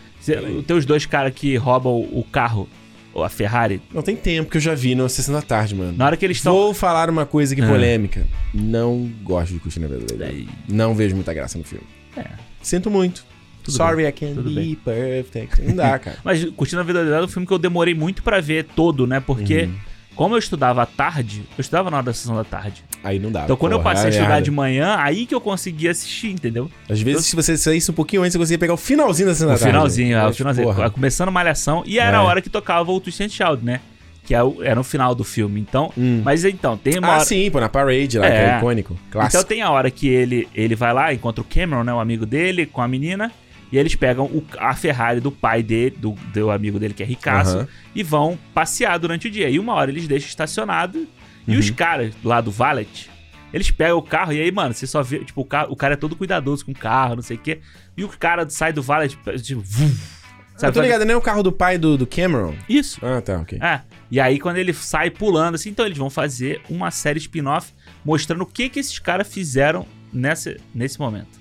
[0.67, 2.69] Tem os dois caras que roubam o carro,
[3.15, 3.81] ou a Ferrari.
[3.95, 5.95] Não tem tempo que eu já vi no Sessão da Tarde, mano.
[5.97, 6.53] Na hora que eles estão.
[6.53, 7.67] Vou falar uma coisa aqui Ah.
[7.69, 8.27] polêmica.
[8.53, 10.31] Não gosto de Curtindo a Vida Doidada.
[10.33, 11.85] Daí- Não vejo muita graça no filme.
[12.17, 12.25] É.
[12.63, 13.25] Sinto muito.
[13.67, 14.75] Tudo Sorry, bem, I can't tudo be bem.
[14.77, 15.63] perfect.
[15.63, 16.17] Não dá, cara.
[16.25, 19.07] Mas Curtindo a Vida Doidada é um filme que eu demorei muito pra ver todo,
[19.07, 19.21] né?
[19.21, 19.75] Porque, Uhum.
[20.15, 22.83] como eu estudava à tarde, eu estudava na hora da sessão da tarde.
[23.05, 23.45] Aí não dá.
[23.45, 24.43] Então, quando eu porra, passei a é estudar merda.
[24.43, 26.71] de manhã, aí que eu conseguia assistir, entendeu?
[26.89, 29.49] Às vezes, se você saísse um pouquinho antes, você conseguia pegar o finalzinho da Sessão
[29.49, 29.73] O da Tarde.
[29.73, 30.67] finalzinho, é, o finalzinho.
[30.67, 30.91] porra.
[30.91, 32.21] Começando Malhação, e era É.
[32.21, 33.81] a hora que tocava o Twist and Shout, né?
[34.25, 35.61] Que é o- era no final do filme.
[35.61, 36.21] Então, Hum.
[36.25, 37.25] mas então, tem uma Ah, hora...
[37.25, 38.45] sim, pô, na Parade lá, que É.
[38.55, 38.99] é icônico.
[39.09, 39.37] Clássico.
[39.37, 42.27] Então tem a hora que ele, ele vai lá, encontra o Cameron, né, o amigo
[42.27, 43.31] dele, com a menina,
[43.73, 47.07] e eles pegam o- a Ferrari do pai dele, do, do amigo dele que é
[47.07, 47.69] ricaço, Aham.
[47.95, 49.49] e vão passear durante o dia.
[49.51, 51.07] E uma hora eles deixam estacionado,
[51.47, 51.59] e Uhum.
[51.59, 53.09] os caras lá do Valet,
[53.53, 55.95] eles pegam o carro, e aí, mano, você só vê, tipo, o, ca- o cara
[55.95, 57.61] é todo cuidadoso com o carro, não sei o quê,
[57.97, 60.73] e o cara sai do Valet, tipo, vum, eu sabe?
[60.75, 62.55] tô ligado, nem o carro do pai do, do Cameron.
[62.69, 62.99] Isso.
[63.05, 63.59] Ah, tá, ok.
[63.63, 63.81] É.
[64.11, 67.73] E aí, quando ele sai pulando, assim, então eles vão fazer uma série spin-off
[68.05, 71.39] mostrando o que que esses caras fizeram nessa, nesse momento.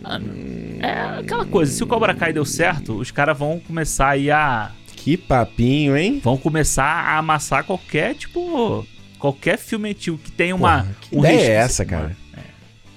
[0.00, 0.32] Mano,
[0.80, 4.70] é aquela coisa, se o Cobra Kai deu certo, os caras vão começar aí a.
[4.96, 6.20] Que papinho, hein?
[6.22, 8.86] Vão começar a amassar qualquer, tipo.
[9.18, 10.78] Qualquer filme antigo que tenha uma.
[10.82, 12.16] Porra, que um ideia é resquício, essa, cara?
[12.34, 12.40] É.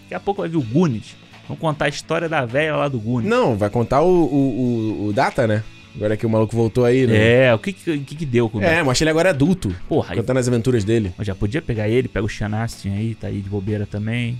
[0.03, 1.15] Daqui a pouco vai vir o Goonies.
[1.47, 3.29] Vão contar a história da velha lá do Goonies.
[3.29, 5.63] Não, vai contar o, o, o- o Data, né?
[5.95, 7.45] Agora que o maluco voltou aí, né?
[7.45, 9.73] É, o que que, que, deu com É, mostra ele agora adulto.
[9.87, 11.13] Porra, aí Contando as aventuras dele.
[11.17, 14.37] Eu já podia pegar ele, pega o Sean Astin aí, tá aí de bobeira também.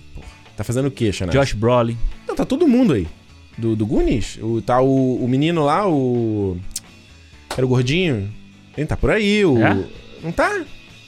[0.56, 1.32] Tá fazendo o quê, Xana?
[1.32, 1.98] Josh Brolin.
[2.28, 3.08] Não, tá todo mundo aí.
[3.58, 4.38] Do, do Goonies.
[4.42, 6.58] O, tá o, o menino lá, o...
[7.56, 8.32] Era o gordinho.
[8.78, 9.58] Ele tá por aí, o...
[9.62, 9.84] É?
[10.24, 10.64] Não tá?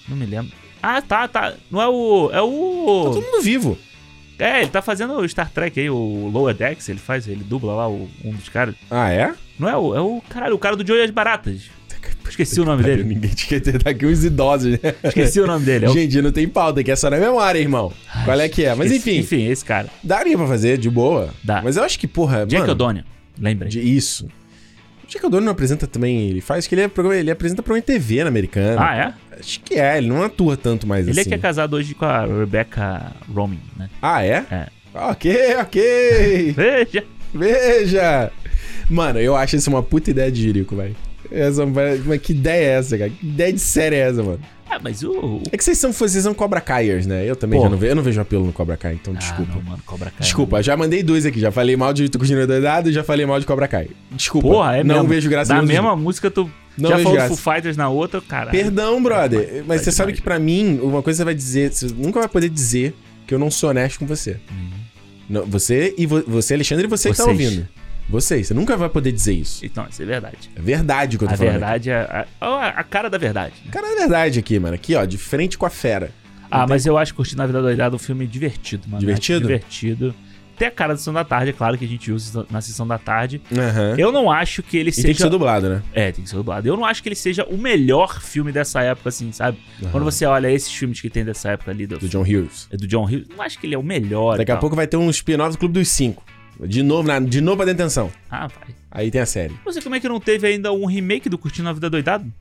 [0.07, 0.52] Não me lembro.
[0.82, 1.53] Ah, tá, tá.
[1.72, 2.30] Não é o.
[2.32, 3.22] É Tá todo o.
[3.22, 3.78] mundo vivo.
[4.40, 7.74] É, ele tá fazendo o Star Trek aí, o Lower Decks, ele faz, ele dubla
[7.74, 8.76] lá o- um dos caras.
[8.90, 9.34] Ah, é?
[9.57, 9.95] Não é o.
[9.95, 10.22] É o.
[10.30, 11.64] Caralho, o cara do Joey das Baratas.
[12.30, 13.04] Esqueci o nome dele.
[13.06, 14.94] Ninguém te quer ter daqui uns idosos, né?
[15.04, 15.86] Esqueci o nome dele.
[15.86, 15.94] É o...
[15.94, 17.91] Gente, não tem pauta, que é só na memória, irmão.
[18.26, 18.74] Qual é que é?
[18.76, 19.88] Mas Esqueci- enfim, Enfim, esse cara.
[20.04, 21.30] daria pra fazer, de boa.
[21.44, 21.62] Dá.
[21.64, 22.72] Mas eu acho que, porra, mano...
[22.72, 23.04] O'Donnell.
[23.40, 23.68] Lembra?
[23.70, 24.26] de isso.
[25.04, 26.30] O Jake O'Donnell não apresenta também...
[26.30, 28.76] Ele faz que ele, é programa- ele apresenta programa TV na americana.
[28.82, 29.14] Ah, é?
[29.40, 31.30] Acho que é, ele não atua tanto mais Ele é assim.
[31.30, 33.90] que é casado hoje com a Rebecca Romijn, né?
[34.02, 34.44] Ah, é?
[34.52, 34.68] É.
[34.94, 36.54] Ok, ok.
[36.58, 37.04] Veja!
[37.34, 38.32] Veja!
[38.90, 40.95] Mano, eu acho isso uma puta ideia de Jerico, velho.
[41.32, 43.10] Essa, mas que ideia é essa, cara?
[43.10, 44.40] Que ideia de série é essa, mano?
[44.70, 45.41] Ah, mas o.
[45.52, 47.24] É que vocês são, vocês são Cobra Kaiers, né?
[47.26, 47.64] Eu também Pô.
[47.66, 49.54] já não vejo, eu não vejo apelo no Cobra Kai, então Ah, desculpa.
[49.56, 50.20] não, mano, Cobra Kai.
[50.20, 51.40] Desculpa, já mandei dois aqui.
[51.40, 53.88] Já falei mal de Tucunjino Doidado e já falei mal de Cobra Kai.
[54.12, 54.48] Desculpa.
[54.48, 55.10] Porra, é Não mesmo.
[55.10, 57.28] vejo graça Da mesma música, tu Não já falou do.
[57.36, 58.52] Foo Fighters na outra, cara.
[58.52, 59.58] Perdão, brother.
[59.60, 61.72] Mas Vai você sabe que pra mim, uma coisa você vai dizer.
[61.74, 62.94] Você nunca vai poder dizer
[63.26, 64.32] que eu não sou honesto com você.
[64.52, 64.70] Uhum.
[65.30, 67.40] Não, você e vo- você, Alexandre, e você que tá Vocês.
[67.40, 67.68] ouvindo.
[68.09, 68.47] Vocês.
[68.47, 69.65] Você nunca vai poder dizer isso.
[69.65, 70.49] Então, isso é verdade.
[70.55, 71.51] É verdade o que eu tô A falando.
[71.53, 73.53] verdade é a, a- a cara da verdade.
[73.65, 73.71] né?
[73.71, 74.75] Cara, é verdade aqui, mano.
[74.75, 76.11] Aqui, ó, de frente com a fera.
[76.49, 78.99] Ah, mas eu acho Curtindo a Vida Doidada um filme divertido, mano.
[79.01, 79.41] Divertido?
[79.41, 80.15] Divertido.
[80.57, 82.88] Tem a cara da Sessão da Tarde, é claro que a gente usa na Sessão
[82.88, 83.39] da Tarde.
[83.55, 83.93] Aham.
[83.95, 85.25] Eu não acho que ele E tem que seja...
[85.25, 85.84] ser dublado, né?
[85.93, 86.67] É, tem que ser dublado.
[86.67, 89.59] Eu não acho que ele seja o melhor filme dessa época, assim, sabe?
[89.91, 92.67] Quando você olha esses filmes que tem dessa época ali do, Do John Hughes.
[92.71, 94.38] do John Hughes, não acho que ele é o melhor.
[94.38, 96.23] Daqui a pouco vai ter um spin-off do Clube dos Cinco.
[96.65, 98.11] De novo, na, de novo a detenção.
[98.29, 98.75] Ah, vai.
[98.89, 99.53] Aí tem a série.
[99.71, 102.31] Sei como é que não teve ainda um remake do Curtindo a Vida Doidado.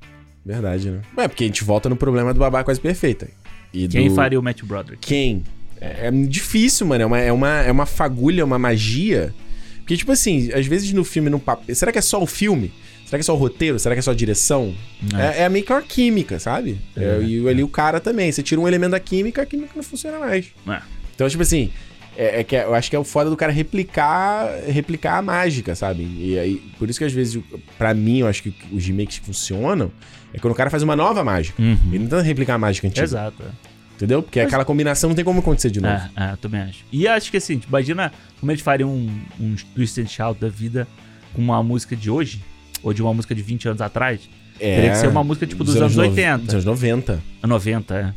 [0.45, 1.01] Verdade, né?
[1.17, 3.29] É, porque a gente volta no problema do babá quase perfeita.
[3.73, 4.15] E Quem do...
[4.15, 5.05] faria o Matt Broderick?
[5.07, 5.43] Quem?
[5.81, 7.03] É, é difícil, mano.
[7.03, 9.35] É uma, é, uma, é uma fagulha, uma magia.
[9.79, 11.75] Porque, tipo assim, às vezes no filme, no papel.
[11.75, 12.73] Será que é só o filme?
[13.05, 13.79] Será que é só o roteiro?
[13.79, 14.75] Será que é só a direção?
[15.17, 16.79] É, é meio que uma química, sabe?
[16.97, 18.33] É, e ali o cara também.
[18.33, 20.47] Você tira um elemento da química, a química não funciona mais.
[20.69, 20.81] É.
[21.15, 21.71] Então, tipo assim,
[22.17, 25.23] é, é que é- eu acho que é o foda do cara replicar, replicar a
[25.23, 26.03] mágica, sabe?
[26.19, 27.43] E aí, por isso que às vezes,
[27.79, 29.91] pra mim, eu acho que os remakes funcionam
[30.35, 31.61] é quando o cara faz uma nova mágica.
[31.63, 31.79] Uhum.
[31.89, 33.05] Ele não tenta replicar a mágica antiga.
[33.05, 33.43] Exato.
[33.43, 33.77] é.
[33.97, 34.23] Entendeu?
[34.23, 35.95] Porque aquela combinação não tem como acontecer de novo.
[35.95, 36.85] É, é, eu também acho.
[36.93, 39.11] E acho que assim, tipo, imagina como eles fariam um,
[39.41, 40.87] um Twist and Shout da vida
[41.33, 42.43] com uma música de hoje,
[42.83, 44.21] ou de uma música de 20 anos atrás.
[44.59, 46.39] Teria que ser uma música, tipo, dos anos nove- 80.
[46.45, 47.23] Dos anos 90.
[47.43, 48.13] 90, é.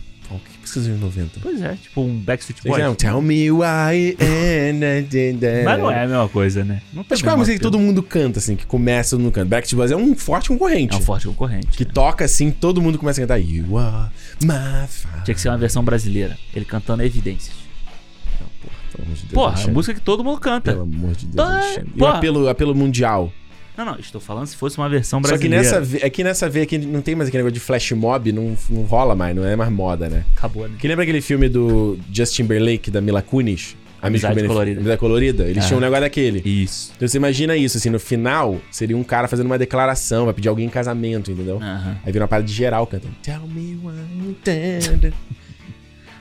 [0.72, 1.40] Precisa dos anos 90?
[1.42, 2.84] Pois é, tipo um Backstreet Boys.
[2.84, 4.16] não, Tell me why.
[4.20, 6.82] and- Mas não é a mesma coisa, né?
[6.94, 9.22] Não tem Mas qual é a música que todo mundo canta, assim, que começa todo
[9.22, 9.48] mundo canta?
[9.50, 10.94] Backstreet Boys é um forte concorrente.
[10.94, 11.68] É um forte concorrente.
[11.78, 11.92] Que né?
[11.94, 13.38] toca assim, todo mundo começa a cantar.
[13.38, 14.10] You are
[14.44, 15.24] my fire.
[15.26, 16.38] Tinha que ser uma versão brasileira.
[16.56, 17.58] Ele cantando Evidências.
[18.92, 20.72] Pelo amor de Deus, Porra, é música que todo mundo canta.
[20.72, 21.90] Pelo amor de Deus, Tá, Alexandre.
[21.90, 22.18] E o porra.
[22.18, 23.32] apelo, apelo mundial.
[23.80, 25.80] Não, não, estou falando se fosse uma versão Só que brasileira.
[25.80, 28.58] nessa, é que nessa veia aqui não tem mais aquele negócio de flash mob, não,
[28.70, 30.26] não rola mais, não é mais moda, né?
[30.36, 30.76] Acabou, né?
[30.78, 33.78] Que lembra aquele filme do Justin Timberlake, da Mila Kunis?
[34.02, 34.80] Amizade Benef- Colorida.
[34.80, 35.44] Amizade Colorida.
[35.46, 35.68] Eles Ah.
[35.68, 36.42] tinham um negócio daquele.
[36.46, 36.92] Isso.
[36.96, 40.50] Então você imagina isso, assim, no final, seria um cara fazendo uma declaração, vai pedir
[40.50, 41.58] alguém em casamento, entendeu?
[41.62, 41.98] Aham.
[42.06, 43.14] Aí vira uma parada de geral cantando.
[43.24, 45.14] Tell me why.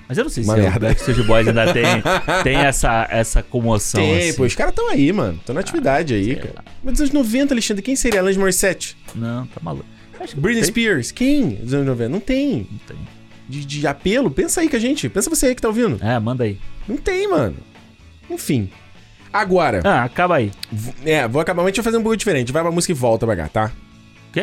[0.09, 0.89] Mas eu não sei Uma se o merda.
[0.89, 1.85] Backstreet Boys ainda tem,
[2.43, 4.01] tem essa, essa comoção.
[4.01, 4.36] Tem, assim.
[4.39, 5.35] pô, os caras estão aí, mano.
[5.39, 6.52] Estão na atividade aí, sei cara.
[6.56, 6.64] lá.
[6.82, 8.20] Mas dos anos 90, Alexandre, quem seria?
[8.20, 8.97] Alanis Morissette?
[9.14, 9.85] Não, tá maluco.
[10.36, 10.64] Britney.
[10.64, 11.12] Spears?
[11.12, 12.09] Quem dos anos 90?
[12.09, 12.66] Não tem.
[12.70, 12.97] Não tem.
[13.48, 14.30] De, de apelo?
[14.30, 15.09] Pensa aí com a gente.
[15.09, 15.98] Pensa você aí que tá ouvindo.
[16.05, 16.59] É, manda aí.
[16.89, 17.56] Não tem, mano.
[18.30, 18.70] Enfim.
[19.32, 20.51] Agora, Ah, acaba aí.
[21.05, 22.51] é, vou acabar, mas a gente vai fazer um pouco diferente.
[22.51, 23.72] Vai pra música e volta pra cá, tá?
[24.30, 24.40] O quê?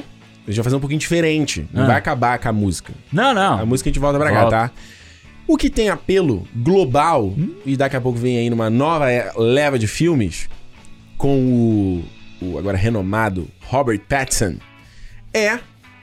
[0.47, 1.67] A gente vai fazer um pouquinho diferente.
[1.73, 1.87] Não Ah.
[1.87, 2.93] vai acabar com a música.
[3.11, 3.59] Não, não.
[3.59, 4.55] A música a gente volta pra cá, Volta.
[4.57, 4.71] tá?
[5.47, 7.33] O que tem apelo global,
[7.65, 9.05] e daqui a pouco vem aí numa nova
[9.37, 10.49] leva de filmes,
[11.17, 12.03] com
[12.41, 14.55] o, o agora renomado Robert Pattinson,
[15.33, 15.59] é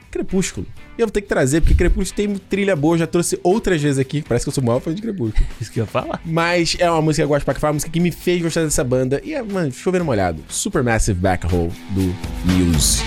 [0.09, 0.65] Crepúsculo.
[0.97, 3.81] E eu vou ter que trazer, porque Crepúsculo tem trilha boa, eu já trouxe outras
[3.81, 4.21] vezes aqui.
[4.21, 5.43] Parece que eu sou o maior fã de Crepúsculo.
[5.59, 6.21] Isso que eu ia falar.
[6.23, 8.63] Mas é uma música que eu gosto pra cá, uma música que me fez gostar
[8.63, 9.19] dessa banda.
[9.23, 10.43] E é, mano, chovendo molhado.
[10.47, 12.15] Supermassive Back Hole do
[12.45, 13.01] Muse.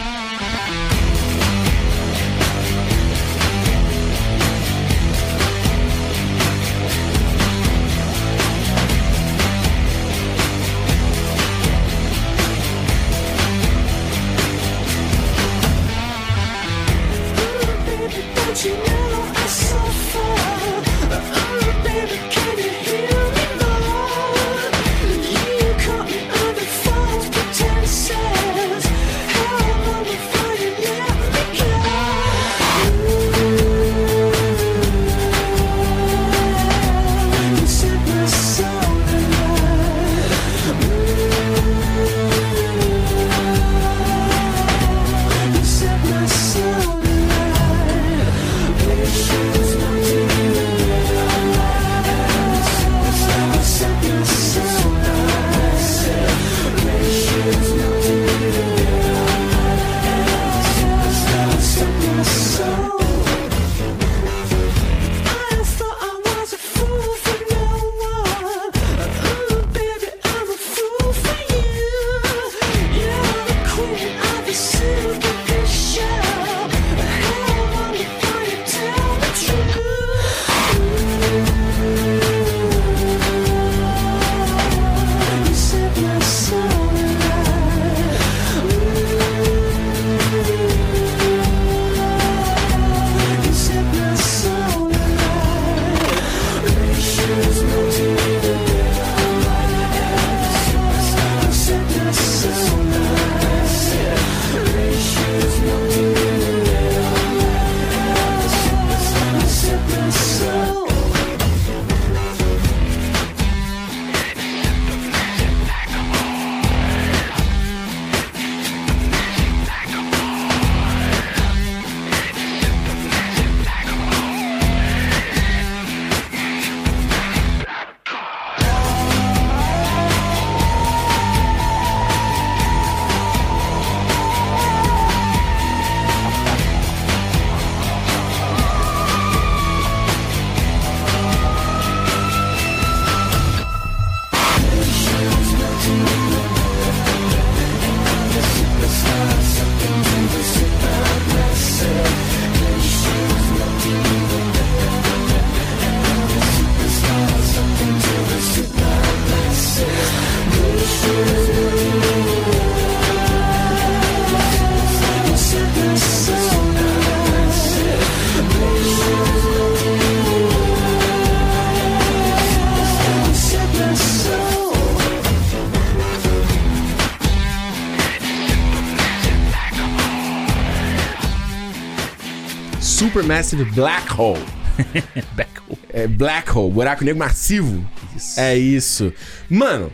[183.16, 184.44] Supermassive Black Hole.
[185.34, 185.51] Back.
[185.90, 187.82] É Black Hole, buraco negro massivo.
[188.14, 188.38] Isso.
[188.38, 189.10] É isso.
[189.48, 189.90] Mano,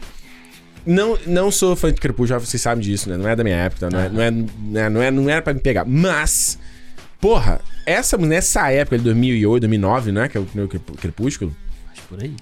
[0.84, 3.16] não, não sou fã de Crepúsculo, vocês sabem disso, né?
[3.16, 5.54] Não é da minha época, não, é, não, é, né, não, é, não era pra
[5.54, 5.84] me pegar.
[5.84, 6.58] Mas,
[7.20, 10.28] porra, essa, nessa época de 2008, 2009, né?
[10.28, 11.54] Que é o Crep- Crepúsculo.
[11.88, 12.34] Mas por aí.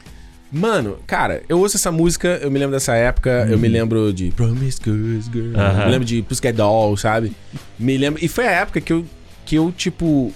[0.50, 4.30] Mano, cara, eu ouço essa música, eu me lembro dessa época, eu me lembro de
[4.30, 5.84] Promiscuous Girl, Aham.
[5.84, 7.32] me lembro de Pussycat Doll, sabe?
[7.78, 8.24] Me lembro...
[8.24, 9.04] E foi a época que eu,
[9.44, 10.32] que eu tipo...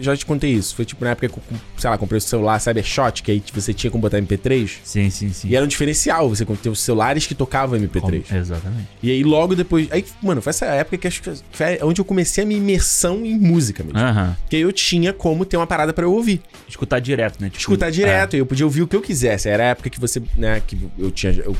[0.00, 0.74] Já te contei isso.
[0.74, 1.42] Foi tipo na época que eu,
[1.76, 4.78] sei lá, comprei o celular Cybershot, que aí você tinha como botar MP3.
[4.84, 5.48] Sim, sim, sim.
[5.48, 8.00] E era um diferencial, você ter os celulares que tocavam MP3.
[8.00, 8.88] Como- Exatamente.
[9.02, 9.88] E aí logo depois.
[9.90, 13.24] Aí, mano, foi essa época que acho que foi onde eu comecei a minha imersão
[13.24, 13.98] em música mesmo.
[13.98, 14.36] Aham.
[14.48, 16.40] Que aí eu tinha como ter uma parada pra eu ouvir.
[16.68, 17.48] Escutar direto, né?
[17.48, 19.48] Tipo, Escutar direto, e eu podia ouvir o que eu quisesse.
[19.48, 21.56] Era a época que você, né, que eu tinha, eu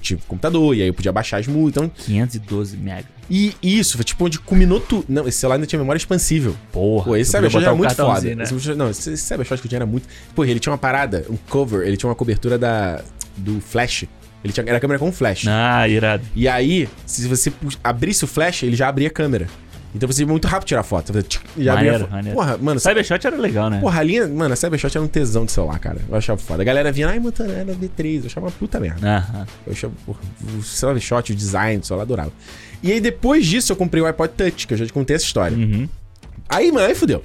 [0.00, 1.84] tinha computador, e aí eu podia baixar as músicas.
[1.84, 3.06] Então, 512 mega.
[3.34, 5.06] E isso, foi tipo onde culminou tudo.
[5.08, 6.54] Não, esse celular ainda tinha memória expansível.
[6.70, 7.06] Porra.
[7.06, 8.34] Pô, esse Cybershot botar era muito foda.
[8.34, 8.42] Né?
[8.44, 10.06] Esse, não, esse, Cybershot que eu tinha era muito.
[10.34, 13.02] Pô, ele tinha uma parada, um cover, ele tinha uma cobertura da
[13.34, 14.04] do flash.
[14.44, 15.46] Ele tinha, era câmera com flash.
[15.48, 16.22] Ah, irado.
[16.36, 17.50] E aí, se você
[17.82, 19.46] abrisse o flash, ele já abria a câmera.
[19.94, 21.12] Então você ia muito rápido tirar foto.
[21.12, 22.10] Você tchic, já abria a Maneiro, foto.
[22.10, 22.36] maneiro.
[22.36, 23.80] Porra, mano, Cybershot era legal, né?
[23.80, 24.26] Porra, a linha.
[24.26, 25.98] Mano, a Cybershot era um tesão de celular, cara.
[26.08, 26.62] Eu achava foda.
[26.62, 28.20] A galera vinha, ai, Montana, era V3.
[28.20, 29.06] Eu achava uma puta merda.
[29.06, 29.46] Aham.
[29.66, 30.20] Eu achava, porra,
[30.58, 32.32] o Cybershot, o design do celular, adorava.
[32.82, 35.24] E aí, depois disso, eu comprei o iPod Touch, que eu já te contei essa
[35.24, 35.56] história.
[35.56, 35.88] Uhum.
[36.48, 37.22] Aí, mano, aí fudeu.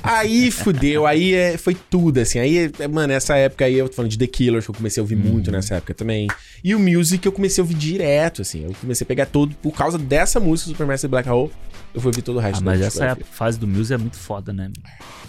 [0.00, 2.38] Aí fudeu, aí é, foi tudo, assim.
[2.38, 5.00] Aí, é, mano, essa época aí, eu tô falando de The Killers, que eu comecei
[5.00, 5.22] a ouvir Uhum.
[5.22, 6.28] muito nessa época também.
[6.62, 8.64] E o Music eu comecei a ouvir direto, assim.
[8.64, 11.50] Eu comecei a pegar todo, por causa dessa música, Supermassive Black Hole,
[11.92, 13.98] eu fui ouvir todo o Ah, resto mas da essa é fase do Muse é
[13.98, 14.70] muito foda, né?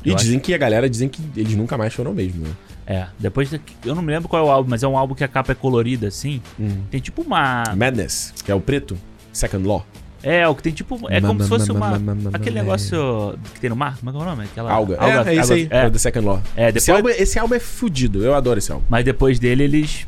[0.05, 2.51] E Eu dizem que a galera dizem que eles nunca mais foram mesmo, né?
[2.85, 5.15] É, depois da- eu não me lembro qual é o álbum, mas é um álbum
[5.15, 6.41] que a capa é colorida assim.
[6.59, 6.83] Hum.
[6.91, 8.97] Tem tipo uma Madness, que é o preto,
[9.39, 9.85] Second Law.
[10.21, 12.29] É, o que tem tipo, é como Ma- se fosse ma- uma ma- ma- ma-
[12.33, 14.43] aquele ma- negócio que tem no mar, como é que é o nome?
[14.43, 14.97] Aquela Alga.
[14.99, 15.85] é, é isso aí, é.
[15.85, 16.41] É, The Second Law.
[16.57, 18.83] É, esse, depois- álbum, esse álbum é fudido, eu adoro esse álbum.
[18.89, 20.05] mas depois dele eles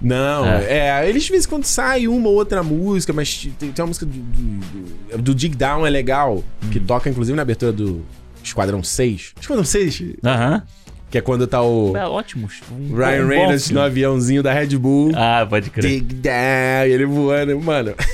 [0.00, 1.08] Não, é.
[1.08, 4.06] eles de vez em quando sai uma ou outra música, mas tem, tem uma música
[4.06, 8.04] do, do, do Dig Down é legal, que toca inclusive na abertura do
[8.42, 9.32] Esquadrão 6.
[9.38, 10.62] Esquadrão 6, Aham.
[11.10, 12.48] que é quando tá o É ótimo.
[12.72, 15.12] Um, Ryan um bom Reynolds no aviãozinho da Red Bull.
[15.14, 16.00] Ah, pode crer.
[16.00, 17.94] Dig Down, e ele voando, mano.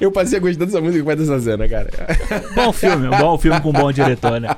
[0.00, 1.90] Eu passei a gostar dessa música com dessa cena, cara.
[2.54, 4.54] Bom filme, bom filme com um bom diretor, né?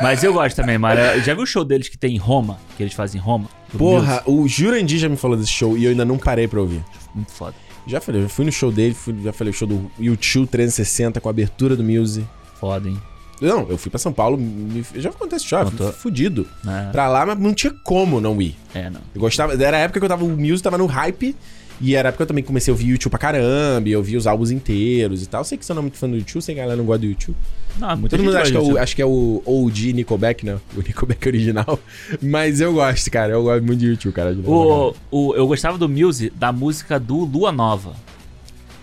[0.00, 1.00] Mas eu gosto também, mano.
[1.24, 2.58] Já viu o show deles que tem em Roma?
[2.76, 3.48] Que eles fazem em Roma?
[3.76, 6.82] Porra, o Jurandir já me falou desse show e eu ainda não parei pra ouvir.
[7.14, 7.54] Muito foda.
[7.86, 11.20] Já falei, eu fui no show dele, fui- já falei o show do YouTube 360
[11.20, 12.26] com a abertura do Muse.
[12.58, 12.98] Foda, hein?
[13.40, 15.58] Não, eu fui pra São Paulo, me- já contei esse show,
[15.92, 16.46] fudido.
[16.66, 18.56] Ah, Pra lá, mas não tinha como não ir.
[18.74, 19.00] É, não.
[19.14, 21.36] Eu gostava, era a época que eu tava, o Muse tava no hype,
[21.80, 24.02] e era a época que eu também comecei a ouvir YouTube pra caramba, e eu
[24.02, 25.44] vi os álbuns inteiros e tal.
[25.44, 27.00] Sei que você não é muito fã do YouTube, sei que a galera não gosta
[27.00, 27.36] do YouTube.
[27.78, 30.58] Não, é Todo mundo acha que, é o, acha que é o OG Nickelback, né?
[30.76, 31.78] O Nickelback original.
[32.22, 34.32] Mas eu gosto, cara, eu gosto muito de YouTube, cara.
[34.32, 37.94] O, o, eu gostava do Muse da música do Lua Nova.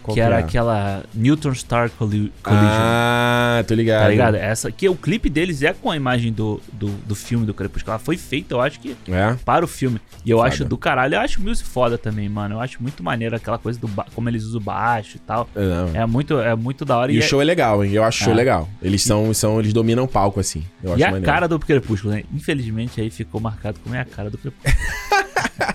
[0.03, 0.39] Qual que era é?
[0.39, 2.67] aquela Newton Star Colli- Collision.
[2.69, 4.03] Ah, tô ligado.
[4.03, 4.35] Tá ligado?
[4.35, 7.91] Essa que o clipe deles é com a imagem do, do, do filme do Crepúsculo.
[7.93, 9.35] Ela foi feita, eu acho que É?
[9.45, 9.99] para o filme.
[10.25, 10.49] E eu Foda.
[10.49, 11.15] acho do caralho.
[11.15, 12.55] Eu acho o Muse foda também, mano.
[12.55, 15.49] Eu acho muito maneiro aquela coisa do como eles usam o baixo e tal.
[15.55, 15.99] É.
[16.01, 17.11] É muito, é muito da hora.
[17.11, 17.91] E, E, o é- show é legal, hein?
[17.91, 18.35] Eu acho o show Ah.
[18.35, 18.69] legal.
[18.81, 20.63] Eles são, são, eles dominam o palco, assim.
[20.83, 21.25] Eu acho e a maneiro.
[21.25, 22.23] cara do Crepúsculo, né?
[22.33, 24.73] Infelizmente aí ficou marcado como é a cara do Crepúsculo.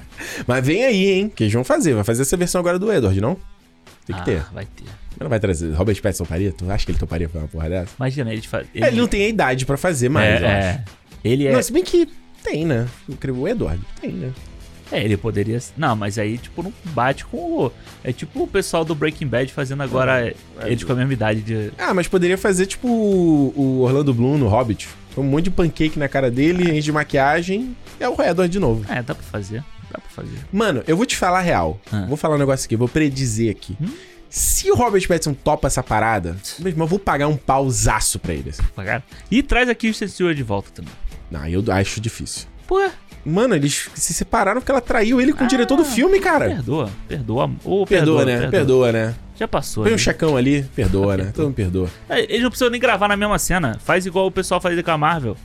[0.46, 1.32] Mas vem aí, hein?
[1.34, 1.94] Que eles vão fazer.
[1.94, 3.36] Vai fazer essa versão agora do Edward, não?
[4.06, 4.42] Tem que Ah, ter.
[4.52, 4.84] Vai ter.
[4.84, 5.72] Mas Não vai trazer.
[5.72, 6.52] Robert Pattinson toparia?
[6.52, 7.92] Tu acha que ele toparia pra uma porra dessa?
[7.98, 8.66] Imagina, ele faz.
[8.74, 10.68] É, Ele, não tem a idade pra fazer mais, eu é, acho.
[10.78, 10.84] é.
[11.24, 11.52] Ele é.
[11.52, 12.08] Não, se bem que
[12.42, 12.86] tem, né?
[13.08, 13.82] O Edward.
[14.00, 14.30] Tem, né?
[14.92, 15.58] É, ele poderia.
[15.76, 17.72] Não, mas aí, tipo, não bate com o.
[18.04, 20.32] É tipo o pessoal do Breaking Bad fazendo agora.
[20.62, 21.72] eles com a mesma idade de.
[21.76, 24.88] Ah, mas poderia fazer tipo o Orlando Bloom no Hobbit.
[25.14, 27.74] Com um monte de pancake na cara dele, enche de maquiagem.
[27.98, 28.84] É o Edward de novo.
[28.88, 29.64] É, dá pra fazer.
[29.90, 30.38] Dá pra fazer.
[30.52, 31.80] Mano, eu vou te falar a real.
[31.92, 32.04] Ah.
[32.08, 33.76] Vou falar um negócio aqui, vou predizer aqui.
[34.28, 38.34] Se o Robert Pattinson topa essa parada, meu irmão, eu vou pagar um pausaço pra
[38.34, 38.50] ele.
[38.50, 38.62] assim.
[38.74, 39.02] Pagaram.
[39.30, 40.92] E traz aqui o Stewart de volta também.
[41.30, 42.46] Não, eu acho difícil.
[42.66, 42.80] Pô,
[43.28, 46.46] Mano, eles se separaram porque ela traiu ele com o diretor do filme, cara.
[46.46, 46.90] perdoa.
[47.08, 47.50] Perdoa.
[47.64, 48.46] Ô, Perdoa, né?
[48.48, 49.16] Perdoa, né?
[49.34, 49.82] Já passou.
[49.82, 49.98] Põe um né?
[49.98, 51.24] checão ali, perdoa, né?
[51.24, 51.32] Perdoa.
[51.34, 51.90] Todo mundo perdoa.
[52.08, 53.78] É, Eles não precisam nem gravar na mesma cena.
[53.84, 55.36] Faz igual o pessoal fazia com a Marvel.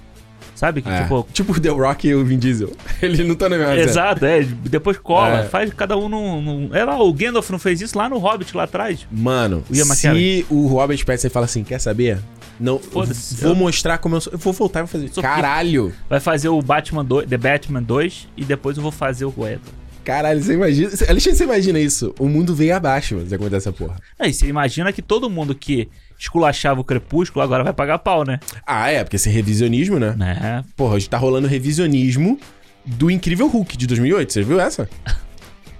[0.62, 0.84] Sabe?
[0.84, 1.02] Que É.
[1.02, 1.28] tipo.
[1.34, 2.70] Tipo o The Rock e o Vin Diesel.
[3.02, 3.76] Eles não estão na mesma.
[3.78, 4.44] Exato, é.
[4.44, 5.40] Depois cola.
[5.40, 5.44] É.
[5.46, 8.56] Faz cada um num, num- É lá, o Gandalf não fez isso lá no Hobbit,
[8.56, 9.08] lá atrás.
[9.12, 12.20] Mano, O se o Robert Pattinson fala assim, quer saber?
[12.60, 13.04] Não, vou
[13.42, 14.34] Eu- mostrar como eu sou.
[14.34, 15.08] Eu vou voltar e vou fazer.
[15.12, 15.92] Sou Caralho!
[16.08, 19.62] Vai fazer o Batman 2, The Batman 2 e depois eu vou fazer o Edward.
[20.04, 20.90] Caralho, você imagina.
[21.08, 22.14] Alexandre, você imagina isso?
[22.20, 23.98] O mundo veio abaixo, mano, se acontecer essa porra.
[24.20, 28.40] Aí você imagina que todo mundo que esculachava o Crepúsculo agora vai pagar pau, né?
[28.66, 30.16] Ah, é, porque esse revisionismo, né?
[30.18, 30.64] Né?
[30.76, 32.40] Porra, hoje tá rolando revisionismo
[32.86, 34.34] do Incrível Hulk de 2008.
[34.34, 34.90] Você viu essa?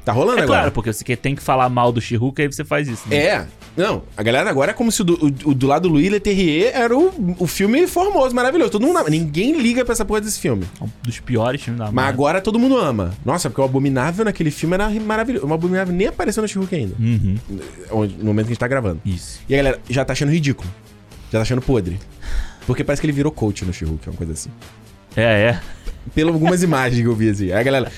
[0.04, 0.60] Tá rolando É agora.
[0.60, 3.16] claro, porque você tem que falar mal do She-Hulk, aí você faz isso, né?
[3.18, 3.48] É.
[3.78, 5.14] Não, a galera agora é como se o do,
[5.46, 8.72] o- do lado do Louis Leterrier era o, o filme formoso, maravilhoso.
[8.72, 10.66] Todo mundo, ninguém liga pra essa porra desse filme.
[10.82, 12.14] Um dos piores filmes da Mas Marvel.
[12.14, 13.14] agora todo mundo ama.
[13.24, 15.46] Nossa, porque o Abominável naquele filme era maravilhoso.
[15.48, 16.96] O Abominável nem apareceu no She-Hulk ainda.
[17.00, 17.38] Uhum.
[17.92, 19.00] onde- No momento que a gente tá gravando.
[19.06, 19.40] Isso.
[19.48, 20.70] E a galera já tá achando ridículo.
[21.32, 21.98] Já tá achando podre.
[22.68, 24.50] Porque parece que ele virou coach no She-Hulk, é uma coisa assim.
[25.16, 25.22] É,
[25.52, 25.60] é.
[26.14, 27.46] Pelas algumas imagens que eu vi, assim.
[27.46, 27.92] Aí a galera...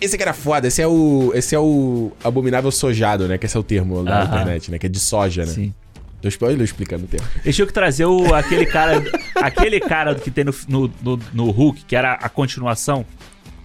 [0.00, 1.30] Esse aqui era foda, esse é o...
[1.34, 3.36] Esse é o abominável sojado, né?
[3.38, 4.24] Que esse é o termo da Aham.
[4.28, 4.78] internet, né?
[4.78, 5.52] Que é de soja, né?
[5.52, 5.74] Sim.
[6.22, 7.26] Tô spoiler explicando o termo.
[7.44, 9.02] Eles tinham que trazer o, aquele cara.
[9.36, 13.04] aquele cara que tem no, no, no, no Hulk, que era a continuação.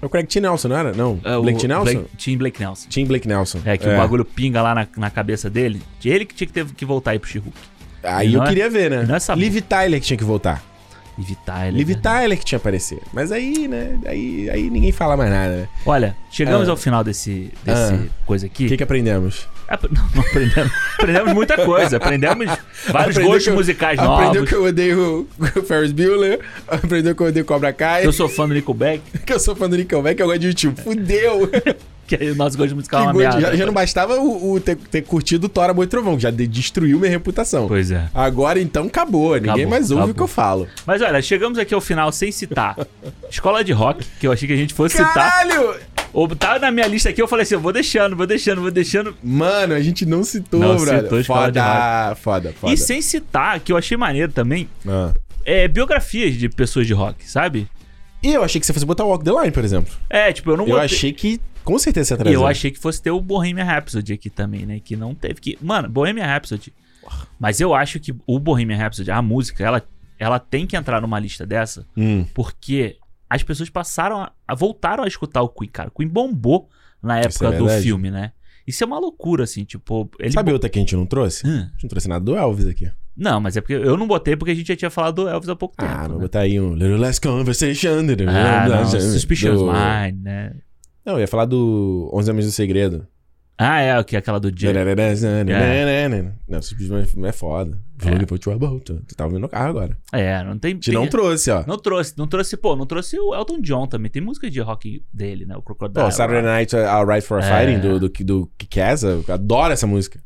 [0.01, 0.39] É o Craig T.
[0.39, 0.93] Nelson, não era?
[0.93, 1.19] Não.
[1.23, 1.67] É, o Blake T.
[1.67, 1.83] Nelson?
[1.83, 2.87] Blake- Tim Blake Nelson.
[2.89, 3.59] Tim Blake Nelson.
[3.65, 5.81] É, que o bagulho pinga lá na, na cabeça dele.
[6.03, 7.57] Ele que tinha que ter que voltar aí pro She-Hulk.
[8.03, 9.07] Aí eu é- queria ver, né?
[9.17, 10.63] é Liv Tyler que tinha que voltar.
[11.17, 11.73] E Tyler.
[11.73, 11.95] Liv?
[11.95, 12.99] Tyler que tinha aparecer.
[13.13, 13.97] Mas aí, né?
[14.05, 15.67] Aí, aí ninguém fala mais nada, né?
[15.85, 16.71] Olha, chegamos Ah.
[16.71, 17.99] ao final desse, desse Ah.
[18.25, 18.65] coisa aqui.
[18.65, 19.47] O que, que aprendemos?
[19.67, 20.71] Ap- Não, não aprendemos.
[20.99, 21.97] aprendemos muita coisa.
[21.97, 22.45] Aprendemos
[22.89, 24.49] vários Aprendeu gostos eu- musicais Aprendeu novos.
[24.49, 26.39] que eu odeio o Ferris Bueller.
[26.67, 28.05] Aprendeu que eu odeio Cobra Kai.
[28.05, 30.81] Eu sou fã do Nickelback, Que eu sou fã do Nickelback, eu gosto de YouTube.
[30.81, 31.49] Fudeu!
[32.07, 33.51] que aí o nosso gosto musical é Que uma gosto- merda.
[33.51, 36.31] já, já não bastava o, o ter, ter curtido Tora Boi e Trovão, que já
[36.31, 37.67] de- destruiu minha reputação.
[37.67, 38.07] Pois é.
[38.13, 40.23] Agora então acabou, ninguém Acabou, mais ouve o que acabou.
[40.25, 40.67] eu falo.
[40.85, 42.75] Mas olha, chegamos aqui ao final sem citar.
[43.29, 45.13] Escola de Rock, que eu achei que a gente fosse citar.
[45.13, 45.75] Caralho!
[46.13, 48.71] Ou tá na minha lista aqui, eu falei assim, eu vou deixando, vou deixando, vou
[48.71, 49.13] deixando.
[49.21, 51.03] Mano, a gente não citou, Não brother.
[51.03, 52.73] citou foda, foda, foda.
[52.73, 55.11] E sem citar, que eu achei maneiro também, Ah.
[55.43, 57.67] é biografias de pessoas de rock, sabe?
[58.23, 59.93] E eu achei que você fosse botar Walk the Line, por exemplo.
[60.09, 62.71] É, tipo, eu não Eu botei- achei que com certeza você ia E eu achei
[62.71, 64.79] que fosse ter o Bohemian Rhapsody aqui também, né?
[64.79, 65.41] Que não teve.
[65.41, 65.57] Que...
[65.61, 66.71] Mano, Bohemian Rhapsody.
[67.39, 69.81] Mas eu acho que o Bohemian Rhapsody, a música, ela,
[70.17, 72.25] ela tem que entrar numa lista dessa, Hum.
[72.33, 72.97] porque
[73.29, 75.89] as pessoas passaram a, a- voltaram a escutar o Queen, cara.
[75.89, 76.69] O Queen bombou
[77.03, 78.31] na Isso época é do filme, né?
[78.65, 80.09] Isso é uma loucura, assim, tipo.
[80.19, 81.45] Ele Sabe outra que a gente não trouxe?
[81.45, 81.57] A Hum.
[81.73, 82.89] gente não trouxe nada do Elvis aqui.
[83.15, 85.47] Não, mas é porque eu não botei porque a gente já tinha falado do Elvis
[85.47, 85.89] há pouco tempo.
[85.89, 86.21] Ah, vou né?
[86.23, 87.99] botar aí um Little Less Conversation.
[88.27, 90.53] Ah, não, do- Suspicious Mind, né?
[91.05, 93.07] Não, eu ia falar do 11 Homens do Segredo.
[93.57, 94.73] Ah, é, que é aquela do Jay.
[96.47, 97.79] Não, Suspicious Mind é foda.
[98.27, 98.81] For trouble.
[98.81, 99.97] Tu tu tá ouvindo no carro agora.
[100.11, 100.73] É, não tem.
[100.73, 101.63] Gente não trouxe, ó.
[101.65, 104.11] Não trouxe, não trouxe, pô, não trouxe o Elton John também.
[104.11, 105.55] Tem música de rock dele, né?
[105.55, 106.03] O Crocodile.
[106.03, 107.65] Pô, Saturday Night Alright for a É.
[107.65, 108.51] Fighting, do, do, do
[109.27, 110.19] eu adoro essa música.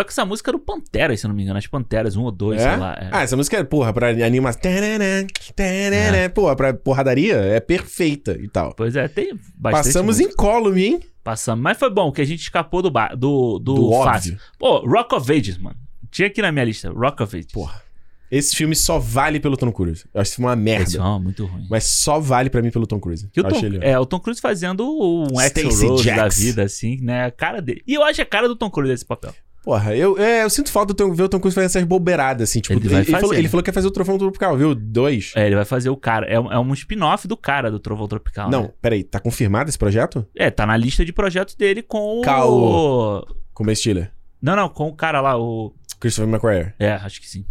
[0.00, 1.58] Toca essa música do Panteras, se não me engano.
[1.58, 2.70] As Panteras, um ou dois, É?
[2.70, 2.94] sei lá.
[3.00, 3.08] é.
[3.12, 4.54] Ah, essa música é, porra, pra animar.
[4.54, 8.74] Tarará, Porra, pra porradaria é perfeita e tal.
[8.74, 9.84] Pois é, tem bastante.
[9.84, 10.32] Passamos música.
[10.32, 11.00] incólume, hein?
[11.22, 11.62] Passamos.
[11.62, 13.08] Mas foi bom que a gente escapou do, ba...
[13.08, 14.32] do, do, Do fácil.
[14.32, 14.38] óbvio.
[14.58, 15.76] Pô, Rock of Ages, mano.
[16.10, 17.52] Tinha aqui na minha lista, Rock of Ages.
[17.52, 17.82] Porra.
[18.30, 20.04] Esse filme só vale pelo Tom Cruise.
[20.14, 20.84] Eu acho esse filme uma merda.
[20.84, 21.66] Esse filme é muito ruim.
[21.68, 23.28] Mas só vale pra mim pelo Tom Cruise.
[23.32, 26.14] Que o Eu Tom, achei ele- é, o Tom Cruise fazendo um Axl Rose da
[26.14, 26.38] Jacks.
[26.38, 27.24] vida, assim, né?
[27.24, 27.82] A cara dele.
[27.86, 29.34] E eu acho a cara do Tom Cruise desse papel.
[29.62, 32.60] Porra, eu, é, eu sinto falta de ver o Tom Cruise fazer essas bobeiradas, assim.
[32.60, 33.38] Tipo, Ele ele, ele falou, fazer.
[33.38, 34.74] ele falou que ia fazer o Trofão Tropical, viu?
[34.74, 35.32] Dois.
[35.36, 36.26] É, ele vai fazer o cara.
[36.26, 38.50] É, um- é um spin-off do cara do Trovão Tropical.
[38.50, 38.70] Não, né?
[38.80, 40.26] peraí, tá confirmado esse projeto?
[40.34, 42.22] É, tá na lista de projetos dele com o.
[42.22, 44.10] Cal- Com o Ben Stiller.
[44.40, 45.74] Não, não, com o cara lá, o.
[46.00, 46.72] Christopher McQuarrie.
[46.78, 47.44] É, acho que sim.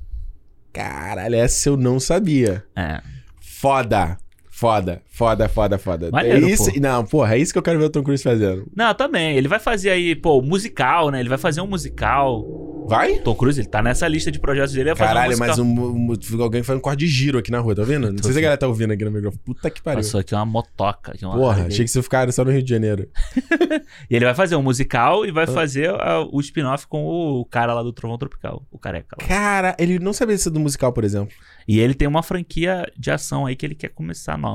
[0.74, 2.64] Caralho, essa eu não sabia.
[2.76, 3.02] É.
[3.40, 4.18] Foda.
[4.60, 6.10] Foda, foda, foda, foda.
[6.12, 6.80] Maneiro, é isso, pô.
[6.82, 8.70] não, porra, é isso que eu quero ver o Tom Cruise fazendo.
[8.76, 9.38] Não, também.
[9.38, 11.22] Ele vai fazer aí, pô, musical, né?
[11.22, 12.86] Ele vai fazer um musical.
[12.86, 13.20] Vai?
[13.20, 14.90] Tom Cruise, ele tá nessa lista de projetos dele.
[14.90, 16.36] Ele vai Caralho, fazer mas um musical.
[16.36, 18.12] um, um, alguém fazendo corte de giro aqui na rua, tá vendo?
[18.12, 19.42] Não sei se a galera tá ouvindo aqui no microfone.
[19.46, 20.00] Puta que pariu.
[20.02, 21.14] Passou aqui uma motoca.
[21.14, 23.08] Aqui uma Porra, achei que você ficaram só no Rio de Janeiro.
[24.10, 25.48] E ele vai fazer um musical e vai Ah.
[25.48, 29.28] fazer ah, o spin-off com o cara lá do Trovão Tropical, o careca lá.
[29.28, 31.34] Cara, ele não sabia ser do musical, por exemplo.
[31.68, 34.49] E ele tem uma franquia de ação aí que ele quer começar nova.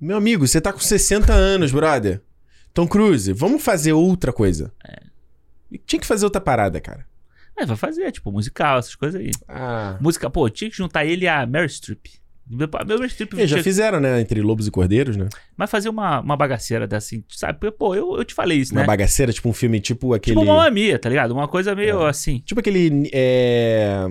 [0.00, 2.20] Meu amigo, você tá com 60 anos, brother.
[2.72, 4.72] Tom Cruise, vamos fazer outra coisa.
[4.86, 5.02] É.
[5.86, 7.06] Tinha que fazer outra parada, cara.
[7.58, 9.30] É, vai fazer, tipo, musical, essas coisas aí.
[9.48, 9.98] Ah.
[10.00, 12.06] Música, pô, tinha que juntar ele a Mary Streep.
[12.52, 14.20] Meryl Streep E já tinha- fizeram, né?
[14.20, 15.28] Entre lobos e cordeiros, né?
[15.56, 17.60] Mas fazer uma, uma bagaceira dessa, assim, sabe?
[17.60, 18.86] Porque, pô, eu, eu te falei isso, Uma né?
[18.88, 20.36] bagaceira, tipo um filme tipo aquele.
[20.36, 21.30] Tipo Mamma Mia, tá ligado?
[21.30, 22.40] Uma coisa meio assim.
[22.40, 23.08] Tipo aquele.
[23.12, 24.04] É...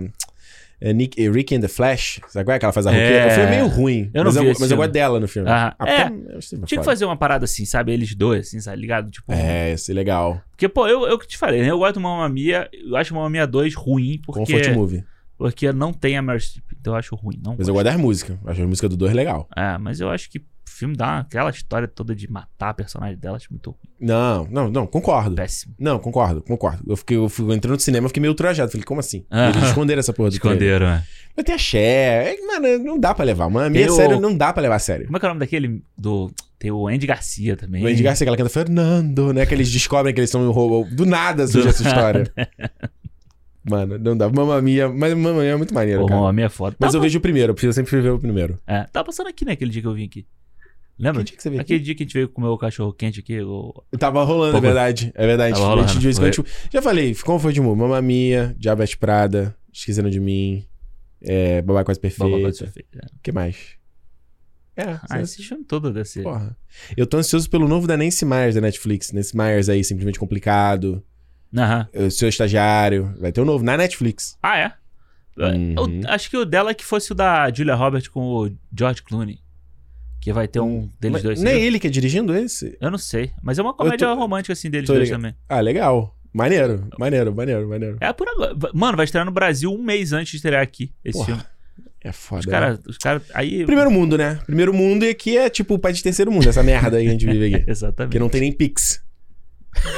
[0.82, 2.19] é Nick, é Rick and the Flash.
[2.27, 3.03] Sabe qual é que ela faz a É.
[3.03, 3.27] roqueira?
[3.27, 4.11] O filme é meio ruim.
[4.14, 5.49] Eu não mas vi eu, mas eu gosto dela no filme.
[5.49, 6.41] Ah, porque é.
[6.41, 7.91] sei, Tinha que fazer uma parada assim, sabe?
[7.91, 8.82] Eles dois, assim, sabe?
[8.82, 9.11] Ligado?
[9.11, 9.32] Tipo.
[9.32, 10.41] É, isso é legal.
[10.51, 11.69] Porque, pô, eu, eu que te falei, né?
[11.72, 15.03] Eu gosto do Mamma Mia, eu acho o Mamma Mia 2 ruim, porque, Comfort Movie.
[15.38, 16.66] porque não tem a Meryl Streep.
[16.80, 17.40] Então eu acho ruim.
[17.43, 18.38] Não Mas eu gosto das músicas.
[18.45, 19.48] Acho a música do 2 legal.
[19.56, 20.41] É, mas eu acho que
[20.80, 23.80] filme dá aquela história toda de matar a personagem dela, acho muito ruim.
[23.99, 25.35] Não, não, não, concordo.
[25.35, 25.75] péssimo.
[25.77, 26.83] Não, concordo, concordo.
[26.88, 28.72] Eu fiquei, eu fui entrando no cinema, fiquei meio ultrajado.
[28.72, 29.25] Falei, como assim?
[29.30, 29.49] Ah.
[29.49, 30.33] Eles esconderam essa porra do.
[30.33, 31.03] Esconderam, né?
[31.35, 32.27] Mas tem a Cher.
[32.27, 33.45] É, Mano, não dá pra levar.
[33.48, 35.06] Uma minha o- série não dá pra levar a sério.
[35.06, 36.32] Como é que é o nome daquele do.
[36.58, 37.83] Tem o Andy Garcia também.
[37.83, 39.45] O Andy Garcia, aquela canta Fernando, né?
[39.45, 40.85] Que eles descobrem que eles são um robô.
[40.91, 42.30] Do nada surge Do essa história.
[43.69, 44.30] Mano, não dá.
[44.30, 46.19] Mamma Mia, mas Mamma Mia é muito maneiro, Pô, cara.
[46.19, 46.75] Mamma Mia é foda.
[46.80, 48.58] Mas Tava- eu vejo o primeiro, eu preciso sempre ver o primeiro.
[48.66, 49.51] É, tava passando aqui, né?
[49.53, 50.25] Aquele dia que eu vim aqui.
[51.00, 51.24] Lembra?
[51.24, 53.22] Que dia que você veio Aquele dia que a gente veio comer o cachorro quente
[53.22, 53.40] aqui.
[53.42, 53.74] O...
[53.98, 55.11] Tava rolando, é Pô, verdade.
[55.16, 55.53] É verdade.
[55.53, 56.32] Tava A rolando, de vez foi.
[56.32, 57.76] tipo, já falei, como foi de humor?
[57.76, 60.66] Mamma Mia, Diabetes Prada, Esquecendo de Mim,
[61.22, 62.30] é, Babá Quase Perfeita.
[62.30, 63.06] Babá Quase Perfeita, é.
[63.16, 63.78] O que mais?
[64.76, 66.24] É, Ah, esse filme todo deve ser.
[66.24, 66.56] porra.
[66.95, 69.11] Eu tô ansioso pelo novo da Nancy Myers da Netflix.
[69.11, 71.03] Nancy Myers aí, simplesmente complicado.
[71.56, 71.88] Aham.
[71.94, 73.14] O seu estagiário.
[73.19, 74.38] Vai ter o novo na Netflix.
[74.42, 74.74] Ah, é?
[75.38, 76.02] Uhum.
[76.03, 79.02] Eu acho que o dela é que fosse o da Julia Roberts com o George
[79.03, 79.40] Clooney.
[80.19, 81.39] Que vai ter um deles Mas dois.
[81.43, 81.64] É você viu?
[81.67, 82.77] ele que é dirigindo esse?
[82.81, 83.31] Eu não sei.
[83.41, 85.33] Mas é uma comédia tô- romântica assim deles dois também.
[85.48, 86.15] Ah, legal.
[86.33, 87.98] Maneiro, maneiro, maneiro, maneiro.
[87.99, 88.53] É por agora.
[88.73, 91.43] Mano, vai estrear no Brasil um mês antes de estrear aqui esse Porra, filme.
[92.01, 92.39] É foda.
[92.41, 92.51] Os né?
[92.51, 92.80] caras.
[92.88, 93.65] Os cara, aí.
[93.65, 94.39] Primeiro mundo, né?
[94.45, 97.09] Primeiro mundo e aqui é tipo o país de terceiro mundo, essa merda aí que
[97.09, 97.65] a gente vive aqui.
[97.72, 98.09] Exatamente.
[98.09, 99.01] Porque não tem nem Pix.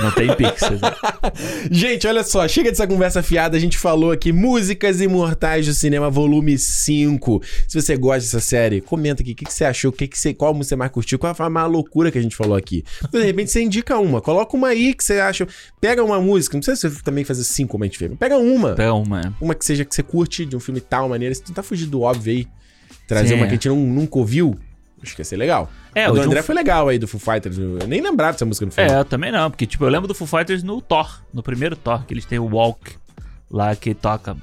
[0.01, 0.61] Não tem Pix.
[0.63, 0.99] exato.
[1.71, 6.09] Gente, olha só, chega dessa conversa fiada, a gente falou aqui Músicas Imortais do Cinema,
[6.09, 7.41] volume 5.
[7.67, 10.17] Se você gosta dessa série, comenta aqui o que, que você achou, o que que
[10.17, 12.83] você, qual você mais curtiu, qual foi a mais loucura que a gente falou aqui.
[13.11, 15.47] De repente você indica uma, coloca uma aí que você acha.
[15.79, 18.37] Pega uma música, não precisa você também fazer cinco como a gente fez, mas pega
[18.37, 18.71] uma.
[18.71, 19.35] Então, mano.
[19.39, 21.33] Uma que seja que você curte de um filme tal maneira.
[21.33, 22.47] Se tu tá fugindo do óbvio aí,
[23.07, 23.47] trazer Sim, uma é.
[23.47, 24.57] que a gente não- nunca ouviu,
[25.03, 25.69] acho que ia ser legal.
[25.95, 27.57] É, o o do um André f- foi legal aí, do Foo Fighters.
[27.57, 28.89] Eu nem lembrava dessa música no filme.
[28.91, 31.75] É, eu também não, porque, tipo, eu lembro do Foo Fighters no Thor, no primeiro
[31.75, 32.95] Thor, que eles têm o Walk
[33.49, 34.35] lá que toca,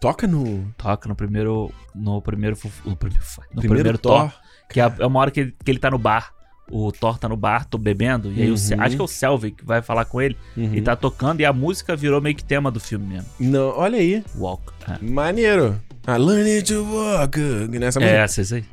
[0.00, 4.30] Toca no toca no primeiro, no primeiro, Foo- no primeiro, no primeiro, primeiro, Thor.
[4.30, 4.32] Thor,
[4.70, 6.30] que é, é uma hora que ele, que ele tá no bar,
[6.70, 8.82] o Thor tá no bar, tô bebendo, e aí o, Uhum.
[8.82, 10.74] acho que é o Selvig que vai falar com ele, Uhum.
[10.74, 13.98] e tá tocando, e a música virou meio que tema do filme mesmo, Não, olha
[13.98, 14.22] aí.
[14.36, 14.62] Walk.
[14.88, 15.80] É, Maneiro.
[16.06, 17.38] Ah, learning to walk.
[17.70, 18.18] Nessa é música.
[18.18, 18.64] essa, isso aí.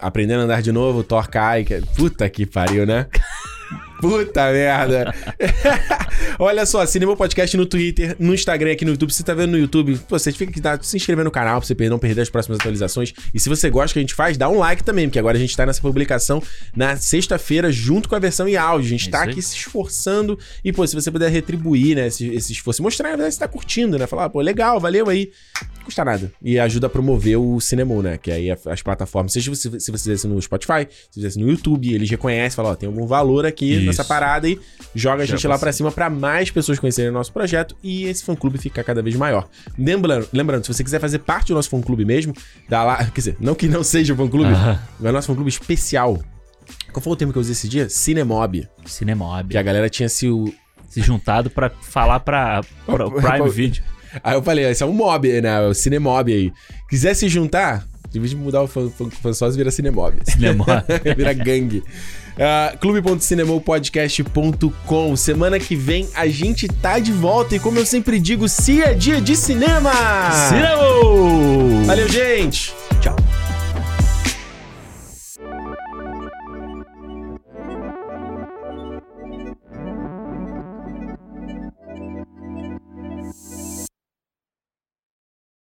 [0.00, 1.64] Aprendendo a andar de novo, Thor cai.
[1.64, 3.06] que- Puta que pariu, né?
[4.00, 5.14] Puta merda.
[6.38, 9.10] Olha só, Cinema Podcast no Twitter, no Instagram, aqui no YouTube.
[9.10, 11.60] Se você tá vendo no YouTube, pô, você fica que dá, se inscrever no canal
[11.60, 13.14] pra você não perder as próximas atualizações.
[13.32, 15.40] E se você gosta que a gente faz, dá um like também, porque agora a
[15.40, 16.42] gente tá nessa publicação
[16.76, 18.86] na sexta-feira, junto com a versão em áudio.
[18.86, 20.38] A gente É tá aqui se esforçando.
[20.62, 23.48] E, pô, se você puder retribuir, né, esse, esse esforço, mostrar, na verdade, você tá
[23.48, 24.06] curtindo, né?
[24.06, 25.30] Falar, ah, pô, legal, valeu aí.
[25.78, 26.30] Não custa nada.
[26.42, 28.18] E ajuda a promover o Cinemon, né?
[28.18, 31.48] Que aí as plataformas, seja se você, se você fizesse no Spotify, se fizesse no
[31.48, 33.86] YouTube, eles reconhecem, falam, ó, tem algum valor aqui Isso.
[33.86, 34.60] nessa parada e
[34.94, 38.24] joga a gente lá pra cima pra mais pessoas conhecerem o nosso projeto e esse
[38.24, 39.48] fã-clube ficar cada vez maior.
[39.78, 42.34] Lembrando, lembrando, se você quiser fazer parte do nosso fã-clube mesmo,
[42.68, 45.50] dá lá, quer dizer, não que não seja o fã-clube, mas é o nosso fã-clube
[45.50, 46.22] especial.
[46.92, 47.88] Qual foi o termo que eu usei esse dia?
[47.88, 48.68] Cinemob.
[48.84, 49.50] Cinemob.
[49.50, 50.52] Que a galera tinha se o...
[50.88, 53.82] Se juntado pra falar pra, pra Prime Video.
[54.22, 55.60] Aí eu falei, esse é um mob, né?
[55.66, 56.52] O Cinemob aí.
[56.88, 60.16] Quiser se juntar, em vez de mudar o fã, fã, fã sócio, vira Cinemob.
[60.24, 60.70] Cinemob.
[61.16, 61.82] vira gangue.
[62.36, 68.46] Uh, clube.cinemopodcast.com Semana que vem a gente tá de volta e como eu sempre digo,
[68.46, 69.90] se é dia de cinema!
[70.50, 70.76] Cinema!
[71.86, 72.74] Valeu, gente!